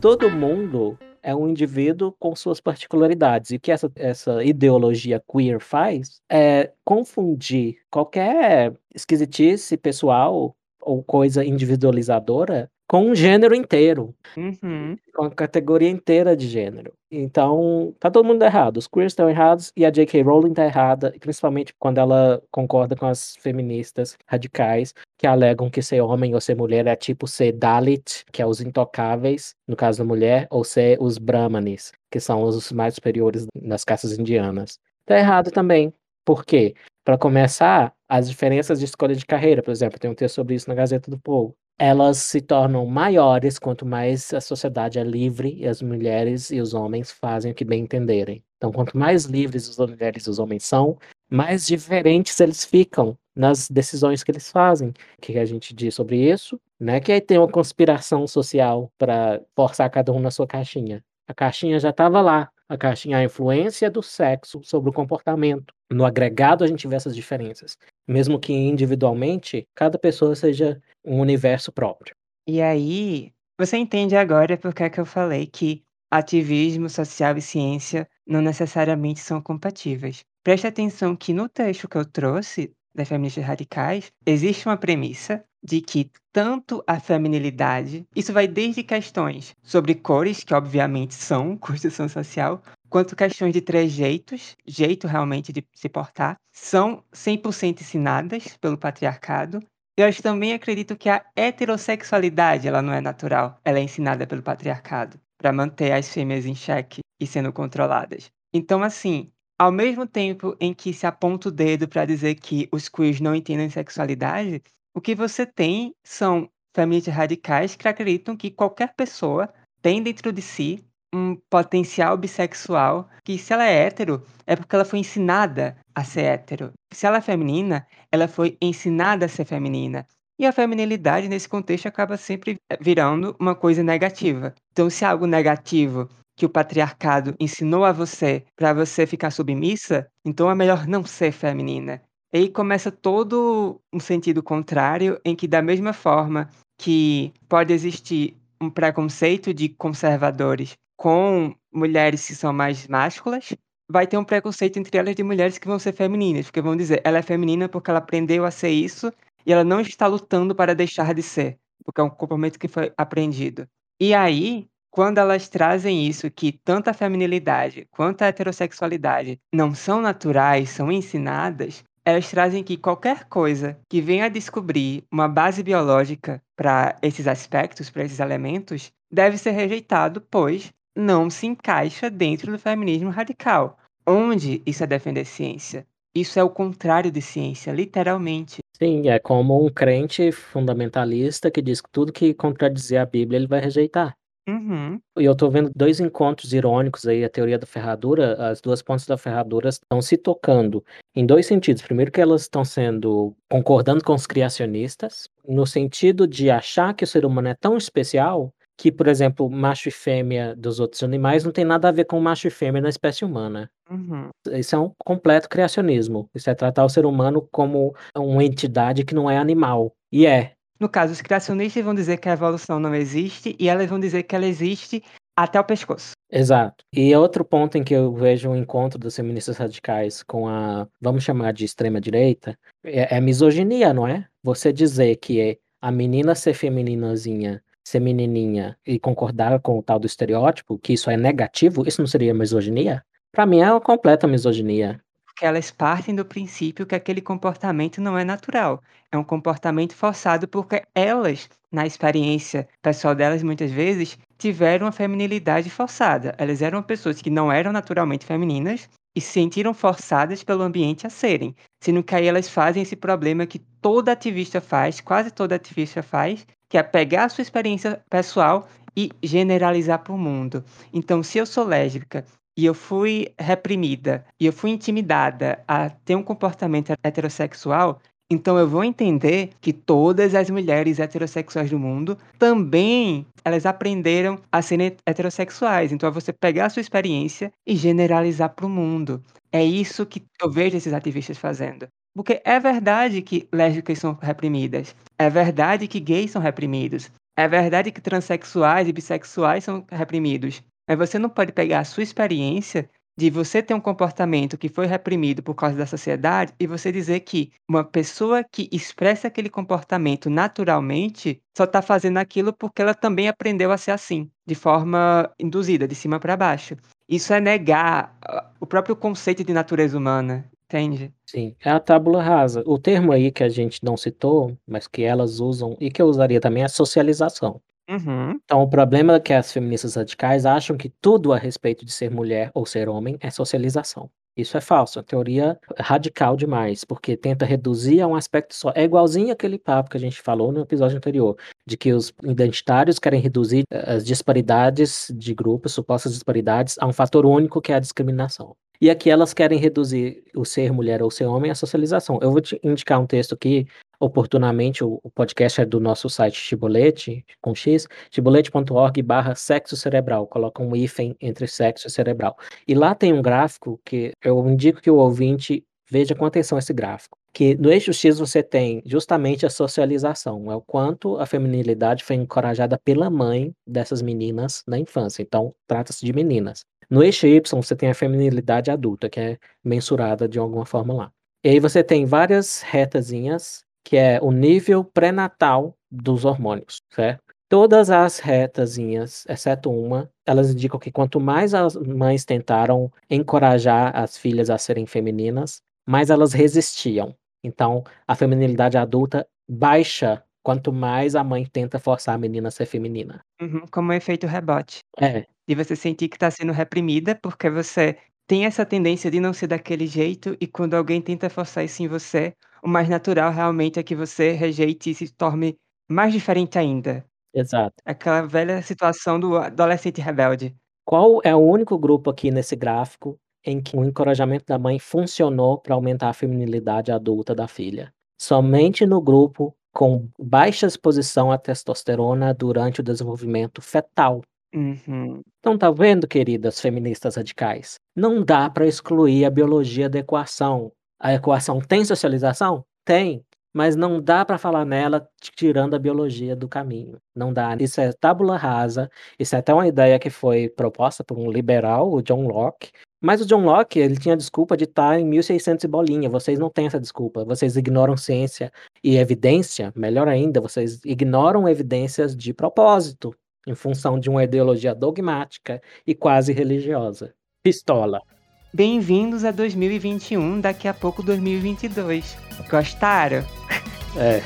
Todo 0.00 0.30
mundo 0.30 0.98
é 1.28 1.36
um 1.36 1.46
indivíduo 1.46 2.14
com 2.18 2.34
suas 2.34 2.58
particularidades. 2.58 3.50
E 3.50 3.56
o 3.56 3.60
que 3.60 3.70
essa, 3.70 3.92
essa 3.94 4.42
ideologia 4.42 5.22
queer 5.30 5.60
faz 5.60 6.22
é 6.26 6.72
confundir 6.82 7.76
qualquer 7.90 8.72
esquisitice 8.94 9.76
pessoal 9.76 10.56
ou 10.80 11.04
coisa 11.04 11.44
individualizadora 11.44 12.70
com 12.88 13.04
um 13.10 13.14
gênero 13.14 13.54
inteiro, 13.54 14.14
Uhum. 14.36 14.96
com 15.14 15.24
a 15.24 15.30
categoria 15.30 15.90
inteira 15.90 16.34
de 16.34 16.48
gênero. 16.48 16.92
Então, 17.10 17.94
tá 18.00 18.10
todo 18.10 18.24
mundo 18.24 18.42
errado. 18.42 18.78
Os 18.78 18.86
queers 18.86 19.12
estão 19.12 19.28
errados 19.28 19.72
e 19.76 19.84
a 19.84 19.90
J.K. 19.90 20.22
Rowling 20.22 20.54
tá 20.54 20.64
errada, 20.64 21.14
principalmente 21.20 21.74
quando 21.78 21.98
ela 21.98 22.42
concorda 22.50 22.96
com 22.96 23.06
as 23.06 23.36
feministas 23.36 24.16
radicais 24.26 24.94
que 25.18 25.26
alegam 25.26 25.68
que 25.70 25.82
ser 25.82 26.00
homem 26.00 26.34
ou 26.34 26.40
ser 26.40 26.54
mulher 26.54 26.86
é 26.86 26.96
tipo 26.96 27.26
ser 27.26 27.52
Dalit, 27.52 28.24
que 28.32 28.40
é 28.40 28.46
os 28.46 28.60
intocáveis, 28.60 29.54
no 29.66 29.76
caso 29.76 29.98
da 29.98 30.04
mulher, 30.04 30.46
ou 30.50 30.64
ser 30.64 30.96
os 31.00 31.18
Brahmanes, 31.18 31.92
que 32.10 32.20
são 32.20 32.42
os 32.42 32.72
mais 32.72 32.94
superiores 32.94 33.46
nas 33.54 33.84
castas 33.84 34.18
indianas. 34.18 34.78
Tá 35.04 35.18
errado 35.18 35.50
também. 35.50 35.92
Por 36.24 36.44
quê? 36.44 36.74
Para 37.04 37.18
começar, 37.18 37.92
as 38.08 38.28
diferenças 38.28 38.78
de 38.78 38.84
escolha 38.84 39.14
de 39.14 39.24
carreira, 39.26 39.62
por 39.62 39.70
exemplo, 39.70 39.98
tem 39.98 40.10
um 40.10 40.14
texto 40.14 40.36
sobre 40.36 40.54
isso 40.54 40.68
na 40.68 40.74
Gazeta 40.74 41.10
do 41.10 41.18
Povo 41.18 41.54
elas 41.78 42.18
se 42.18 42.40
tornam 42.40 42.84
maiores 42.86 43.58
quanto 43.58 43.86
mais 43.86 44.34
a 44.34 44.40
sociedade 44.40 44.98
é 44.98 45.04
livre 45.04 45.54
e 45.56 45.66
as 45.66 45.80
mulheres 45.80 46.50
e 46.50 46.60
os 46.60 46.74
homens 46.74 47.12
fazem 47.12 47.52
o 47.52 47.54
que 47.54 47.64
bem 47.64 47.84
entenderem. 47.84 48.42
Então, 48.56 48.72
quanto 48.72 48.98
mais 48.98 49.24
livres 49.24 49.68
as 49.68 49.78
mulheres 49.78 50.24
e 50.24 50.30
os 50.30 50.40
homens 50.40 50.64
são, 50.64 50.98
mais 51.30 51.66
diferentes 51.66 52.38
eles 52.40 52.64
ficam 52.64 53.16
nas 53.36 53.68
decisões 53.68 54.24
que 54.24 54.32
eles 54.32 54.50
fazem. 54.50 54.88
O 54.88 54.94
que 55.22 55.38
a 55.38 55.44
gente 55.44 55.72
diz 55.72 55.94
sobre 55.94 56.16
isso? 56.16 56.60
Né? 56.80 56.98
Que 56.98 57.12
aí 57.12 57.20
tem 57.20 57.38
uma 57.38 57.48
conspiração 57.48 58.26
social 58.26 58.90
para 58.98 59.40
forçar 59.54 59.88
cada 59.90 60.12
um 60.12 60.18
na 60.18 60.32
sua 60.32 60.46
caixinha. 60.46 61.04
A 61.28 61.34
caixinha 61.34 61.78
já 61.78 61.90
estava 61.90 62.20
lá. 62.20 62.50
A 62.68 62.76
caixinha 62.76 63.16
é 63.16 63.20
a 63.20 63.24
influência 63.24 63.90
do 63.90 64.02
sexo 64.02 64.60
sobre 64.62 64.90
o 64.90 64.92
comportamento. 64.92 65.72
No 65.90 66.04
agregado, 66.04 66.64
a 66.64 66.66
gente 66.66 66.86
vê 66.86 66.96
essas 66.96 67.14
diferenças. 67.14 67.78
Mesmo 68.06 68.38
que 68.38 68.52
individualmente, 68.52 69.66
cada 69.74 69.98
pessoa 69.98 70.34
seja 70.34 70.82
um 71.08 71.20
universo 71.20 71.72
próprio. 71.72 72.14
E 72.46 72.60
aí, 72.60 73.32
você 73.58 73.76
entende 73.76 74.16
agora 74.16 74.56
porque 74.56 74.84
é 74.84 74.90
que 74.90 75.00
eu 75.00 75.06
falei 75.06 75.46
que 75.46 75.82
ativismo 76.10 76.88
social 76.88 77.36
e 77.36 77.42
ciência 77.42 78.08
não 78.26 78.40
necessariamente 78.40 79.20
são 79.20 79.40
compatíveis. 79.40 80.20
Preste 80.42 80.66
atenção 80.66 81.16
que 81.16 81.32
no 81.32 81.48
texto 81.48 81.88
que 81.88 81.96
eu 81.96 82.04
trouxe 82.04 82.72
das 82.94 83.08
feministas 83.08 83.44
radicais, 83.44 84.10
existe 84.26 84.66
uma 84.66 84.76
premissa 84.76 85.44
de 85.62 85.80
que 85.80 86.10
tanto 86.32 86.82
a 86.86 86.98
feminilidade, 87.00 88.04
isso 88.14 88.32
vai 88.32 88.46
desde 88.46 88.82
questões 88.82 89.54
sobre 89.62 89.94
cores, 89.94 90.42
que 90.42 90.54
obviamente 90.54 91.14
são 91.14 91.56
construção 91.58 92.08
social, 92.08 92.62
quanto 92.88 93.16
questões 93.16 93.52
de 93.52 93.60
trejeitos, 93.60 94.56
jeito 94.66 95.06
realmente 95.06 95.52
de 95.52 95.64
se 95.74 95.88
portar, 95.88 96.36
são 96.52 97.04
100% 97.12 97.80
ensinadas 97.80 98.56
pelo 98.60 98.76
patriarcado. 98.78 99.60
Eu 99.98 100.14
também 100.22 100.52
acredito 100.52 100.96
que 100.96 101.08
a 101.08 101.24
heterossexualidade 101.34 102.68
ela 102.68 102.80
não 102.80 102.92
é 102.92 103.00
natural, 103.00 103.60
ela 103.64 103.80
é 103.80 103.82
ensinada 103.82 104.28
pelo 104.28 104.44
patriarcado 104.44 105.20
para 105.36 105.52
manter 105.52 105.90
as 105.90 106.08
fêmeas 106.08 106.46
em 106.46 106.54
xeque 106.54 107.00
e 107.20 107.26
sendo 107.26 107.52
controladas. 107.52 108.30
Então, 108.54 108.84
assim, 108.84 109.32
ao 109.58 109.72
mesmo 109.72 110.06
tempo 110.06 110.56
em 110.60 110.72
que 110.72 110.92
se 110.92 111.04
aponta 111.04 111.48
o 111.48 111.50
dedo 111.50 111.88
para 111.88 112.04
dizer 112.04 112.36
que 112.36 112.68
os 112.70 112.88
queers 112.88 113.20
não 113.20 113.34
entendem 113.34 113.68
sexualidade, 113.68 114.62
o 114.94 115.00
que 115.00 115.16
você 115.16 115.44
tem 115.44 115.92
são 116.04 116.48
feministas 116.72 117.12
radicais 117.12 117.74
que 117.74 117.88
acreditam 117.88 118.36
que 118.36 118.52
qualquer 118.52 118.94
pessoa 118.94 119.52
tem 119.82 120.00
dentro 120.00 120.32
de 120.32 120.42
si 120.42 120.87
um 121.14 121.36
potencial 121.50 122.16
bissexual 122.16 123.08
que 123.24 123.38
se 123.38 123.52
ela 123.52 123.66
é 123.66 123.86
hétero, 123.86 124.22
é 124.46 124.54
porque 124.56 124.74
ela 124.74 124.84
foi 124.84 124.98
ensinada 124.98 125.76
a 125.94 126.04
ser 126.04 126.22
hétero. 126.22 126.72
Se 126.92 127.06
ela 127.06 127.18
é 127.18 127.20
feminina, 127.20 127.86
ela 128.12 128.28
foi 128.28 128.56
ensinada 128.60 129.26
a 129.26 129.28
ser 129.28 129.44
feminina. 129.44 130.06
E 130.38 130.46
a 130.46 130.52
feminilidade, 130.52 131.28
nesse 131.28 131.48
contexto, 131.48 131.86
acaba 131.86 132.16
sempre 132.16 132.56
virando 132.80 133.34
uma 133.40 133.54
coisa 133.54 133.82
negativa. 133.82 134.54
Então, 134.70 134.88
se 134.88 135.04
é 135.04 135.08
algo 135.08 135.26
negativo 135.26 136.08
que 136.36 136.46
o 136.46 136.48
patriarcado 136.48 137.34
ensinou 137.40 137.84
a 137.84 137.90
você 137.90 138.44
para 138.54 138.72
você 138.72 139.04
ficar 139.04 139.32
submissa, 139.32 140.06
então 140.24 140.48
é 140.48 140.54
melhor 140.54 140.86
não 140.86 141.04
ser 141.04 141.32
feminina. 141.32 142.00
E 142.32 142.38
aí 142.38 142.48
começa 142.48 142.92
todo 142.92 143.80
um 143.92 143.98
sentido 143.98 144.40
contrário, 144.42 145.20
em 145.24 145.34
que, 145.34 145.48
da 145.48 145.60
mesma 145.60 145.92
forma 145.92 146.48
que 146.78 147.32
pode 147.48 147.72
existir 147.72 148.36
um 148.60 148.70
preconceito 148.70 149.52
de 149.52 149.68
conservadores 149.68 150.76
com 150.98 151.54
mulheres 151.72 152.26
que 152.26 152.34
são 152.34 152.52
mais 152.52 152.88
másculas, 152.88 153.54
vai 153.88 154.04
ter 154.04 154.18
um 154.18 154.24
preconceito 154.24 154.78
entre 154.78 154.98
elas 154.98 155.14
de 155.14 155.22
mulheres 155.22 155.56
que 155.56 155.68
vão 155.68 155.78
ser 155.78 155.92
femininas, 155.92 156.46
porque 156.46 156.60
vão 156.60 156.76
dizer, 156.76 157.00
ela 157.04 157.18
é 157.18 157.22
feminina 157.22 157.68
porque 157.68 157.88
ela 157.88 158.00
aprendeu 158.00 158.44
a 158.44 158.50
ser 158.50 158.70
isso 158.70 159.12
e 159.46 159.52
ela 159.52 159.62
não 159.62 159.80
está 159.80 160.08
lutando 160.08 160.56
para 160.56 160.74
deixar 160.74 161.14
de 161.14 161.22
ser, 161.22 161.56
porque 161.84 162.00
é 162.00 162.04
um 162.04 162.10
comportamento 162.10 162.58
que 162.58 162.66
foi 162.66 162.92
aprendido. 162.98 163.66
E 164.00 164.12
aí, 164.12 164.66
quando 164.90 165.18
elas 165.18 165.48
trazem 165.48 166.04
isso, 166.04 166.30
que 166.32 166.50
tanto 166.64 166.88
a 166.90 166.92
feminilidade 166.92 167.86
quanto 167.92 168.22
a 168.22 168.26
heterossexualidade 168.26 169.40
não 169.54 169.76
são 169.76 170.02
naturais, 170.02 170.70
são 170.70 170.90
ensinadas, 170.90 171.84
elas 172.04 172.28
trazem 172.28 172.64
que 172.64 172.76
qualquer 172.76 173.24
coisa 173.26 173.78
que 173.88 174.00
venha 174.00 174.24
a 174.24 174.30
descobrir 174.30 175.04
uma 175.12 175.28
base 175.28 175.62
biológica 175.62 176.42
para 176.56 176.96
esses 177.02 177.28
aspectos, 177.28 177.88
para 177.88 178.02
esses 178.02 178.18
elementos, 178.18 178.90
deve 179.10 179.38
ser 179.38 179.52
rejeitado, 179.52 180.20
pois 180.20 180.72
não 180.98 181.30
se 181.30 181.46
encaixa 181.46 182.10
dentro 182.10 182.50
do 182.50 182.58
feminismo 182.58 183.08
radical. 183.08 183.78
Onde 184.04 184.60
isso 184.66 184.82
é 184.82 184.86
defender 184.86 185.24
ciência? 185.24 185.86
Isso 186.12 186.40
é 186.40 186.42
o 186.42 186.50
contrário 186.50 187.12
de 187.12 187.22
ciência, 187.22 187.70
literalmente. 187.70 188.58
Sim, 188.76 189.08
é 189.08 189.18
como 189.20 189.64
um 189.64 189.70
crente 189.70 190.32
fundamentalista 190.32 191.50
que 191.50 191.62
diz 191.62 191.80
que 191.80 191.90
tudo 191.92 192.12
que 192.12 192.34
contradizer 192.34 193.00
a 193.00 193.06
Bíblia 193.06 193.38
ele 193.38 193.46
vai 193.46 193.60
rejeitar. 193.60 194.16
Uhum. 194.48 194.98
E 195.18 195.24
eu 195.24 195.36
tô 195.36 195.50
vendo 195.50 195.70
dois 195.76 196.00
encontros 196.00 196.52
irônicos 196.54 197.06
aí, 197.06 197.22
a 197.22 197.28
teoria 197.28 197.58
da 197.58 197.66
ferradura, 197.66 198.34
as 198.50 198.60
duas 198.60 198.80
pontas 198.80 199.06
da 199.06 199.18
ferradura 199.18 199.68
estão 199.68 200.00
se 200.00 200.16
tocando 200.16 200.82
em 201.14 201.24
dois 201.26 201.46
sentidos. 201.46 201.82
Primeiro 201.82 202.10
que 202.10 202.20
elas 202.20 202.42
estão 202.42 202.64
sendo 202.64 203.36
concordando 203.48 204.02
com 204.02 204.14
os 204.14 204.26
criacionistas, 204.26 205.28
no 205.46 205.66
sentido 205.66 206.26
de 206.26 206.50
achar 206.50 206.94
que 206.94 207.04
o 207.04 207.06
ser 207.06 207.26
humano 207.26 207.48
é 207.48 207.54
tão 207.54 207.76
especial 207.76 208.52
que, 208.78 208.92
por 208.92 209.08
exemplo, 209.08 209.50
macho 209.50 209.88
e 209.88 209.92
fêmea 209.92 210.54
dos 210.54 210.78
outros 210.78 211.02
animais 211.02 211.42
não 211.42 211.50
tem 211.50 211.64
nada 211.64 211.88
a 211.88 211.92
ver 211.92 212.04
com 212.04 212.20
macho 212.20 212.46
e 212.46 212.50
fêmea 212.50 212.80
na 212.80 212.88
espécie 212.88 213.24
humana. 213.24 213.68
Uhum. 213.90 214.28
Isso 214.52 214.76
é 214.76 214.78
um 214.78 214.92
completo 215.04 215.48
criacionismo. 215.48 216.30
Isso 216.32 216.48
é 216.48 216.54
tratar 216.54 216.84
o 216.84 216.88
ser 216.88 217.04
humano 217.04 217.46
como 217.50 217.92
uma 218.16 218.44
entidade 218.44 219.04
que 219.04 219.16
não 219.16 219.28
é 219.28 219.36
animal. 219.36 219.92
E 220.12 220.26
é. 220.26 220.52
No 220.78 220.88
caso, 220.88 221.12
os 221.12 221.20
criacionistas 221.20 221.84
vão 221.84 221.92
dizer 221.92 222.18
que 222.18 222.28
a 222.28 222.34
evolução 222.34 222.78
não 222.78 222.94
existe 222.94 223.56
e 223.58 223.68
elas 223.68 223.90
vão 223.90 223.98
dizer 223.98 224.22
que 224.22 224.36
ela 224.36 224.46
existe 224.46 225.02
até 225.36 225.58
o 225.58 225.64
pescoço. 225.64 226.12
Exato. 226.30 226.84
E 226.92 227.14
outro 227.16 227.44
ponto 227.44 227.76
em 227.76 227.82
que 227.82 227.94
eu 227.94 228.14
vejo 228.14 228.48
um 228.48 228.56
encontro 228.56 228.96
dos 228.96 229.16
feministas 229.16 229.56
radicais 229.56 230.22
com 230.22 230.48
a, 230.48 230.86
vamos 231.00 231.24
chamar 231.24 231.52
de 231.52 231.64
extrema-direita, 231.64 232.56
é, 232.84 233.16
é 233.16 233.20
misoginia, 233.20 233.92
não 233.92 234.06
é? 234.06 234.24
Você 234.44 234.72
dizer 234.72 235.16
que 235.16 235.58
a 235.80 235.90
menina 235.90 236.34
ser 236.34 236.54
femininazinha, 236.54 237.62
ser 237.88 238.00
menininha 238.00 238.76
e 238.86 238.98
concordar 238.98 239.58
com 239.60 239.78
o 239.78 239.82
tal 239.82 239.98
do 239.98 240.06
estereótipo, 240.06 240.78
que 240.78 240.92
isso 240.92 241.10
é 241.10 241.16
negativo, 241.16 241.86
isso 241.86 242.00
não 242.00 242.06
seria 242.06 242.34
misoginia? 242.34 243.02
Pra 243.32 243.46
mim 243.46 243.60
é 243.60 243.70
uma 243.70 243.80
completa 243.80 244.26
misoginia. 244.26 245.00
Porque 245.24 245.46
elas 245.46 245.70
partem 245.70 246.14
do 246.14 246.24
princípio 246.24 246.86
que 246.86 246.94
aquele 246.94 247.20
comportamento 247.20 248.00
não 248.00 248.18
é 248.18 248.24
natural. 248.24 248.82
É 249.10 249.16
um 249.16 249.24
comportamento 249.24 249.94
forçado 249.94 250.46
porque 250.48 250.82
elas, 250.94 251.48
na 251.70 251.86
experiência 251.86 252.68
pessoal 252.82 253.14
delas, 253.14 253.42
muitas 253.42 253.70
vezes, 253.70 254.18
tiveram 254.36 254.86
uma 254.86 254.92
feminilidade 254.92 255.70
forçada. 255.70 256.34
Elas 256.36 256.60
eram 256.60 256.82
pessoas 256.82 257.22
que 257.22 257.30
não 257.30 257.50
eram 257.50 257.72
naturalmente 257.72 258.26
femininas 258.26 258.88
e 259.14 259.20
se 259.20 259.32
sentiram 259.32 259.72
forçadas 259.72 260.44
pelo 260.44 260.62
ambiente 260.62 261.06
a 261.06 261.10
serem. 261.10 261.54
Sendo 261.80 262.02
que 262.02 262.14
aí 262.14 262.26
elas 262.26 262.48
fazem 262.48 262.82
esse 262.82 262.96
problema 262.96 263.46
que 263.46 263.58
toda 263.80 264.12
ativista 264.12 264.60
faz, 264.60 265.00
quase 265.00 265.30
toda 265.30 265.54
ativista 265.54 266.02
faz, 266.02 266.46
que 266.68 266.78
é 266.78 266.82
pegar 266.82 267.24
a 267.24 267.28
sua 267.28 267.42
experiência 267.42 268.00
pessoal 268.10 268.68
e 268.96 269.10
generalizar 269.22 270.02
para 270.02 270.12
o 270.12 270.18
mundo. 270.18 270.64
Então, 270.92 271.22
se 271.22 271.38
eu 271.38 271.46
sou 271.46 271.64
lésbica 271.64 272.24
e 272.56 272.64
eu 272.66 272.74
fui 272.74 273.28
reprimida 273.38 274.24
e 274.40 274.46
eu 274.46 274.52
fui 274.52 274.70
intimidada 274.70 275.62
a 275.68 275.90
ter 275.90 276.16
um 276.16 276.22
comportamento 276.22 276.92
heterossexual, 277.02 278.00
então 278.30 278.58
eu 278.58 278.68
vou 278.68 278.84
entender 278.84 279.50
que 279.60 279.72
todas 279.72 280.34
as 280.34 280.50
mulheres 280.50 280.98
heterossexuais 280.98 281.70
do 281.70 281.78
mundo 281.78 282.18
também 282.38 283.26
elas 283.44 283.64
aprenderam 283.64 284.38
a 284.52 284.60
serem 284.60 284.94
heterossexuais. 285.06 285.92
Então 285.92 286.08
é 286.08 286.12
você 286.12 286.32
pegar 286.32 286.66
a 286.66 286.70
sua 286.70 286.80
experiência 286.82 287.50
e 287.66 287.74
generalizar 287.76 288.54
para 288.54 288.66
o 288.66 288.68
mundo. 288.68 289.22
É 289.50 289.64
isso 289.64 290.04
que 290.04 290.22
eu 290.42 290.50
vejo 290.50 290.76
esses 290.76 290.92
ativistas 290.92 291.38
fazendo. 291.38 291.88
Porque 292.14 292.40
é 292.44 292.58
verdade 292.58 293.22
que 293.22 293.48
lésbicas 293.52 293.98
são 293.98 294.14
reprimidas. 294.20 294.94
É 295.18 295.28
verdade 295.30 295.86
que 295.86 296.00
gays 296.00 296.30
são 296.30 296.42
reprimidos. 296.42 297.10
É 297.36 297.46
verdade 297.46 297.92
que 297.92 298.00
transexuais 298.00 298.88
e 298.88 298.92
bissexuais 298.92 299.64
são 299.64 299.86
reprimidos. 299.90 300.62
Mas 300.88 300.98
você 300.98 301.18
não 301.18 301.28
pode 301.28 301.52
pegar 301.52 301.80
a 301.80 301.84
sua 301.84 302.02
experiência 302.02 302.88
de 303.18 303.30
você 303.30 303.60
ter 303.60 303.74
um 303.74 303.80
comportamento 303.80 304.56
que 304.56 304.68
foi 304.68 304.86
reprimido 304.86 305.42
por 305.42 305.52
causa 305.56 305.76
da 305.76 305.84
sociedade 305.84 306.52
e 306.58 306.68
você 306.68 306.92
dizer 306.92 307.18
que 307.20 307.50
uma 307.68 307.82
pessoa 307.82 308.44
que 308.44 308.68
expressa 308.70 309.26
aquele 309.26 309.50
comportamento 309.50 310.30
naturalmente 310.30 311.42
só 311.56 311.64
está 311.64 311.82
fazendo 311.82 312.18
aquilo 312.18 312.52
porque 312.52 312.80
ela 312.80 312.94
também 312.94 313.26
aprendeu 313.26 313.72
a 313.72 313.76
ser 313.76 313.90
assim, 313.90 314.30
de 314.46 314.54
forma 314.54 315.28
induzida, 315.36 315.88
de 315.88 315.96
cima 315.96 316.20
para 316.20 316.36
baixo. 316.36 316.76
Isso 317.08 317.32
é 317.32 317.40
negar 317.40 318.16
ah, 318.24 318.52
o 318.60 318.66
próprio 318.66 318.94
conceito 318.94 319.42
de 319.42 319.52
natureza 319.52 319.98
humana, 319.98 320.48
entende? 320.68 321.12
Sim, 321.26 321.56
é 321.64 321.70
a 321.70 321.80
tábula 321.80 322.22
rasa. 322.22 322.62
O 322.66 322.78
termo 322.78 323.12
aí 323.12 323.30
que 323.30 323.42
a 323.42 323.48
gente 323.48 323.82
não 323.82 323.96
citou, 323.96 324.56
mas 324.66 324.86
que 324.86 325.02
elas 325.02 325.40
usam 325.40 325.76
e 325.80 325.90
que 325.90 326.00
eu 326.00 326.06
usaria 326.06 326.40
também 326.40 326.62
é 326.62 326.68
socialização. 326.68 327.60
Uhum. 327.88 328.38
Então, 328.44 328.62
o 328.62 328.68
problema 328.68 329.14
é 329.14 329.20
que 329.20 329.32
as 329.32 329.50
feministas 329.50 329.94
radicais 329.94 330.44
acham 330.44 330.76
que 330.76 330.90
tudo 331.00 331.32
a 331.32 331.38
respeito 331.38 331.86
de 331.86 331.92
ser 331.92 332.10
mulher 332.10 332.50
ou 332.54 332.66
ser 332.66 332.88
homem 332.88 333.16
é 333.20 333.30
socialização. 333.30 334.10
Isso 334.36 334.56
é 334.56 334.60
falso, 334.60 335.00
é 335.00 335.02
teoria 335.02 335.58
radical 335.78 336.36
demais, 336.36 336.84
porque 336.84 337.16
tenta 337.16 337.44
reduzir 337.44 338.00
a 338.00 338.06
um 338.06 338.14
aspecto 338.14 338.54
só. 338.54 338.72
É 338.72 338.84
igualzinho 338.84 339.32
aquele 339.32 339.58
papo 339.58 339.90
que 339.90 339.96
a 339.96 340.00
gente 340.00 340.22
falou 340.22 340.52
no 340.52 340.60
episódio 340.60 340.96
anterior, 340.96 341.36
de 341.68 341.76
que 341.76 341.92
os 341.92 342.12
identitários 342.24 342.98
querem 342.98 343.20
reduzir 343.20 343.64
eh, 343.70 343.94
as 343.94 344.04
disparidades 344.04 345.12
de 345.14 345.34
grupos, 345.34 345.72
supostas 345.72 346.12
disparidades, 346.14 346.76
a 346.80 346.86
um 346.86 346.92
fator 346.92 347.26
único 347.26 347.60
que 347.60 347.72
é 347.72 347.76
a 347.76 347.80
discriminação. 347.80 348.56
E 348.80 348.88
aqui 348.90 349.10
elas 349.10 349.34
querem 349.34 349.58
reduzir 349.58 350.22
o 350.34 350.44
ser 350.44 350.72
mulher 350.72 351.02
ou 351.02 351.10
ser 351.10 351.24
homem 351.24 351.50
à 351.50 351.54
socialização. 351.54 352.18
Eu 352.22 352.30
vou 352.30 352.40
te 352.40 352.60
indicar 352.62 353.00
um 353.00 353.06
texto 353.06 353.34
aqui 353.34 353.66
oportunamente, 354.00 354.84
o, 354.84 355.00
podcast 355.12 355.60
é 355.60 355.64
do 355.64 355.80
nosso 355.80 356.08
site 356.08 356.38
Chibolete, 356.38 357.24
com 357.40 357.54
X, 357.54 357.88
chibolete.org 358.10 359.02
barra 359.02 359.34
sexo 359.34 359.76
cerebral, 359.76 360.26
coloca 360.28 360.62
um 360.62 360.76
hífen 360.76 361.16
entre 361.20 361.48
sexo 361.48 361.88
e 361.88 361.90
cerebral. 361.90 362.36
E 362.66 362.74
lá 362.74 362.94
tem 362.94 363.12
um 363.12 363.20
gráfico 363.20 363.80
que 363.84 364.12
eu 364.22 364.48
indico 364.48 364.80
que 364.80 364.90
o 364.90 364.96
ouvinte 364.96 365.64
veja 365.90 366.14
com 366.14 366.24
atenção 366.24 366.56
esse 366.56 366.72
gráfico, 366.72 367.17
que 367.32 367.54
no 367.56 367.70
eixo 367.70 367.92
X 367.92 368.18
você 368.18 368.42
tem 368.42 368.82
justamente 368.84 369.46
a 369.46 369.50
socialização, 369.50 370.50
é 370.50 370.56
o 370.56 370.60
quanto 370.60 371.18
a 371.18 371.26
feminilidade 371.26 372.04
foi 372.04 372.16
encorajada 372.16 372.78
pela 372.78 373.10
mãe 373.10 373.52
dessas 373.66 374.02
meninas 374.02 374.62
na 374.66 374.78
infância, 374.78 375.22
então 375.22 375.54
trata-se 375.66 376.04
de 376.04 376.12
meninas. 376.12 376.64
No 376.90 377.02
eixo 377.02 377.26
Y 377.26 377.40
você 377.62 377.76
tem 377.76 377.90
a 377.90 377.94
feminilidade 377.94 378.70
adulta, 378.70 379.08
que 379.08 379.20
é 379.20 379.38
mensurada 379.64 380.26
de 380.26 380.38
alguma 380.38 380.64
forma 380.64 380.94
lá. 380.94 381.12
E 381.44 381.50
aí 381.50 381.60
você 381.60 381.84
tem 381.84 382.04
várias 382.04 382.62
retazinhas 382.62 383.62
que 383.84 383.96
é 383.96 384.18
o 384.20 384.30
nível 384.30 384.84
pré-natal 384.84 385.74
dos 385.90 386.24
hormônios, 386.26 386.82
certo? 386.90 387.22
Todas 387.48 387.88
as 387.88 388.18
retazinhas, 388.18 389.24
exceto 389.26 389.70
uma, 389.70 390.10
elas 390.26 390.50
indicam 390.50 390.78
que 390.78 390.92
quanto 390.92 391.18
mais 391.18 391.54
as 391.54 391.74
mães 391.74 392.22
tentaram 392.26 392.92
encorajar 393.08 393.96
as 393.96 394.18
filhas 394.18 394.50
a 394.50 394.58
serem 394.58 394.84
femininas, 394.84 395.62
mais 395.88 396.10
elas 396.10 396.32
resistiam. 396.32 397.14
Então, 397.42 397.82
a 398.06 398.14
feminilidade 398.14 398.76
adulta 398.76 399.26
baixa 399.48 400.22
quanto 400.42 400.72
mais 400.72 401.14
a 401.14 401.24
mãe 401.24 401.46
tenta 401.46 401.78
forçar 401.78 402.14
a 402.14 402.18
menina 402.18 402.48
a 402.48 402.50
ser 402.50 402.66
feminina. 402.66 403.20
Uhum, 403.40 403.64
como 403.70 403.90
um 403.90 403.94
efeito 403.94 404.26
rebote. 404.26 404.80
É. 405.00 405.24
De 405.48 405.54
você 405.54 405.74
sentir 405.74 406.08
que 406.08 406.16
está 406.16 406.30
sendo 406.30 406.52
reprimida 406.52 407.14
porque 407.22 407.48
você 407.48 407.96
tem 408.26 408.44
essa 408.44 408.66
tendência 408.66 409.10
de 409.10 409.20
não 409.20 409.32
ser 409.32 409.46
daquele 409.46 409.86
jeito 409.86 410.36
e 410.40 410.46
quando 410.46 410.74
alguém 410.74 411.00
tenta 411.00 411.30
forçar 411.30 411.64
isso 411.64 411.82
em 411.82 411.88
você, 411.88 412.34
o 412.62 412.68
mais 412.68 412.88
natural 412.88 413.32
realmente 413.32 413.78
é 413.80 413.82
que 413.82 413.94
você 413.94 414.32
rejeite 414.32 414.90
e 414.90 414.94
se 414.94 415.12
torne 415.14 415.56
mais 415.90 416.12
diferente 416.12 416.58
ainda. 416.58 417.04
Exato. 417.34 417.74
Aquela 417.84 418.22
velha 418.22 418.60
situação 418.62 419.18
do 419.18 419.36
adolescente 419.36 420.00
rebelde. 420.00 420.54
Qual 420.84 421.20
é 421.24 421.34
o 421.34 421.38
único 421.38 421.78
grupo 421.78 422.10
aqui 422.10 422.30
nesse 422.30 422.56
gráfico 422.56 423.18
em 423.44 423.60
que 423.60 423.76
o 423.76 423.84
encorajamento 423.84 424.44
da 424.46 424.58
mãe 424.58 424.78
funcionou 424.78 425.58
para 425.58 425.74
aumentar 425.74 426.08
a 426.08 426.14
feminilidade 426.14 426.92
adulta 426.92 427.34
da 427.34 427.48
filha? 427.48 427.92
Somente 428.20 428.84
no 428.86 429.00
grupo 429.00 429.54
com 429.72 430.08
baixa 430.18 430.66
exposição 430.66 431.30
à 431.30 431.38
testosterona 431.38 432.34
durante 432.34 432.80
o 432.80 432.82
desenvolvimento 432.82 433.62
fetal. 433.62 434.22
Uhum. 434.52 435.20
Então 435.38 435.56
tá 435.56 435.70
vendo, 435.70 436.08
queridas 436.08 436.60
feministas 436.60 437.16
radicais? 437.16 437.76
Não 437.94 438.24
dá 438.24 438.48
para 438.50 438.66
excluir 438.66 439.24
a 439.24 439.30
biologia 439.30 439.88
da 439.88 439.98
equação. 439.98 440.72
A 440.98 441.14
equação 441.14 441.60
tem 441.60 441.84
socialização? 441.84 442.64
Tem, 442.84 443.22
mas 443.52 443.76
não 443.76 444.00
dá 444.00 444.24
para 444.24 444.38
falar 444.38 444.64
nela 444.64 445.08
tirando 445.20 445.74
a 445.74 445.78
biologia 445.78 446.36
do 446.36 446.48
caminho. 446.48 447.00
Não 447.14 447.32
dá. 447.32 447.56
Isso 447.58 447.80
é 447.80 447.92
tábula 447.92 448.36
rasa. 448.36 448.90
Isso 449.18 449.34
é 449.34 449.38
até 449.38 449.52
uma 449.52 449.66
ideia 449.66 449.98
que 449.98 450.10
foi 450.10 450.48
proposta 450.48 451.02
por 451.02 451.18
um 451.18 451.30
liberal, 451.30 451.92
o 451.92 452.02
John 452.02 452.26
Locke. 452.26 452.70
Mas 453.00 453.20
o 453.20 453.26
John 453.26 453.44
Locke, 453.44 453.78
ele 453.78 453.96
tinha 453.96 454.16
desculpa 454.16 454.56
de 454.56 454.64
estar 454.64 454.98
em 454.98 455.04
1600 455.04 455.64
e 455.64 455.68
bolinha. 455.68 456.08
Vocês 456.10 456.38
não 456.38 456.50
têm 456.50 456.66
essa 456.66 456.80
desculpa. 456.80 457.24
Vocês 457.24 457.56
ignoram 457.56 457.96
ciência 457.96 458.52
e 458.82 458.96
evidência. 458.96 459.72
Melhor 459.76 460.08
ainda, 460.08 460.40
vocês 460.40 460.84
ignoram 460.84 461.48
evidências 461.48 462.16
de 462.16 462.34
propósito, 462.34 463.14
em 463.46 463.54
função 463.54 463.98
de 464.00 464.10
uma 464.10 464.24
ideologia 464.24 464.74
dogmática 464.74 465.62
e 465.86 465.94
quase 465.94 466.32
religiosa. 466.32 467.14
Pistola. 467.42 468.02
Bem-vindos 468.50 469.26
a 469.26 469.30
2021, 469.30 470.40
daqui 470.40 470.66
a 470.68 470.72
pouco 470.72 471.02
2022. 471.02 472.16
Gostaram? 472.50 473.22
É, 473.96 474.22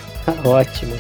ótimo. 0.47 0.93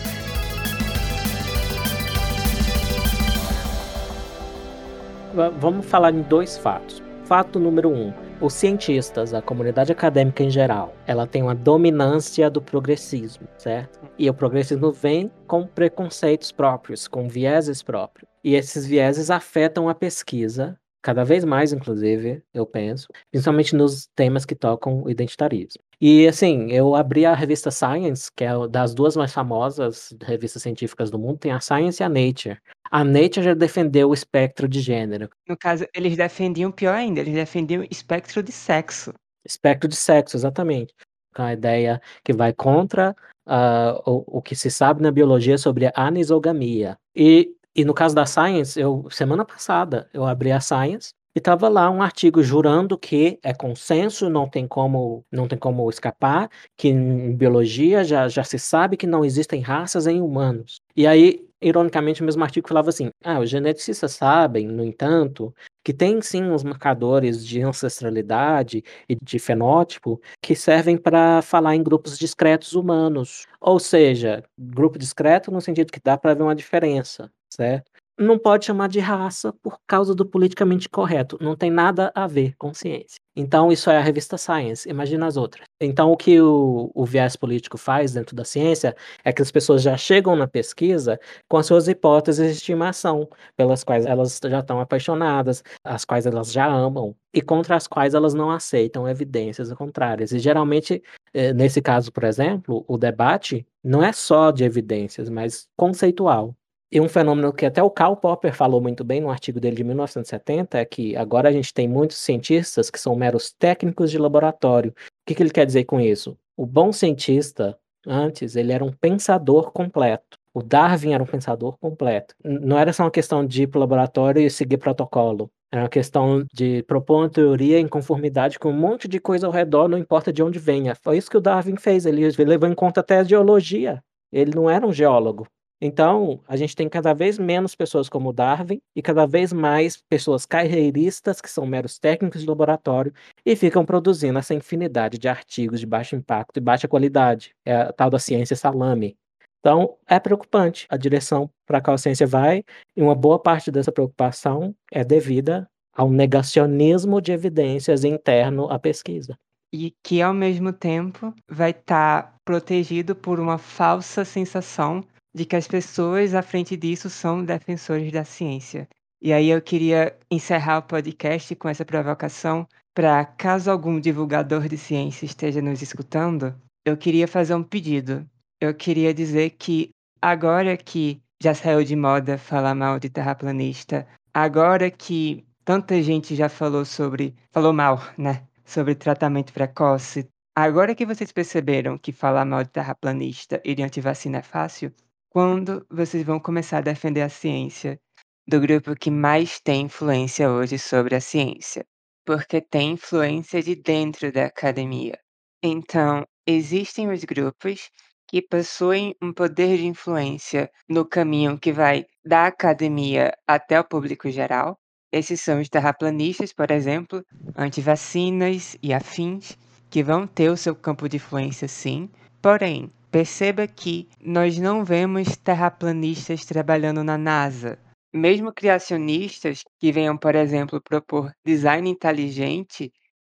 Vamos 5.58 5.84
falar 5.84 6.14
em 6.14 6.22
dois 6.22 6.56
fatos. 6.56 7.02
Fato 7.24 7.58
número 7.58 7.90
um: 7.90 8.14
os 8.40 8.54
cientistas, 8.54 9.34
a 9.34 9.42
comunidade 9.42 9.92
acadêmica 9.92 10.42
em 10.42 10.50
geral, 10.50 10.94
ela 11.06 11.26
tem 11.26 11.42
uma 11.42 11.54
dominância 11.54 12.48
do 12.48 12.62
progressismo, 12.62 13.46
certo? 13.58 14.00
E 14.16 14.30
o 14.30 14.32
progressismo 14.32 14.92
vem 14.92 15.30
com 15.46 15.66
preconceitos 15.66 16.52
próprios, 16.52 17.08
com 17.08 17.28
vieses 17.28 17.82
próprios. 17.82 18.30
E 18.44 18.54
esses 18.54 18.86
vieses 18.86 19.30
afetam 19.30 19.88
a 19.88 19.94
pesquisa 19.94 20.78
cada 21.02 21.24
vez 21.24 21.44
mais, 21.44 21.72
inclusive, 21.72 22.42
eu 22.54 22.64
penso, 22.64 23.08
principalmente 23.30 23.74
nos 23.74 24.06
temas 24.14 24.44
que 24.44 24.54
tocam 24.54 25.02
o 25.02 25.10
identitarismo. 25.10 25.82
E 26.00 26.26
assim, 26.26 26.70
eu 26.70 26.94
abri 26.94 27.26
a 27.26 27.34
revista 27.34 27.70
Science, 27.70 28.30
que 28.34 28.44
é 28.44 28.50
das 28.68 28.94
duas 28.94 29.16
mais 29.16 29.32
famosas 29.32 30.14
revistas 30.22 30.62
científicas 30.62 31.10
do 31.10 31.18
mundo, 31.18 31.38
tem 31.38 31.52
a 31.52 31.60
Science 31.60 32.02
e 32.02 32.04
a 32.04 32.08
Nature. 32.08 32.58
A 32.90 33.04
Nature 33.04 33.42
já 33.42 33.54
defendeu 33.54 34.10
o 34.10 34.14
espectro 34.14 34.68
de 34.68 34.80
gênero. 34.80 35.28
No 35.48 35.56
caso, 35.56 35.86
eles 35.94 36.16
defendiam 36.16 36.70
pior 36.70 36.94
ainda, 36.94 37.20
eles 37.20 37.34
defendiam 37.34 37.86
espectro 37.90 38.42
de 38.42 38.52
sexo. 38.52 39.12
Espectro 39.44 39.88
de 39.88 39.96
sexo, 39.96 40.36
exatamente. 40.36 40.94
Com 41.34 41.42
a 41.42 41.52
ideia 41.52 42.00
que 42.22 42.32
vai 42.32 42.52
contra 42.52 43.16
uh, 43.46 44.02
o, 44.04 44.38
o 44.38 44.42
que 44.42 44.54
se 44.54 44.70
sabe 44.70 45.02
na 45.02 45.10
biologia 45.10 45.58
sobre 45.58 45.86
a 45.86 45.92
anisogamia. 45.94 46.98
E 47.16 47.54
E 47.74 47.84
no 47.84 47.94
caso 47.94 48.14
da 48.14 48.26
Science, 48.26 48.78
eu 48.78 49.06
semana 49.10 49.44
passada 49.44 50.08
eu 50.12 50.24
abri 50.26 50.52
a 50.52 50.60
Science 50.60 51.10
e 51.34 51.38
estava 51.38 51.68
lá 51.68 51.90
um 51.90 52.02
artigo 52.02 52.42
jurando 52.42 52.98
que 52.98 53.38
é 53.42 53.54
consenso, 53.54 54.28
não 54.28 54.46
tem 54.48 54.66
como 54.68 55.24
não 55.32 55.48
tem 55.48 55.58
como 55.58 55.88
escapar, 55.88 56.50
que 56.76 56.88
em 56.88 57.34
biologia 57.34 58.04
já 58.04 58.28
já 58.28 58.44
se 58.44 58.58
sabe 58.58 58.96
que 58.98 59.06
não 59.06 59.24
existem 59.24 59.60
raças 59.62 60.06
em 60.06 60.20
humanos. 60.20 60.76
E 60.94 61.06
aí, 61.06 61.46
ironicamente, 61.62 62.20
o 62.20 62.24
mesmo 62.26 62.42
artigo 62.44 62.68
falava 62.68 62.90
assim: 62.90 63.08
"Ah, 63.24 63.40
os 63.40 63.48
geneticistas 63.48 64.12
sabem, 64.12 64.66
no 64.68 64.84
entanto, 64.84 65.54
que 65.82 65.94
tem 65.94 66.20
sim 66.20 66.42
uns 66.44 66.62
marcadores 66.62 67.44
de 67.46 67.62
ancestralidade 67.62 68.84
e 69.08 69.16
de 69.22 69.38
fenótipo 69.38 70.20
que 70.42 70.54
servem 70.54 70.98
para 70.98 71.40
falar 71.40 71.74
em 71.74 71.82
grupos 71.82 72.18
discretos 72.18 72.74
humanos. 72.74 73.46
Ou 73.60 73.78
seja, 73.80 74.42
grupo 74.58 74.98
discreto 74.98 75.50
no 75.50 75.60
sentido 75.62 75.90
que 75.90 76.00
dá 76.04 76.18
para 76.18 76.34
ver 76.34 76.42
uma 76.42 76.54
diferença, 76.54 77.30
certo? 77.52 77.90
Não 78.18 78.38
pode 78.38 78.66
chamar 78.66 78.88
de 78.88 79.00
raça 79.00 79.52
por 79.62 79.78
causa 79.86 80.14
do 80.14 80.24
politicamente 80.24 80.88
correto, 80.88 81.38
não 81.40 81.56
tem 81.56 81.70
nada 81.70 82.12
a 82.14 82.26
ver 82.26 82.54
com 82.58 82.72
ciência. 82.74 83.16
Então 83.34 83.72
isso 83.72 83.90
é 83.90 83.96
a 83.96 84.02
revista 84.02 84.36
Science, 84.36 84.88
imagina 84.88 85.26
as 85.26 85.36
outras. 85.38 85.64
Então 85.80 86.12
o 86.12 86.16
que 86.16 86.38
o, 86.38 86.90
o 86.94 87.06
viés 87.06 87.34
político 87.36 87.78
faz 87.78 88.12
dentro 88.12 88.36
da 88.36 88.44
ciência 88.44 88.94
é 89.24 89.32
que 89.32 89.40
as 89.40 89.50
pessoas 89.50 89.82
já 89.82 89.96
chegam 89.96 90.36
na 90.36 90.46
pesquisa 90.46 91.18
com 91.48 91.56
as 91.56 91.66
suas 91.66 91.88
hipóteses 91.88 92.46
de 92.48 92.58
estimação, 92.58 93.26
pelas 93.56 93.82
quais 93.82 94.04
elas 94.04 94.38
já 94.44 94.60
estão 94.60 94.78
apaixonadas, 94.80 95.64
as 95.82 96.04
quais 96.04 96.26
elas 96.26 96.52
já 96.52 96.66
amam, 96.66 97.16
e 97.32 97.40
contra 97.40 97.76
as 97.76 97.86
quais 97.86 98.12
elas 98.12 98.34
não 98.34 98.50
aceitam 98.50 99.08
evidências 99.08 99.72
contrárias. 99.72 100.32
E 100.32 100.38
geralmente, 100.38 101.02
eh, 101.32 101.54
nesse 101.54 101.80
caso, 101.80 102.12
por 102.12 102.24
exemplo, 102.24 102.84
o 102.86 102.98
debate 102.98 103.66
não 103.82 104.02
é 104.02 104.12
só 104.12 104.50
de 104.50 104.64
evidências, 104.64 105.30
mas 105.30 105.66
conceitual. 105.76 106.54
E 106.94 107.01
um 107.01 107.09
fenômeno 107.09 107.55
que 107.55 107.64
até 107.64 107.82
o 107.82 107.89
Karl 107.89 108.14
Popper 108.14 108.55
falou 108.55 108.78
muito 108.78 109.02
bem 109.02 109.19
no 109.19 109.31
artigo 109.31 109.59
dele 109.59 109.77
de 109.77 109.82
1970 109.82 110.77
é 110.78 110.85
que 110.85 111.16
agora 111.16 111.48
a 111.48 111.52
gente 111.52 111.73
tem 111.73 111.89
muitos 111.89 112.19
cientistas 112.19 112.90
que 112.90 113.01
são 113.01 113.16
meros 113.16 113.51
técnicos 113.51 114.10
de 114.10 114.19
laboratório. 114.19 114.90
O 114.90 114.94
que, 115.27 115.35
que 115.35 115.43
ele 115.43 115.48
quer 115.48 115.64
dizer 115.64 115.85
com 115.85 115.98
isso? 115.98 116.36
O 116.55 116.66
bom 116.66 116.93
cientista, 116.93 117.78
antes, 118.06 118.56
ele 118.56 118.73
era 118.73 118.85
um 118.85 118.93
pensador 118.93 119.73
completo. 119.73 120.36
O 120.52 120.62
Darwin 120.62 121.14
era 121.14 121.23
um 121.23 121.27
pensador 121.27 121.78
completo. 121.78 122.35
Não 122.44 122.78
era 122.78 122.93
só 122.93 123.05
uma 123.05 123.10
questão 123.10 123.43
de 123.43 123.62
ir 123.62 123.69
para 123.69 123.78
o 123.78 123.81
laboratório 123.81 124.43
e 124.43 124.51
seguir 124.51 124.77
protocolo. 124.77 125.51
Era 125.73 125.85
uma 125.85 125.89
questão 125.89 126.44
de 126.52 126.82
propor 126.82 127.20
uma 127.20 127.31
teoria 127.31 127.81
em 127.81 127.89
conformidade 127.89 128.59
com 128.59 128.69
um 128.69 128.78
monte 128.78 129.09
de 129.09 129.19
coisa 129.19 129.47
ao 129.47 129.52
redor, 129.52 129.89
não 129.89 129.97
importa 129.97 130.31
de 130.31 130.43
onde 130.43 130.59
venha. 130.59 130.94
Foi 130.94 131.16
isso 131.16 131.31
que 131.31 131.39
o 131.39 131.40
Darwin 131.40 131.77
fez. 131.77 132.05
Ele 132.05 132.28
levou 132.44 132.69
em 132.69 132.74
conta 132.74 133.01
até 133.01 133.20
a 133.20 133.24
geologia. 133.24 134.05
Ele 134.31 134.55
não 134.55 134.69
era 134.69 134.86
um 134.86 134.93
geólogo. 134.93 135.47
Então, 135.84 136.38
a 136.46 136.54
gente 136.54 136.76
tem 136.76 136.88
cada 136.88 137.12
vez 137.12 137.40
menos 137.40 137.74
pessoas 137.74 138.09
como 138.09 138.32
Darwin 138.32 138.80
e 138.94 139.02
cada 139.02 139.26
vez 139.26 139.52
mais 139.52 139.96
pessoas 139.96 140.46
carreiristas 140.46 141.40
que 141.40 141.50
são 141.50 141.66
meros 141.66 141.98
técnicos 141.98 142.42
de 142.42 142.46
laboratório 142.46 143.12
e 143.44 143.56
ficam 143.56 143.84
produzindo 143.84 144.38
essa 144.38 144.54
infinidade 144.54 145.18
de 145.18 145.26
artigos 145.26 145.80
de 145.80 145.86
baixo 145.86 146.14
impacto 146.14 146.59
e 146.59 146.60
baixa 146.60 146.86
qualidade. 146.86 147.52
É 147.64 147.74
a 147.74 147.92
tal 147.92 148.10
da 148.10 148.20
ciência 148.20 148.54
salame. 148.54 149.16
Então, 149.59 149.96
é 150.06 150.20
preocupante 150.20 150.86
a 150.88 150.96
direção 150.96 151.50
para 151.66 151.78
a 151.78 151.80
qual 151.80 151.96
a 151.96 151.98
ciência 151.98 152.28
vai, 152.28 152.62
e 152.96 153.02
uma 153.02 153.16
boa 153.16 153.40
parte 153.40 153.68
dessa 153.72 153.90
preocupação 153.90 154.72
é 154.92 155.02
devida 155.02 155.68
ao 155.92 156.09
negacionismo 156.09 157.20
de 157.20 157.32
evidências 157.32 158.04
interno 158.04 158.70
à 158.70 158.78
pesquisa. 158.78 159.36
E 159.72 159.92
que, 160.00 160.22
ao 160.22 160.32
mesmo 160.32 160.72
tempo, 160.72 161.34
vai 161.48 161.70
estar 161.70 162.22
tá 162.22 162.34
protegido 162.44 163.16
por 163.16 163.40
uma 163.40 163.59
falsa 163.59 164.24
sensação 164.24 165.02
de 165.34 165.44
que 165.44 165.56
as 165.56 165.66
pessoas 165.66 166.34
à 166.34 166.42
frente 166.42 166.76
disso 166.76 167.09
são 167.09 167.44
defensores 167.44 168.12
da 168.12 168.24
ciência. 168.24 168.88
E 169.20 169.32
aí 169.32 169.48
eu 169.50 169.62
queria 169.62 170.16
encerrar 170.30 170.78
o 170.78 170.82
podcast 170.82 171.54
com 171.56 171.68
essa 171.68 171.84
provocação 171.84 172.66
para 172.94 173.24
caso 173.24 173.70
algum 173.70 173.98
divulgador 173.98 174.68
de 174.68 174.76
ciência 174.76 175.24
esteja 175.24 175.62
nos 175.62 175.80
escutando, 175.80 176.54
eu 176.84 176.94
queria 176.94 177.26
fazer 177.26 177.54
um 177.54 177.62
pedido. 177.62 178.28
Eu 178.60 178.74
queria 178.74 179.14
dizer 179.14 179.50
que 179.50 179.90
agora 180.20 180.76
que 180.76 181.22
já 181.42 181.54
saiu 181.54 181.82
de 181.82 181.96
moda 181.96 182.36
falar 182.36 182.74
mal 182.74 182.98
de 182.98 183.09
terraplanista, 183.09 184.06
agora 184.32 184.90
que 184.90 185.44
tanta 185.64 186.02
gente 186.02 186.36
já 186.36 186.50
falou 186.50 186.84
sobre, 186.84 187.34
falou 187.50 187.72
mal, 187.72 187.98
né, 188.18 188.46
sobre 188.64 188.94
tratamento 188.94 189.54
precoce, 189.54 190.28
agora 190.54 190.94
que 190.94 191.06
vocês 191.06 191.32
perceberam 191.32 191.96
que 191.96 192.12
falar 192.12 192.44
mal 192.44 192.62
de 192.62 192.70
terraplanista 192.70 193.60
e 193.64 193.74
de 193.74 193.82
antivacina 193.82 194.38
é 194.38 194.42
fácil, 194.42 194.92
quando 195.32 195.86
vocês 195.90 196.22
vão 196.22 196.38
começar 196.38 196.78
a 196.78 196.82
defender 196.82 197.22
a 197.22 197.28
ciência 197.30 197.98
do 198.46 198.60
grupo 198.60 198.94
que 198.94 199.10
mais 199.10 199.59
tem 199.59 199.86
influência 199.86 200.50
hoje 200.50 200.78
sobre 200.78 201.14
a 201.14 201.22
ciência? 201.22 201.86
Porque 202.22 202.60
tem 202.60 202.92
influência 202.92 203.62
de 203.62 203.74
dentro 203.74 204.30
da 204.30 204.44
academia. 204.44 205.18
Então, 205.62 206.26
existem 206.46 207.10
os 207.10 207.24
grupos 207.24 207.88
que 208.28 208.42
possuem 208.42 209.16
um 209.22 209.32
poder 209.32 209.78
de 209.78 209.86
influência 209.86 210.70
no 210.86 211.02
caminho 211.02 211.59
que 211.59 211.72
vai 211.72 212.04
da 212.22 212.46
academia 212.46 213.32
até 213.46 213.80
o 213.80 213.84
público 213.84 214.30
geral. 214.30 214.76
Esses 215.10 215.40
são 215.40 215.62
os 215.62 215.68
terraplanistas, 215.70 216.52
por 216.52 216.70
exemplo, 216.70 217.24
antivacinas 217.56 218.76
e 218.82 218.92
afins, 218.92 219.56
que 219.88 220.02
vão 220.02 220.26
ter 220.26 220.50
o 220.50 220.59
seu 220.59 220.76
campo 220.76 221.09
de 221.09 221.16
influência 221.16 221.68
sim. 221.68 222.10
Porém, 222.42 222.90
Perceba 223.12 223.66
que 223.68 224.09
nós 224.20 224.59
não 224.59 224.84
vemos 224.84 225.36
terraplanistas 225.36 226.47
trabalhando 226.47 227.05
na 227.05 227.18
NASA. 227.18 227.78
Mesmo 228.12 228.51
criacionistas 228.52 229.62
que 229.78 229.93
venham, 229.93 230.16
por 230.16 230.34
exemplo, 230.34 230.80
propor 230.82 231.30
design 231.44 231.90
inteligente, 231.90 232.90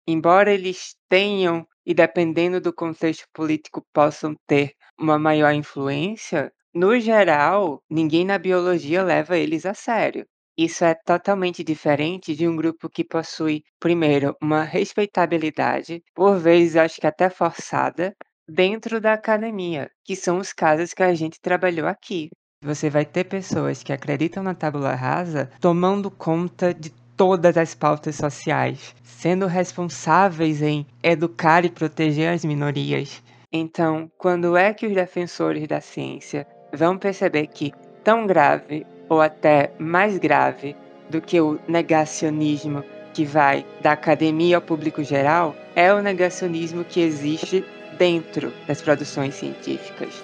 embora 0.07 0.51
eles 0.51 0.95
tenham 1.07 1.63
e 1.85 1.93
dependendo 1.93 2.59
do 2.59 2.73
contexto 2.73 3.25
político 3.31 3.85
possam 3.93 4.35
ter 4.47 4.73
uma 4.99 5.19
maior 5.19 5.53
influência, 5.53 6.51
no 6.73 6.99
geral, 6.99 7.79
ninguém 7.87 8.25
na 8.25 8.39
biologia 8.39 9.03
leva 9.03 9.37
eles 9.37 9.63
a 9.63 9.75
sério. 9.75 10.25
Isso 10.57 10.83
é 10.83 10.95
totalmente 11.05 11.63
diferente 11.63 12.35
de 12.35 12.47
um 12.47 12.55
grupo 12.55 12.89
que 12.89 13.03
possui, 13.03 13.61
primeiro, 13.79 14.35
uma 14.41 14.63
respeitabilidade, 14.63 16.01
por 16.15 16.39
vezes 16.39 16.75
acho 16.75 16.99
que 16.99 17.05
até 17.05 17.29
forçada, 17.29 18.15
dentro 18.47 19.01
da 19.01 19.13
academia, 19.13 19.89
que 20.03 20.15
são 20.15 20.37
os 20.37 20.53
casos 20.53 20.93
que 20.93 21.03
a 21.03 21.13
gente 21.13 21.39
trabalhou 21.41 21.87
aqui. 21.87 22.29
Você 22.63 22.89
vai 22.89 23.05
ter 23.05 23.25
pessoas 23.25 23.83
que 23.83 23.93
acreditam 23.93 24.41
na 24.41 24.55
tábula 24.55 24.95
rasa 24.95 25.49
tomando 25.59 26.09
conta 26.09 26.73
de 26.73 26.89
todas 27.15 27.57
as 27.57 27.75
pautas 27.75 28.15
sociais, 28.15 28.95
sendo 29.03 29.47
responsáveis 29.47 30.61
em 30.61 30.85
educar 31.03 31.65
e 31.65 31.69
proteger 31.69 32.33
as 32.33 32.45
minorias. 32.45 33.21
Então, 33.51 34.09
quando 34.17 34.57
é 34.57 34.73
que 34.73 34.85
os 34.85 34.93
defensores 34.93 35.67
da 35.67 35.81
ciência 35.81 36.47
vão 36.73 36.97
perceber 36.97 37.47
que 37.47 37.71
tão 38.03 38.27
grave 38.27 38.85
ou 39.09 39.21
até 39.21 39.71
mais 39.79 40.17
grave 40.17 40.75
do 41.09 41.21
que 41.21 41.39
o 41.39 41.59
negacionismo 41.67 42.83
que 43.13 43.23
vai 43.23 43.65
da 43.81 43.93
academia 43.93 44.57
ao 44.57 44.61
público 44.61 45.03
geral 45.03 45.55
é 45.75 45.91
o 45.93 46.01
negacionismo 46.01 46.83
que 46.83 46.99
existe 46.99 47.63
dentro 47.97 48.53
das 48.67 48.81
produções 48.81 49.35
científicas. 49.35 50.23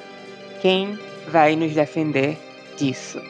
Quem 0.61 0.97
vai 1.29 1.55
nos 1.55 1.73
defender 1.73 2.37
disso? 2.77 3.21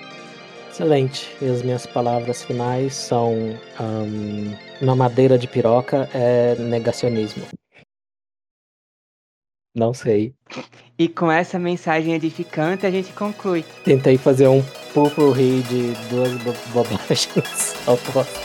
Excelente. 0.72 1.30
E 1.42 1.46
as 1.46 1.62
minhas 1.62 1.86
palavras 1.86 2.44
finais 2.44 2.96
são: 2.96 3.34
um, 3.80 4.56
uma 4.82 4.96
madeira 4.96 5.38
de 5.38 5.48
piroca 5.48 6.10
é 6.14 6.56
negacionismo. 6.56 7.46
Não 9.76 9.94
sei. 9.94 10.34
E 10.98 11.08
com 11.08 11.32
essa 11.32 11.58
mensagem 11.58 12.14
edificante 12.14 12.86
a 12.86 12.92
gente 12.92 13.12
conclui. 13.14 13.66
Tentei 13.84 14.18
fazer 14.18 14.48
um 14.48 14.62
pupurri 14.94 15.64
de 15.64 15.94
duas 16.10 16.32
bobagens. 16.72 17.76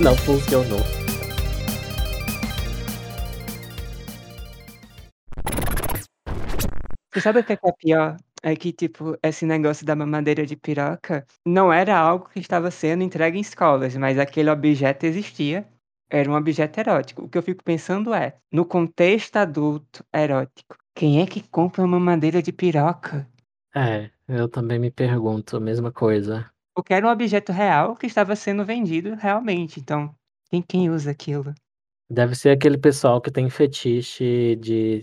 Não 0.00 0.16
funcionou. 0.16 1.05
Você 7.16 7.22
sabe 7.22 7.40
o 7.40 7.44
que 7.44 7.54
é, 7.54 7.56
que 7.56 7.66
é 7.66 7.72
pior? 7.72 8.16
É 8.42 8.54
que, 8.54 8.70
tipo, 8.70 9.16
esse 9.22 9.46
negócio 9.46 9.86
da 9.86 9.96
mamadeira 9.96 10.44
de 10.44 10.54
piroca 10.54 11.26
não 11.46 11.72
era 11.72 11.96
algo 11.96 12.28
que 12.28 12.38
estava 12.38 12.70
sendo 12.70 13.02
entregue 13.02 13.38
em 13.38 13.40
escolas, 13.40 13.96
mas 13.96 14.18
aquele 14.18 14.50
objeto 14.50 15.06
existia. 15.06 15.66
Era 16.10 16.30
um 16.30 16.34
objeto 16.34 16.78
erótico. 16.78 17.24
O 17.24 17.28
que 17.30 17.38
eu 17.38 17.42
fico 17.42 17.64
pensando 17.64 18.12
é, 18.12 18.36
no 18.52 18.66
contexto 18.66 19.36
adulto 19.36 20.04
erótico, 20.14 20.76
quem 20.94 21.22
é 21.22 21.26
que 21.26 21.40
compra 21.48 21.80
uma 21.80 21.98
mamadeira 21.98 22.42
de 22.42 22.52
piroca? 22.52 23.26
É, 23.74 24.10
eu 24.28 24.46
também 24.46 24.78
me 24.78 24.90
pergunto 24.90 25.56
a 25.56 25.60
mesma 25.60 25.90
coisa. 25.90 26.50
Porque 26.74 26.92
era 26.92 27.06
um 27.06 27.10
objeto 27.10 27.50
real 27.50 27.96
que 27.96 28.04
estava 28.04 28.36
sendo 28.36 28.62
vendido 28.62 29.14
realmente. 29.14 29.80
Então, 29.80 30.14
quem, 30.50 30.60
quem 30.60 30.90
usa 30.90 31.12
aquilo? 31.12 31.54
Deve 32.10 32.34
ser 32.34 32.50
aquele 32.50 32.76
pessoal 32.76 33.22
que 33.22 33.30
tem 33.30 33.48
fetiche 33.48 34.54
de, 34.56 35.00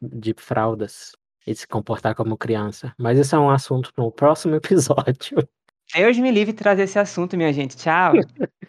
de 0.00 0.32
fraldas. 0.38 1.18
E 1.46 1.54
se 1.54 1.66
comportar 1.66 2.14
como 2.14 2.36
criança. 2.36 2.94
Mas 2.98 3.18
isso 3.18 3.34
é 3.34 3.38
um 3.38 3.50
assunto 3.50 3.92
para 3.94 4.04
um 4.04 4.10
próximo 4.12 4.54
episódio. 4.54 5.46
Deus 5.94 6.18
me 6.18 6.30
livre 6.30 6.52
de 6.52 6.58
trazer 6.58 6.82
esse 6.82 6.98
assunto, 6.98 7.36
minha 7.36 7.52
gente. 7.52 7.76
Tchau. 7.76 8.12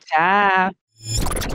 Tchau. 0.06 0.72